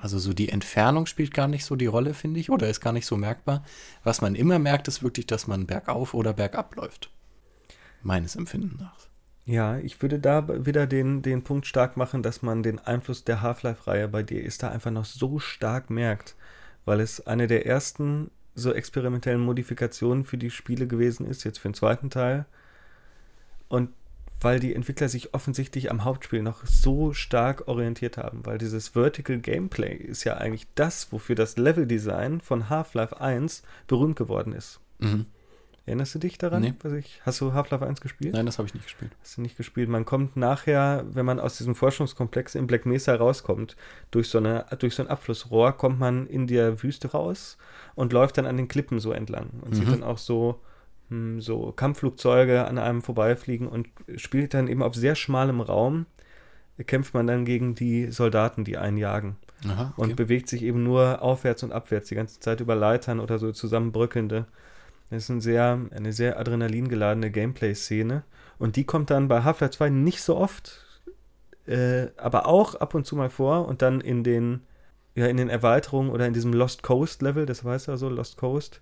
Also 0.00 0.20
so 0.20 0.32
die 0.32 0.48
Entfernung 0.48 1.06
spielt 1.06 1.34
gar 1.34 1.48
nicht 1.48 1.64
so 1.64 1.74
die 1.74 1.86
Rolle, 1.86 2.14
finde 2.14 2.38
ich, 2.38 2.50
oder 2.50 2.68
ist 2.68 2.80
gar 2.80 2.92
nicht 2.92 3.04
so 3.04 3.16
merkbar. 3.16 3.64
Was 4.04 4.20
man 4.20 4.36
immer 4.36 4.60
merkt, 4.60 4.86
ist 4.86 5.02
wirklich, 5.02 5.26
dass 5.26 5.48
man 5.48 5.66
bergauf 5.66 6.14
oder 6.14 6.32
bergab 6.32 6.76
läuft. 6.76 7.10
Meines 8.00 8.36
Empfindens 8.36 8.78
nach. 8.78 8.96
Ja, 9.44 9.78
ich 9.78 10.00
würde 10.00 10.20
da 10.20 10.64
wieder 10.64 10.86
den, 10.86 11.22
den 11.22 11.42
Punkt 11.42 11.66
stark 11.66 11.96
machen, 11.96 12.22
dass 12.22 12.42
man 12.42 12.62
den 12.62 12.78
Einfluss 12.78 13.24
der 13.24 13.42
Half-Life-Reihe 13.42 14.06
bei 14.06 14.22
dir 14.22 14.44
ist 14.44 14.62
da 14.62 14.70
einfach 14.70 14.92
noch 14.92 15.04
so 15.04 15.40
stark 15.40 15.90
merkt, 15.90 16.36
weil 16.84 17.00
es 17.00 17.26
eine 17.26 17.48
der 17.48 17.66
ersten 17.66 18.30
so 18.54 18.72
experimentellen 18.72 19.40
Modifikationen 19.40 20.22
für 20.22 20.38
die 20.38 20.50
Spiele 20.50 20.86
gewesen 20.86 21.26
ist, 21.26 21.42
jetzt 21.42 21.58
für 21.58 21.70
den 21.70 21.74
zweiten 21.74 22.08
Teil. 22.08 22.46
Und 23.68 23.90
weil 24.42 24.60
die 24.60 24.74
Entwickler 24.74 25.08
sich 25.08 25.32
offensichtlich 25.34 25.90
am 25.90 26.04
Hauptspiel 26.04 26.42
noch 26.42 26.66
so 26.66 27.12
stark 27.14 27.68
orientiert 27.68 28.16
haben, 28.18 28.44
weil 28.44 28.58
dieses 28.58 28.88
Vertical 28.88 29.38
Gameplay 29.38 29.94
ist 29.94 30.24
ja 30.24 30.36
eigentlich 30.36 30.66
das, 30.74 31.12
wofür 31.12 31.34
das 31.36 31.56
Leveldesign 31.56 32.40
von 32.40 32.68
Half-Life 32.68 33.20
1 33.20 33.62
berühmt 33.86 34.16
geworden 34.16 34.52
ist. 34.52 34.80
Mhm. 34.98 35.26
Erinnerst 35.84 36.14
du 36.14 36.20
dich 36.20 36.38
daran? 36.38 36.62
Nee. 36.62 36.74
Was 36.82 36.92
ich, 36.92 37.20
hast 37.26 37.40
du 37.40 37.54
Half-Life 37.54 37.84
1 37.84 38.00
gespielt? 38.00 38.34
Nein, 38.34 38.46
das 38.46 38.58
habe 38.58 38.68
ich 38.68 38.74
nicht 38.74 38.84
gespielt. 38.84 39.10
Hast 39.20 39.36
du 39.36 39.40
nicht 39.42 39.56
gespielt? 39.56 39.88
Man 39.88 40.04
kommt 40.04 40.36
nachher, 40.36 41.04
wenn 41.10 41.26
man 41.26 41.40
aus 41.40 41.58
diesem 41.58 41.74
Forschungskomplex 41.74 42.54
in 42.54 42.68
Black 42.68 42.86
Mesa 42.86 43.14
rauskommt, 43.16 43.76
durch 44.12 44.28
so, 44.28 44.38
eine, 44.38 44.64
durch 44.78 44.94
so 44.94 45.02
ein 45.02 45.08
Abflussrohr, 45.08 45.72
kommt 45.72 45.98
man 45.98 46.28
in 46.28 46.46
der 46.46 46.84
Wüste 46.84 47.10
raus 47.10 47.58
und 47.96 48.12
läuft 48.12 48.38
dann 48.38 48.46
an 48.46 48.56
den 48.58 48.68
Klippen 48.68 49.00
so 49.00 49.10
entlang 49.10 49.50
und 49.62 49.74
sieht 49.74 49.88
Mhm. 49.88 49.90
dann 49.90 50.02
auch 50.04 50.18
so 50.18 50.60
so 51.38 51.72
Kampfflugzeuge 51.72 52.66
an 52.66 52.78
einem 52.78 53.02
vorbeifliegen 53.02 53.68
und 53.68 53.88
spielt 54.16 54.54
dann 54.54 54.68
eben 54.68 54.82
auf 54.82 54.94
sehr 54.94 55.14
schmalem 55.14 55.60
Raum, 55.60 56.06
kämpft 56.86 57.14
man 57.14 57.26
dann 57.26 57.44
gegen 57.44 57.74
die 57.74 58.10
Soldaten, 58.10 58.64
die 58.64 58.78
einen 58.78 58.96
jagen. 58.96 59.36
Aha, 59.68 59.92
Und 59.96 60.16
bewegt 60.16 60.48
sich 60.48 60.62
eben 60.62 60.82
nur 60.82 61.22
aufwärts 61.22 61.62
und 61.62 61.72
abwärts 61.72 62.08
die 62.08 62.14
ganze 62.14 62.40
Zeit 62.40 62.60
über 62.60 62.74
Leitern 62.74 63.20
oder 63.20 63.38
so 63.38 63.52
zusammenbröckelnde. 63.52 64.46
Das 65.10 65.24
ist 65.24 65.28
ein 65.28 65.40
sehr, 65.40 65.78
eine 65.94 66.12
sehr 66.12 66.38
adrenalingeladene 66.38 67.30
Gameplay-Szene. 67.30 68.24
Und 68.58 68.76
die 68.76 68.84
kommt 68.84 69.10
dann 69.10 69.28
bei 69.28 69.42
Half-Life 69.44 69.72
2 69.72 69.90
nicht 69.90 70.22
so 70.22 70.36
oft, 70.36 70.84
äh, 71.66 72.06
aber 72.16 72.46
auch 72.46 72.74
ab 72.76 72.94
und 72.94 73.06
zu 73.06 73.14
mal 73.14 73.30
vor 73.30 73.68
und 73.68 73.82
dann 73.82 74.00
in 74.00 74.24
den, 74.24 74.62
ja, 75.14 75.26
in 75.26 75.36
den 75.36 75.48
Erweiterungen 75.48 76.10
oder 76.10 76.26
in 76.26 76.32
diesem 76.32 76.52
Lost 76.52 76.82
Coast-Level, 76.82 77.46
das 77.46 77.62
heißt 77.62 77.88
ja 77.88 77.96
so, 77.96 78.08
Lost 78.08 78.36
Coast, 78.36 78.80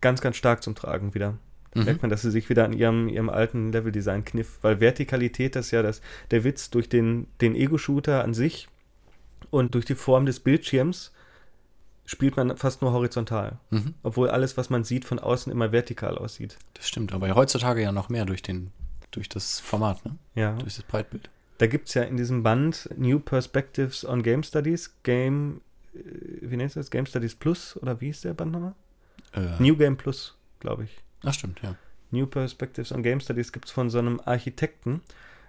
ganz, 0.00 0.20
ganz 0.20 0.36
stark 0.36 0.62
zum 0.62 0.74
Tragen 0.74 1.14
wieder. 1.14 1.38
Mhm. 1.80 1.84
merkt 1.84 2.02
man, 2.02 2.10
dass 2.10 2.22
sie 2.22 2.30
sich 2.30 2.48
wieder 2.48 2.64
an 2.64 2.72
ihrem, 2.72 3.08
ihrem 3.08 3.28
alten 3.28 3.72
Leveldesign 3.72 4.24
kniff, 4.24 4.58
weil 4.62 4.80
Vertikalität 4.80 5.56
das 5.56 5.66
ist 5.66 5.70
ja 5.72 5.82
das, 5.82 6.00
der 6.30 6.44
Witz 6.44 6.70
durch 6.70 6.88
den, 6.88 7.26
den 7.40 7.54
Ego-Shooter 7.54 8.22
an 8.24 8.34
sich 8.34 8.68
und 9.50 9.74
durch 9.74 9.84
die 9.84 9.94
Form 9.94 10.26
des 10.26 10.40
Bildschirms 10.40 11.12
spielt 12.04 12.36
man 12.36 12.56
fast 12.56 12.82
nur 12.82 12.92
horizontal, 12.92 13.58
Mhm. 13.70 13.94
obwohl 14.02 14.30
alles, 14.30 14.56
was 14.56 14.70
man 14.70 14.84
sieht, 14.84 15.04
von 15.04 15.18
außen 15.18 15.50
immer 15.50 15.72
vertikal 15.72 16.16
aussieht. 16.16 16.56
Das 16.74 16.86
stimmt, 16.88 17.12
aber 17.12 17.34
heutzutage 17.34 17.82
ja 17.82 17.90
noch 17.92 18.08
mehr 18.08 18.24
durch 18.24 18.42
den, 18.42 18.70
durch 19.10 19.28
das 19.28 19.58
Format, 19.60 20.04
ne? 20.04 20.16
Ja. 20.34 20.52
Durch 20.52 20.76
das 20.76 20.84
Breitbild. 20.84 21.30
Da 21.58 21.66
gibt 21.66 21.88
es 21.88 21.94
ja 21.94 22.02
in 22.02 22.16
diesem 22.16 22.42
Band 22.42 22.90
New 22.96 23.18
Perspectives 23.18 24.04
on 24.04 24.22
Game 24.22 24.42
Studies, 24.44 24.94
Game, 25.02 25.62
äh, 25.94 25.98
wie 26.42 26.56
nennt 26.56 26.76
das? 26.76 26.90
Game 26.90 27.06
Studies 27.06 27.34
Plus 27.34 27.76
oder 27.78 28.00
wie 28.00 28.10
ist 28.10 28.24
der 28.24 28.34
Band 28.34 28.52
nochmal? 28.52 28.74
Äh, 29.32 29.60
New 29.60 29.74
Game 29.76 29.96
Plus, 29.96 30.36
glaube 30.60 30.84
ich. 30.84 30.90
Ach 31.26 31.34
stimmt, 31.34 31.60
ja. 31.62 31.74
New 32.10 32.26
Perspectives 32.26 32.92
on 32.92 33.02
Game 33.02 33.20
Studies 33.20 33.52
gibt 33.52 33.66
es 33.66 33.70
von 33.72 33.90
so 33.90 33.98
einem 33.98 34.20
Architekten 34.24 35.02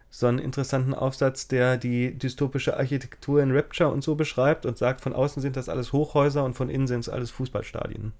so 0.09 0.25
einen 0.27 0.39
interessanten 0.39 0.93
Aufsatz, 0.93 1.47
der 1.49 1.75
die 1.77 2.17
dystopische 2.17 2.77
Architektur 2.77 3.43
in 3.43 3.51
Rapture 3.51 3.89
und 3.91 4.03
so 4.03 4.15
beschreibt 4.15 4.65
und 4.65 4.77
sagt, 4.77 5.01
von 5.01 5.13
außen 5.13 5.41
sind 5.41 5.55
das 5.57 5.67
alles 5.69 5.91
Hochhäuser 5.93 6.43
und 6.45 6.53
von 6.55 6.69
innen 6.69 6.87
sind 6.87 7.01
es 7.01 7.09
alles 7.09 7.29
Fußballstadien. 7.31 8.13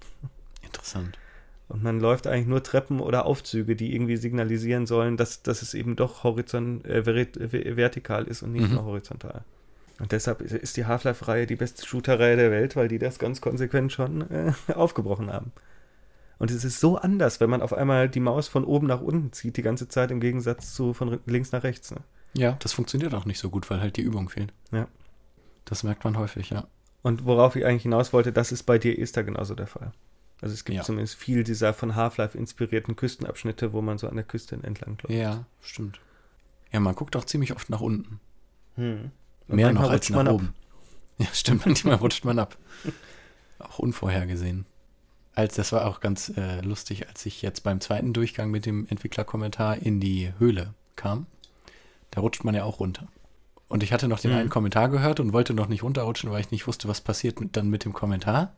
Interessant. 0.62 1.18
Und 1.68 1.82
man 1.82 1.98
läuft 2.00 2.26
eigentlich 2.26 2.46
nur 2.46 2.62
Treppen 2.62 3.00
oder 3.00 3.26
Aufzüge, 3.26 3.74
die 3.76 3.94
irgendwie 3.94 4.16
signalisieren 4.16 4.86
sollen, 4.86 5.16
dass, 5.16 5.42
dass 5.42 5.62
es 5.62 5.74
eben 5.74 5.96
doch 5.96 6.24
horizont, 6.24 6.86
äh, 6.86 7.04
vertikal 7.76 8.24
ist 8.26 8.42
und 8.42 8.52
nicht 8.52 8.68
Mhm. 8.68 8.74
nur 8.76 8.84
horizontal. 8.84 9.42
Und 9.98 10.12
deshalb 10.12 10.40
ist- 10.42 10.52
ist 10.52 10.76
die 10.76 10.86
Half-Life-Reihe 10.86 11.46
die 11.46 11.56
beste 11.56 11.84
Shooter-Reihe 11.86 12.36
der 12.36 12.50
Welt, 12.50 12.76
weil 12.76 12.88
die 12.88 12.98
das 12.98 13.18
ganz 13.18 13.40
konsequent 13.40 13.92
schon 13.92 14.30
äh, 14.30 14.52
aufgebrochen 14.74 15.32
haben. 15.32 15.52
Und 16.38 16.50
es 16.50 16.64
ist 16.64 16.78
so 16.80 16.96
anders, 16.96 17.40
wenn 17.40 17.50
man 17.50 17.62
auf 17.62 17.72
einmal 17.72 18.08
die 18.08 18.20
Maus 18.20 18.46
von 18.48 18.64
oben 18.64 18.86
nach 18.86 19.00
unten 19.00 19.32
zieht, 19.32 19.56
die 19.56 19.62
ganze 19.62 19.88
Zeit 19.88 20.10
im 20.10 20.20
Gegensatz 20.20 20.72
zu 20.74 20.92
von 20.94 21.18
links 21.26 21.50
nach 21.52 21.64
rechts. 21.64 21.90
Ne? 21.90 21.98
Ja, 22.34 22.52
das 22.60 22.72
funktioniert 22.72 23.12
auch 23.14 23.24
nicht 23.24 23.38
so 23.40 23.50
gut, 23.50 23.68
weil 23.70 23.80
halt 23.80 23.96
die 23.96 24.02
Übung 24.02 24.28
fehlt. 24.28 24.52
Ja. 24.70 24.86
Das 25.64 25.82
merkt 25.82 26.04
man 26.04 26.16
häufig, 26.16 26.50
ja. 26.50 26.66
Und 27.02 27.24
worauf 27.26 27.56
ich 27.56 27.64
eigentlich 27.64 27.82
hinaus 27.82 28.12
wollte, 28.12 28.32
das 28.32 28.52
ist 28.52 28.64
bei 28.64 28.78
dir 28.78 28.98
Esther 28.98 29.24
genauso 29.24 29.54
der 29.54 29.66
Fall. 29.66 29.92
Also 30.40 30.54
es 30.54 30.64
gibt 30.64 30.76
Ja. 30.76 30.82
zumindest 30.84 31.16
viel 31.16 31.42
dieser 31.42 31.74
von 31.74 31.96
Half-Life 31.96 32.38
inspirierten 32.38 32.94
Küstenabschnitte, 32.94 33.72
wo 33.72 33.82
man 33.82 33.98
so 33.98 34.08
an 34.08 34.14
der 34.14 34.24
Küste 34.24 34.54
entlang 34.62 34.96
läuft. 35.02 35.10
Ja, 35.10 35.44
stimmt. 35.60 36.00
Ja, 36.70 36.78
man 36.80 36.94
guckt 36.94 37.16
auch 37.16 37.24
ziemlich 37.24 37.54
oft 37.54 37.70
nach 37.70 37.80
unten. 37.80 38.20
Hm. 38.76 39.10
Mehr 39.48 39.72
noch 39.72 39.82
als 39.90 39.92
rutscht 39.92 40.10
nach 40.10 40.16
man 40.18 40.28
ab. 40.28 40.34
oben. 40.34 40.54
Ja, 41.18 41.26
stimmt, 41.32 41.66
manchmal 41.66 41.96
rutscht 41.96 42.24
man 42.24 42.38
ab. 42.38 42.56
Auch 43.58 43.80
unvorhergesehen. 43.80 44.66
Als, 45.38 45.54
das 45.54 45.70
war 45.70 45.86
auch 45.86 46.00
ganz 46.00 46.32
äh, 46.36 46.62
lustig, 46.62 47.08
als 47.08 47.24
ich 47.24 47.42
jetzt 47.42 47.62
beim 47.62 47.80
zweiten 47.80 48.12
Durchgang 48.12 48.50
mit 48.50 48.66
dem 48.66 48.88
Entwicklerkommentar 48.88 49.76
in 49.76 50.00
die 50.00 50.32
Höhle 50.40 50.74
kam. 50.96 51.26
Da 52.10 52.22
rutscht 52.22 52.42
man 52.42 52.56
ja 52.56 52.64
auch 52.64 52.80
runter. 52.80 53.06
Und 53.68 53.84
ich 53.84 53.92
hatte 53.92 54.08
noch 54.08 54.18
den 54.18 54.32
Mhm. 54.32 54.36
einen 54.36 54.48
Kommentar 54.48 54.88
gehört 54.88 55.20
und 55.20 55.32
wollte 55.32 55.54
noch 55.54 55.68
nicht 55.68 55.84
runterrutschen, 55.84 56.32
weil 56.32 56.40
ich 56.40 56.50
nicht 56.50 56.66
wusste, 56.66 56.88
was 56.88 57.02
passiert 57.02 57.38
mit, 57.40 57.56
dann 57.56 57.70
mit 57.70 57.84
dem 57.84 57.92
Kommentar. 57.92 58.52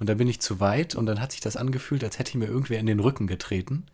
Und 0.00 0.08
da 0.08 0.14
bin 0.14 0.26
ich 0.26 0.40
zu 0.40 0.58
weit 0.58 0.96
und 0.96 1.06
dann 1.06 1.20
hat 1.20 1.30
sich 1.30 1.42
das 1.42 1.56
angefühlt, 1.56 2.02
als 2.02 2.18
hätte 2.18 2.38
mir 2.38 2.46
irgendwer 2.46 2.80
in 2.80 2.86
den 2.86 2.98
Rücken 2.98 3.28
getreten 3.28 3.86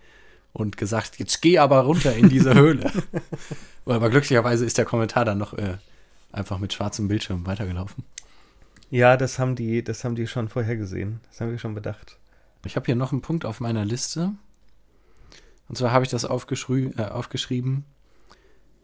und 0.55 0.79
gesagt, 0.79 1.19
jetzt 1.19 1.43
geh 1.43 1.59
aber 1.59 1.81
runter 1.81 2.17
in 2.17 2.31
diese 2.31 2.55
Höhle. 2.55 2.91
aber 3.85 4.09
glücklicherweise 4.09 4.65
ist 4.65 4.79
der 4.79 4.87
Kommentar 4.87 5.27
dann 5.27 5.37
noch 5.37 5.53
äh, 5.53 5.77
einfach 6.33 6.59
mit 6.59 6.73
schwarzem 6.73 7.09
Bildschirm 7.09 7.45
weitergelaufen. 7.45 8.05
Ja, 8.91 9.17
das 9.17 9.39
haben 9.39 9.57
die, 9.57 9.83
das 9.83 10.05
haben 10.05 10.15
die 10.15 10.27
schon 10.27 10.49
vorher 10.49 10.77
gesehen. 10.77 11.21
Das 11.29 11.41
haben 11.41 11.51
wir 11.51 11.59
schon 11.59 11.75
bedacht. 11.75 12.19
Ich 12.65 12.77
habe 12.77 12.87
hier 12.87 12.97
noch 12.97 13.13
einen 13.13 13.23
Punkt 13.23 13.45
auf 13.45 13.61
meiner 13.61 13.85
Liste. 13.85 14.33
Und 15.69 15.77
zwar 15.77 15.91
habe 15.93 16.05
ich 16.05 16.11
das 16.11 16.25
aufgeschrü 16.25 16.93
äh, 16.97 17.03
aufgeschrieben 17.03 17.85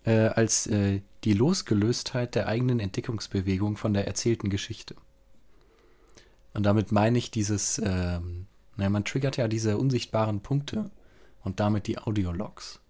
äh, 0.04 0.26
als 0.26 0.66
äh, 0.66 1.00
die 1.24 1.34
Losgelöstheit 1.34 2.34
der 2.34 2.48
eigenen 2.48 2.80
Entdeckungsbewegung 2.80 3.76
von 3.76 3.94
der 3.94 4.06
erzählten 4.06 4.50
Geschichte. 4.50 4.96
Und 6.54 6.64
damit 6.64 6.92
meine 6.92 7.18
ich 7.18 7.30
dieses, 7.30 7.80
ähm, 7.84 8.46
naja, 8.76 8.90
man 8.90 9.04
triggert 9.04 9.36
ja 9.36 9.48
diese 9.48 9.78
unsichtbaren 9.78 10.40
Punkte 10.40 10.90
und 11.44 11.60
damit 11.60 11.86
die 11.86 11.98
Audiologs. 11.98 12.80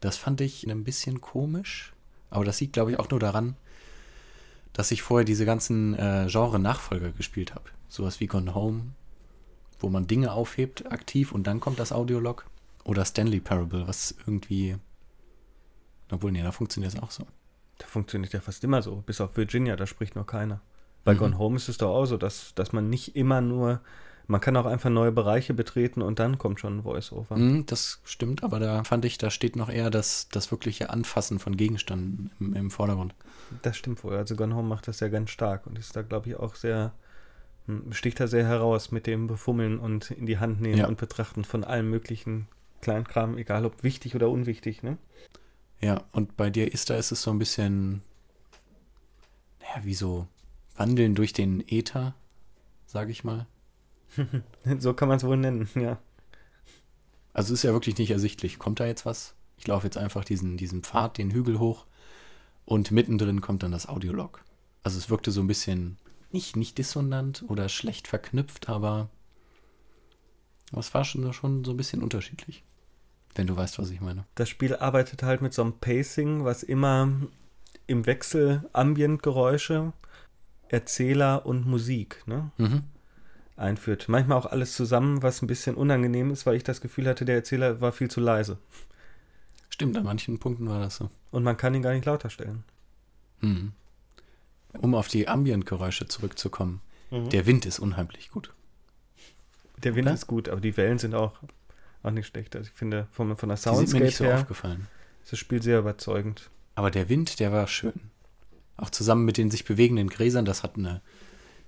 Das 0.00 0.16
fand 0.16 0.40
ich 0.40 0.64
ein 0.64 0.84
bisschen 0.84 1.20
komisch, 1.20 1.92
aber 2.30 2.44
das 2.44 2.60
liegt, 2.60 2.74
glaube 2.74 2.92
ich, 2.92 2.98
auch 2.98 3.10
nur 3.10 3.18
daran, 3.18 3.56
dass 4.78 4.92
ich 4.92 5.02
vorher 5.02 5.24
diese 5.24 5.44
ganzen 5.44 5.98
äh, 5.98 6.28
Genre-Nachfolger 6.28 7.10
gespielt 7.10 7.52
habe. 7.52 7.64
Sowas 7.88 8.20
wie 8.20 8.28
Gone 8.28 8.54
Home, 8.54 8.92
wo 9.80 9.88
man 9.88 10.06
Dinge 10.06 10.30
aufhebt 10.30 10.92
aktiv 10.92 11.32
und 11.32 11.48
dann 11.48 11.58
kommt 11.58 11.80
das 11.80 11.90
Audiolog. 11.90 12.46
Oder 12.84 13.04
Stanley 13.04 13.40
Parable, 13.40 13.88
was 13.88 14.14
irgendwie. 14.24 14.76
Obwohl, 16.12 16.30
nee, 16.30 16.44
da 16.44 16.52
funktioniert 16.52 16.94
es 16.94 17.02
auch 17.02 17.10
so. 17.10 17.26
Da 17.78 17.88
funktioniert 17.88 18.32
ja 18.32 18.40
fast 18.40 18.62
immer 18.62 18.80
so. 18.80 19.02
Bis 19.04 19.20
auf 19.20 19.36
Virginia, 19.36 19.74
da 19.74 19.84
spricht 19.84 20.14
noch 20.14 20.28
keiner. 20.28 20.60
Bei 21.04 21.14
Mhm. 21.14 21.18
Gone 21.18 21.38
Home 21.38 21.56
ist 21.56 21.68
es 21.68 21.78
doch 21.78 21.90
auch 21.92 22.06
so, 22.06 22.16
dass, 22.16 22.54
dass 22.54 22.72
man 22.72 22.88
nicht 22.88 23.16
immer 23.16 23.40
nur, 23.40 23.80
man 24.28 24.40
kann 24.40 24.56
auch 24.56 24.66
einfach 24.66 24.90
neue 24.90 25.10
Bereiche 25.10 25.54
betreten 25.54 26.02
und 26.02 26.20
dann 26.20 26.38
kommt 26.38 26.60
schon 26.60 26.78
ein 26.78 26.82
Voice-Over. 26.84 27.36
Mhm, 27.36 27.66
das 27.66 28.00
stimmt, 28.04 28.44
aber 28.44 28.60
da 28.60 28.84
fand 28.84 29.04
ich, 29.04 29.18
da 29.18 29.32
steht 29.32 29.56
noch 29.56 29.70
eher 29.70 29.90
das, 29.90 30.28
das 30.28 30.52
wirkliche 30.52 30.90
Anfassen 30.90 31.40
von 31.40 31.56
Gegenständen 31.56 32.30
im, 32.38 32.54
im 32.54 32.70
Vordergrund. 32.70 33.12
Das 33.62 33.76
stimmt 33.76 34.02
wohl. 34.04 34.16
Also 34.16 34.36
Gone 34.36 34.54
Home 34.54 34.68
macht 34.68 34.88
das 34.88 35.00
ja 35.00 35.08
ganz 35.08 35.30
stark 35.30 35.66
und 35.66 35.78
ist 35.78 35.94
da, 35.96 36.02
glaube 36.02 36.28
ich, 36.28 36.36
auch 36.36 36.54
sehr, 36.54 36.92
hm, 37.66 37.92
sticht 37.92 38.20
da 38.20 38.26
sehr 38.26 38.46
heraus 38.46 38.90
mit 38.92 39.06
dem 39.06 39.26
Befummeln 39.26 39.78
und 39.78 40.10
in 40.10 40.26
die 40.26 40.38
Hand 40.38 40.60
nehmen 40.60 40.78
Ja. 40.78 40.86
und 40.88 40.98
betrachten 40.98 41.44
von 41.44 41.64
allem 41.64 41.90
möglichen 41.90 42.48
Kleinkram, 42.80 43.36
egal 43.38 43.64
ob 43.64 43.82
wichtig 43.82 44.14
oder 44.14 44.28
unwichtig, 44.30 44.82
ne? 44.82 44.98
Ja, 45.80 46.04
und 46.12 46.36
bei 46.36 46.50
dir 46.50 46.72
ist 46.72 46.90
da 46.90 46.96
ist 46.96 47.12
es 47.12 47.22
so 47.22 47.30
ein 47.30 47.38
bisschen, 47.38 48.02
naja, 49.60 49.84
wie 49.84 49.94
so 49.94 50.26
Wandeln 50.76 51.14
durch 51.14 51.32
den 51.32 51.62
Äther, 51.68 52.14
sage 52.86 53.10
ich 53.12 53.24
mal. 53.24 53.46
So 54.78 54.94
kann 54.94 55.08
man 55.08 55.18
es 55.18 55.24
wohl 55.24 55.36
nennen, 55.36 55.68
ja. 55.74 55.98
Also 57.32 57.54
ist 57.54 57.62
ja 57.62 57.72
wirklich 57.72 57.98
nicht 57.98 58.10
ersichtlich. 58.10 58.58
Kommt 58.58 58.80
da 58.80 58.86
jetzt 58.86 59.06
was? 59.06 59.34
Ich 59.56 59.66
laufe 59.66 59.86
jetzt 59.86 59.98
einfach 59.98 60.24
diesen, 60.24 60.56
diesen 60.56 60.82
Pfad, 60.82 61.18
den 61.18 61.30
Hügel 61.30 61.58
hoch 61.58 61.86
und 62.68 62.90
mittendrin 62.90 63.40
kommt 63.40 63.62
dann 63.62 63.72
das 63.72 63.88
Audiolog. 63.88 64.44
Also 64.82 64.98
es 64.98 65.08
wirkte 65.08 65.30
so 65.30 65.40
ein 65.40 65.46
bisschen 65.46 65.96
nicht, 66.30 66.54
nicht 66.54 66.76
dissonant 66.76 67.42
oder 67.48 67.70
schlecht 67.70 68.06
verknüpft, 68.06 68.68
aber 68.68 69.08
es 70.76 70.92
war 70.92 71.04
schon, 71.06 71.32
schon 71.32 71.64
so 71.64 71.70
ein 71.70 71.78
bisschen 71.78 72.02
unterschiedlich. 72.02 72.62
Wenn 73.34 73.46
du 73.46 73.56
weißt, 73.56 73.78
was 73.78 73.88
ich 73.90 74.02
meine. 74.02 74.26
Das 74.34 74.50
Spiel 74.50 74.76
arbeitet 74.76 75.22
halt 75.22 75.40
mit 75.40 75.54
so 75.54 75.62
einem 75.62 75.78
Pacing, 75.78 76.44
was 76.44 76.62
immer 76.62 77.10
im 77.86 78.04
Wechsel 78.04 78.68
Ambientgeräusche, 78.74 79.94
Erzähler 80.68 81.46
und 81.46 81.66
Musik 81.66 82.22
ne, 82.26 82.50
Mhm. 82.58 82.82
einführt. 83.56 84.10
Manchmal 84.10 84.36
auch 84.36 84.44
alles 84.46 84.74
zusammen, 84.74 85.22
was 85.22 85.40
ein 85.40 85.46
bisschen 85.46 85.74
unangenehm 85.74 86.30
ist, 86.30 86.44
weil 86.44 86.56
ich 86.56 86.64
das 86.64 86.82
Gefühl 86.82 87.06
hatte, 87.08 87.24
der 87.24 87.36
Erzähler 87.36 87.80
war 87.80 87.92
viel 87.92 88.10
zu 88.10 88.20
leise. 88.20 88.58
Stimmt, 89.78 89.96
an 89.96 90.02
manchen 90.02 90.40
Punkten 90.40 90.68
war 90.68 90.80
das 90.80 90.96
so. 90.96 91.08
Und 91.30 91.44
man 91.44 91.56
kann 91.56 91.72
ihn 91.72 91.82
gar 91.82 91.92
nicht 91.92 92.04
lauter 92.04 92.30
stellen. 92.30 92.64
Mhm. 93.40 93.70
Um 94.80 94.96
auf 94.96 95.06
die 95.06 95.28
Ambientgeräusche 95.28 96.08
zurückzukommen. 96.08 96.80
Der 97.12 97.46
Wind 97.46 97.64
ist 97.64 97.78
unheimlich 97.78 98.30
gut. 98.30 98.52
Der 99.84 99.94
Wind 99.94 100.08
Oder? 100.08 100.14
ist 100.14 100.26
gut, 100.26 100.48
aber 100.48 100.60
die 100.60 100.76
Wellen 100.76 100.98
sind 100.98 101.14
auch, 101.14 101.38
auch 102.02 102.10
nicht 102.10 102.26
schlecht. 102.26 102.56
Also 102.56 102.68
ich 102.68 102.74
finde, 102.76 103.06
von, 103.12 103.36
von 103.36 103.48
der 103.48 103.56
Die 103.56 103.62
sind 103.62 103.70
mir 103.70 103.76
Soundscape 103.76 104.04
nicht 104.04 104.16
so 104.16 104.24
her 104.24 104.40
aufgefallen. 104.40 104.88
ist 105.22 105.30
das 105.30 105.38
Spiel 105.38 105.62
sehr 105.62 105.78
überzeugend. 105.78 106.50
Aber 106.74 106.90
der 106.90 107.08
Wind, 107.08 107.38
der 107.38 107.52
war 107.52 107.68
schön. 107.68 108.10
Auch 108.76 108.90
zusammen 108.90 109.24
mit 109.24 109.36
den 109.36 109.50
sich 109.52 109.64
bewegenden 109.64 110.08
Gräsern, 110.08 110.44
das 110.44 110.64
hat 110.64 110.76
eine 110.76 111.02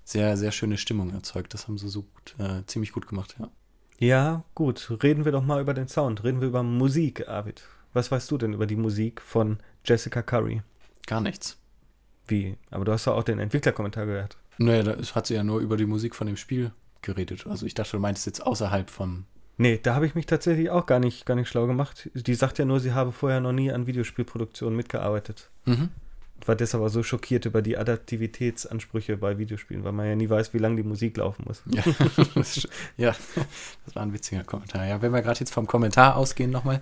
sehr, 0.05 0.37
sehr 0.37 0.51
schöne 0.51 0.79
Stimmung 0.79 1.11
erzeugt. 1.15 1.55
Das 1.55 1.69
haben 1.69 1.79
sie 1.79 1.89
so 1.89 2.03
gut, 2.03 2.35
äh, 2.39 2.65
ziemlich 2.67 2.91
gut 2.93 3.07
gemacht, 3.07 3.37
ja. 3.39 3.49
Ja, 4.01 4.45
gut. 4.55 4.91
Reden 5.03 5.25
wir 5.25 5.33
doch 5.33 5.45
mal 5.45 5.61
über 5.61 5.75
den 5.75 5.87
Sound. 5.87 6.25
Reden 6.25 6.41
wir 6.41 6.49
über 6.49 6.65
Musik, 6.65 7.29
Arvid. 7.29 7.63
Was 7.93 8.11
weißt 8.11 8.31
du 8.31 8.39
denn 8.39 8.53
über 8.53 8.67
die 8.67 8.77
Musik 8.77 9.21
von 9.21 9.59
Jessica 9.85 10.23
Curry? 10.23 10.63
Gar 11.07 11.21
nichts. 11.21 11.59
Wie? 12.29 12.57
Aber 12.71 12.85
du 12.85 12.93
hast 12.93 13.07
doch 13.07 13.17
auch 13.17 13.25
den 13.25 13.39
Entwicklerkommentar 13.39 14.07
gehört. 14.07 14.37
Naja, 14.59 14.83
da 14.83 14.97
hat 15.15 15.27
sie 15.27 15.35
ja 15.35 15.43
nur 15.43 15.61
über 15.61 15.77
die 15.77 15.87
Musik 15.87 16.15
von 16.15 16.27
dem 16.27 16.37
Spiel 16.37 16.73
geredet. 17.03 17.47
Also 17.47 17.67
ich 17.67 17.75
dachte, 17.75 17.93
du 17.93 17.99
meintest 17.99 18.27
jetzt 18.27 18.47
außerhalb 18.47 18.91
vom. 18.91 19.25
Nee, 19.57 19.79
da 19.83 19.95
habe 19.95 20.07
ich 20.07 20.15
mich 20.15 20.27
tatsächlich 20.27 20.71
auch 20.71 20.87
gar 20.87 21.01
nicht, 21.01 21.27
gar 21.27 21.35
nicht 21.35 21.49
schlau 21.49 21.67
gemacht. 21.67 22.11
Die 22.15 22.35
sagt 22.35 22.59
ja 22.59 22.65
nur, 22.65 22.81
sie 22.81 22.93
habe 22.93 23.13
vorher 23.13 23.41
noch 23.41 23.53
nie 23.53 23.73
an 23.73 23.87
Videospielproduktionen 23.87 24.77
mitgearbeitet. 24.77 25.51
Mhm. 25.65 25.89
War 26.47 26.57
deshalb 26.57 26.89
so 26.91 27.03
schockiert 27.03 27.45
über 27.45 27.61
die 27.61 27.77
Adaptivitätsansprüche 27.77 29.19
bei 29.19 29.37
Videospielen, 29.37 29.85
weil 29.85 29.93
man 29.93 30.07
ja 30.07 30.17
nie 30.17 30.31
weiß, 30.31 30.55
wie 30.55 30.59
lange 30.59 30.77
die 30.77 30.83
Musik 30.83 31.19
laufen 31.19 31.45
muss. 31.47 31.63
Ja, 31.67 31.83
das, 32.35 32.69
ja, 32.97 33.15
das 33.85 33.95
war 33.95 34.03
ein 34.03 34.15
witziger 34.15 34.45
Kommentar. 34.45 34.87
Ja, 34.87 35.03
wenn 35.03 35.13
wir 35.13 35.21
gerade 35.21 35.41
jetzt 35.41 35.53
vom 35.53 35.67
Kommentar 35.67 36.17
ausgehen 36.17 36.51
nochmal, 36.51 36.81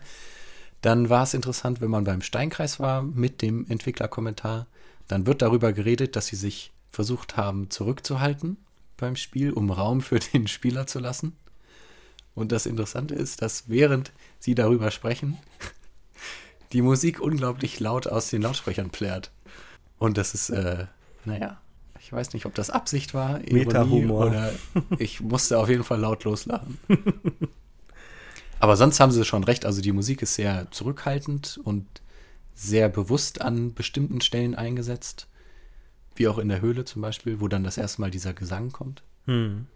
dann 0.81 1.11
war 1.11 1.24
es 1.24 1.35
interessant, 1.35 1.81
wenn 1.81 1.91
man 1.91 2.05
beim 2.05 2.22
Steinkreis 2.22 2.79
war 2.79 3.03
mit 3.03 3.43
dem 3.43 3.66
Entwicklerkommentar, 3.68 4.66
dann 5.09 5.26
wird 5.26 5.43
darüber 5.43 5.72
geredet, 5.72 6.16
dass 6.16 6.26
sie 6.26 6.37
sich 6.37 6.72
versucht 6.91 7.37
haben 7.37 7.70
zurückzuhalten 7.70 8.57
beim 8.97 9.16
Spiel, 9.16 9.53
um 9.53 9.70
Raum 9.70 10.01
für 10.01 10.18
den 10.33 10.47
Spieler 10.47 10.87
zu 10.87 10.99
lassen. 10.99 11.37
Und 12.35 12.53
das 12.53 12.66
Interessante 12.66 13.14
ist, 13.14 13.43
dass 13.43 13.68
während 13.68 14.12
sie 14.39 14.55
darüber 14.55 14.91
sprechen, 14.91 15.39
die 16.72 16.83
Musik 16.83 17.20
unglaublich 17.20 17.81
laut 17.81 18.07
aus 18.07 18.29
den 18.31 18.43
Lautsprechern 18.43 18.91
plärt. 18.91 19.33
Und 19.99 20.18
das 20.18 20.35
ist, 20.35 20.51
äh, 20.51 20.87
naja, 21.24 21.61
ich 21.99 22.12
weiß 22.12 22.33
nicht, 22.35 22.47
ob 22.47 22.55
das 22.55 22.70
Absicht 22.70 23.12
war, 23.12 23.41
Ironie 23.41 23.64
Meta-Humor. 23.64 24.26
oder 24.26 24.53
ich 24.99 25.20
musste 25.20 25.59
auf 25.59 25.68
jeden 25.68 25.83
Fall 25.83 25.99
laut 25.99 26.22
loslachen. 26.24 26.79
Aber 28.61 28.77
sonst 28.77 29.01
haben 29.01 29.13
sie 29.13 29.25
schon 29.25 29.45
recht. 29.45 29.65
Also 29.65 29.81
die 29.81 29.93
Musik 29.93 30.23
ist 30.23 30.35
sehr 30.35 30.71
zurückhaltend 30.71 31.61
und 31.63 31.87
sehr 32.55 32.89
bewusst 32.89 33.41
an 33.41 33.75
bestimmten 33.75 34.21
Stellen 34.21 34.55
eingesetzt. 34.55 35.29
Wie 36.17 36.27
auch 36.27 36.39
in 36.39 36.49
der 36.49 36.61
Höhle 36.61 36.85
zum 36.85 37.03
Beispiel, 37.03 37.41
wo 37.41 37.49
dann 37.49 37.63
das 37.63 37.79
erste 37.79 38.01
Mal 38.01 38.11
dieser 38.11 38.35
Gesang 38.35 38.73
kommt. 38.73 39.03
Hm. 39.27 39.67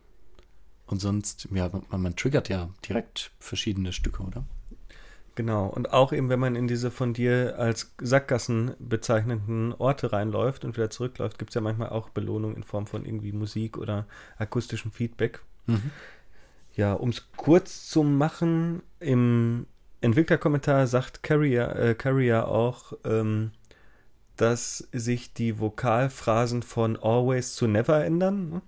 Und 0.87 1.01
sonst, 1.01 1.49
ja, 1.53 1.71
man, 1.91 2.03
man 2.03 2.17
triggert 2.17 2.49
ja 2.49 2.71
direkt 2.87 3.31
verschiedene 3.39 3.93
Stücke, 3.93 4.23
oder? 4.25 4.45
Genau. 5.35 5.67
Und 5.67 5.93
auch 5.93 6.13
eben, 6.13 6.29
wenn 6.29 6.41
man 6.41 6.57
in 6.57 6.67
diese 6.67 6.91
von 6.91 7.15
dir 7.15 7.59
als 7.59 7.95
Sackgassen 8.01 8.75
bezeichneten 8.79 9.73
Orte 9.73 10.13
reinläuft 10.13 10.65
und 10.65 10.77
wieder 10.77 10.91
zurückläuft, 10.91 11.39
gibt 11.39 11.51
es 11.51 11.55
ja 11.55 11.61
manchmal 11.61 11.91
auch 11.91 12.11
Belohnung 12.11 12.57
in 12.57 12.65
Form 12.65 12.87
von 12.87 13.07
irgendwie 13.07 13.33
Musik 13.33 13.79
oder 13.79 14.07
akustischem 14.37 14.91
Feedback. 14.91 15.41
Mhm. 15.67 15.91
Ja, 16.75 16.95
um 16.95 17.11
es 17.11 17.29
kurz 17.37 17.89
zu 17.89 18.03
machen, 18.03 18.83
im 19.01 19.67
Entwicklerkommentar 20.01 20.87
sagt 20.87 21.23
Carrier, 21.23 21.77
äh, 21.77 21.95
Carrier 21.95 22.49
auch, 22.49 22.95
ähm, 23.05 23.53
dass 24.37 24.89
sich 24.93 25.35
die 25.35 25.61
Vokalphrasen 25.61 26.63
von 26.63 26.97
Always 27.01 27.55
zu 27.55 27.67
Never 27.67 28.05
ändern. 28.05 28.49
Ne? 28.49 28.63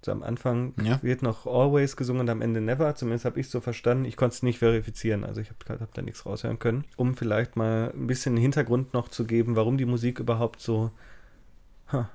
Also 0.00 0.12
am 0.12 0.22
Anfang 0.22 0.74
Ja. 0.82 1.02
wird 1.02 1.22
noch 1.22 1.46
Always 1.46 1.96
gesungen 1.96 2.22
und 2.22 2.30
am 2.30 2.42
Ende 2.42 2.60
Never. 2.60 2.94
Zumindest 2.94 3.24
habe 3.24 3.40
ich 3.40 3.48
so 3.48 3.60
verstanden. 3.60 4.04
Ich 4.04 4.16
konnte 4.16 4.34
es 4.34 4.42
nicht 4.42 4.58
verifizieren, 4.58 5.24
also 5.24 5.40
ich 5.40 5.48
habe 5.50 5.80
hab 5.80 5.94
da 5.94 6.02
nichts 6.02 6.26
raushören 6.26 6.58
können. 6.58 6.84
Um 6.96 7.16
vielleicht 7.16 7.56
mal 7.56 7.92
ein 7.94 8.06
bisschen 8.06 8.36
Hintergrund 8.36 8.92
noch 8.94 9.08
zu 9.08 9.24
geben, 9.24 9.56
warum 9.56 9.78
die 9.78 9.86
Musik 9.86 10.20
überhaupt 10.20 10.60
so 10.60 10.90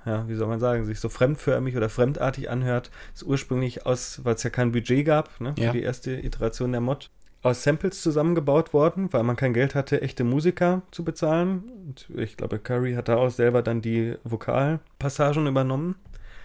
ja, 0.05 0.27
wie 0.27 0.35
soll 0.35 0.47
man 0.47 0.59
sagen, 0.59 0.85
sich 0.85 0.99
so 0.99 1.09
fremdförmig 1.09 1.75
oder 1.77 1.89
fremdartig 1.89 2.49
anhört, 2.49 2.91
ist 3.13 3.23
ursprünglich 3.23 3.85
aus, 3.85 4.21
weil 4.23 4.35
es 4.35 4.43
ja 4.43 4.49
kein 4.49 4.71
Budget 4.71 5.05
gab, 5.05 5.39
ne, 5.41 5.53
für 5.57 5.61
Ja. 5.63 5.71
die 5.71 5.81
erste 5.83 6.11
Iteration 6.13 6.71
der 6.71 6.81
Mod, 6.81 7.09
aus 7.43 7.63
Samples 7.63 8.01
zusammengebaut 8.01 8.73
worden, 8.73 9.13
weil 9.13 9.23
man 9.23 9.35
kein 9.35 9.53
Geld 9.53 9.75
hatte, 9.75 10.01
echte 10.01 10.23
Musiker 10.23 10.81
zu 10.91 11.03
bezahlen. 11.05 11.63
Und 11.85 12.09
ich 12.17 12.35
glaube, 12.35 12.59
Curry 12.59 12.93
hat 12.95 13.07
da 13.07 13.15
auch 13.17 13.29
selber 13.29 13.61
dann 13.61 13.81
die 13.81 14.15
Vokalpassagen 14.23 15.47
übernommen. 15.47 15.95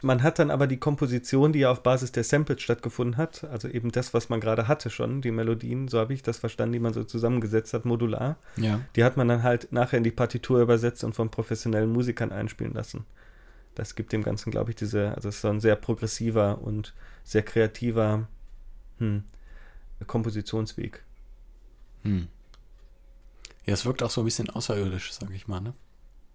Man 0.03 0.22
hat 0.22 0.38
dann 0.40 0.50
aber 0.50 0.66
die 0.66 0.78
Komposition, 0.78 1.53
die 1.53 1.61
ja 1.61 1.70
auf 1.70 1.82
Basis 1.82 2.11
der 2.11 2.24
Samples 2.24 2.61
stattgefunden 2.61 3.16
hat, 3.16 3.44
also 3.44 3.68
eben 3.68 3.92
das, 3.92 4.12
was 4.12 4.28
man 4.28 4.40
gerade 4.40 4.66
hatte 4.66 4.90
schon, 4.90 5.22
die 5.22 5.30
Melodien, 5.30 5.86
so 5.86 5.98
habe 6.00 6.12
ich 6.12 6.22
das 6.22 6.38
verstanden, 6.38 6.72
die 6.72 6.80
man 6.80 6.92
so 6.92 7.05
zusammengesetzt 7.05 7.72
hat, 7.72 7.84
modular, 7.84 8.36
Ja. 8.57 8.80
die 8.96 9.05
hat 9.05 9.16
man 9.16 9.28
dann 9.28 9.42
halt 9.44 9.72
nachher 9.72 9.98
in 9.98 10.05
die 10.05 10.11
Partitur 10.11 10.61
übersetzt 10.61 11.05
und 11.05 11.14
von 11.14 11.30
professionellen 11.30 11.92
Musikern 11.92 12.32
einspielen 12.32 12.74
lassen. 12.74 13.05
Das 13.76 13.94
gibt 13.94 14.12
dem 14.12 14.22
Ganzen, 14.24 14.50
glaube 14.50 14.70
ich, 14.70 14.76
diese, 14.76 15.14
also 15.14 15.28
es 15.28 15.36
ist 15.36 15.42
so 15.42 15.48
ein 15.48 15.61
sehr 15.61 15.76
progressiver 15.76 16.61
und 16.61 16.94
sehr 17.24 17.42
kreativer 17.42 18.26
hm, 18.98 19.22
Kompositionsweg. 20.07 21.03
Hm. 22.03 22.26
Ja, 23.64 23.74
es 23.74 23.86
wirkt 23.86 24.03
auch 24.03 24.11
so 24.11 24.22
ein 24.22 24.24
bisschen 24.24 24.50
außerirdisch, 24.50 25.12
sag 25.12 25.30
ich 25.30 25.46
mal, 25.46 25.61
ne? 25.61 25.74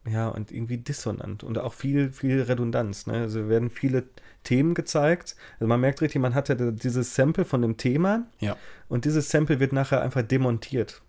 Ja, 0.09 0.29
und 0.29 0.51
irgendwie 0.51 0.77
dissonant 0.77 1.43
und 1.43 1.57
auch 1.57 1.73
viel, 1.73 2.11
viel 2.11 2.41
Redundanz. 2.41 3.07
Ne? 3.07 3.13
Also 3.15 3.49
werden 3.49 3.69
viele 3.69 4.03
Themen 4.43 4.73
gezeigt. 4.73 5.35
Also 5.59 5.67
man 5.67 5.81
merkt 5.81 6.01
richtig, 6.01 6.21
man 6.21 6.33
hatte 6.35 6.55
da 6.55 6.71
dieses 6.71 7.13
Sample 7.15 7.43
von 7.45 7.61
dem 7.61 7.77
Thema 7.77 8.25
Ja. 8.39 8.55
und 8.87 9.05
dieses 9.05 9.29
Sample 9.29 9.59
wird 9.59 9.73
nachher 9.73 10.01
einfach 10.01 10.21
demontiert. 10.21 11.01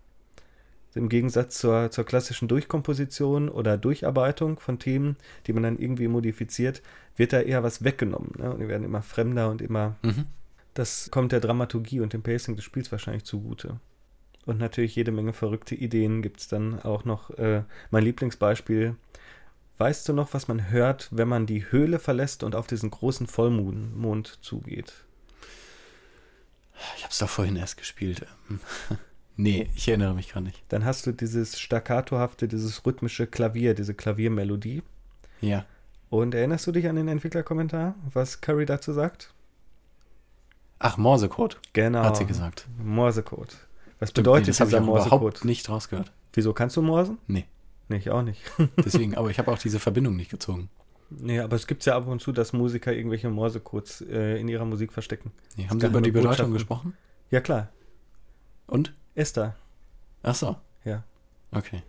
Im 0.95 1.07
Gegensatz 1.07 1.59
zur, 1.59 1.91
zur 1.91 2.03
klassischen 2.03 2.47
Durchkomposition 2.47 3.47
oder 3.47 3.77
Durcharbeitung 3.77 4.59
von 4.59 4.79
Themen, 4.79 5.17
die 5.45 5.53
man 5.53 5.63
dann 5.63 5.77
irgendwie 5.77 6.07
modifiziert, 6.07 6.81
wird 7.15 7.31
da 7.31 7.41
eher 7.41 7.61
was 7.63 7.83
weggenommen. 7.83 8.31
Ne? 8.39 8.51
Und 8.51 8.59
die 8.59 8.67
werden 8.67 8.83
immer 8.83 9.01
fremder 9.01 9.49
und 9.49 9.61
immer 9.61 9.95
Mhm. 10.03 10.25
Das 10.75 11.09
kommt 11.11 11.31
der 11.31 11.39
Dramaturgie 11.41 11.99
und 11.99 12.13
dem 12.13 12.21
Pacing 12.21 12.55
des 12.55 12.63
Spiels 12.63 12.91
wahrscheinlich 12.91 13.23
zugute. 13.25 13.79
Und 14.49 14.57
natürlich 14.57 14.95
jede 14.95 15.11
Menge 15.11 15.31
verrückte 15.31 15.75
Ideen 15.75 16.23
gibt 16.23 16.39
es 16.39 16.47
dann 16.47 16.79
auch 16.81 17.05
noch. 17.05 17.29
Äh, 17.37 17.65
mein 17.91 18.03
Lieblingsbeispiel. 18.03 18.95
Weißt 19.77 20.09
du 20.09 20.13
noch, 20.13 20.33
was 20.33 20.47
man 20.47 20.71
hört, 20.71 21.07
wenn 21.11 21.27
man 21.27 21.45
die 21.45 21.71
Höhle 21.71 21.99
verlässt 21.99 22.41
und 22.43 22.55
auf 22.55 22.65
diesen 22.65 22.89
großen 22.89 23.27
Vollmond 23.27 23.95
Mond 23.95 24.39
zugeht? 24.41 25.05
Ich 26.97 27.03
hab's 27.03 27.19
doch 27.19 27.29
vorhin 27.29 27.57
erst 27.57 27.77
gespielt. 27.77 28.25
ähm. 28.49 28.59
nee, 29.37 29.69
ich 29.75 29.87
erinnere 29.87 30.15
mich 30.15 30.33
gar 30.33 30.41
nicht. 30.41 30.63
Dann 30.69 30.83
hast 30.83 31.05
du 31.05 31.11
dieses 31.11 31.59
staccatohafte, 31.59 32.47
dieses 32.47 32.83
rhythmische 32.87 33.27
Klavier, 33.27 33.75
diese 33.75 33.93
Klaviermelodie. 33.93 34.81
Ja. 35.41 35.63
Und 36.09 36.33
erinnerst 36.33 36.65
du 36.65 36.71
dich 36.71 36.89
an 36.89 36.95
den 36.95 37.07
Entwicklerkommentar, 37.07 37.93
was 38.11 38.41
Curry 38.41 38.65
dazu 38.65 38.93
sagt? 38.93 39.31
Ach, 40.79 40.97
Morsecode, 40.97 41.59
Genau. 41.73 42.03
hat 42.03 42.17
sie 42.17 42.25
gesagt. 42.25 42.67
Morsecode. 42.83 43.55
Was 43.99 44.09
Stimmt, 44.09 44.23
bedeutet 44.25 44.47
nee, 44.47 44.51
das 44.51 44.59
ich 44.59 44.65
dieser 44.65 44.81
Morsecode? 44.81 45.19
überhaupt 45.21 45.45
nicht 45.45 45.69
rausgehört. 45.69 46.11
Wieso 46.33 46.53
kannst 46.53 46.75
du 46.77 46.81
morsen? 46.81 47.17
Nee, 47.27 47.45
Nee, 47.91 47.97
ich 47.97 48.11
auch 48.11 48.21
nicht. 48.21 48.39
deswegen, 48.77 49.15
aber 49.15 49.31
ich 49.31 49.39
habe 49.39 49.51
auch 49.51 49.57
diese 49.57 49.79
Verbindung 49.79 50.15
nicht 50.15 50.29
gezogen. 50.29 50.69
Nee, 51.09 51.39
aber 51.39 51.55
es 51.55 51.65
gibt 51.65 51.83
ja 51.85 51.95
ab 51.97 52.07
und 52.07 52.21
zu, 52.21 52.31
dass 52.31 52.53
Musiker 52.53 52.93
irgendwelche 52.93 53.29
Morsecodes 53.31 54.01
äh, 54.01 54.39
in 54.39 54.47
ihrer 54.47 54.65
Musik 54.65 54.93
verstecken. 54.93 55.31
Nee, 55.57 55.67
haben 55.67 55.79
Sie 55.79 55.87
über 55.87 56.01
die 56.01 56.11
Bedeutung 56.11 56.51
gesprochen? 56.53 56.95
Ja, 57.31 57.41
klar. 57.41 57.69
Und? 58.67 58.93
Esther. 59.15 59.55
Ach 60.21 60.35
so, 60.35 60.55
Ja. 60.85 61.03
okay. 61.51 61.81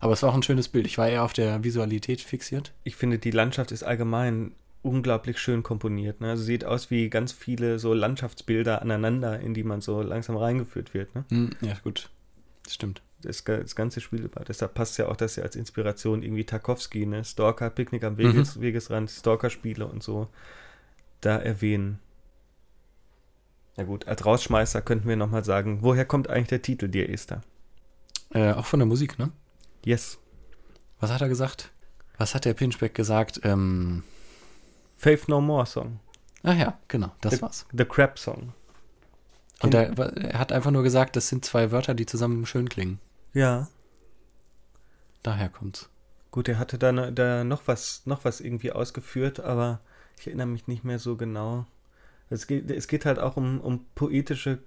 Aber 0.00 0.14
es 0.14 0.22
war 0.22 0.30
auch 0.30 0.34
ein 0.34 0.42
schönes 0.42 0.68
Bild. 0.68 0.86
Ich 0.86 0.96
war 0.98 1.08
eher 1.08 1.22
auf 1.24 1.34
der 1.34 1.62
Visualität 1.62 2.22
fixiert. 2.22 2.72
Ich 2.82 2.96
finde, 2.96 3.18
die 3.18 3.30
Landschaft 3.30 3.70
ist 3.70 3.82
allgemein 3.84 4.52
unglaublich 4.82 5.38
schön 5.38 5.62
komponiert. 5.62 6.20
Ne? 6.20 6.30
Also 6.30 6.42
sieht 6.42 6.64
aus 6.64 6.90
wie 6.90 7.08
ganz 7.08 7.32
viele 7.32 7.78
so 7.78 7.94
Landschaftsbilder 7.94 8.82
aneinander, 8.82 9.40
in 9.40 9.54
die 9.54 9.62
man 9.62 9.80
so 9.80 10.02
langsam 10.02 10.36
reingeführt 10.36 10.94
wird. 10.94 11.14
Ne? 11.14 11.24
Hm, 11.30 11.50
ja, 11.60 11.74
gut. 11.82 12.10
Das 12.64 12.74
stimmt. 12.74 13.02
Das, 13.22 13.44
das 13.44 13.76
ganze 13.76 14.00
Spiel 14.00 14.24
über. 14.24 14.44
Deshalb 14.44 14.74
passt 14.74 14.98
ja 14.98 15.06
auch, 15.06 15.16
dass 15.16 15.36
ja 15.36 15.44
als 15.44 15.54
Inspiration 15.54 16.22
irgendwie 16.22 16.44
Tarkovsky, 16.44 17.06
ne? 17.06 17.24
Stalker, 17.24 17.70
Picknick 17.70 18.02
am 18.02 18.18
Weges, 18.18 18.60
Wegesrand, 18.60 19.10
Stalker-Spiele 19.10 19.86
und 19.86 20.02
so 20.02 20.28
da 21.20 21.38
erwähnen. 21.38 22.00
Ja 23.76 23.84
gut, 23.84 24.06
als 24.06 24.26
Rausschmeißer 24.26 24.82
könnten 24.82 25.08
wir 25.08 25.16
nochmal 25.16 25.44
sagen, 25.44 25.78
woher 25.82 26.04
kommt 26.04 26.28
eigentlich 26.28 26.48
der 26.48 26.62
Titel 26.62 26.88
Dear 26.88 27.08
Esther? 27.08 27.42
Äh, 28.30 28.52
auch 28.52 28.66
von 28.66 28.80
der 28.80 28.86
Musik, 28.86 29.18
ne? 29.18 29.30
Yes. 29.84 30.18
Was 31.00 31.10
hat 31.10 31.22
er 31.22 31.28
gesagt? 31.28 31.70
Was 32.18 32.34
hat 32.34 32.44
der 32.44 32.54
Pinchback 32.54 32.94
gesagt? 32.94 33.40
Ähm, 33.44 34.02
Faith 35.02 35.26
No 35.28 35.40
More 35.40 35.66
Song. 35.66 35.98
ach 36.44 36.54
ja, 36.56 36.78
genau, 36.86 37.10
das 37.20 37.34
The- 37.34 37.42
war's. 37.42 37.66
The 37.76 37.84
Crab 37.84 38.18
Song. 38.20 38.52
Und 39.60 39.74
er, 39.74 39.96
er 39.98 40.38
hat 40.38 40.52
einfach 40.52 40.70
nur 40.70 40.82
gesagt, 40.84 41.16
das 41.16 41.28
sind 41.28 41.44
zwei 41.44 41.72
Wörter, 41.72 41.94
die 41.94 42.06
zusammen 42.06 42.46
schön 42.46 42.68
klingen. 42.68 42.98
Ja. 43.34 43.66
Daher 45.22 45.48
kommt's. 45.48 45.88
Gut, 46.30 46.48
er 46.48 46.58
hatte 46.58 46.78
da, 46.78 46.92
ne- 46.92 47.12
da 47.12 47.44
noch 47.44 47.62
was, 47.66 48.02
noch 48.06 48.24
was 48.24 48.40
irgendwie 48.40 48.72
ausgeführt, 48.72 49.40
aber 49.40 49.80
ich 50.18 50.26
erinnere 50.26 50.46
mich 50.46 50.66
nicht 50.66 50.84
mehr 50.84 50.98
so 50.98 51.16
genau. 51.16 51.66
Es 52.30 52.46
geht, 52.46 52.70
es 52.70 52.88
geht 52.88 53.04
halt 53.04 53.18
auch 53.18 53.36
um, 53.36 53.60
um 53.60 53.84
poetische 53.94 54.58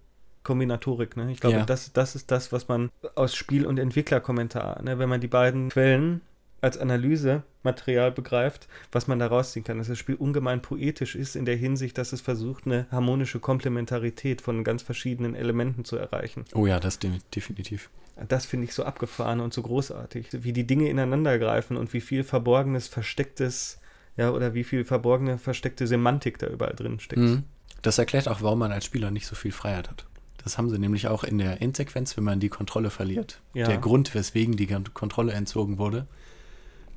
Kombinatorik, 0.44 1.18
ne? 1.18 1.32
Ich 1.32 1.40
glaube, 1.40 1.58
Ja. 1.58 1.66
das, 1.66 1.92
das 1.92 2.16
ist 2.16 2.30
das, 2.30 2.52
was 2.52 2.68
man 2.68 2.92
aus 3.16 3.36
Spiel- 3.36 3.66
und 3.66 3.80
Entwicklerkommentar, 3.80 4.82
ne? 4.84 5.00
Wenn 5.00 5.10
man 5.10 5.20
die 5.22 5.28
beiden 5.28 5.70
Quellen 5.70 6.22
als 6.66 6.80
Analysematerial 6.80 8.12
begreift, 8.12 8.68
was 8.92 9.08
man 9.08 9.20
da 9.20 9.28
rausziehen 9.28 9.64
kann, 9.64 9.78
dass 9.78 9.88
das 9.88 10.00
Spiel 10.00 10.16
ungemein 10.16 10.64
poetisch 10.64 11.16
ist 11.16 11.36
in 11.36 11.46
der 11.46 11.56
Hinsicht, 11.56 11.96
dass 12.00 12.12
es 12.12 12.22
versucht, 12.22 12.66
eine 12.66 12.88
harmonische 12.90 13.40
Komplementarität 13.40 14.42
von 14.42 14.64
ganz 14.64 14.82
verschiedenen 14.82 15.36
Elementen 15.36 15.86
zu 15.86 15.96
erreichen. 15.96 16.44
Oh 16.56 16.66
ja, 16.66 16.80
das 16.80 16.98
de 16.98 17.12
definitiv. 17.36 17.92
Das 18.28 18.48
finde 18.48 18.66
ich 18.66 18.74
so 18.74 18.84
abgefahren 18.84 19.42
und 19.42 19.54
so 19.54 19.62
großartig, 19.62 20.30
wie 20.32 20.54
die 20.54 20.66
Dinge 20.66 20.90
ineinander 20.90 21.38
greifen 21.38 21.78
und 21.78 21.94
wie 21.94 22.02
viel 22.02 22.24
verborgenes, 22.24 22.88
verstecktes, 22.88 23.80
ja, 24.18 24.32
oder 24.32 24.56
wie 24.56 24.64
viel 24.64 24.86
verborgene, 24.86 25.38
versteckte 25.38 25.86
Semantik 25.86 26.40
da 26.40 26.48
überall 26.48 26.74
drin 26.74 27.00
steckt. 27.00 27.22
Mhm. 27.22 27.44
Das 27.84 28.00
erklärt 28.00 28.28
auch, 28.28 28.42
warum 28.42 28.58
man 28.58 28.72
als 28.72 28.86
Spieler 28.86 29.12
nicht 29.12 29.28
so 29.28 29.36
viel 29.36 29.52
Freiheit 29.52 29.92
hat. 29.92 30.08
Das 30.44 30.58
haben 30.58 30.70
sie 30.70 30.80
nämlich 30.80 31.08
auch 31.08 31.24
in 31.24 31.38
der 31.38 31.62
Endsequenz, 31.62 32.18
wenn 32.18 32.24
man 32.24 32.40
die 32.40 32.50
Kontrolle 32.50 32.90
verliert. 32.90 33.42
Ja. 33.54 33.68
Der 33.68 33.78
Grund, 33.78 34.16
weswegen 34.16 34.56
die 34.56 34.68
Kontrolle 34.94 35.34
entzogen 35.34 35.78
wurde, 35.78 36.08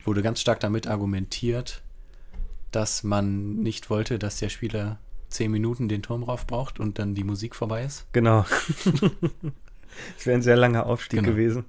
wurde 0.09 0.23
ganz 0.23 0.41
stark 0.41 0.59
damit 0.61 0.87
argumentiert, 0.87 1.83
dass 2.73 3.03
man 3.05 3.57
nicht 3.57 3.91
wollte, 3.91 4.19
dass 4.19 4.39
der 4.39 4.49
Spieler 4.49 4.99
zehn 5.29 5.51
Minuten 5.51 5.89
den 5.89 6.03
Turm 6.03 6.23
rauf 6.23 6.47
braucht 6.47 6.81
und 6.81 6.99
dann 6.99 7.15
die 7.15 7.25
Musik 7.25 7.55
vorbei 7.55 7.85
ist. 7.85 8.07
Genau. 8.13 8.45
Es 10.17 10.27
wäre 10.27 10.39
ein 10.39 10.43
sehr 10.43 10.57
langer 10.57 10.87
Aufstieg 10.87 11.21
Genau. 11.21 11.33
gewesen. 11.33 11.65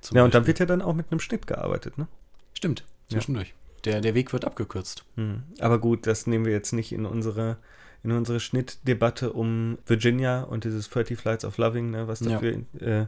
Zum 0.00 0.16
Ja, 0.16 0.24
und 0.24 0.32
dann 0.34 0.42
Beispiel. 0.42 0.48
wird 0.48 0.58
ja 0.60 0.66
dann 0.66 0.80
auch 0.82 0.94
mit 0.94 1.10
einem 1.10 1.20
Schnitt 1.20 1.46
gearbeitet, 1.46 1.98
ne? 1.98 2.06
Stimmt, 2.54 2.84
zwischendurch. 3.10 3.52
Der, 3.84 4.00
der 4.00 4.14
Weg 4.14 4.32
wird 4.32 4.44
abgekürzt. 4.44 5.04
Hm. 5.16 5.42
Aber 5.60 5.78
gut, 5.78 6.06
das 6.06 6.26
nehmen 6.26 6.44
wir 6.46 6.52
jetzt 6.52 6.72
nicht 6.72 6.92
in 6.92 7.04
unsere, 7.04 7.58
in 8.04 8.12
unsere 8.12 8.40
Schnittdebatte 8.40 9.32
um 9.32 9.76
Virginia 9.86 10.42
und 10.42 10.64
dieses 10.64 10.88
30 10.88 11.18
Flights 11.18 11.44
of 11.44 11.58
Loving, 11.58 11.90
ne, 11.90 12.08
was 12.08 12.20
Ja. 12.20 12.30
dafür 12.30 12.62
äh, 12.80 13.06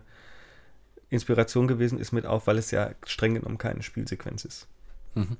Inspiration 1.15 1.67
gewesen 1.67 1.99
ist, 1.99 2.12
mit 2.12 2.27
auf, 2.27 2.47
weil 2.47 2.59
es 2.59 2.71
ja 2.71 2.91
streng 3.07 3.35
genommen 3.35 3.59
keine 3.59 3.83
Spielsequenz 3.83 4.45
ist. 4.45 4.69
Mhm. 5.15 5.37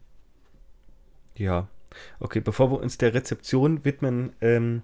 Ja. 1.37 1.69
Okay, 2.21 2.41
bevor 2.41 2.71
wir 2.73 2.81
uns 2.81 2.99
der 2.99 3.15
Rezeption 3.15 3.85
widmen, 3.85 4.33
ähm, 4.41 4.83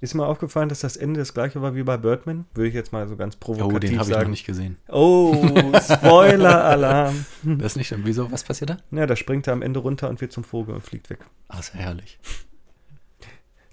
ist 0.00 0.14
mir 0.14 0.26
aufgefallen, 0.26 0.70
dass 0.70 0.80
das 0.80 0.96
Ende 0.96 1.20
das 1.20 1.34
gleiche 1.34 1.60
war 1.60 1.74
wie 1.74 1.82
bei 1.82 1.96
Birdman. 1.98 2.46
Würde 2.54 2.68
ich 2.68 2.74
jetzt 2.74 2.90
mal 2.92 3.06
so 3.06 3.16
ganz 3.16 3.36
provokativ 3.36 3.74
Oh, 3.74 3.78
den 3.78 3.98
habe 3.98 4.08
ich 4.08 4.10
noch 4.10 4.18
sagen. 4.18 4.30
nicht 4.30 4.46
gesehen. 4.46 4.76
Oh, 4.88 5.34
Spoiler-Alarm. 5.78 7.26
Das 7.42 7.72
ist 7.72 7.76
nicht, 7.76 7.94
wieso, 8.04 8.30
was 8.32 8.44
passiert 8.44 8.70
da? 8.70 8.76
ja, 8.92 9.06
da 9.06 9.14
springt 9.16 9.46
er 9.46 9.52
am 9.52 9.62
Ende 9.62 9.80
runter 9.80 10.08
und 10.08 10.20
wird 10.22 10.32
zum 10.32 10.44
Vogel 10.44 10.74
und 10.74 10.82
fliegt 10.82 11.10
weg. 11.10 11.18
Ach, 11.48 11.60
ist 11.60 11.74
ja 11.74 11.80
herrlich. 11.80 12.18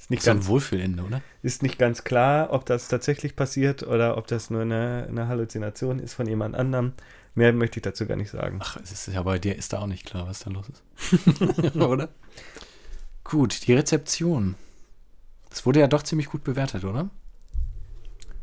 Ist 0.08 0.12
nicht 0.12 0.24
So 0.24 0.32
ganz 0.32 0.46
ein 0.46 0.48
Wohlfühlende, 0.48 1.04
oder? 1.04 1.22
ist 1.44 1.64
nicht 1.64 1.78
ganz 1.78 2.04
klar, 2.06 2.52
ob 2.54 2.66
das 2.66 2.88
tatsächlich 2.88 3.36
passiert 3.36 3.84
oder 3.84 4.18
ob 4.18 4.28
das 4.28 4.50
nur 4.50 4.62
eine, 4.62 5.06
eine 5.10 5.28
Halluzination 5.28 6.00
ist 6.00 6.14
von 6.14 6.28
jemand 6.28 6.56
anderem. 6.56 6.94
Mehr 7.36 7.52
möchte 7.54 7.80
ich 7.80 7.84
dazu 7.84 8.06
gar 8.08 8.16
nicht 8.16 8.32
sagen. 8.32 8.60
Ach, 8.62 8.78
es 8.82 8.92
ist 8.92 9.08
ja 9.14 9.22
bei 9.22 9.38
dir 9.38 9.56
ist 9.56 9.74
da 9.74 9.80
auch 9.80 9.88
nicht 9.88 10.06
klar, 10.06 10.26
was 10.28 10.40
da 10.40 10.50
los 10.50 10.66
ist. 10.70 11.76
oder? 11.76 12.10
Gut, 13.26 13.68
die 13.68 13.74
Rezeption. 13.74 14.56
Das 15.50 15.66
wurde 15.66 15.82
ja 15.82 15.88
doch 15.88 16.04
ziemlich 16.04 16.28
gut 16.30 16.44
bewertet, 16.44 16.84
oder? 16.86 17.10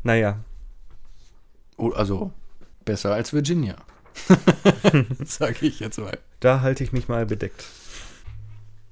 Naja, 0.03 0.39
Oh, 1.77 1.89
also 1.91 2.31
besser 2.85 3.13
als 3.13 3.33
Virginia. 3.33 3.75
Sage 5.25 5.65
ich 5.65 5.79
jetzt 5.79 5.97
mal. 5.97 6.17
da 6.39 6.61
halte 6.61 6.83
ich 6.83 6.93
mich 6.93 7.07
mal 7.09 7.25
bedeckt. 7.25 7.65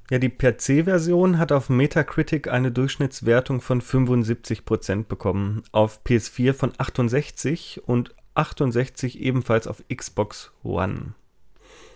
Ja, 0.09 0.19
die 0.19 0.29
PC-Version 0.29 1.37
hat 1.39 1.51
auf 1.51 1.69
Metacritic 1.69 2.49
eine 2.49 2.71
Durchschnittswertung 2.71 3.61
von 3.61 3.81
75% 3.81 5.05
bekommen, 5.05 5.63
auf 5.71 6.01
PS4 6.03 6.53
von 6.53 6.73
68 6.77 7.81
und 7.87 8.13
68 8.35 9.19
ebenfalls 9.19 9.67
auf 9.67 9.83
Xbox 9.93 10.51
One. 10.63 11.13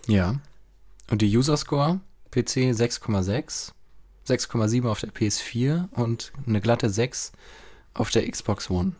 Ja. 0.07 0.39
Und 1.09 1.21
die 1.21 1.35
User 1.35 1.57
Score? 1.57 1.99
PC 2.31 2.71
6,6, 2.71 3.71
6,7 4.27 4.87
auf 4.87 4.99
der 4.99 5.09
PS4 5.09 5.89
und 5.91 6.33
eine 6.45 6.61
glatte 6.61 6.89
6 6.89 7.31
auf 7.93 8.09
der 8.11 8.29
Xbox 8.29 8.69
One. 8.69 8.93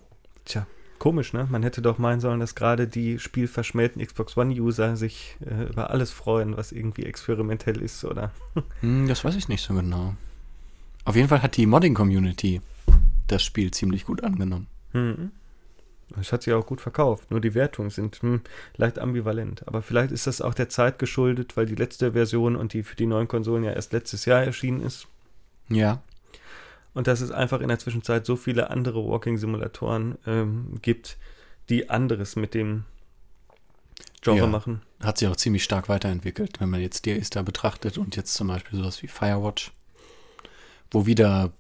Tja, 0.46 0.66
komisch, 1.00 1.34
ne? 1.34 1.48
Man 1.50 1.64
hätte 1.64 1.82
doch 1.82 1.98
meinen 1.98 2.20
sollen, 2.20 2.40
dass 2.40 2.56
gerade 2.56 2.88
die 2.88 3.20
spielverschmähten 3.20 4.06
Xbox 4.06 4.38
One-User 4.38 4.96
sich 4.96 5.38
äh, 5.46 5.70
über 5.70 5.90
alles 5.90 6.12
freuen, 6.12 6.58
was 6.58 6.72
irgendwie 6.72 7.04
experimentell 7.04 7.82
ist, 7.82 8.04
oder? 8.06 8.32
Hm, 8.82 9.08
das 9.08 9.24
weiß 9.24 9.36
ich 9.36 9.48
nicht 9.48 9.64
so 9.64 9.74
genau. 9.74 10.16
Auf 11.06 11.16
jeden 11.16 11.30
Fall 11.30 11.42
hat 11.42 11.58
die 11.58 11.66
Modding-Community 11.66 12.62
das 13.28 13.44
Spiel 13.44 13.72
ziemlich 13.72 14.06
gut 14.06 14.24
angenommen. 14.24 14.68
Hm. 14.92 15.32
Es 16.20 16.32
hat 16.32 16.44
sich 16.44 16.54
auch 16.54 16.66
gut 16.66 16.80
verkauft, 16.80 17.32
nur 17.32 17.42
die 17.42 17.54
Wertungen 17.54 17.90
sind 17.90 18.16
hm, 18.22 18.42
leicht 18.78 18.98
ambivalent. 19.00 19.68
Aber 19.68 19.82
vielleicht 19.82 20.12
ist 20.12 20.28
das 20.28 20.42
auch 20.42 20.54
der 20.54 20.70
Zeit 20.70 21.00
geschuldet, 21.00 21.58
weil 21.58 21.66
die 21.66 21.76
letzte 21.76 22.14
Version 22.14 22.56
und 22.56 22.74
die 22.74 22.84
für 22.84 22.96
die 22.96 23.06
neuen 23.06 23.28
Konsolen 23.28 23.64
ja 23.64 23.74
erst 23.74 23.94
letztes 23.94 24.26
Jahr 24.26 24.44
erschienen 24.44 24.82
ist. 24.82 25.08
Ja. 25.70 26.02
Und 26.98 27.06
dass 27.06 27.22
es 27.22 27.30
einfach 27.30 27.62
in 27.62 27.68
der 27.68 27.78
Zwischenzeit 27.78 28.26
so 28.26 28.36
viele 28.36 28.72
andere 28.72 29.08
Walking-Simulatoren 29.08 30.18
ähm, 30.26 30.80
gibt, 30.82 31.18
die 31.70 31.92
anderes 31.92 32.36
mit 32.36 32.56
dem 32.56 32.86
Genre 34.24 34.40
Ja. 34.40 34.48
machen. 34.48 34.82
Hat 35.04 35.20
sich 35.20 35.28
auch 35.28 35.36
ziemlich 35.36 35.64
stark 35.64 35.90
weiterentwickelt, 35.90 36.60
wenn 36.60 36.72
man 36.72 36.82
jetzt 36.82 37.06
die 37.06 37.22
da 37.30 37.44
betrachtet 37.44 38.00
und 38.00 38.16
jetzt 38.16 38.34
zum 38.34 38.48
Beispiel 38.48 38.80
sowas 38.80 39.04
wie 39.04 39.08
Firewatch, 39.08 39.72
wo 40.90 41.06
wieder 41.06 41.52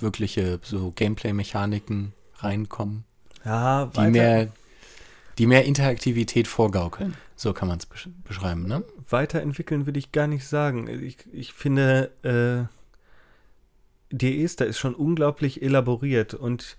wirkliche 0.00 0.58
so 0.62 0.90
Gameplay-Mechaniken 0.90 2.14
reinkommen, 2.36 3.04
Ja, 3.44 3.84
die 3.94 4.06
mehr, 4.06 4.48
die 5.36 5.46
mehr 5.46 5.66
Interaktivität 5.66 6.48
vorgaukeln. 6.48 7.14
So 7.36 7.52
kann 7.52 7.68
man 7.68 7.76
es 7.76 7.84
besch 7.84 8.08
beschreiben, 8.24 8.66
ne? 8.66 8.82
weiterentwickeln 9.10 9.84
würde 9.84 9.98
ich 9.98 10.12
gar 10.12 10.28
nicht 10.28 10.46
sagen. 10.46 10.88
Ich, 10.88 11.18
ich 11.30 11.52
finde, 11.52 12.10
äh, 12.22 12.74
die 14.10 14.42
Esther 14.42 14.66
ist 14.66 14.78
schon 14.78 14.94
unglaublich 14.94 15.62
elaboriert 15.62 16.34
und 16.34 16.76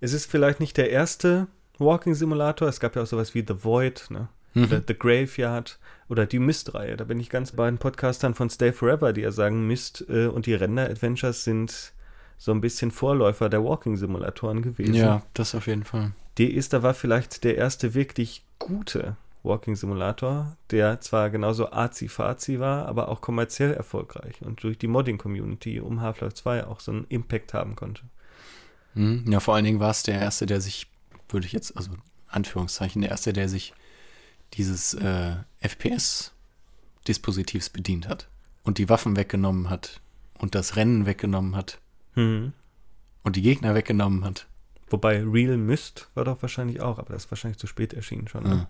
es 0.00 0.12
ist 0.12 0.30
vielleicht 0.30 0.60
nicht 0.60 0.76
der 0.76 0.90
erste 0.90 1.46
Walking 1.78 2.14
Simulator. 2.14 2.68
Es 2.68 2.80
gab 2.80 2.96
ja 2.96 3.02
auch 3.02 3.06
sowas 3.06 3.34
wie 3.34 3.44
The 3.46 3.64
Void, 3.64 4.06
ne? 4.10 4.28
Oder 4.56 4.80
The 4.86 4.94
Graveyard 4.96 5.80
oder 6.08 6.26
die 6.26 6.38
Mist-Reihe. 6.38 6.96
Da 6.96 7.02
bin 7.02 7.18
ich 7.18 7.28
ganz 7.28 7.50
bei 7.50 7.68
den 7.68 7.78
Podcastern 7.78 8.34
von 8.34 8.48
Stay 8.50 8.72
Forever, 8.72 9.12
die 9.12 9.22
ja 9.22 9.32
sagen, 9.32 9.66
Mist 9.66 10.04
äh, 10.08 10.26
und 10.26 10.46
die 10.46 10.54
Render-Adventures 10.54 11.42
sind 11.42 11.92
so 12.38 12.52
ein 12.52 12.60
bisschen 12.60 12.92
Vorläufer 12.92 13.48
der 13.48 13.64
Walking-Simulatoren 13.64 14.62
gewesen. 14.62 14.94
Ja, 14.94 15.22
das 15.34 15.56
auf 15.56 15.66
jeden 15.66 15.82
Fall. 15.82 16.12
Die 16.38 16.56
Esther 16.56 16.84
war 16.84 16.94
vielleicht 16.94 17.42
der 17.42 17.56
erste 17.56 17.94
wirklich 17.94 18.44
gute 18.60 19.16
Walking 19.44 19.76
Simulator, 19.76 20.56
der 20.70 21.00
zwar 21.00 21.30
genauso 21.30 21.70
arzi-fazi 21.70 22.58
war, 22.60 22.86
aber 22.86 23.08
auch 23.08 23.20
kommerziell 23.20 23.72
erfolgreich 23.72 24.40
und 24.42 24.62
durch 24.62 24.78
die 24.78 24.88
Modding-Community 24.88 25.80
um 25.80 26.00
Half-Life 26.00 26.34
2 26.34 26.66
auch 26.66 26.80
so 26.80 26.92
einen 26.92 27.04
Impact 27.10 27.54
haben 27.54 27.76
konnte. 27.76 28.02
Mhm. 28.94 29.24
Ja, 29.30 29.40
vor 29.40 29.54
allen 29.54 29.64
Dingen 29.64 29.80
war 29.80 29.90
es 29.90 30.02
der 30.02 30.20
erste, 30.20 30.46
der 30.46 30.60
sich, 30.60 30.86
würde 31.28 31.46
ich 31.46 31.52
jetzt, 31.52 31.76
also 31.76 31.90
Anführungszeichen, 32.28 33.02
der 33.02 33.10
erste, 33.10 33.32
der 33.32 33.48
sich 33.48 33.74
dieses 34.54 34.94
äh, 34.94 35.34
FPS-Dispositivs 35.60 37.70
bedient 37.70 38.08
hat 38.08 38.28
und 38.62 38.78
die 38.78 38.88
Waffen 38.88 39.16
weggenommen 39.16 39.68
hat 39.70 40.00
und 40.38 40.54
das 40.54 40.76
Rennen 40.76 41.06
weggenommen 41.06 41.56
hat 41.56 41.78
Mhm. 42.16 42.52
und 43.24 43.34
die 43.36 43.42
Gegner 43.42 43.74
weggenommen 43.74 44.24
hat. 44.24 44.46
Wobei 44.88 45.22
Real 45.24 45.56
Mist 45.56 46.08
war 46.14 46.24
doch 46.24 46.40
wahrscheinlich 46.42 46.80
auch, 46.80 46.98
aber 46.98 47.12
das 47.12 47.24
ist 47.24 47.30
wahrscheinlich 47.32 47.58
zu 47.58 47.66
spät 47.66 47.92
erschienen 47.92 48.28
schon. 48.28 48.44
Ne? 48.44 48.68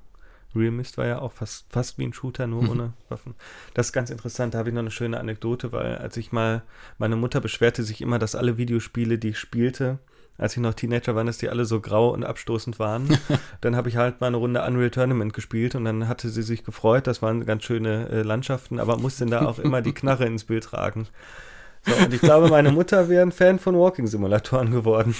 Real 0.57 0.71
Mist 0.71 0.99
war 0.99 1.07
ja 1.07 1.19
auch 1.21 1.33
fast, 1.33 1.67
fast 1.71 1.99
wie 1.99 2.05
ein 2.05 2.13
Shooter, 2.13 2.47
nur 2.47 2.63
Mhm. 2.63 2.69
ohne 2.71 2.93
Waffen. 3.09 3.35
Das 3.75 3.87
ist 3.87 3.93
ganz 3.93 4.11
interessant. 4.11 4.55
Da 4.55 4.59
habe 4.59 4.69
ich 4.69 4.75
noch 4.75 4.83
eine 4.83 4.91
schöne 4.91 5.19
Anekdote, 5.21 5.73
weil 5.73 5.97
als 5.99 6.17
ich 6.17 6.33
mal, 6.33 6.63
meine 6.99 7.17
Mutter 7.17 7.41
beschwerte 7.41 7.83
sich 7.83 8.01
immer, 8.01 8.19
dass 8.19 8.35
alle 8.35 8.57
Videospiele, 8.57 9.19
die 9.19 9.31
ich 9.31 9.39
spielte, 9.39 9.99
als 10.37 10.57
ich 10.57 10.63
noch 10.63 10.75
Teenager 10.75 11.15
war, 11.15 11.23
dass 11.25 11.39
die 11.39 11.49
alle 11.49 11.65
so 11.65 11.81
grau 11.81 12.11
und 12.11 12.25
abstoßend 12.25 12.79
waren. 12.79 13.19
dann 13.61 13.77
habe 13.77 13.89
ich 13.89 13.97
halt 13.97 14.21
mal 14.21 14.27
eine 14.29 14.37
Runde 14.37 14.63
Unreal 14.65 14.91
Tournament 14.91 15.33
gespielt 15.33 15.75
und 15.77 15.85
dann 15.85 16.09
hatte 16.09 16.29
sie 16.29 16.43
sich 16.43 16.65
gefreut. 16.65 17.07
Das 17.07 17.23
waren 17.23 17.47
ganz 17.47 17.63
schöne 17.65 18.09
äh, 18.09 18.23
Landschaften, 18.23 18.81
aber 18.81 18.97
musste 18.97 19.27
da 19.27 19.45
auch 19.47 19.59
immer 19.61 19.81
die 19.83 19.93
Knarre 19.95 20.27
ins 20.27 20.45
Bild 20.45 20.65
tragen. 20.65 21.07
So, 21.87 21.95
und 22.03 22.13
ich 22.15 22.21
glaube, 22.21 22.49
meine 22.49 22.73
Mutter 22.73 23.09
wäre 23.09 23.23
ein 23.23 23.31
Fan 23.33 23.59
von 23.59 23.77
Walking-Simulatoren 23.77 24.71
geworden. 24.73 25.15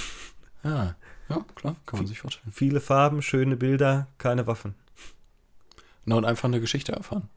Ah, 0.63 0.95
ja, 1.29 1.45
klar, 1.55 1.77
kann 1.87 2.01
man 2.01 2.07
sich 2.07 2.19
vorstellen. 2.21 2.51
Viele 2.53 2.81
Farben, 2.81 3.23
schöne 3.23 3.57
Bilder, 3.57 4.09
keine 4.19 4.47
Waffen. 4.47 4.75
Na, 6.05 6.17
und 6.17 6.25
einfach 6.25 6.45
eine 6.49 6.61
Geschichte 6.61 6.93
erfahren. 6.93 7.29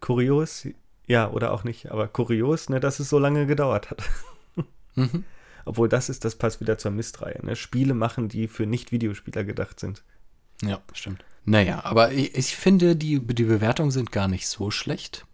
Kurios, 0.00 0.66
ja, 1.06 1.30
oder 1.30 1.52
auch 1.52 1.64
nicht, 1.64 1.90
aber 1.90 2.08
kurios, 2.08 2.68
ne, 2.68 2.80
dass 2.80 3.00
es 3.00 3.08
so 3.08 3.18
lange 3.18 3.46
gedauert 3.46 3.90
hat. 3.90 4.02
Mhm. 4.94 5.24
Obwohl 5.64 5.88
das 5.88 6.10
ist, 6.10 6.22
das 6.26 6.36
passt 6.36 6.60
wieder 6.60 6.76
zur 6.76 6.90
Mistreihe, 6.90 7.40
ne? 7.42 7.56
Spiele 7.56 7.94
machen, 7.94 8.28
die 8.28 8.46
für 8.46 8.66
Nicht-Videospieler 8.66 9.42
gedacht 9.42 9.80
sind. 9.80 10.02
Ja, 10.62 10.82
stimmt. 10.92 11.24
Naja, 11.46 11.82
aber 11.84 12.12
ich, 12.12 12.34
ich 12.34 12.54
finde, 12.56 12.94
die, 12.94 13.18
die 13.20 13.44
Bewertungen 13.44 13.90
sind 13.90 14.12
gar 14.12 14.28
nicht 14.28 14.46
so 14.48 14.70
schlecht. 14.70 15.24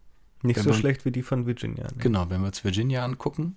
Nicht 0.43 0.59
Wenn 0.59 0.63
so 0.63 0.71
man- 0.71 0.79
schlecht 0.79 1.05
wie 1.05 1.11
die 1.11 1.25
von 1.25 1.47
Virginia. 1.47 1.85
Ne? 1.89 1.95
Genau, 1.99 2.31
wenn 2.31 2.41
wir 2.41 2.47
uns 2.47 2.63
Virginia 2.63 3.05
angucken 3.05 3.57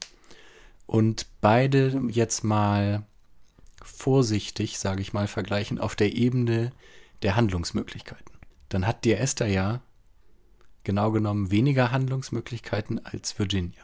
und 0.88 1.28
beide 1.40 2.02
jetzt 2.08 2.44
mal 2.44 3.04
vorsichtig, 3.84 4.80
sage 4.80 5.02
ich 5.02 5.14
mal, 5.14 5.28
vergleichen 5.28 5.78
auf 5.78 5.96
der 5.96 6.14
Ebene 6.16 6.72
der 7.22 7.36
Handlungsmöglichkeiten. 7.36 8.31
Dann 8.72 8.88
hat 8.88 9.04
die 9.04 9.14
Esther 9.14 9.48
ja 9.48 9.82
genau 10.86 11.12
genommen 11.12 11.52
weniger 11.52 11.92
Handlungsmöglichkeiten 11.92 13.06
als 13.06 13.38
Virginia. 13.38 13.84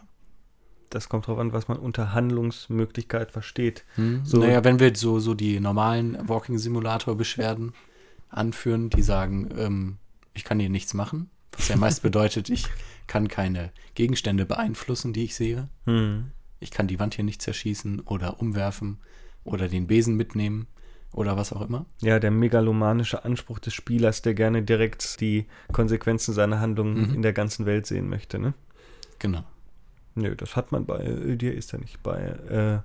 Das 0.89 1.09
kommt 1.09 1.27
drauf 1.27 1.37
an, 1.39 1.51
was 1.51 1.67
man 1.67 1.77
unter 1.77 2.13
Handlungsmöglichkeit 2.13 3.31
versteht. 3.31 3.83
Hm? 3.95 4.21
So- 4.23 4.37
naja, 4.37 4.63
wenn 4.63 4.79
wir 4.79 4.95
so, 4.95 5.19
so 5.19 5.33
die 5.33 5.59
normalen 5.59 6.17
Walking-Simulator-Beschwerden 6.29 7.73
anführen, 8.29 8.89
die 8.89 9.01
sagen, 9.01 9.49
ähm, 9.57 9.97
ich 10.33 10.45
kann 10.45 10.59
hier 10.59 10.69
nichts 10.69 10.93
machen, 10.93 11.29
was 11.51 11.67
ja 11.67 11.75
meist 11.75 12.01
bedeutet, 12.03 12.49
ich 12.49 12.65
kann 13.07 13.27
keine 13.27 13.71
Gegenstände 13.93 14.45
beeinflussen, 14.45 15.11
die 15.11 15.25
ich 15.25 15.35
sehe. 15.35 15.67
Hm. 15.85 16.31
ich 16.61 16.71
kann 16.71 16.87
die 16.87 16.99
Wand 16.99 17.15
hier 17.15 17.25
nicht 17.25 17.41
zerschießen 17.41 17.99
oder 17.99 18.39
umwerfen 18.39 18.99
oder 19.43 19.67
den 19.67 19.85
Besen 19.87 20.15
mitnehmen 20.15 20.67
oder 21.13 21.37
was 21.37 21.51
auch 21.53 21.61
immer. 21.67 21.85
Ja, 22.01 22.19
der 22.19 22.31
megalomanische 22.31 23.25
Anspruch 23.25 23.59
des 23.59 23.73
Spielers, 23.73 24.21
der 24.21 24.33
gerne 24.33 24.61
direkt 24.63 25.19
die 25.21 25.45
Konsequenzen 25.71 26.33
seiner 26.33 26.59
Handlungen 26.59 27.09
Mhm. 27.09 27.15
in 27.15 27.21
der 27.21 27.33
ganzen 27.33 27.65
Welt 27.65 27.85
sehen 27.87 28.09
möchte, 28.09 28.39
ne? 28.39 28.53
Genau. 29.19 29.43
Nö, 30.15 30.35
das 30.35 30.55
hat 30.55 30.71
man 30.71 30.85
bei 30.85 30.99
äh, 30.99 31.35
dir 31.37 31.53
ist 31.53 31.71
ja 31.71 31.79
nicht. 31.79 32.01
Bei 32.03 32.19
äh, 32.49 32.79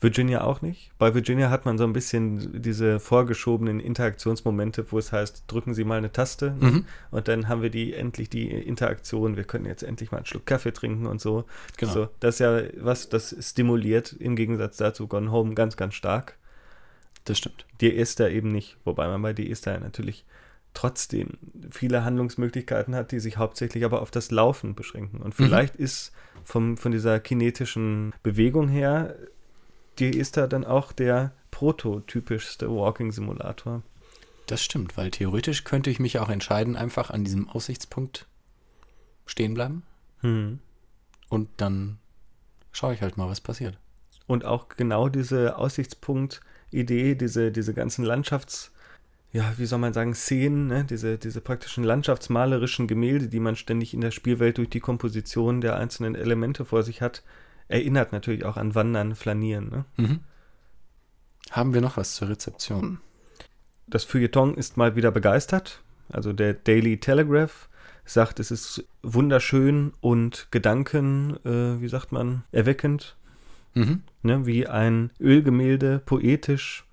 Virginia 0.00 0.42
auch 0.44 0.62
nicht. 0.62 0.92
Bei 0.98 1.12
Virginia 1.14 1.50
hat 1.50 1.64
man 1.64 1.76
so 1.76 1.84
ein 1.84 1.92
bisschen 1.92 2.62
diese 2.62 3.00
vorgeschobenen 3.00 3.80
Interaktionsmomente, 3.80 4.86
wo 4.92 4.98
es 4.98 5.10
heißt, 5.12 5.44
drücken 5.48 5.74
Sie 5.74 5.84
mal 5.84 5.98
eine 5.98 6.12
Taste 6.12 6.54
ne? 6.60 6.70
Mhm. 6.70 6.84
und 7.10 7.26
dann 7.28 7.48
haben 7.48 7.62
wir 7.62 7.70
die 7.70 7.94
endlich 7.94 8.30
die 8.30 8.48
Interaktion, 8.48 9.36
wir 9.36 9.44
können 9.44 9.66
jetzt 9.66 9.82
endlich 9.82 10.10
mal 10.12 10.18
einen 10.18 10.26
Schluck 10.26 10.46
Kaffee 10.46 10.72
trinken 10.72 11.06
und 11.06 11.20
so. 11.20 11.44
Genau. 11.76 11.92
So, 11.92 12.08
das 12.20 12.36
ist 12.36 12.38
ja 12.40 12.62
was, 12.80 13.08
das 13.08 13.34
stimuliert 13.40 14.12
im 14.12 14.36
Gegensatz 14.36 14.76
dazu 14.76 15.08
Gone 15.08 15.32
Home 15.32 15.54
ganz, 15.54 15.76
ganz 15.76 15.94
stark. 15.94 16.37
Das 17.28 17.36
stimmt. 17.36 17.66
Die 17.82 17.94
Esther 17.94 18.30
eben 18.30 18.48
nicht, 18.48 18.78
wobei 18.84 19.06
man 19.06 19.20
bei 19.20 19.34
die 19.34 19.50
Esther 19.50 19.74
ja 19.74 19.80
natürlich 19.80 20.24
trotzdem 20.72 21.36
viele 21.70 22.02
Handlungsmöglichkeiten 22.02 22.94
hat, 22.94 23.12
die 23.12 23.20
sich 23.20 23.36
hauptsächlich 23.36 23.84
aber 23.84 24.00
auf 24.00 24.10
das 24.10 24.30
Laufen 24.30 24.74
beschränken. 24.74 25.20
Und 25.20 25.34
vielleicht 25.34 25.76
ist 25.76 26.12
vom, 26.42 26.78
von 26.78 26.90
dieser 26.90 27.20
kinetischen 27.20 28.14
Bewegung 28.22 28.68
her 28.68 29.14
die 29.98 30.18
Esther 30.18 30.48
dann 30.48 30.64
auch 30.64 30.92
der 30.92 31.32
prototypischste 31.50 32.70
Walking-Simulator. 32.70 33.82
Das 34.46 34.64
stimmt, 34.64 34.96
weil 34.96 35.10
theoretisch 35.10 35.64
könnte 35.64 35.90
ich 35.90 36.00
mich 36.00 36.18
auch 36.20 36.30
entscheiden, 36.30 36.76
einfach 36.76 37.10
an 37.10 37.24
diesem 37.24 37.46
Aussichtspunkt 37.50 38.26
stehen 39.26 39.52
bleiben 39.52 39.82
Hm. 40.20 40.60
und 41.28 41.50
dann 41.58 41.98
schaue 42.72 42.94
ich 42.94 43.02
halt 43.02 43.18
mal, 43.18 43.28
was 43.28 43.42
passiert. 43.42 43.76
Und 44.28 44.44
auch 44.44 44.68
genau 44.68 45.08
diese 45.08 45.58
Aussichtspunkt-Idee, 45.58 47.16
diese, 47.16 47.50
diese 47.50 47.74
ganzen 47.74 48.04
Landschafts- 48.06 48.70
ja, 49.32 49.52
wie 49.58 49.66
soll 49.66 49.78
man 49.78 49.92
sagen, 49.92 50.14
Szenen, 50.14 50.68
ne? 50.68 50.84
diese, 50.84 51.18
diese 51.18 51.40
praktischen 51.40 51.84
landschaftsmalerischen 51.84 52.86
Gemälde, 52.86 53.28
die 53.28 53.40
man 53.40 53.56
ständig 53.56 53.92
in 53.92 54.00
der 54.00 54.10
Spielwelt 54.10 54.56
durch 54.56 54.70
die 54.70 54.80
Komposition 54.80 55.60
der 55.60 55.76
einzelnen 55.76 56.14
Elemente 56.14 56.64
vor 56.64 56.82
sich 56.82 57.02
hat, 57.02 57.22
erinnert 57.68 58.12
natürlich 58.12 58.44
auch 58.46 58.56
an 58.56 58.74
Wandern, 58.74 59.14
Flanieren. 59.14 59.68
Ne? 59.68 59.84
Mhm. 59.96 60.20
Haben 61.50 61.74
wir 61.74 61.82
noch 61.82 61.96
was 61.98 62.14
zur 62.14 62.30
Rezeption? 62.30 63.00
Das 63.86 64.04
Feuilleton 64.04 64.54
ist 64.54 64.76
mal 64.76 64.96
wieder 64.96 65.10
begeistert. 65.10 65.82
Also 66.08 66.32
der 66.32 66.54
Daily 66.54 66.98
Telegraph 66.98 67.68
sagt, 68.06 68.40
es 68.40 68.50
ist 68.50 68.84
wunderschön 69.02 69.92
und 70.00 70.48
Gedanken, 70.50 71.36
äh, 71.44 71.80
wie 71.82 71.88
sagt 71.88 72.12
man, 72.12 72.44
erweckend, 72.50 73.16
Mhm. 73.78 74.02
ne? 74.22 74.46
wie 74.46 74.66
ein 74.66 75.10
Ölgemälde, 75.20 76.00
poetisch. 76.04 76.84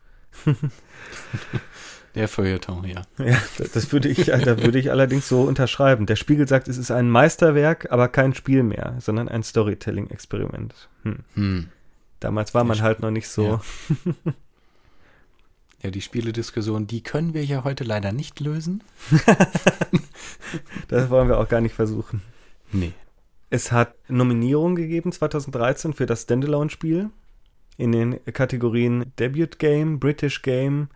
Der 2.16 2.30
Feuilleton, 2.30 2.86
ja. 2.86 3.02
Ja, 3.18 3.38
das 3.74 3.92
würde 3.92 4.08
ich, 4.08 4.28
da 4.28 4.64
würde 4.64 4.80
ich 4.80 4.90
allerdings 4.90 5.28
so 5.28 5.42
unterschreiben. 5.42 6.06
Der 6.06 6.16
Spiegel 6.16 6.48
sagt, 6.48 6.70
es 6.70 6.78
ist 6.78 6.90
ein 6.90 7.10
Meisterwerk, 7.10 7.92
aber 7.92 8.08
kein 8.08 8.34
Spiel 8.34 8.64
mehr, 8.64 8.96
sondern 9.02 9.28
ein 9.28 9.44
Storytelling-Experiment. 9.44 10.88
Hm. 11.04 11.20
Hm. 11.34 11.68
Damals 12.22 12.54
war 12.54 12.64
man 12.64 12.78
Ja, 12.78 12.84
halt 12.84 13.02
noch 13.02 13.12
nicht 13.12 13.28
so. 13.28 13.60
ja. 14.06 14.14
Ja, 15.84 15.92
die 15.92 16.02
Spielediskussion, 16.02 16.88
die 16.88 17.04
können 17.04 17.36
wir 17.36 17.46
ja 17.46 17.64
heute 17.64 17.84
leider 17.84 18.12
nicht 18.12 18.40
lösen. 18.40 18.82
Das 20.88 21.10
wollen 21.10 21.28
wir 21.28 21.38
auch 21.40 21.50
gar 21.50 21.62
nicht 21.62 21.76
versuchen. 21.76 22.22
Nee. 22.72 22.94
Es 23.56 23.72
hat 23.72 23.96
Nominierungen 24.10 24.76
gegeben 24.76 25.14
2013 25.14 25.94
für 25.94 26.06
das 26.06 26.24
Standalone-Spiel 26.24 27.10
in 27.78 27.94
den 27.94 28.20
Kategorien 28.26 29.14
Debut 29.18 29.60
Game, 29.60 29.98
British 29.98 30.42
Game, 30.42 30.90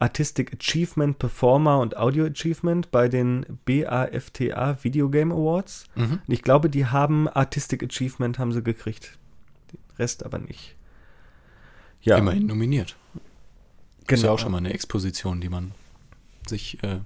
Artistic 0.00 0.52
Achievement, 0.52 1.20
Performer 1.20 1.78
und 1.78 1.96
Audio 1.96 2.24
Achievement 2.24 2.90
bei 2.90 3.06
den 3.06 3.46
BAFTA 3.66 4.82
Video 4.82 5.10
Game 5.10 5.30
Awards. 5.30 5.84
Mhm. 5.94 6.18
Und 6.26 6.34
ich 6.34 6.42
glaube, 6.42 6.68
die 6.68 6.86
haben 6.86 7.28
Artistic 7.28 7.84
Achievement 7.84 8.36
haben 8.40 8.50
sie 8.50 8.64
gekriegt. 8.64 9.16
Den 9.72 9.78
Rest 9.96 10.24
aber 10.26 10.40
nicht. 10.40 10.74
Ja, 12.00 12.18
Immerhin 12.18 12.48
nominiert. 12.48 12.96
Ist 13.14 14.08
ja 14.08 14.16
genau. 14.16 14.32
auch 14.32 14.38
schon 14.40 14.50
mal 14.50 14.58
eine 14.58 14.74
Exposition, 14.74 15.40
die 15.40 15.48
man 15.48 15.70
sich 16.48 16.82
äh, 16.82 16.98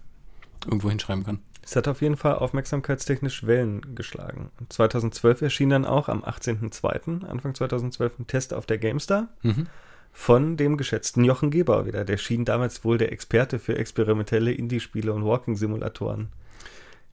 irgendwo 0.64 0.88
hinschreiben 0.88 1.22
kann. 1.22 1.40
Es 1.68 1.74
hat 1.74 1.88
auf 1.88 2.00
jeden 2.00 2.16
Fall 2.16 2.36
aufmerksamkeitstechnisch 2.36 3.44
Wellen 3.46 3.94
geschlagen. 3.96 4.50
Und 4.60 4.72
2012 4.72 5.42
erschien 5.42 5.70
dann 5.70 5.84
auch 5.84 6.08
am 6.08 6.22
18.02., 6.22 7.24
Anfang 7.26 7.54
2012, 7.56 8.20
ein 8.20 8.26
Test 8.28 8.54
auf 8.54 8.66
der 8.66 8.78
GameStar 8.78 9.28
Mhm. 9.42 9.66
von 10.12 10.56
dem 10.56 10.76
geschätzten 10.76 11.24
Jochen 11.24 11.50
Gebauer 11.50 11.84
wieder. 11.86 12.04
Der 12.04 12.18
schien 12.18 12.44
damals 12.44 12.84
wohl 12.84 12.98
der 12.98 13.10
Experte 13.12 13.58
für 13.58 13.76
experimentelle 13.76 14.52
Indie-Spiele 14.52 15.12
und 15.12 15.24
Walking-Simulatoren 15.24 16.28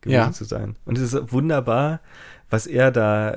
gewesen 0.01 0.15
Ja. 0.15 0.31
zu 0.31 0.43
sein. 0.43 0.75
Und 0.85 0.97
es 0.99 1.11
ist 1.13 1.31
wunderbar, 1.34 1.99
was 2.51 2.67
er 2.67 2.91
da 2.91 3.31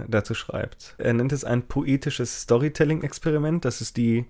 äh, 0.00 0.04
dazu 0.06 0.34
schreibt. 0.34 0.94
Er 0.98 1.12
nennt 1.14 1.32
es 1.32 1.44
ein 1.44 1.62
poetisches 1.62 2.42
Storytelling-Experiment. 2.42 3.64
Das 3.64 3.80
ist 3.80 3.96
die, 3.96 4.24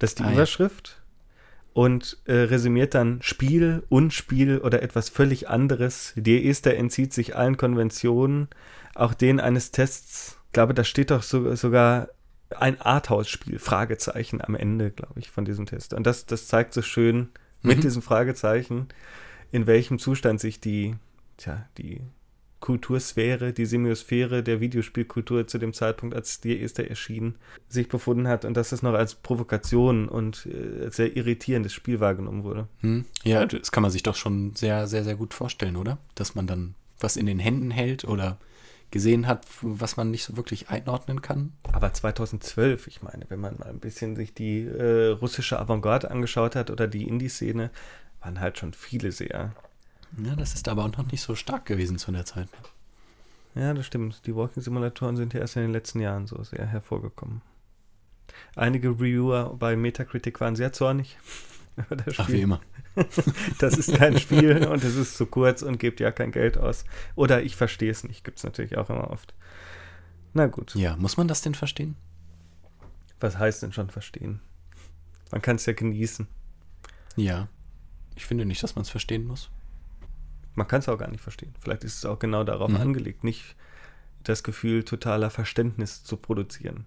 das 0.00 0.10
ist 0.10 0.18
die 0.18 0.24
Ah. 0.24 0.32
Überschrift. 0.32 0.97
Und 1.78 2.18
äh, 2.24 2.32
resümiert 2.32 2.92
dann 2.94 3.22
Spiel, 3.22 3.84
Unspiel 3.88 4.58
oder 4.58 4.82
etwas 4.82 5.08
völlig 5.10 5.48
anderes. 5.48 6.12
Die 6.16 6.48
Esther 6.50 6.76
entzieht 6.76 7.12
sich 7.12 7.36
allen 7.36 7.56
Konventionen, 7.56 8.48
auch 8.96 9.14
denen 9.14 9.38
eines 9.38 9.70
Tests. 9.70 10.40
Ich 10.46 10.54
glaube, 10.54 10.74
da 10.74 10.82
steht 10.82 11.12
doch 11.12 11.22
so, 11.22 11.54
sogar 11.54 12.08
ein 12.50 12.80
Arthouse-Spiel, 12.80 13.60
Fragezeichen 13.60 14.40
am 14.42 14.56
Ende, 14.56 14.90
glaube 14.90 15.20
ich, 15.20 15.30
von 15.30 15.44
diesem 15.44 15.66
Test. 15.66 15.94
Und 15.94 16.04
das, 16.04 16.26
das 16.26 16.48
zeigt 16.48 16.74
so 16.74 16.82
schön 16.82 17.28
mit 17.62 17.76
Mhm. 17.76 17.82
diesem 17.82 18.02
Fragezeichen, 18.02 18.88
in 19.52 19.68
welchem 19.68 20.00
Zustand 20.00 20.40
sich 20.40 20.58
die, 20.58 20.96
tja, 21.36 21.64
die 21.78 22.00
Kultursphäre, 22.60 23.52
die 23.52 23.66
Semiosphäre 23.66 24.42
der 24.42 24.60
Videospielkultur 24.60 25.46
zu 25.46 25.58
dem 25.58 25.72
Zeitpunkt, 25.72 26.14
als 26.14 26.40
die 26.40 26.60
Esther 26.60 26.90
erschien, 26.90 27.36
sich 27.68 27.88
befunden 27.88 28.26
hat 28.26 28.44
und 28.44 28.56
dass 28.56 28.72
es 28.72 28.82
noch 28.82 28.94
als 28.94 29.14
Provokation 29.14 30.08
und 30.08 30.46
äh, 30.46 30.84
als 30.84 30.96
sehr 30.96 31.16
irritierendes 31.16 31.72
Spiel 31.72 32.00
wahrgenommen 32.00 32.42
wurde. 32.42 32.66
Hm. 32.80 33.04
Ja, 33.24 33.46
das 33.46 33.70
kann 33.70 33.82
man 33.82 33.92
sich 33.92 34.02
doch 34.02 34.16
schon 34.16 34.54
sehr, 34.56 34.86
sehr, 34.86 35.04
sehr 35.04 35.16
gut 35.16 35.34
vorstellen, 35.34 35.76
oder? 35.76 35.98
Dass 36.14 36.34
man 36.34 36.46
dann 36.46 36.74
was 37.00 37.16
in 37.16 37.26
den 37.26 37.38
Händen 37.38 37.70
hält 37.70 38.04
oder 38.04 38.38
gesehen 38.90 39.26
hat, 39.26 39.46
was 39.60 39.96
man 39.96 40.10
nicht 40.10 40.24
so 40.24 40.36
wirklich 40.36 40.70
einordnen 40.70 41.22
kann. 41.22 41.52
Aber 41.72 41.92
2012, 41.92 42.86
ich 42.86 43.02
meine, 43.02 43.26
wenn 43.28 43.40
man 43.40 43.58
mal 43.58 43.68
ein 43.68 43.80
bisschen 43.80 44.16
sich 44.16 44.32
die 44.34 44.62
äh, 44.62 45.08
russische 45.08 45.58
Avantgarde 45.58 46.10
angeschaut 46.10 46.56
hat 46.56 46.70
oder 46.70 46.86
die 46.86 47.06
Indie-Szene, 47.06 47.70
waren 48.20 48.40
halt 48.40 48.58
schon 48.58 48.72
viele 48.72 49.12
sehr. 49.12 49.54
Ja, 50.16 50.34
das 50.36 50.54
ist 50.54 50.68
aber 50.68 50.84
auch 50.84 50.96
noch 50.96 51.10
nicht 51.10 51.22
so 51.22 51.34
stark 51.34 51.66
gewesen 51.66 51.98
zu 51.98 52.10
der 52.12 52.24
Zeit. 52.24 52.48
Ja, 53.54 53.74
das 53.74 53.86
stimmt. 53.86 54.26
Die 54.26 54.34
Walking-Simulatoren 54.34 55.16
sind 55.16 55.34
ja 55.34 55.40
erst 55.40 55.56
in 55.56 55.62
den 55.62 55.72
letzten 55.72 56.00
Jahren 56.00 56.26
so 56.26 56.42
sehr 56.44 56.66
hervorgekommen. 56.66 57.42
Einige 58.56 58.90
Reviewer 58.90 59.54
bei 59.58 59.76
Metacritic 59.76 60.40
waren 60.40 60.56
sehr 60.56 60.72
zornig 60.72 61.18
über 61.76 61.96
das 61.96 62.14
Ach, 62.18 62.28
wie 62.28 62.32
Spiel. 62.32 62.40
immer. 62.44 62.60
Das 63.60 63.74
ist 63.78 63.94
kein 63.94 64.18
Spiel 64.18 64.66
und 64.66 64.82
es 64.82 64.96
ist 64.96 65.16
zu 65.16 65.24
kurz 65.26 65.62
und 65.62 65.78
gebt 65.78 66.00
ja 66.00 66.10
kein 66.10 66.32
Geld 66.32 66.58
aus. 66.58 66.84
Oder 67.14 67.42
ich 67.44 67.54
verstehe 67.54 67.92
es 67.92 68.02
nicht, 68.02 68.24
gibt 68.24 68.38
es 68.38 68.44
natürlich 68.44 68.76
auch 68.76 68.90
immer 68.90 69.10
oft. 69.10 69.34
Na 70.34 70.46
gut, 70.46 70.74
Ja, 70.74 70.96
muss 70.96 71.16
man 71.16 71.28
das 71.28 71.40
denn 71.42 71.54
verstehen? 71.54 71.94
was 73.20 73.36
heißt 73.38 73.62
denn 73.62 73.72
schon 73.72 73.90
verstehen? 73.90 74.40
Man 75.30 75.42
kann 75.42 75.56
es 75.56 75.66
ja 75.66 75.72
genießen. 75.74 76.26
Ja. 77.16 77.48
Ich 78.16 78.26
finde 78.26 78.44
nicht, 78.44 78.62
dass 78.62 78.74
man 78.76 78.82
es 78.82 78.90
verstehen 78.90 79.24
muss. 79.26 79.50
Man 80.58 80.66
kann 80.68 80.80
es 80.80 80.88
auch 80.88 80.98
gar 80.98 81.08
nicht 81.10 81.20
verstehen. 81.22 81.54
Vielleicht 81.60 81.84
ist 81.84 81.96
es 81.98 82.04
auch 82.04 82.18
genau 82.18 82.42
darauf 82.44 82.68
Mhm. 82.70 82.76
angelegt, 82.76 83.22
nicht 83.24 83.54
das 84.24 84.42
Gefühl 84.42 84.82
totaler 84.82 85.30
Verständnis 85.30 86.02
zu 86.04 86.16
produzieren. 86.16 86.84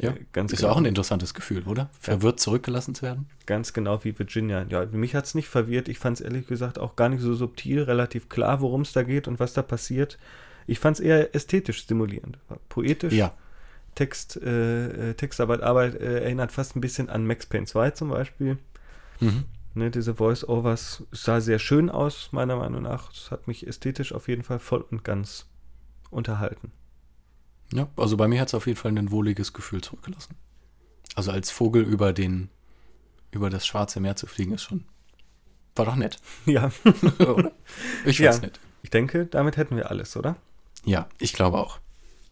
Ja, 0.00 0.10
Äh, 0.10 0.24
ganz 0.32 0.52
ist 0.52 0.58
genau. 0.58 0.70
ja 0.70 0.74
auch 0.74 0.78
ein 0.78 0.84
interessantes 0.86 1.32
Gefühl, 1.34 1.62
oder? 1.68 1.88
Verwirrt 2.00 2.40
zurückgelassen 2.40 2.96
zu 2.96 3.02
werden. 3.02 3.26
Ganz 3.46 3.72
genau 3.72 4.02
wie 4.04 4.18
Virginia. 4.18 4.66
Ja, 4.68 4.84
mich 4.86 5.14
hat 5.14 5.24
es 5.26 5.36
nicht 5.36 5.48
verwirrt. 5.48 5.88
Ich 5.88 6.00
fand 6.00 6.18
es 6.18 6.24
ehrlich 6.26 6.48
gesagt 6.48 6.80
auch 6.80 6.96
gar 6.96 7.08
nicht 7.08 7.20
so 7.22 7.32
subtil, 7.34 7.82
relativ 7.84 8.28
klar, 8.28 8.60
worum 8.60 8.80
es 8.82 8.92
da 8.92 9.04
geht 9.04 9.28
und 9.28 9.38
was 9.38 9.52
da 9.52 9.62
passiert. 9.62 10.18
Ich 10.66 10.80
fand 10.80 10.96
es 10.98 11.00
eher 11.04 11.34
ästhetisch 11.36 11.78
stimulierend. 11.78 12.38
Poetisch. 12.68 13.12
Ja. 13.14 13.32
Text, 13.94 14.36
äh, 14.42 15.10
äh, 15.10 15.14
Textarbeit, 15.14 15.62
Arbeit 15.62 15.94
äh, 15.94 16.22
erinnert 16.24 16.50
fast 16.50 16.74
ein 16.74 16.80
bisschen 16.80 17.08
an 17.08 17.24
Max 17.24 17.46
Payne 17.46 17.66
2 17.66 17.90
zum 17.92 18.08
Beispiel. 18.08 18.58
Mhm. 19.20 19.44
Ne, 19.74 19.90
diese 19.90 20.14
Voice-Overs 20.14 21.02
sah 21.10 21.40
sehr 21.40 21.58
schön 21.58 21.90
aus, 21.90 22.28
meiner 22.30 22.56
Meinung 22.56 22.82
nach. 22.82 23.10
Es 23.12 23.30
hat 23.32 23.48
mich 23.48 23.66
ästhetisch 23.66 24.12
auf 24.12 24.28
jeden 24.28 24.44
Fall 24.44 24.60
voll 24.60 24.82
und 24.82 25.02
ganz 25.02 25.46
unterhalten. 26.10 26.70
Ja, 27.72 27.88
also 27.96 28.16
bei 28.16 28.28
mir 28.28 28.40
hat 28.40 28.48
es 28.48 28.54
auf 28.54 28.66
jeden 28.68 28.78
Fall 28.78 28.96
ein 28.96 29.10
wohliges 29.10 29.52
Gefühl 29.52 29.80
zurückgelassen. 29.80 30.36
Also 31.16 31.32
als 31.32 31.50
Vogel 31.50 31.82
über 31.82 32.12
den, 32.12 32.50
über 33.32 33.50
das 33.50 33.66
Schwarze 33.66 33.98
Meer 33.98 34.14
zu 34.14 34.26
fliegen, 34.28 34.52
ist 34.52 34.62
schon. 34.62 34.84
War 35.74 35.86
doch 35.86 35.96
nett, 35.96 36.18
Ja, 36.46 36.70
oder? 37.18 37.50
Ich 38.04 38.18
Ja. 38.18 38.30
fand's 38.30 38.42
nett. 38.42 38.60
ich 38.82 38.90
denke, 38.90 39.26
damit 39.26 39.56
hätten 39.56 39.76
wir 39.76 39.90
alles, 39.90 40.16
oder? 40.16 40.36
Ja, 40.84 41.08
ich 41.18 41.32
glaube 41.32 41.58
auch. 41.58 41.80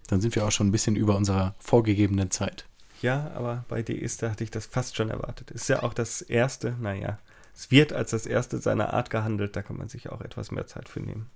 Dann 0.07 0.21
sind 0.21 0.37
wir 0.37 0.45
auch 0.47 0.53
schon 0.53 0.69
ein 0.69 0.73
bisschen 0.73 0.95
über 0.95 1.17
unserer 1.17 1.57
vorgegebenen 1.59 2.31
Zeit. 2.31 2.67
Ja, 3.01 3.33
aber 3.35 3.65
bei 3.69 3.83
Deista 3.83 4.31
hatte 4.31 4.45
ich 4.45 4.51
das 4.53 4.67
fast 4.67 4.95
schon 4.95 5.11
erwartet. 5.11 5.51
Ist 5.51 5.69
ja 5.69 5.83
auch 5.83 5.95
das 5.95 6.23
erste, 6.23 6.77
naja, 6.81 7.19
es 7.55 7.71
wird 7.71 7.93
als 7.93 8.11
das 8.11 8.27
erste 8.27 8.59
seiner 8.59 8.93
Art 8.95 9.11
gehandelt, 9.11 9.57
da 9.57 9.63
kann 9.63 9.77
man 9.77 9.89
sich 9.89 10.11
auch 10.11 10.21
etwas 10.21 10.51
mehr 10.51 10.67
Zeit 10.67 10.89
für 10.89 11.01
nehmen. 11.01 11.31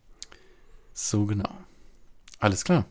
So 0.93 1.27
genau. 1.27 1.51
Alles 2.39 2.65
klar. 2.65 2.87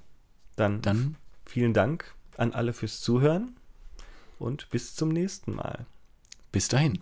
Dann, 0.56 0.82
Dann 0.82 1.16
vielen 1.46 1.74
Dank 1.74 2.14
an 2.38 2.54
alle 2.54 2.74
fürs 2.74 3.02
Zuhören 3.02 3.56
und 4.40 4.70
bis 4.70 4.96
zum 4.96 5.10
nächsten 5.10 5.56
Mal. 5.56 5.86
bis 6.52 6.68
dahin. 6.68 7.02